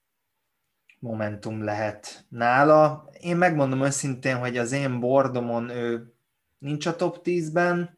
momentum 0.99 1.63
lehet 1.63 2.25
nála. 2.29 3.09
Én 3.19 3.37
megmondom 3.37 3.83
őszintén, 3.83 4.37
hogy 4.37 4.57
az 4.57 4.71
én 4.71 4.99
bordomon 4.99 5.69
ő 5.69 6.13
nincs 6.57 6.85
a 6.85 6.95
top 6.95 7.19
10-ben, 7.23 7.97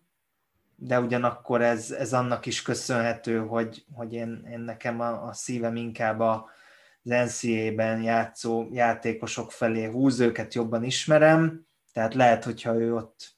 de 0.75 0.99
ugyanakkor 0.99 1.61
ez, 1.61 1.91
ez 1.91 2.13
annak 2.13 2.45
is 2.45 2.61
köszönhető, 2.61 3.37
hogy, 3.37 3.85
hogy 3.93 4.13
én, 4.13 4.47
én 4.51 4.59
nekem 4.59 4.99
a, 4.99 5.27
a 5.27 5.33
szívem 5.33 5.75
inkább 5.75 6.19
az 6.19 6.41
NCA-ben 7.03 8.01
játszó 8.01 8.67
játékosok 8.71 9.51
felé 9.51 9.85
húz, 9.85 10.19
őket 10.19 10.53
jobban 10.53 10.83
ismerem, 10.83 11.67
tehát 11.93 12.13
lehet, 12.13 12.43
hogyha 12.43 12.73
ő 12.73 12.95
ott 12.95 13.37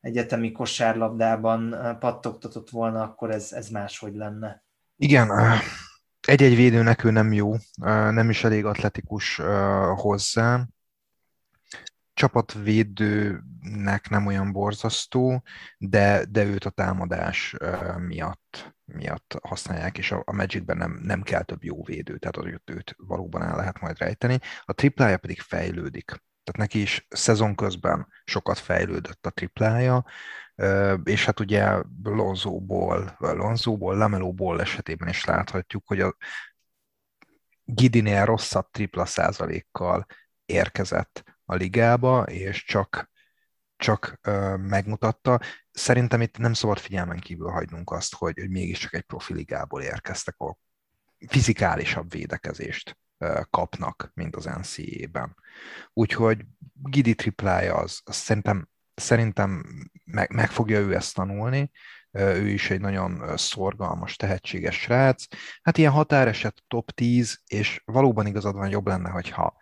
egyetemi 0.00 0.52
kosárlabdában 0.52 1.76
pattogtatott 2.00 2.70
volna, 2.70 3.02
akkor 3.02 3.30
ez, 3.30 3.52
ez 3.52 3.68
máshogy 3.68 4.14
lenne. 4.14 4.64
Igen, 4.96 5.28
egy-egy 6.26 6.56
védőnek 6.56 7.04
ő 7.04 7.10
nem 7.10 7.32
jó, 7.32 7.54
nem 8.10 8.30
is 8.30 8.44
elég 8.44 8.64
atletikus 8.64 9.40
hozzá. 9.94 10.66
Csapatvédőnek 12.14 14.08
nem 14.08 14.26
olyan 14.26 14.52
borzasztó, 14.52 15.42
de, 15.78 16.24
de 16.24 16.44
őt 16.44 16.64
a 16.64 16.70
támadás 16.70 17.56
miatt, 17.98 18.74
miatt 18.84 19.38
használják, 19.42 19.98
és 19.98 20.12
a, 20.12 20.22
a 20.24 20.32
Magicben 20.32 20.76
nem, 20.76 21.00
nem 21.02 21.22
kell 21.22 21.42
több 21.42 21.64
jó 21.64 21.84
védő, 21.84 22.18
tehát 22.18 22.52
őt, 22.52 22.70
őt 22.70 22.94
valóban 22.98 23.42
el 23.42 23.56
lehet 23.56 23.80
majd 23.80 23.98
rejteni. 23.98 24.38
A 24.64 24.72
triplája 24.72 25.16
pedig 25.16 25.40
fejlődik. 25.40 26.04
Tehát 26.44 26.56
neki 26.56 26.80
is 26.80 27.06
szezon 27.08 27.54
közben 27.54 28.06
sokat 28.24 28.58
fejlődött 28.58 29.26
a 29.26 29.30
triplája, 29.30 30.04
és 31.04 31.24
hát 31.24 31.40
ugye 31.40 31.82
Lonzóból, 32.02 33.16
Lonzóból, 33.18 33.96
Lamelóból 33.96 34.60
esetében 34.60 35.08
is 35.08 35.24
láthatjuk, 35.24 35.86
hogy 35.86 36.00
a 36.00 36.16
Gidinél 37.64 38.24
rosszabb 38.24 38.70
tripla 38.70 39.04
százalékkal 39.04 40.06
érkezett 40.44 41.24
a 41.44 41.54
ligába, 41.54 42.22
és 42.22 42.64
csak, 42.64 43.10
csak 43.76 44.20
megmutatta. 44.56 45.40
Szerintem 45.70 46.20
itt 46.20 46.38
nem 46.38 46.52
szabad 46.52 46.78
figyelmen 46.78 47.18
kívül 47.18 47.48
hagynunk 47.48 47.90
azt, 47.90 48.14
hogy, 48.14 48.38
hogy 48.38 48.50
mégiscsak 48.50 48.94
egy 48.94 49.02
profiligából 49.02 49.82
érkeztek, 49.82 50.34
ahol 50.38 50.58
fizikálisabb 51.28 52.10
védekezést 52.10 52.98
kapnak, 53.50 54.10
mint 54.14 54.36
az 54.36 54.44
NCAA-ben. 54.44 55.36
Úgyhogy 55.92 56.44
Gidi 56.72 57.14
triplája 57.14 57.74
az, 57.74 58.00
az 58.04 58.16
szerintem 58.16 58.68
szerintem 58.96 59.64
meg, 60.04 60.30
meg 60.30 60.50
fogja 60.50 60.78
ő 60.78 60.94
ezt 60.94 61.14
tanulni, 61.14 61.70
ő 62.10 62.48
is 62.48 62.70
egy 62.70 62.80
nagyon 62.80 63.36
szorgalmas, 63.36 64.16
tehetséges 64.16 64.80
srác. 64.80 65.24
Hát 65.62 65.78
ilyen 65.78 65.92
határeset 65.92 66.62
top 66.68 66.90
10, 66.90 67.40
és 67.46 67.82
valóban 67.84 68.26
igazad 68.26 68.54
van, 68.54 68.68
jobb 68.68 68.86
lenne, 68.86 69.10
hogyha 69.10 69.56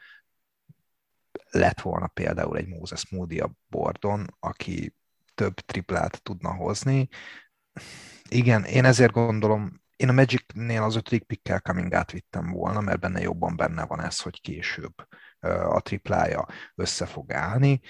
lett 1.51 1.81
volna 1.81 2.07
például 2.07 2.57
egy 2.57 2.67
Moses 2.67 3.11
Moody 3.11 3.41
a 3.41 3.53
bordon, 3.67 4.37
aki 4.41 4.95
több 5.35 5.55
triplát 5.55 6.23
tudna 6.23 6.55
hozni. 6.55 7.09
Igen, 8.29 8.65
én 8.65 8.85
ezért 8.85 9.13
gondolom, 9.13 9.83
én 9.97 10.09
a 10.09 10.13
Magic-nél 10.13 10.83
az 10.83 10.97
ötödik 10.97 11.25
pikkel 11.25 11.61
coming 11.61 11.95
átvittem 11.95 12.51
volna, 12.51 12.81
mert 12.81 13.01
benne 13.01 13.21
jobban 13.21 13.57
benne 13.57 13.85
van 13.85 14.01
ez, 14.01 14.21
hogy 14.21 14.41
később 14.41 14.95
a 15.69 15.81
triplája 15.81 16.47
össze 16.75 17.07
fog 17.07 17.33
állni 17.33 17.81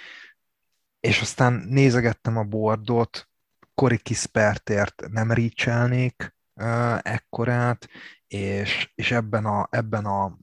és 1.04 1.20
aztán 1.20 1.52
nézegettem 1.52 2.36
a 2.36 2.42
bordot, 2.42 3.28
Cory 3.74 3.98
Kispertért 3.98 5.02
nem 5.10 5.32
ricselnék 5.32 6.34
uh, 6.54 6.98
ekkorát, 7.02 7.88
és, 8.26 8.92
és 8.94 9.10
ebben 9.10 9.44
a, 9.44 9.68
ebben 9.70 10.04
a 10.04 10.38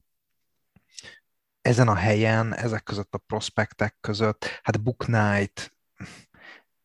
ezen 1.62 1.88
a 1.88 1.96
helyen, 1.96 2.56
ezek 2.56 2.84
között 2.84 3.14
a 3.14 3.18
prospektek 3.18 3.98
között, 4.02 4.46
hát 4.64 4.84
Book 4.84 4.98
Knight 4.98 5.76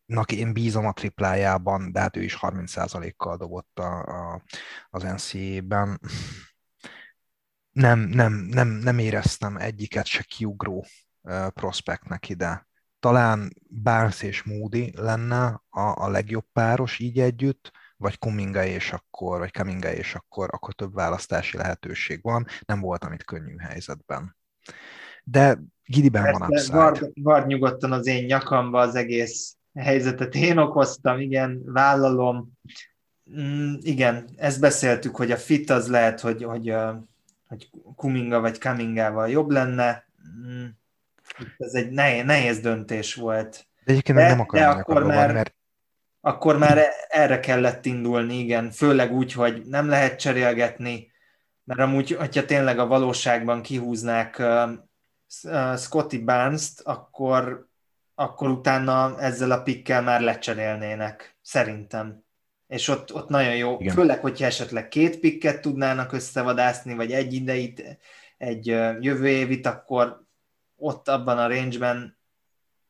Nak 0.06 0.32
én 0.32 0.52
bízom 0.52 0.86
a 0.86 0.92
triplájában, 0.92 1.92
de 1.92 2.00
hát 2.00 2.16
ő 2.16 2.22
is 2.22 2.38
30%-kal 2.40 3.36
dobott 3.36 3.78
a, 3.78 4.02
a, 4.02 4.42
az 4.90 5.02
NCAA-ben. 5.02 6.00
Nem, 7.70 7.98
nem, 7.98 8.32
nem, 8.32 8.68
nem 8.68 8.98
éreztem 8.98 9.56
egyiket 9.56 10.06
se 10.06 10.22
kiugró 10.22 10.86
prospektnek 11.54 12.28
ide. 12.28 12.65
Talán 13.00 13.52
Barnes 13.82 14.22
és 14.22 14.42
Moody 14.42 14.92
lenne 14.96 15.44
a, 15.68 16.04
a 16.04 16.08
legjobb 16.08 16.46
páros 16.52 16.98
így 16.98 17.20
együtt, 17.20 17.72
vagy 17.96 18.18
Kuminga 18.18 18.64
és 18.64 18.92
akkor, 18.92 19.38
vagy 19.38 19.50
Kaminga 19.50 19.92
és 19.92 20.14
akkor, 20.14 20.48
akkor 20.52 20.74
több 20.74 20.94
választási 20.94 21.56
lehetőség 21.56 22.22
van. 22.22 22.46
Nem 22.66 22.80
voltam 22.80 23.12
itt 23.12 23.24
könnyű 23.24 23.56
helyzetben. 23.56 24.36
De 25.24 25.58
Gidiben 25.84 26.22
Persze, 26.22 26.38
van 26.38 26.48
upside. 26.48 26.76
Vard, 26.76 27.10
vard 27.14 27.46
nyugodtan 27.46 27.92
az 27.92 28.06
én 28.06 28.24
nyakamba 28.24 28.80
az 28.80 28.94
egész 28.94 29.56
helyzetet 29.74 30.34
én 30.34 30.58
okoztam, 30.58 31.20
igen, 31.20 31.62
vállalom. 31.64 32.52
Mm, 33.38 33.74
igen, 33.80 34.28
ezt 34.36 34.60
beszéltük, 34.60 35.16
hogy 35.16 35.30
a 35.30 35.36
fit 35.36 35.70
az 35.70 35.88
lehet, 35.88 36.20
hogy, 36.20 36.42
hogy, 36.42 36.74
hogy 37.48 37.70
Kuminga 37.96 38.40
vagy 38.40 38.58
Kamingával 38.58 39.28
jobb 39.28 39.50
lenne. 39.50 40.04
Mm, 40.46 40.66
ez 41.58 41.74
egy 41.74 41.90
nehéz, 41.90 42.24
nehéz 42.24 42.60
döntés 42.60 43.14
volt. 43.14 43.66
De 43.84 43.92
egyébként 43.92 44.18
de, 44.18 44.28
nem 44.28 44.40
akarom 44.40 44.74
de 44.74 44.80
akkor 44.80 45.04
már, 45.04 45.32
mert... 45.32 45.54
akkor 46.20 46.58
már 46.58 46.86
erre 47.08 47.40
kellett 47.40 47.86
indulni, 47.86 48.38
igen. 48.38 48.70
Főleg 48.70 49.12
úgy, 49.12 49.32
hogy 49.32 49.62
nem 49.64 49.88
lehet 49.88 50.18
cserélgetni, 50.18 51.12
mert 51.64 51.80
amúgy, 51.80 52.10
hogyha 52.10 52.44
tényleg 52.44 52.78
a 52.78 52.86
valóságban 52.86 53.62
kihúznák 53.62 54.42
Scotty 55.76 56.18
Barnes-t, 56.24 56.80
akkor, 56.80 57.68
akkor 58.14 58.48
utána 58.48 59.20
ezzel 59.20 59.50
a 59.50 59.62
pikkel 59.62 60.02
már 60.02 60.20
lecserélnének, 60.20 61.36
szerintem. 61.42 62.24
És 62.66 62.88
ott, 62.88 63.14
ott 63.14 63.28
nagyon 63.28 63.56
jó, 63.56 63.76
Igen. 63.80 63.94
főleg, 63.94 64.20
hogyha 64.20 64.44
esetleg 64.44 64.88
két 64.88 65.18
pikket 65.20 65.60
tudnának 65.60 66.12
összevadászni, 66.12 66.94
vagy 66.94 67.12
egy 67.12 67.32
ideit, 67.32 67.98
egy 68.38 68.66
jövő 69.00 69.28
évit, 69.28 69.66
akkor 69.66 70.25
ott 70.76 71.08
abban 71.08 71.38
a 71.38 71.48
range-ben 71.48 72.18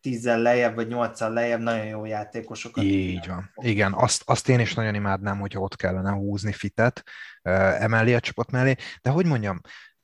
tízzel 0.00 0.40
lejjebb, 0.40 0.74
vagy 0.74 0.88
nyolccal 0.88 1.32
lejjebb 1.32 1.60
nagyon 1.60 1.86
jó 1.86 2.04
játékosokat. 2.04 2.84
Így 2.84 3.26
van. 3.26 3.50
Igen, 3.54 3.92
azt, 3.92 4.22
azt 4.26 4.48
én 4.48 4.60
is 4.60 4.74
nagyon 4.74 4.94
imádnám, 4.94 5.38
hogyha 5.38 5.60
ott 5.60 5.76
kellene 5.76 6.10
húzni 6.10 6.52
fitet 6.52 7.02
emellé 7.42 8.14
a 8.14 8.20
csapat 8.20 8.50
mellé, 8.50 8.74
de 9.02 9.10
hogy 9.10 9.26
mondjam, 9.26 9.60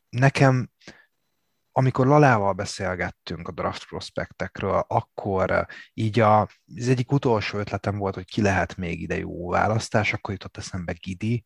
nekem 0.08 0.70
amikor 1.74 2.06
Lalával 2.06 2.52
beszélgettünk 2.52 3.48
a 3.48 3.52
draft 3.52 3.86
prospektekről, 3.86 4.84
akkor 4.88 5.66
így 5.94 6.20
a, 6.20 6.40
az 6.76 6.88
egyik 6.88 7.12
utolsó 7.12 7.58
ötletem 7.58 7.98
volt, 7.98 8.14
hogy 8.14 8.24
ki 8.24 8.42
lehet 8.42 8.76
még 8.76 9.00
ide 9.00 9.18
jó 9.18 9.48
választás, 9.48 10.12
akkor 10.12 10.32
jutott 10.32 10.56
eszembe 10.56 10.92
Gidi, 10.92 11.44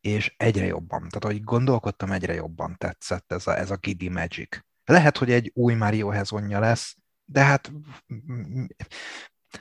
és 0.00 0.34
egyre 0.36 0.66
jobban, 0.66 0.98
tehát 0.98 1.24
ahogy 1.24 1.42
gondolkodtam, 1.42 2.10
egyre 2.10 2.34
jobban 2.34 2.76
tetszett 2.78 3.32
ez 3.32 3.46
a, 3.46 3.58
ez 3.58 3.70
a 3.70 3.76
Gidi 3.76 4.08
Magic. 4.08 4.58
Lehet, 4.90 5.18
hogy 5.18 5.30
egy 5.30 5.50
új 5.54 5.74
Mario 5.74 6.08
Hezonja 6.08 6.58
lesz, 6.58 6.96
de 7.24 7.44
hát 7.44 7.72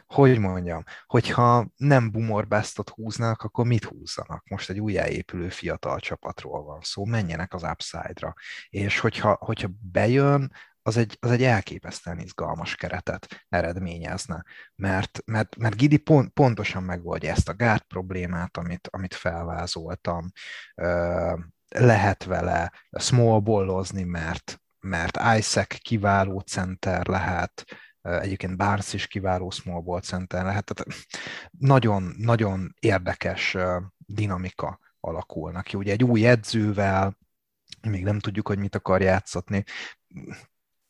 hogy 0.07 0.39
mondjam, 0.39 0.83
hogyha 1.05 1.67
nem 1.75 2.11
bumor 2.11 2.47
bestot 2.47 2.89
húznak, 2.89 3.41
akkor 3.41 3.65
mit 3.65 3.83
húzzanak? 3.83 4.47
Most 4.47 4.69
egy 4.69 4.79
újjáépülő 4.79 5.49
fiatal 5.49 5.99
csapatról 5.99 6.63
van 6.63 6.79
szó, 6.81 7.05
menjenek 7.05 7.53
az 7.53 7.63
upside-ra. 7.63 8.33
És 8.69 8.99
hogyha, 8.99 9.37
hogyha 9.39 9.69
bejön, 9.91 10.51
az 10.81 10.97
egy, 10.97 11.17
az 11.19 11.31
egy 11.31 11.43
elképesztően 11.43 12.19
izgalmas 12.19 12.75
keretet 12.75 13.45
eredményezne, 13.49 14.43
mert, 14.75 15.19
mert, 15.25 15.57
mert 15.57 15.75
Gidi 15.75 15.97
pont, 15.97 16.29
pontosan 16.29 16.83
megoldja 16.83 17.31
ezt 17.31 17.49
a 17.49 17.53
gát 17.53 17.83
problémát, 17.83 18.57
amit, 18.57 18.87
amit 18.91 19.13
felvázoltam, 19.13 20.31
lehet 21.75 22.23
vele 22.23 22.71
small 22.99 23.39
ballozni, 23.39 24.03
mert, 24.03 24.61
mert 24.79 25.19
Isaac 25.37 25.77
kiváló 25.77 26.39
center 26.39 27.07
lehet, 27.07 27.65
Egyébként 28.01 28.57
Barnes 28.57 28.93
is 28.93 29.07
kiváló 29.07 29.49
small 29.49 29.81
ball 29.81 30.01
center 30.01 30.43
lehet. 30.43 30.73
Tehát 30.73 31.05
nagyon, 31.51 32.13
nagyon 32.17 32.75
érdekes 32.79 33.57
dinamika 33.97 34.79
alakulnak 34.99 35.63
ki. 35.63 35.77
Ugye 35.77 35.91
egy 35.91 36.03
új 36.03 36.27
edzővel, 36.27 37.17
még 37.81 38.03
nem 38.03 38.19
tudjuk, 38.19 38.47
hogy 38.47 38.57
mit 38.57 38.75
akar 38.75 39.01
játszatni. 39.01 39.63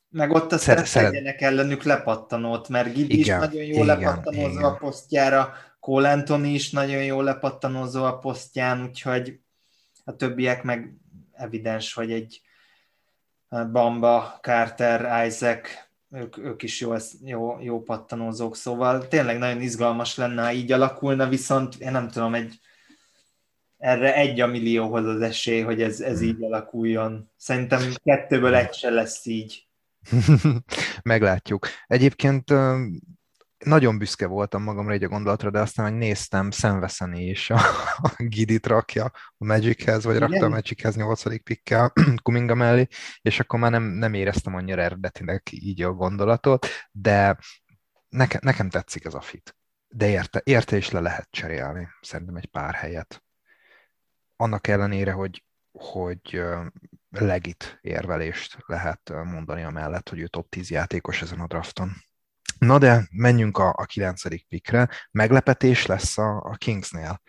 Meg 0.09 0.31
ott 0.31 0.51
aztán 0.51 0.85
Szer- 0.85 1.11
tegyenek 1.11 1.41
ellenük 1.41 1.83
lepattanót, 1.83 2.69
mert 2.69 2.93
Gidi 2.93 3.19
igen, 3.19 3.43
is 3.43 3.47
nagyon 3.47 3.65
jól 3.65 3.85
lepattanózó 3.85 4.63
a 4.63 4.75
posztjára, 4.75 5.53
Cole 5.79 6.11
Anthony 6.11 6.45
is 6.45 6.71
nagyon 6.71 7.03
jól 7.03 7.23
lepattanózó 7.23 8.03
a 8.03 8.17
posztján, 8.17 8.83
úgyhogy 8.83 9.39
a 10.03 10.15
többiek 10.15 10.63
meg 10.63 10.93
evidens, 11.31 11.93
hogy 11.93 12.11
egy 12.11 12.41
Bamba, 13.49 14.39
Carter, 14.41 15.25
Isaac 15.25 15.89
ők, 16.11 16.37
ők 16.37 16.63
is 16.63 16.81
jó, 16.81 16.93
jó, 17.23 17.59
jó 17.59 17.81
pattanózók, 17.81 18.55
szóval 18.55 19.07
tényleg 19.07 19.37
nagyon 19.37 19.61
izgalmas 19.61 20.15
lenne, 20.15 20.43
ha 20.43 20.51
így 20.51 20.71
alakulna, 20.71 21.27
viszont 21.27 21.75
én 21.75 21.91
nem 21.91 22.09
tudom, 22.09 22.33
egy, 22.33 22.59
erre 23.77 24.15
egy 24.15 24.39
a 24.39 24.47
millióhoz 24.47 25.05
az 25.05 25.21
esély, 25.21 25.61
hogy 25.61 25.81
ez, 25.81 25.99
ez 25.99 26.21
így 26.21 26.43
alakuljon. 26.43 27.31
Szerintem 27.37 27.93
kettőből 28.03 28.55
egy 28.55 28.73
se 28.73 28.89
lesz 28.89 29.25
így. 29.25 29.67
Meglátjuk. 31.03 31.67
Egyébként 31.87 32.53
nagyon 33.65 33.97
büszke 33.97 34.27
voltam 34.27 34.63
magamra 34.63 34.93
egy 34.93 35.03
a 35.03 35.07
gondolatra, 35.07 35.49
de 35.49 35.59
aztán, 35.59 35.89
hogy 35.89 35.97
néztem, 35.97 36.51
Szemveszeni 36.51 37.25
is 37.25 37.49
a, 37.49 37.59
a 38.01 38.13
Gidit 38.17 38.67
rakja 38.67 39.11
a 39.37 39.45
Magichez, 39.45 40.03
vagy 40.03 40.15
Igen? 40.15 40.29
rakta 40.29 40.45
a 40.45 40.49
Magichez 40.49 40.95
nyolcadik 40.95 41.43
pikkel 41.43 41.93
Kuminga 42.23 42.55
mellé, 42.55 42.87
és 43.21 43.39
akkor 43.39 43.59
már 43.59 43.71
nem, 43.71 43.83
nem 43.83 44.13
éreztem 44.13 44.55
annyira 44.55 44.81
eredetinek 44.81 45.51
így 45.51 45.81
a 45.81 45.93
gondolatot, 45.93 46.67
de 46.91 47.37
nekem, 48.09 48.39
nekem 48.43 48.69
tetszik 48.69 49.05
ez 49.05 49.13
a 49.13 49.21
fit. 49.21 49.55
De 49.87 50.09
érte, 50.09 50.41
érte 50.43 50.77
is 50.77 50.89
le 50.89 50.99
lehet 50.99 51.27
cserélni, 51.31 51.87
szerintem 52.01 52.35
egy 52.35 52.45
pár 52.45 52.73
helyet. 52.73 53.23
Annak 54.35 54.67
ellenére, 54.67 55.11
hogy, 55.11 55.43
hogy 55.71 56.41
legit 57.09 57.79
érvelést 57.81 58.57
lehet 58.65 59.13
mondani 59.23 59.63
amellett, 59.63 60.09
hogy 60.09 60.19
ő 60.19 60.27
top 60.27 60.49
10 60.49 60.69
játékos 60.69 61.21
ezen 61.21 61.39
a 61.39 61.47
drafton. 61.47 61.91
Na 62.59 62.77
de 62.77 63.07
menjünk 63.11 63.57
a, 63.57 63.69
a 63.77 63.85
9. 63.85 64.47
pikre. 64.47 64.89
Meglepetés 65.11 65.85
lesz 65.85 66.17
a, 66.17 66.37
a 66.37 66.55
Kingsnél. 66.57 67.21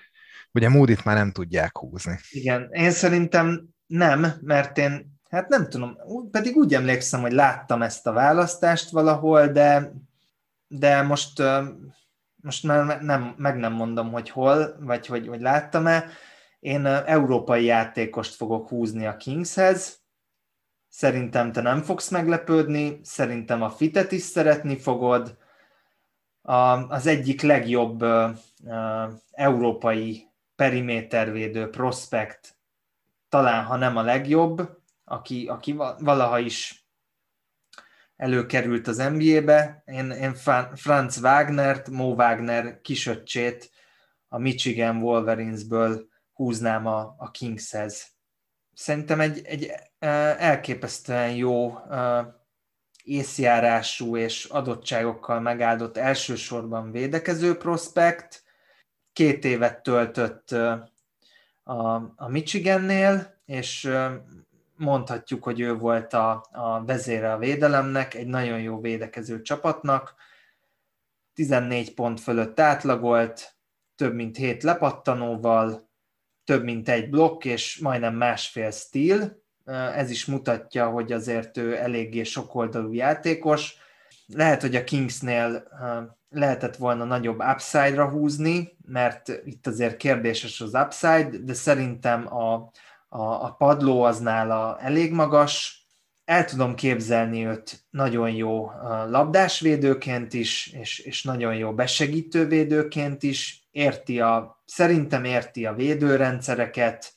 Ugye 0.53 0.69
moody 0.69 0.97
már 1.05 1.17
nem 1.17 1.33
tudják 1.33 1.79
húzni. 1.79 2.19
Igen, 2.31 2.69
én 2.71 2.91
szerintem 2.91 3.69
nem, 3.87 4.33
mert 4.41 4.79
én, 4.79 5.21
hát 5.31 5.49
nem 5.49 5.69
tudom, 5.69 5.97
pedig 6.31 6.57
úgy 6.57 6.75
emlékszem, 6.75 7.21
hogy 7.21 7.33
láttam 7.33 7.83
ezt 7.83 8.07
a 8.07 8.13
választást 8.13 8.91
valahol, 8.91 9.47
de, 9.47 9.93
de 10.69 11.03
most, 11.03 11.43
most 12.35 12.63
már 12.63 13.03
nem, 13.03 13.35
meg 13.37 13.57
nem 13.57 13.73
mondom, 13.73 14.13
hogy 14.13 14.31
hol, 14.31 14.77
vagy 14.81 15.07
hogy, 15.07 15.29
hogy 15.29 15.41
láttam-e. 15.41 16.05
Én 16.61 16.87
európai 16.87 17.65
játékost 17.65 18.35
fogok 18.35 18.69
húzni 18.69 19.07
a 19.07 19.17
Kingshez, 19.17 20.00
Szerintem 20.91 21.53
te 21.53 21.61
nem 21.61 21.83
fogsz 21.83 22.09
meglepődni, 22.09 23.01
szerintem 23.03 23.63
a 23.63 23.71
fitet 23.71 24.13
is 24.13 24.23
szeretni 24.23 24.77
fogod. 24.77 25.39
A, 26.43 26.55
az 26.89 27.07
egyik 27.07 27.43
legjobb 27.43 28.03
uh, 28.03 28.31
európai 29.31 30.27
perimétervédő 30.57 31.71
prospekt, 31.71 32.57
talán 33.29 33.65
ha 33.65 33.77
nem 33.77 33.97
a 33.97 34.03
legjobb, 34.03 34.79
aki, 35.05 35.47
aki 35.47 35.73
valaha 35.99 36.39
is 36.39 36.87
előkerült 38.17 38.87
az 38.87 38.97
NBA-be. 38.97 39.83
Én, 39.87 40.11
én 40.11 40.35
Franz 40.75 41.19
Wagnert, 41.23 41.89
Mo 41.89 42.15
Wagner 42.15 42.81
kisöccsét 42.81 43.71
a 44.29 44.39
Michigan 44.39 44.97
Wolverinesből 44.97 46.09
húznám 46.33 46.87
a, 46.87 47.15
a 47.19 47.31
Kingshez 47.31 48.20
szerintem 48.81 49.21
egy, 49.21 49.41
egy 49.45 49.73
elképesztően 50.39 51.35
jó 51.35 51.79
észjárású 53.05 54.17
és 54.17 54.45
adottságokkal 54.45 55.41
megáldott 55.41 55.97
elsősorban 55.97 56.91
védekező 56.91 57.57
prospekt. 57.57 58.45
Két 59.13 59.45
évet 59.45 59.83
töltött 59.83 60.51
a, 61.63 61.93
a 62.17 62.29
Michigannél, 62.29 63.41
és 63.45 63.91
mondhatjuk, 64.77 65.43
hogy 65.43 65.61
ő 65.61 65.75
volt 65.75 66.13
a, 66.13 66.47
a 66.53 66.85
vezére 66.85 67.33
a 67.33 67.39
védelemnek, 67.39 68.15
egy 68.15 68.27
nagyon 68.27 68.61
jó 68.61 68.81
védekező 68.81 69.43
csapatnak. 69.43 70.15
14 71.35 71.95
pont 71.95 72.21
fölött 72.21 72.61
átlagolt, 72.61 73.57
több 73.97 74.15
mint 74.15 74.37
7 74.37 74.63
lepattanóval, 74.63 75.90
több 76.51 76.65
mint 76.65 76.89
egy 76.89 77.11
blokk, 77.11 77.45
és 77.45 77.79
majdnem 77.79 78.15
másfél 78.15 78.71
stíl. 78.71 79.43
Ez 79.95 80.11
is 80.11 80.27
mutatja, 80.27 80.89
hogy 80.89 81.13
azért 81.13 81.57
ő 81.57 81.77
eléggé 81.77 82.23
sokoldalú 82.23 82.93
játékos. 82.93 83.75
Lehet, 84.27 84.61
hogy 84.61 84.77
a 84.77 84.85
Kingsnél 84.85 85.69
lehetett 86.31 86.77
volna 86.77 87.05
nagyobb 87.05 87.43
upside-ra 87.53 88.09
húzni, 88.09 88.77
mert 88.87 89.29
itt 89.45 89.67
azért 89.67 89.97
kérdéses 89.97 90.61
az 90.61 90.75
upside, 90.75 91.31
de 91.43 91.55
szerintem 91.55 92.37
a, 92.37 92.55
a, 93.09 93.23
a 93.23 93.55
padló 93.59 94.03
az 94.03 94.19
nála 94.19 94.79
elég 94.81 95.13
magas, 95.13 95.87
el 96.25 96.45
tudom 96.45 96.75
képzelni 96.75 97.47
őt 97.47 97.85
nagyon 97.91 98.31
jó 98.31 98.71
labdásvédőként 99.09 100.33
is, 100.33 100.67
és, 100.67 100.99
és 100.99 101.23
nagyon 101.23 101.55
jó 101.55 101.75
besegítővédőként 101.75 103.23
is, 103.23 103.69
érti 103.71 104.21
a, 104.21 104.60
szerintem 104.71 105.25
érti 105.25 105.67
a 105.67 105.75
védőrendszereket, 105.75 107.13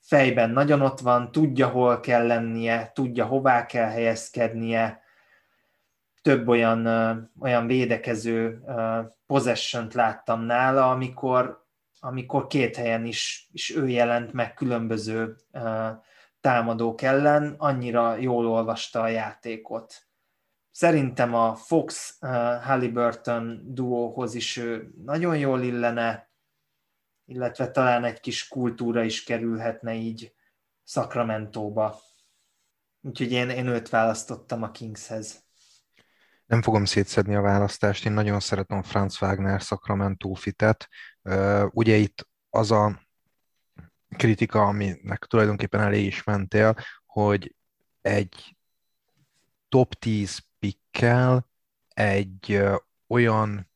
fejben 0.00 0.50
nagyon 0.50 0.80
ott 0.80 1.00
van, 1.00 1.32
tudja, 1.32 1.68
hol 1.68 2.00
kell 2.00 2.26
lennie, 2.26 2.90
tudja, 2.94 3.24
hová 3.24 3.66
kell 3.66 3.88
helyezkednie, 3.88 5.02
több 6.22 6.48
olyan, 6.48 6.86
olyan 7.40 7.66
védekező 7.66 8.62
possession 9.26 9.88
láttam 9.92 10.40
nála, 10.42 10.90
amikor, 10.90 11.66
amikor 12.00 12.46
két 12.46 12.76
helyen 12.76 13.04
is, 13.04 13.48
is 13.52 13.76
ő 13.76 13.88
jelent 13.88 14.32
meg 14.32 14.54
különböző 14.54 15.36
támadók 16.40 17.02
ellen, 17.02 17.54
annyira 17.58 18.16
jól 18.16 18.46
olvasta 18.46 19.00
a 19.00 19.08
játékot. 19.08 19.94
Szerintem 20.70 21.34
a 21.34 21.54
Fox 21.54 22.18
Halliburton 22.62 23.60
duóhoz 23.64 24.34
is 24.34 24.56
ő 24.56 24.90
nagyon 25.04 25.38
jól 25.38 25.62
illene, 25.62 26.29
illetve 27.30 27.70
talán 27.70 28.04
egy 28.04 28.20
kis 28.20 28.48
kultúra 28.48 29.02
is 29.02 29.24
kerülhetne 29.24 29.94
így 29.94 30.34
Sacramento-ba. 30.84 32.00
Úgyhogy 33.00 33.32
én, 33.32 33.50
én 33.50 33.66
őt 33.66 33.88
választottam 33.88 34.62
a 34.62 34.70
Kingshez. 34.70 35.44
Nem 36.46 36.62
fogom 36.62 36.84
szétszedni 36.84 37.34
a 37.34 37.40
választást, 37.40 38.06
én 38.06 38.12
nagyon 38.12 38.40
szeretem 38.40 38.82
Franz 38.82 39.22
Wagner 39.22 39.60
Sacramento 39.60 40.34
fitet. 40.34 40.88
Ugye 41.70 41.96
itt 41.96 42.28
az 42.50 42.70
a 42.70 43.00
kritika, 44.16 44.62
aminek 44.62 45.24
tulajdonképpen 45.24 45.80
elé 45.80 46.02
is 46.02 46.24
mentél, 46.24 46.76
hogy 47.06 47.56
egy 48.00 48.56
top 49.68 49.94
10 49.94 50.38
pikkel 50.58 51.50
egy 51.88 52.62
olyan 53.06 53.70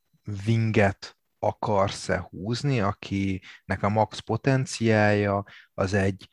winget 0.47 1.19
akarsz-e 1.47 2.27
húzni, 2.31 2.81
akinek 2.81 3.83
a 3.83 3.89
max 3.89 4.19
potenciája 4.19 5.45
az 5.75 5.95
egy 5.95 6.29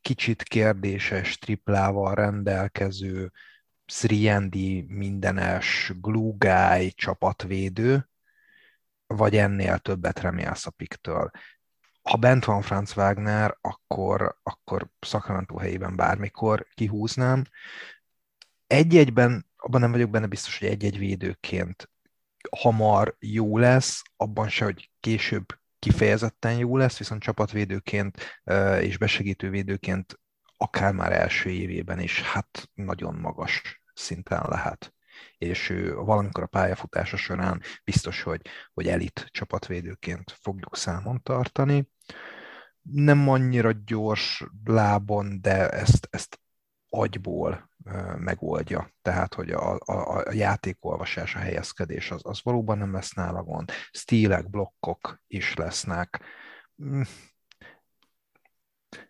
kicsit 0.00 0.42
kérdéses 0.42 1.38
triplával 1.38 2.14
rendelkező 2.14 3.32
3 4.08 4.48
mindenes 4.86 5.92
glue 6.00 6.34
guy 6.38 6.92
csapatvédő, 6.92 8.08
vagy 9.06 9.36
ennél 9.36 9.78
többet 9.78 10.20
remélsz 10.20 10.66
a 10.66 10.70
piktől 10.70 11.30
ha 12.08 12.16
bent 12.16 12.44
van 12.44 12.62
Franz 12.62 12.96
Wagner, 12.96 13.58
akkor, 13.60 14.38
akkor 14.42 14.88
Sacramento 15.00 15.56
helyében 15.56 15.96
bármikor 15.96 16.66
kihúznám. 16.74 17.44
Egy-egyben, 18.66 19.46
abban 19.56 19.80
nem 19.80 19.90
vagyok 19.90 20.10
benne 20.10 20.26
biztos, 20.26 20.58
hogy 20.58 20.68
egy-egy 20.68 20.98
védőként 20.98 21.90
hamar 22.56 23.16
jó 23.18 23.58
lesz, 23.58 24.02
abban 24.16 24.48
se, 24.48 24.64
hogy 24.64 24.90
később 25.00 25.46
kifejezetten 25.78 26.58
jó 26.58 26.76
lesz, 26.76 26.98
viszont 26.98 27.22
csapatvédőként 27.22 28.42
és 28.80 28.98
besegítő 28.98 29.50
védőként 29.50 30.20
akár 30.56 30.92
már 30.92 31.12
első 31.12 31.50
évében 31.50 32.00
is 32.00 32.22
hát 32.22 32.70
nagyon 32.74 33.14
magas 33.14 33.82
szinten 33.94 34.44
lehet 34.48 34.92
és 35.38 35.70
ő 35.70 35.94
valamikor 35.94 36.42
a 36.42 36.46
pályafutása 36.46 37.16
során 37.16 37.62
biztos, 37.84 38.22
hogy, 38.22 38.40
hogy 38.72 38.88
elit 38.88 39.28
csapatvédőként 39.30 40.36
fogjuk 40.40 40.76
számon 40.76 41.22
tartani. 41.22 41.88
Nem 42.82 43.28
annyira 43.28 43.72
gyors 43.84 44.44
lábon, 44.64 45.40
de 45.40 45.68
ezt, 45.68 46.08
ezt 46.10 46.40
agyból 46.88 47.70
megoldja. 48.18 48.90
Tehát, 49.02 49.34
hogy 49.34 49.50
a, 49.50 49.78
a, 49.84 50.18
a 50.18 50.32
játékolvasás, 50.32 51.34
a 51.34 51.38
helyezkedés 51.38 52.10
az, 52.10 52.20
az 52.24 52.40
valóban 52.42 52.78
nem 52.78 52.92
lesz 52.92 53.12
nála 53.12 53.42
gond. 53.42 53.70
Stílek, 53.90 54.50
blokkok 54.50 55.22
is 55.26 55.54
lesznek. 55.54 56.20
Hm. 56.76 57.02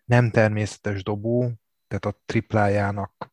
Nem 0.05 0.29
természetes 0.29 1.03
dobó, 1.03 1.51
tehát 1.87 2.05
a 2.05 2.21
triplájának 2.25 3.31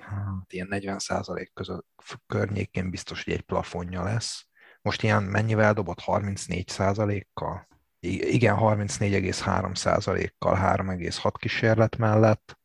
hát 0.00 0.52
ilyen 0.52 0.68
40% 0.70 1.48
között 1.54 1.86
környékén 2.26 2.90
biztos, 2.90 3.24
hogy 3.24 3.32
egy 3.32 3.42
plafonja 3.42 4.02
lesz. 4.02 4.46
Most 4.82 5.02
ilyen 5.02 5.22
mennyivel 5.22 5.72
dobott? 5.72 6.02
34% 6.06 7.24
kal 7.32 7.68
Igen, 8.00 8.56
34,3% 8.58 10.30
kal 10.38 10.56
3,6 10.56 11.32
kísérlet 11.38 11.96
mellett. 11.96 12.58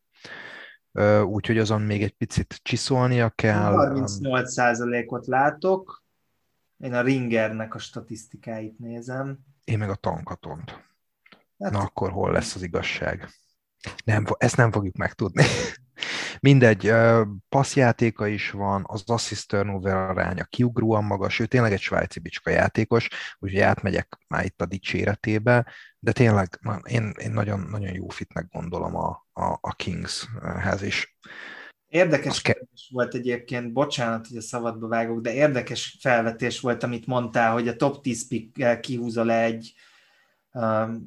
Úgyhogy 1.24 1.58
azon 1.58 1.82
még 1.82 2.02
egy 2.02 2.12
picit 2.12 2.60
csiszolnia 2.62 3.30
kell. 3.30 3.74
38% 3.74 5.08
ot 5.08 5.26
látok. 5.26 6.04
Én 6.78 6.94
a 6.94 7.00
Ringernek 7.00 7.74
a 7.74 7.78
statisztikáit 7.78 8.78
nézem. 8.78 9.38
Én 9.64 9.78
meg 9.78 9.90
a 9.90 9.94
tankatont. 9.94 10.70
Hát, 11.58 11.72
Na 11.72 11.78
akkor 11.78 12.10
hol 12.10 12.32
lesz 12.32 12.54
az 12.54 12.62
igazság? 12.62 13.28
Nem, 14.04 14.24
ezt 14.38 14.56
nem 14.56 14.72
fogjuk 14.72 14.96
megtudni. 14.96 15.44
Mindegy, 16.40 16.92
passzjátéka 17.48 18.26
is 18.26 18.50
van, 18.50 18.84
az 18.86 19.02
assist 19.06 19.48
turnover 19.48 19.96
aránya 19.96 20.44
kiugróan 20.44 21.04
magas, 21.04 21.38
ő 21.38 21.46
tényleg 21.46 21.72
egy 21.72 21.80
svájci 21.80 22.20
bicska 22.20 22.50
játékos, 22.50 23.08
úgyhogy 23.38 23.60
átmegyek 23.60 24.18
már 24.28 24.44
itt 24.44 24.60
a 24.60 24.66
dicséretébe, 24.66 25.66
de 25.98 26.12
tényleg 26.12 26.60
én, 26.82 27.14
én 27.18 27.30
nagyon, 27.30 27.60
nagyon 27.60 27.94
jó 27.94 28.08
fitnek 28.08 28.48
gondolom 28.50 28.96
a, 28.96 29.27
a, 29.38 29.58
a 29.60 29.74
Kingshez 29.74 30.82
is. 30.82 31.16
Érdekes 31.88 32.42
ke- 32.42 32.68
volt 32.90 33.14
egyébként, 33.14 33.72
bocsánat, 33.72 34.26
hogy 34.26 34.36
a 34.36 34.40
szabadba 34.40 34.88
vágok, 34.88 35.20
de 35.20 35.32
érdekes 35.32 35.96
felvetés 36.00 36.60
volt, 36.60 36.82
amit 36.82 37.06
mondtál, 37.06 37.52
hogy 37.52 37.68
a 37.68 37.76
top 37.76 38.02
10 38.02 38.28
pick 38.28 38.80
kihúzza 38.80 39.24
le 39.24 39.42
egy 39.42 39.74
um, 40.52 41.06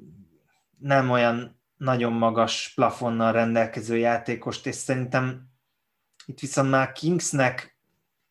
nem 0.78 1.10
olyan 1.10 1.60
nagyon 1.78 2.14
magas 2.14 2.72
plafonnal 2.76 3.32
rendelkező 3.32 3.98
játékost, 3.98 4.68
és 4.68 4.76
szerintem 4.76 5.50
itt 6.26 6.40
viszont 6.40 6.70
már 6.70 6.92
Kingsnek 6.92 7.78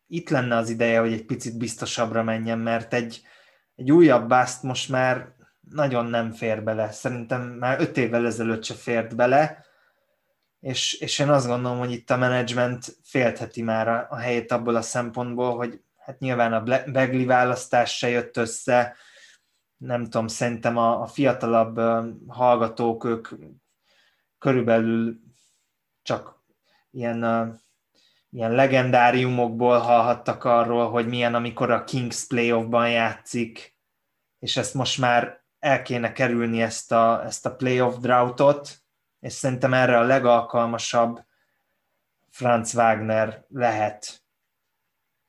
itt 0.07 0.29
lenne 0.29 0.55
az 0.55 0.69
ideje, 0.69 0.99
hogy 0.99 1.13
egy 1.13 1.25
picit 1.25 1.57
biztosabbra 1.57 2.23
menjen, 2.23 2.59
mert 2.59 2.93
egy, 2.93 3.21
egy 3.75 3.91
újabb 3.91 4.27
bászt 4.27 4.63
most 4.63 4.89
már 4.89 5.35
nagyon 5.69 6.05
nem 6.05 6.31
fér 6.31 6.63
bele. 6.63 6.91
Szerintem 6.91 7.41
már 7.41 7.81
öt 7.81 7.97
évvel 7.97 8.25
ezelőtt 8.25 8.63
se 8.63 8.73
fért 8.73 9.15
bele, 9.15 9.65
és, 10.61 10.93
és 10.93 11.19
én 11.19 11.29
azt 11.29 11.47
gondolom, 11.47 11.77
hogy 11.77 11.91
itt 11.91 12.09
a 12.09 12.17
menedzsment 12.17 12.97
féltheti 13.03 13.61
már 13.61 13.87
a, 13.87 14.07
a 14.09 14.15
helyét 14.15 14.51
abból 14.51 14.75
a 14.75 14.81
szempontból, 14.81 15.55
hogy 15.55 15.81
hát 15.97 16.19
nyilván 16.19 16.53
a 16.53 16.63
Begli 16.91 17.25
választás 17.25 17.97
se 17.97 18.09
jött 18.09 18.37
össze, 18.37 18.95
nem 19.77 20.03
tudom, 20.03 20.27
szerintem 20.27 20.77
a, 20.77 21.01
a 21.01 21.07
fiatalabb 21.07 21.79
hallgatók, 22.27 23.03
ők 23.03 23.27
körülbelül 24.37 25.19
csak 26.01 26.43
ilyen, 26.91 27.19
ilyen 28.29 28.51
legendáriumokból 28.51 29.77
hallhattak 29.77 30.43
arról, 30.43 30.89
hogy 30.89 31.07
milyen, 31.07 31.35
amikor 31.35 31.71
a 31.71 31.83
Kings 31.83 32.27
playoffban 32.27 32.89
játszik, 32.89 33.77
és 34.39 34.57
ezt 34.57 34.73
most 34.73 34.97
már 34.97 35.43
el 35.59 35.81
kéne 35.81 36.11
kerülni 36.11 36.61
ezt 36.61 36.91
a, 36.91 37.23
ezt 37.25 37.45
a 37.45 37.55
playoff 37.55 37.95
droughtot, 37.97 38.80
és 39.21 39.33
szerintem 39.33 39.73
erre 39.73 39.99
a 39.99 40.03
legalkalmasabb 40.03 41.23
Franz 42.29 42.75
Wagner 42.75 43.45
lehet 43.47 44.21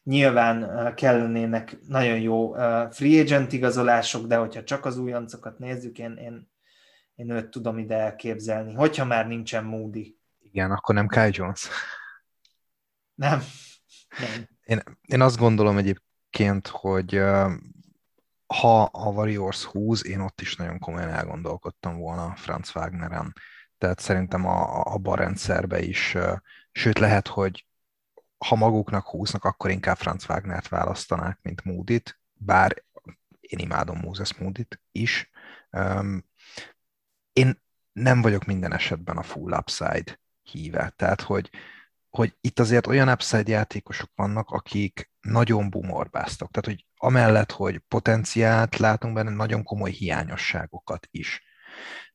Nyilván 0.05 0.95
kellenének 0.95 1.77
nagyon 1.87 2.21
jó 2.21 2.53
free 2.91 3.21
agent 3.21 3.53
igazolások, 3.53 4.27
de 4.27 4.37
hogyha 4.37 4.65
csak 4.65 4.85
az 4.85 4.99
újoncokat 4.99 5.59
nézzük, 5.59 5.99
én, 5.99 6.17
én, 6.17 6.51
én 7.15 7.31
őt 7.31 7.51
tudom 7.51 7.79
ide 7.79 7.97
elképzelni. 7.97 8.75
Hogyha 8.75 9.05
már 9.05 9.27
nincsen 9.27 9.65
Moody. 9.65 10.19
Igen, 10.39 10.71
akkor 10.71 10.95
nem 10.95 11.07
Kai 11.07 11.31
Jones. 11.33 11.69
Nem. 13.15 13.43
nem. 14.19 14.49
Én, 14.65 14.83
én 15.07 15.21
azt 15.21 15.39
gondolom 15.39 15.77
egyébként, 15.77 16.67
hogy 16.67 17.21
ha 18.47 18.83
a 18.83 19.11
Warriors 19.11 19.65
húz, 19.65 20.07
én 20.07 20.21
ott 20.21 20.41
is 20.41 20.57
nagyon 20.57 20.79
komolyan 20.79 21.09
elgondolkodtam 21.09 21.99
volna 21.99 22.35
Franz 22.37 22.77
Wagneren. 22.77 23.35
Tehát 23.83 24.01
szerintem 24.01 24.47
a, 24.47 24.83
a, 25.05 25.17
rendszerbe 25.17 25.81
is, 25.81 26.17
sőt 26.73 26.99
lehet, 26.99 27.29
hogy 27.29 27.67
ha 28.39 28.57
maguknak 28.57 29.07
húznak, 29.07 29.45
akkor 29.45 29.71
inkább 29.71 29.97
Franz 29.97 30.29
Wagnert 30.29 30.69
választanák, 30.69 31.39
mint 31.43 31.65
Moody-t, 31.65 32.21
bár 32.33 32.85
én 33.41 33.59
imádom 33.59 33.99
Moses 33.99 34.35
Moody-t 34.35 34.81
is. 34.93 35.31
Én 37.33 37.63
nem 37.93 38.23
vagyok 38.23 38.45
minden 38.45 38.73
esetben 38.73 39.17
a 39.17 39.23
full 39.23 39.53
upside 39.53 40.21
híve, 40.43 40.93
tehát 40.97 41.21
hogy, 41.21 41.51
hogy 42.11 42.37
itt 42.41 42.59
azért 42.59 42.87
olyan 42.87 43.09
upside 43.09 43.51
játékosok 43.51 44.11
vannak, 44.15 44.51
akik 44.51 45.11
nagyon 45.21 45.71
bumorbáztak. 45.71 46.51
Tehát, 46.51 46.79
hogy 46.79 46.87
amellett, 46.97 47.51
hogy 47.51 47.79
potenciált 47.79 48.77
látunk 48.77 49.15
benne, 49.15 49.31
nagyon 49.31 49.63
komoly 49.63 49.91
hiányosságokat 49.91 51.09
is. 51.11 51.43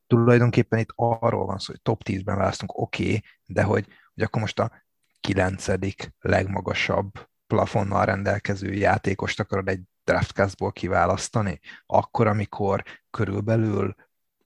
Tulajdonképpen 0.07 0.79
itt 0.79 0.93
arról 0.95 1.45
van 1.45 1.57
szó, 1.57 1.71
hogy 1.71 1.81
top 1.81 2.01
10-ben 2.05 2.37
választunk, 2.37 2.77
oké, 2.77 3.03
okay, 3.03 3.23
de 3.45 3.63
hogy, 3.63 3.87
hogy 4.13 4.23
akkor 4.23 4.41
most 4.41 4.59
a 4.59 4.71
kilencedik 5.19 6.13
legmagasabb 6.19 7.11
plafonnal 7.47 8.05
rendelkező 8.05 8.73
játékost 8.73 9.39
akarod 9.39 9.67
egy 9.67 9.81
draftcastból 10.03 10.71
kiválasztani, 10.71 11.59
akkor, 11.85 12.27
amikor 12.27 12.83
körülbelül 13.09 13.95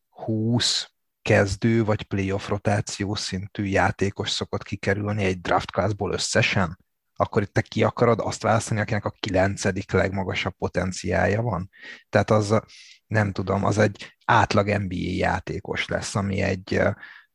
20 0.10 0.92
kezdő 1.22 1.84
vagy 1.84 2.04
playoff 2.04 2.48
rotáció 2.48 3.16
szintű 3.16 3.64
játékos 3.64 4.30
szokott 4.30 4.64
kikerülni 4.64 5.24
egy 5.24 5.42
draft 5.42 5.72
összesen, 5.98 6.80
akkor 7.16 7.42
itt 7.42 7.54
te 7.54 7.62
ki 7.62 7.84
akarod 7.84 8.20
azt 8.20 8.42
választani, 8.42 8.80
akinek 8.80 9.06
a 9.06 9.14
kilencedik 9.20 9.92
legmagasabb 9.92 10.54
potenciája 10.58 11.42
van. 11.42 11.70
Tehát 12.10 12.32
az, 12.32 12.62
nem 13.08 13.32
tudom, 13.32 13.66
az 13.66 13.78
egy 13.78 14.18
átlag 14.32 14.68
NBA 14.68 14.96
játékos 14.96 15.88
lesz, 15.88 16.16
ami 16.16 16.42
egy, 16.42 16.82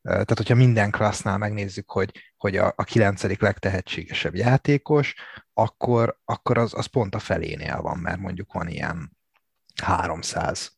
tehát 0.01 0.37
hogyha 0.37 0.55
minden 0.55 0.91
klassznál 0.91 1.37
megnézzük, 1.37 1.91
hogy, 1.91 2.11
hogy 2.37 2.57
a, 2.57 2.73
a 2.75 2.83
kilencedik 2.83 3.41
legtehetségesebb 3.41 4.35
játékos, 4.35 5.15
akkor, 5.53 6.19
akkor 6.25 6.57
az, 6.57 6.73
az 6.73 6.85
pont 6.85 7.15
a 7.15 7.19
felénél 7.19 7.81
van, 7.81 7.97
mert 7.97 8.19
mondjuk 8.19 8.53
van 8.53 8.67
ilyen 8.67 9.17
300 9.83 10.77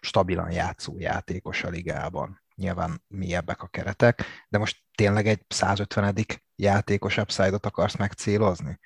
stabilan 0.00 0.50
játszó 0.50 0.98
játékos 0.98 1.64
a 1.64 1.68
ligában. 1.68 2.42
Nyilván 2.54 3.04
mélyebbek 3.08 3.62
a 3.62 3.66
keretek, 3.66 4.24
de 4.48 4.58
most 4.58 4.82
tényleg 4.94 5.26
egy 5.26 5.44
150 5.48 6.14
játékos 6.56 7.16
upside-ot 7.16 7.66
akarsz 7.66 7.96
megcélozni? 7.96 8.78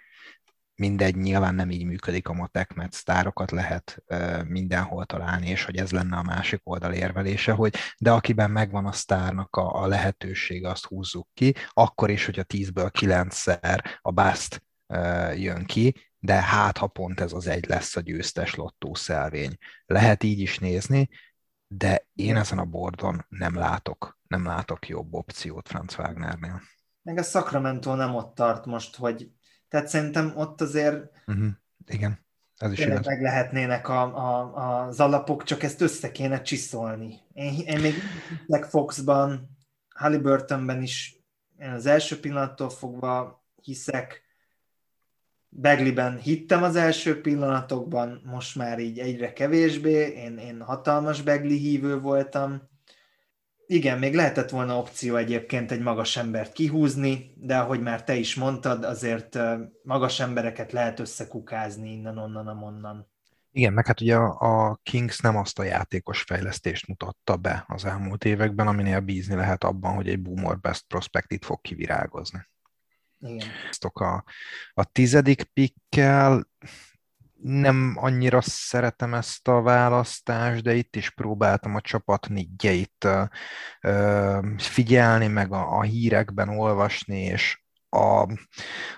Mindegy, 0.76 1.16
nyilván 1.16 1.55
nem 1.55 1.70
így 1.70 1.84
működik 1.84 2.28
a 2.28 2.32
motek, 2.32 2.74
mert 2.74 2.92
sztárokat 2.92 3.51
lehet 3.51 4.02
mindenhol 4.46 5.05
találni, 5.05 5.48
és 5.48 5.64
hogy 5.64 5.76
ez 5.76 5.90
lenne 5.90 6.16
a 6.16 6.22
másik 6.22 6.60
oldal 6.64 6.92
érvelése, 6.92 7.52
hogy 7.52 7.74
de 7.98 8.10
akiben 8.10 8.51
megvan 8.51 8.86
a 8.86 8.92
sztárnak 8.92 9.56
a, 9.56 9.82
a 9.82 9.86
lehetősége, 9.86 10.68
azt 10.68 10.84
húzzuk 10.84 11.28
ki, 11.34 11.55
akkor 11.68 12.10
is, 12.10 12.24
hogyha 12.24 12.42
10-ből 12.48 12.90
9-szer 13.01 13.84
a 14.01 14.10
bust 14.10 14.62
jön 15.36 15.64
ki, 15.64 15.94
de 16.18 16.42
hát 16.42 16.78
ha 16.78 16.86
pont 16.86 17.20
ez 17.20 17.32
az 17.32 17.46
egy 17.46 17.66
lesz 17.66 17.96
a 17.96 18.01
győztes 18.01 18.55
lottószelvény. 18.55 19.56
Lehet 19.86 20.22
így 20.22 20.40
is 20.40 20.59
nézni, 20.59 21.09
de 21.66 22.06
én 22.14 22.36
ezen 22.36 22.59
a 22.59 22.64
bordon 22.64 23.26
nem 23.28 23.55
látok, 23.55 24.18
nem 24.26 24.44
látok 24.44 24.88
jobb 24.88 25.14
opciót 25.14 25.68
Franz 25.68 25.98
Wagnernél. 25.98 26.62
Meg 27.02 27.18
a 27.18 27.22
Sacramento 27.22 27.94
nem 27.94 28.14
ott 28.14 28.34
tart 28.34 28.66
most, 28.66 28.96
hogy 28.96 29.30
tehát 29.74 29.88
szerintem 29.88 30.32
ott 30.36 30.60
azért 30.60 31.10
uh-huh. 31.26 31.46
Igen, 31.86 32.18
ez 32.56 32.72
is 32.72 32.78
igaz. 32.78 33.06
meg 33.06 33.22
lehetnének 33.22 33.88
a, 33.88 34.02
a, 34.02 34.86
az 34.86 35.01
alapok, 35.01 35.42
csak 35.42 35.62
ezt 35.62 35.80
össze 35.80 36.12
kéne 36.12 36.42
csiszolni. 36.42 37.20
Én, 37.32 37.59
én 37.66 37.80
még 37.80 37.94
Black 38.46 38.64
Foxban, 38.64 39.56
Halliburtonben 39.88 40.82
is 40.82 41.20
én 41.59 41.70
az 41.70 41.86
első 41.86 42.20
pillanattól 42.20 42.70
fogva 42.70 43.44
hiszek, 43.62 44.22
Begliben 45.48 46.18
hittem 46.18 46.62
az 46.62 46.76
első 46.76 47.20
pillanatokban, 47.20 48.22
most 48.24 48.56
már 48.56 48.78
így 48.78 48.98
egyre 48.98 49.32
kevésbé, 49.32 50.09
én, 50.09 50.38
én 50.38 50.62
hatalmas 50.62 51.22
Begli 51.22 51.56
hívő 51.56 52.01
voltam. 52.01 52.68
Igen, 53.66 53.99
még 53.99 54.15
lehetett 54.15 54.51
volna 54.51 54.78
opció 54.78 55.16
egyébként 55.16 55.70
egy 55.70 55.81
magas 55.81 56.16
embert 56.16 56.53
kihúzni, 56.53 57.32
de 57.36 57.59
ahogy 57.59 57.81
már 57.81 58.05
te 58.05 58.15
is 58.15 58.35
mondtad, 58.35 58.85
azért 58.85 59.39
magas 59.82 60.20
embereket 60.20 60.73
lehet 60.73 61.01
összekukázni 61.01 61.93
innen, 61.93 62.19
onnan, 62.19 62.49
amonnan. 62.49 63.12
Igen, 63.53 63.73
meg 63.73 63.86
hát 63.86 64.01
ugye 64.01 64.16
a 64.16 64.81
Kings 64.82 65.19
nem 65.19 65.36
azt 65.36 65.59
a 65.59 65.62
játékos 65.62 66.23
fejlesztést 66.23 66.86
mutatta 66.86 67.36
be 67.36 67.65
az 67.69 67.85
elmúlt 67.85 68.24
években, 68.24 68.66
aminél 68.66 69.01
bízni 69.01 69.35
lehet 69.35 69.65
abban, 69.65 69.95
hogy 69.95 70.09
egy 70.09 70.20
boomer 70.20 70.59
best 70.59 70.85
prospect 70.86 71.32
itt 71.32 71.45
fog 71.45 71.61
kivirágozni. 71.61 72.47
Igen. 73.20 73.49
A, 73.93 74.24
a 74.74 74.85
tizedik 74.85 75.43
pikkel 75.43 76.49
nem 77.46 77.94
annyira 77.96 78.40
szeretem 78.40 79.14
ezt 79.14 79.48
a 79.48 79.62
választást, 79.62 80.62
de 80.62 80.74
itt 80.74 80.96
is 80.96 81.10
próbáltam 81.10 81.74
a 81.74 81.80
csapat 81.80 82.28
négyeit 82.28 83.08
figyelni, 84.56 85.26
meg 85.26 85.52
a, 85.52 85.78
a 85.78 85.82
hírekben 85.82 86.48
olvasni, 86.48 87.20
és 87.20 87.62
a, 87.88 88.28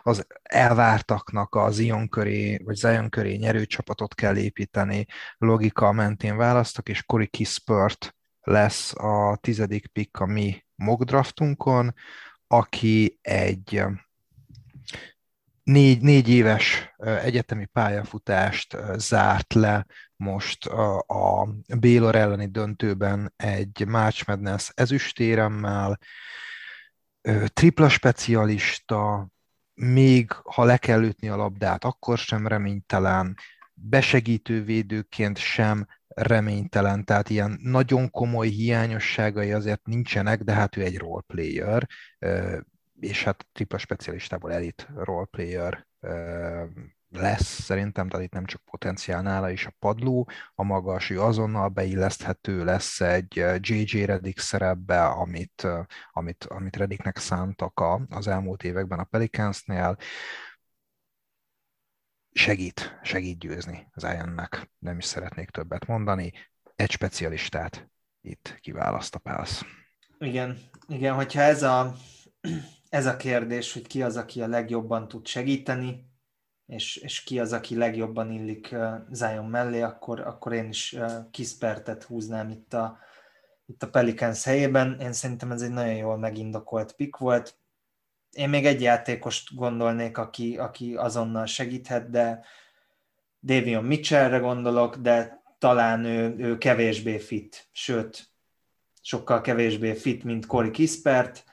az 0.02 0.26
elvártaknak 0.42 1.54
az 1.54 1.74
Zion 1.74 2.08
köré, 2.08 2.58
vagy 2.64 2.74
Zion 2.74 3.08
köré 3.08 3.34
nyerő 3.34 3.64
csapatot 3.64 4.14
kell 4.14 4.36
építeni, 4.36 5.06
logika 5.38 5.92
mentén 5.92 6.36
választok, 6.36 6.88
és 6.88 7.02
Cory 7.02 7.26
Kispert 7.26 8.16
lesz 8.40 8.94
a 8.94 9.38
tizedik 9.40 9.86
pick 9.86 10.20
a 10.20 10.26
mi 10.26 10.64
mock 10.74 11.02
draftunkon, 11.02 11.94
aki 12.46 13.18
egy 13.22 13.82
négy, 15.66 16.00
négy 16.00 16.28
éves 16.28 16.94
egyetemi 17.22 17.64
pályafutást 17.64 18.76
zárt 18.96 19.54
le 19.54 19.86
most 20.16 20.66
a, 20.66 20.98
a 20.98 21.48
Baylor 21.80 22.14
elleni 22.14 22.46
döntőben 22.46 23.32
egy 23.36 23.86
March 23.86 24.28
Madness 24.28 24.70
ezüstéremmel, 24.74 25.98
tripla 27.46 27.88
specialista, 27.88 29.28
még 29.74 30.32
ha 30.32 30.64
le 30.64 30.76
kell 30.76 31.02
ütni 31.02 31.28
a 31.28 31.36
labdát, 31.36 31.84
akkor 31.84 32.18
sem 32.18 32.46
reménytelen, 32.46 33.36
besegítő 33.74 34.64
védőként 34.64 35.38
sem 35.38 35.86
reménytelen, 36.08 37.04
tehát 37.04 37.30
ilyen 37.30 37.58
nagyon 37.62 38.10
komoly 38.10 38.48
hiányosságai 38.48 39.52
azért 39.52 39.86
nincsenek, 39.86 40.42
de 40.42 40.52
hát 40.52 40.76
ő 40.76 40.82
egy 40.82 40.98
role 40.98 41.22
player, 41.26 41.86
és 43.00 43.24
hát 43.24 43.46
tripla 43.52 43.78
specialistából 43.78 44.52
elit 44.52 44.88
roleplayer 44.94 45.86
lesz 47.08 47.60
szerintem, 47.60 48.08
tehát 48.08 48.26
itt 48.26 48.32
nem 48.32 48.44
csak 48.44 48.64
potenciál 48.64 49.22
nála 49.22 49.50
is 49.50 49.66
a 49.66 49.74
padló, 49.78 50.28
a 50.54 50.62
magas, 50.62 51.10
ő 51.10 51.20
azonnal 51.20 51.68
beilleszthető 51.68 52.64
lesz 52.64 53.00
egy 53.00 53.44
JJ 53.60 54.04
Redick 54.04 54.38
szerepbe, 54.38 55.06
amit, 55.06 55.66
amit, 56.12 56.44
amit 56.44 56.76
Redicknek 56.76 57.18
szántak 57.18 57.80
a, 57.80 58.06
az 58.10 58.26
elmúlt 58.26 58.62
években 58.62 58.98
a 58.98 59.04
Pelicansnél. 59.04 59.96
Segít, 62.32 62.98
segít 63.02 63.38
győzni 63.38 63.88
az 63.92 64.02
Ironnek, 64.02 64.70
nem 64.78 64.98
is 64.98 65.04
szeretnék 65.04 65.50
többet 65.50 65.86
mondani. 65.86 66.32
Egy 66.76 66.90
specialistát 66.90 67.90
itt 68.20 68.58
kiválaszt 68.60 69.14
a 69.14 69.18
Pels. 69.18 69.64
Igen, 70.18 70.58
igen, 70.88 71.14
hogyha 71.14 71.40
ez 71.40 71.62
a 71.62 71.94
ez 72.96 73.06
a 73.06 73.16
kérdés, 73.16 73.72
hogy 73.72 73.86
ki 73.86 74.02
az, 74.02 74.16
aki 74.16 74.42
a 74.42 74.46
legjobban 74.46 75.08
tud 75.08 75.26
segíteni, 75.26 76.10
és, 76.66 76.96
és 76.96 77.22
ki 77.22 77.40
az, 77.40 77.52
aki 77.52 77.76
legjobban 77.76 78.30
illik 78.30 78.74
Zion 79.10 79.46
mellé, 79.46 79.80
akkor, 79.80 80.20
akkor 80.20 80.52
én 80.52 80.68
is 80.68 80.96
Kispertet 81.30 82.02
húznám 82.02 82.50
itt 82.50 82.74
a, 82.74 82.98
itt 83.66 83.82
a 83.82 83.90
Pelicans 83.90 84.44
helyében. 84.44 85.00
Én 85.00 85.12
szerintem 85.12 85.52
ez 85.52 85.62
egy 85.62 85.70
nagyon 85.70 85.94
jól 85.94 86.18
megindokolt 86.18 86.92
pick 86.92 87.16
volt. 87.16 87.58
Én 88.30 88.48
még 88.48 88.66
egy 88.66 88.80
játékost 88.80 89.54
gondolnék, 89.54 90.18
aki, 90.18 90.56
aki 90.56 90.94
azonnal 90.94 91.46
segíthet, 91.46 92.10
de 92.10 92.44
Davion 93.42 93.84
Mitchellre 93.84 94.38
gondolok, 94.38 94.96
de 94.96 95.42
talán 95.58 96.04
ő, 96.04 96.34
ő 96.38 96.58
kevésbé 96.58 97.18
fit, 97.18 97.68
sőt, 97.72 98.28
sokkal 99.02 99.40
kevésbé 99.40 99.94
fit, 99.94 100.24
mint 100.24 100.46
Corey 100.46 100.70
Kispert 100.70 101.44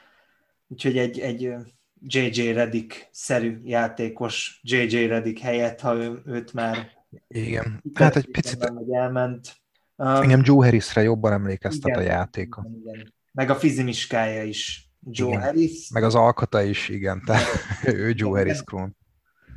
Úgyhogy 0.73 0.97
egy, 0.97 1.19
egy 1.19 1.53
JJ 1.99 2.51
Redick-szerű 2.51 3.59
játékos 3.63 4.59
JJ 4.63 5.05
Redick 5.05 5.39
helyett, 5.39 5.79
ha 5.79 5.95
ő, 5.95 6.21
őt 6.25 6.53
már 6.53 6.91
igen, 7.27 7.83
hát 7.93 8.15
egy 8.15 8.31
picit 8.31 8.71
elment. 8.91 9.55
Um, 9.95 10.07
Engem 10.07 10.41
Joe 10.43 10.65
Harrisre 10.65 11.01
jobban 11.01 11.31
emlékeztet 11.31 11.87
igen, 11.87 11.99
a 11.99 12.01
játéka. 12.01 12.65
Igen, 12.65 12.95
igen. 12.95 13.13
Meg 13.31 13.49
a 13.49 13.55
fizimiskája 13.55 14.43
is 14.43 14.91
Joe 15.09 15.29
igen. 15.29 15.41
Harris. 15.41 15.89
Meg 15.89 16.03
az 16.03 16.15
alkata 16.15 16.61
is, 16.61 16.89
igen, 16.89 17.21
tehát 17.25 17.47
ő 17.83 18.13
Joe. 18.15 18.37
Harris 18.37 18.61
klón. 18.61 18.97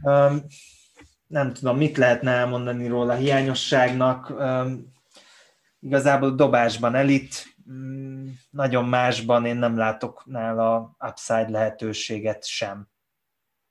Um, 0.02 0.42
nem 1.26 1.52
tudom, 1.52 1.76
mit 1.76 1.96
lehetne 1.96 2.30
elmondani 2.30 2.86
róla 2.86 3.12
a 3.12 3.16
hiányosságnak. 3.16 4.30
Um, 4.30 4.92
igazából 5.80 6.34
dobásban 6.34 6.94
elit, 6.94 7.55
nagyon 8.50 8.84
másban 8.84 9.46
én 9.46 9.56
nem 9.56 9.76
látok 9.76 10.22
nála 10.24 10.96
upside 11.08 11.50
lehetőséget 11.50 12.44
sem. 12.44 12.88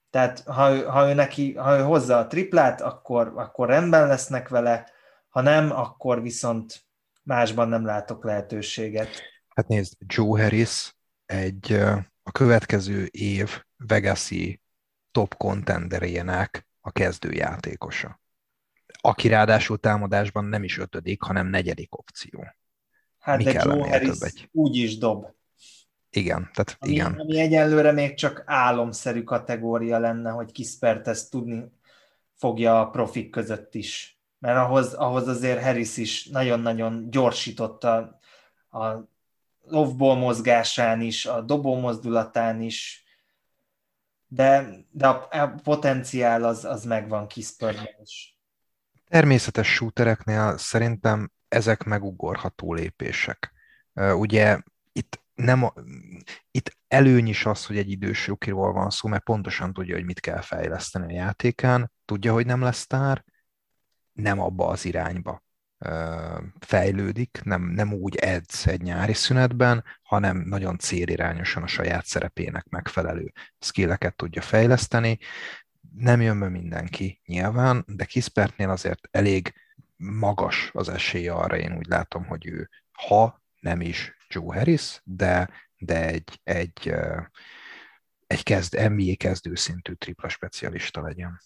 Tehát 0.09 0.39
ha, 0.39 0.91
ha 0.91 1.09
ő 1.09 1.13
neki, 1.13 1.53
ha 1.53 1.77
ő 1.77 1.81
hozza 1.81 2.17
a 2.17 2.27
triplát, 2.27 2.81
akkor, 2.81 3.33
akkor 3.35 3.67
rendben 3.67 4.07
lesznek 4.07 4.49
vele, 4.49 4.89
ha 5.29 5.41
nem, 5.41 5.71
akkor 5.71 6.21
viszont 6.21 6.85
másban 7.23 7.69
nem 7.69 7.85
látok 7.85 8.23
lehetőséget. 8.23 9.09
Hát 9.55 9.67
nézd, 9.67 9.93
Joe 9.99 10.41
Harris 10.41 10.95
egy 11.25 11.73
a 12.23 12.31
következő 12.31 13.05
év 13.05 13.63
Vegasi 13.77 14.61
top 15.11 15.35
contenderének 15.37 16.67
a 16.79 16.91
kezdőjátékosa. 16.91 18.19
Aki 19.01 19.27
ráadásul 19.27 19.79
támadásban 19.79 20.45
nem 20.45 20.63
is 20.63 20.77
ötödik, 20.77 21.21
hanem 21.21 21.47
negyedik 21.47 21.97
opció. 21.97 22.45
Hát 23.25 23.37
Mi 23.37 23.43
de 23.43 23.63
Joe 23.63 23.89
Harris 23.89 24.17
többet? 24.17 24.49
úgy 24.51 24.75
is 24.75 24.97
dob. 24.97 25.27
Igen, 26.09 26.49
tehát 26.53 26.77
ami, 26.79 26.91
igen. 26.91 27.13
Ami 27.13 27.39
egyelőre 27.39 27.91
még 27.91 28.13
csak 28.13 28.43
álomszerű 28.45 29.23
kategória 29.23 29.99
lenne, 29.99 30.29
hogy 30.29 30.51
Kispert 30.51 31.07
ezt 31.07 31.29
tudni 31.29 31.71
fogja 32.33 32.79
a 32.79 32.89
profik 32.89 33.29
között 33.29 33.75
is. 33.75 34.19
Mert 34.39 34.57
ahhoz, 34.57 34.93
ahhoz 34.93 35.27
azért 35.27 35.63
Harris 35.63 35.97
is 35.97 36.25
nagyon-nagyon 36.25 37.09
gyorsította 37.09 38.19
a 38.71 39.09
off 39.69 39.91
mozgásán 39.97 41.01
is, 41.01 41.25
a 41.25 41.41
dobó 41.41 41.79
mozdulatán 41.79 42.61
is, 42.61 43.03
de, 44.27 44.67
de 44.91 45.07
a, 45.07 45.47
potenciál 45.63 46.43
az, 46.43 46.65
az 46.65 46.83
megvan 46.83 47.27
Kispörben 47.27 47.95
is. 48.03 48.39
Természetes 49.07 49.67
shootereknél 49.73 50.57
szerintem 50.57 51.31
ezek 51.55 51.83
megugorható 51.83 52.73
lépések. 52.73 53.53
Ugye 53.93 54.59
itt 54.91 55.23
nem, 55.33 55.73
itt 56.51 56.77
előny 56.87 57.27
is 57.27 57.45
az, 57.45 57.65
hogy 57.65 57.77
egy 57.77 57.89
idős 57.89 58.27
rukiról 58.27 58.73
van 58.73 58.89
szó, 58.89 59.09
mert 59.09 59.23
pontosan 59.23 59.73
tudja, 59.73 59.95
hogy 59.95 60.05
mit 60.05 60.19
kell 60.19 60.41
fejleszteni 60.41 61.13
a 61.13 61.15
játékán, 61.15 61.91
tudja, 62.05 62.33
hogy 62.33 62.45
nem 62.45 62.61
lesz 62.61 62.87
tár, 62.87 63.23
nem 64.13 64.39
abba 64.39 64.67
az 64.67 64.85
irányba 64.85 65.43
fejlődik, 66.59 67.41
nem, 67.43 67.63
nem 67.63 67.93
úgy 67.93 68.15
edz 68.15 68.67
egy 68.67 68.81
nyári 68.81 69.13
szünetben, 69.13 69.83
hanem 70.01 70.37
nagyon 70.37 70.77
célirányosan 70.77 71.63
a 71.63 71.67
saját 71.67 72.05
szerepének 72.05 72.67
megfelelő 72.69 73.31
skilleket 73.59 74.15
tudja 74.15 74.41
fejleszteni. 74.41 75.19
Nem 75.95 76.21
jön 76.21 76.39
be 76.39 76.49
mindenki 76.49 77.21
nyilván, 77.25 77.83
de 77.87 78.05
Kispertnél 78.05 78.69
azért 78.69 79.07
elég 79.11 79.53
magas 79.95 80.69
az 80.73 80.89
esélye 80.89 81.33
arra, 81.33 81.57
én 81.57 81.77
úgy 81.77 81.87
látom, 81.87 82.25
hogy 82.25 82.45
ő 82.47 82.69
ha 82.91 83.43
nem 83.59 83.81
is 83.81 84.15
Joe 84.27 84.55
Harris, 84.55 85.01
de, 85.03 85.49
de 85.77 86.07
egy, 86.07 86.39
egy, 86.43 86.93
egy 88.27 88.43
kezd, 88.43 88.89
NBA 88.89 89.15
kezdőszintű 89.17 89.93
tripla 89.93 90.29
specialista 90.29 91.01
legyen. 91.01 91.41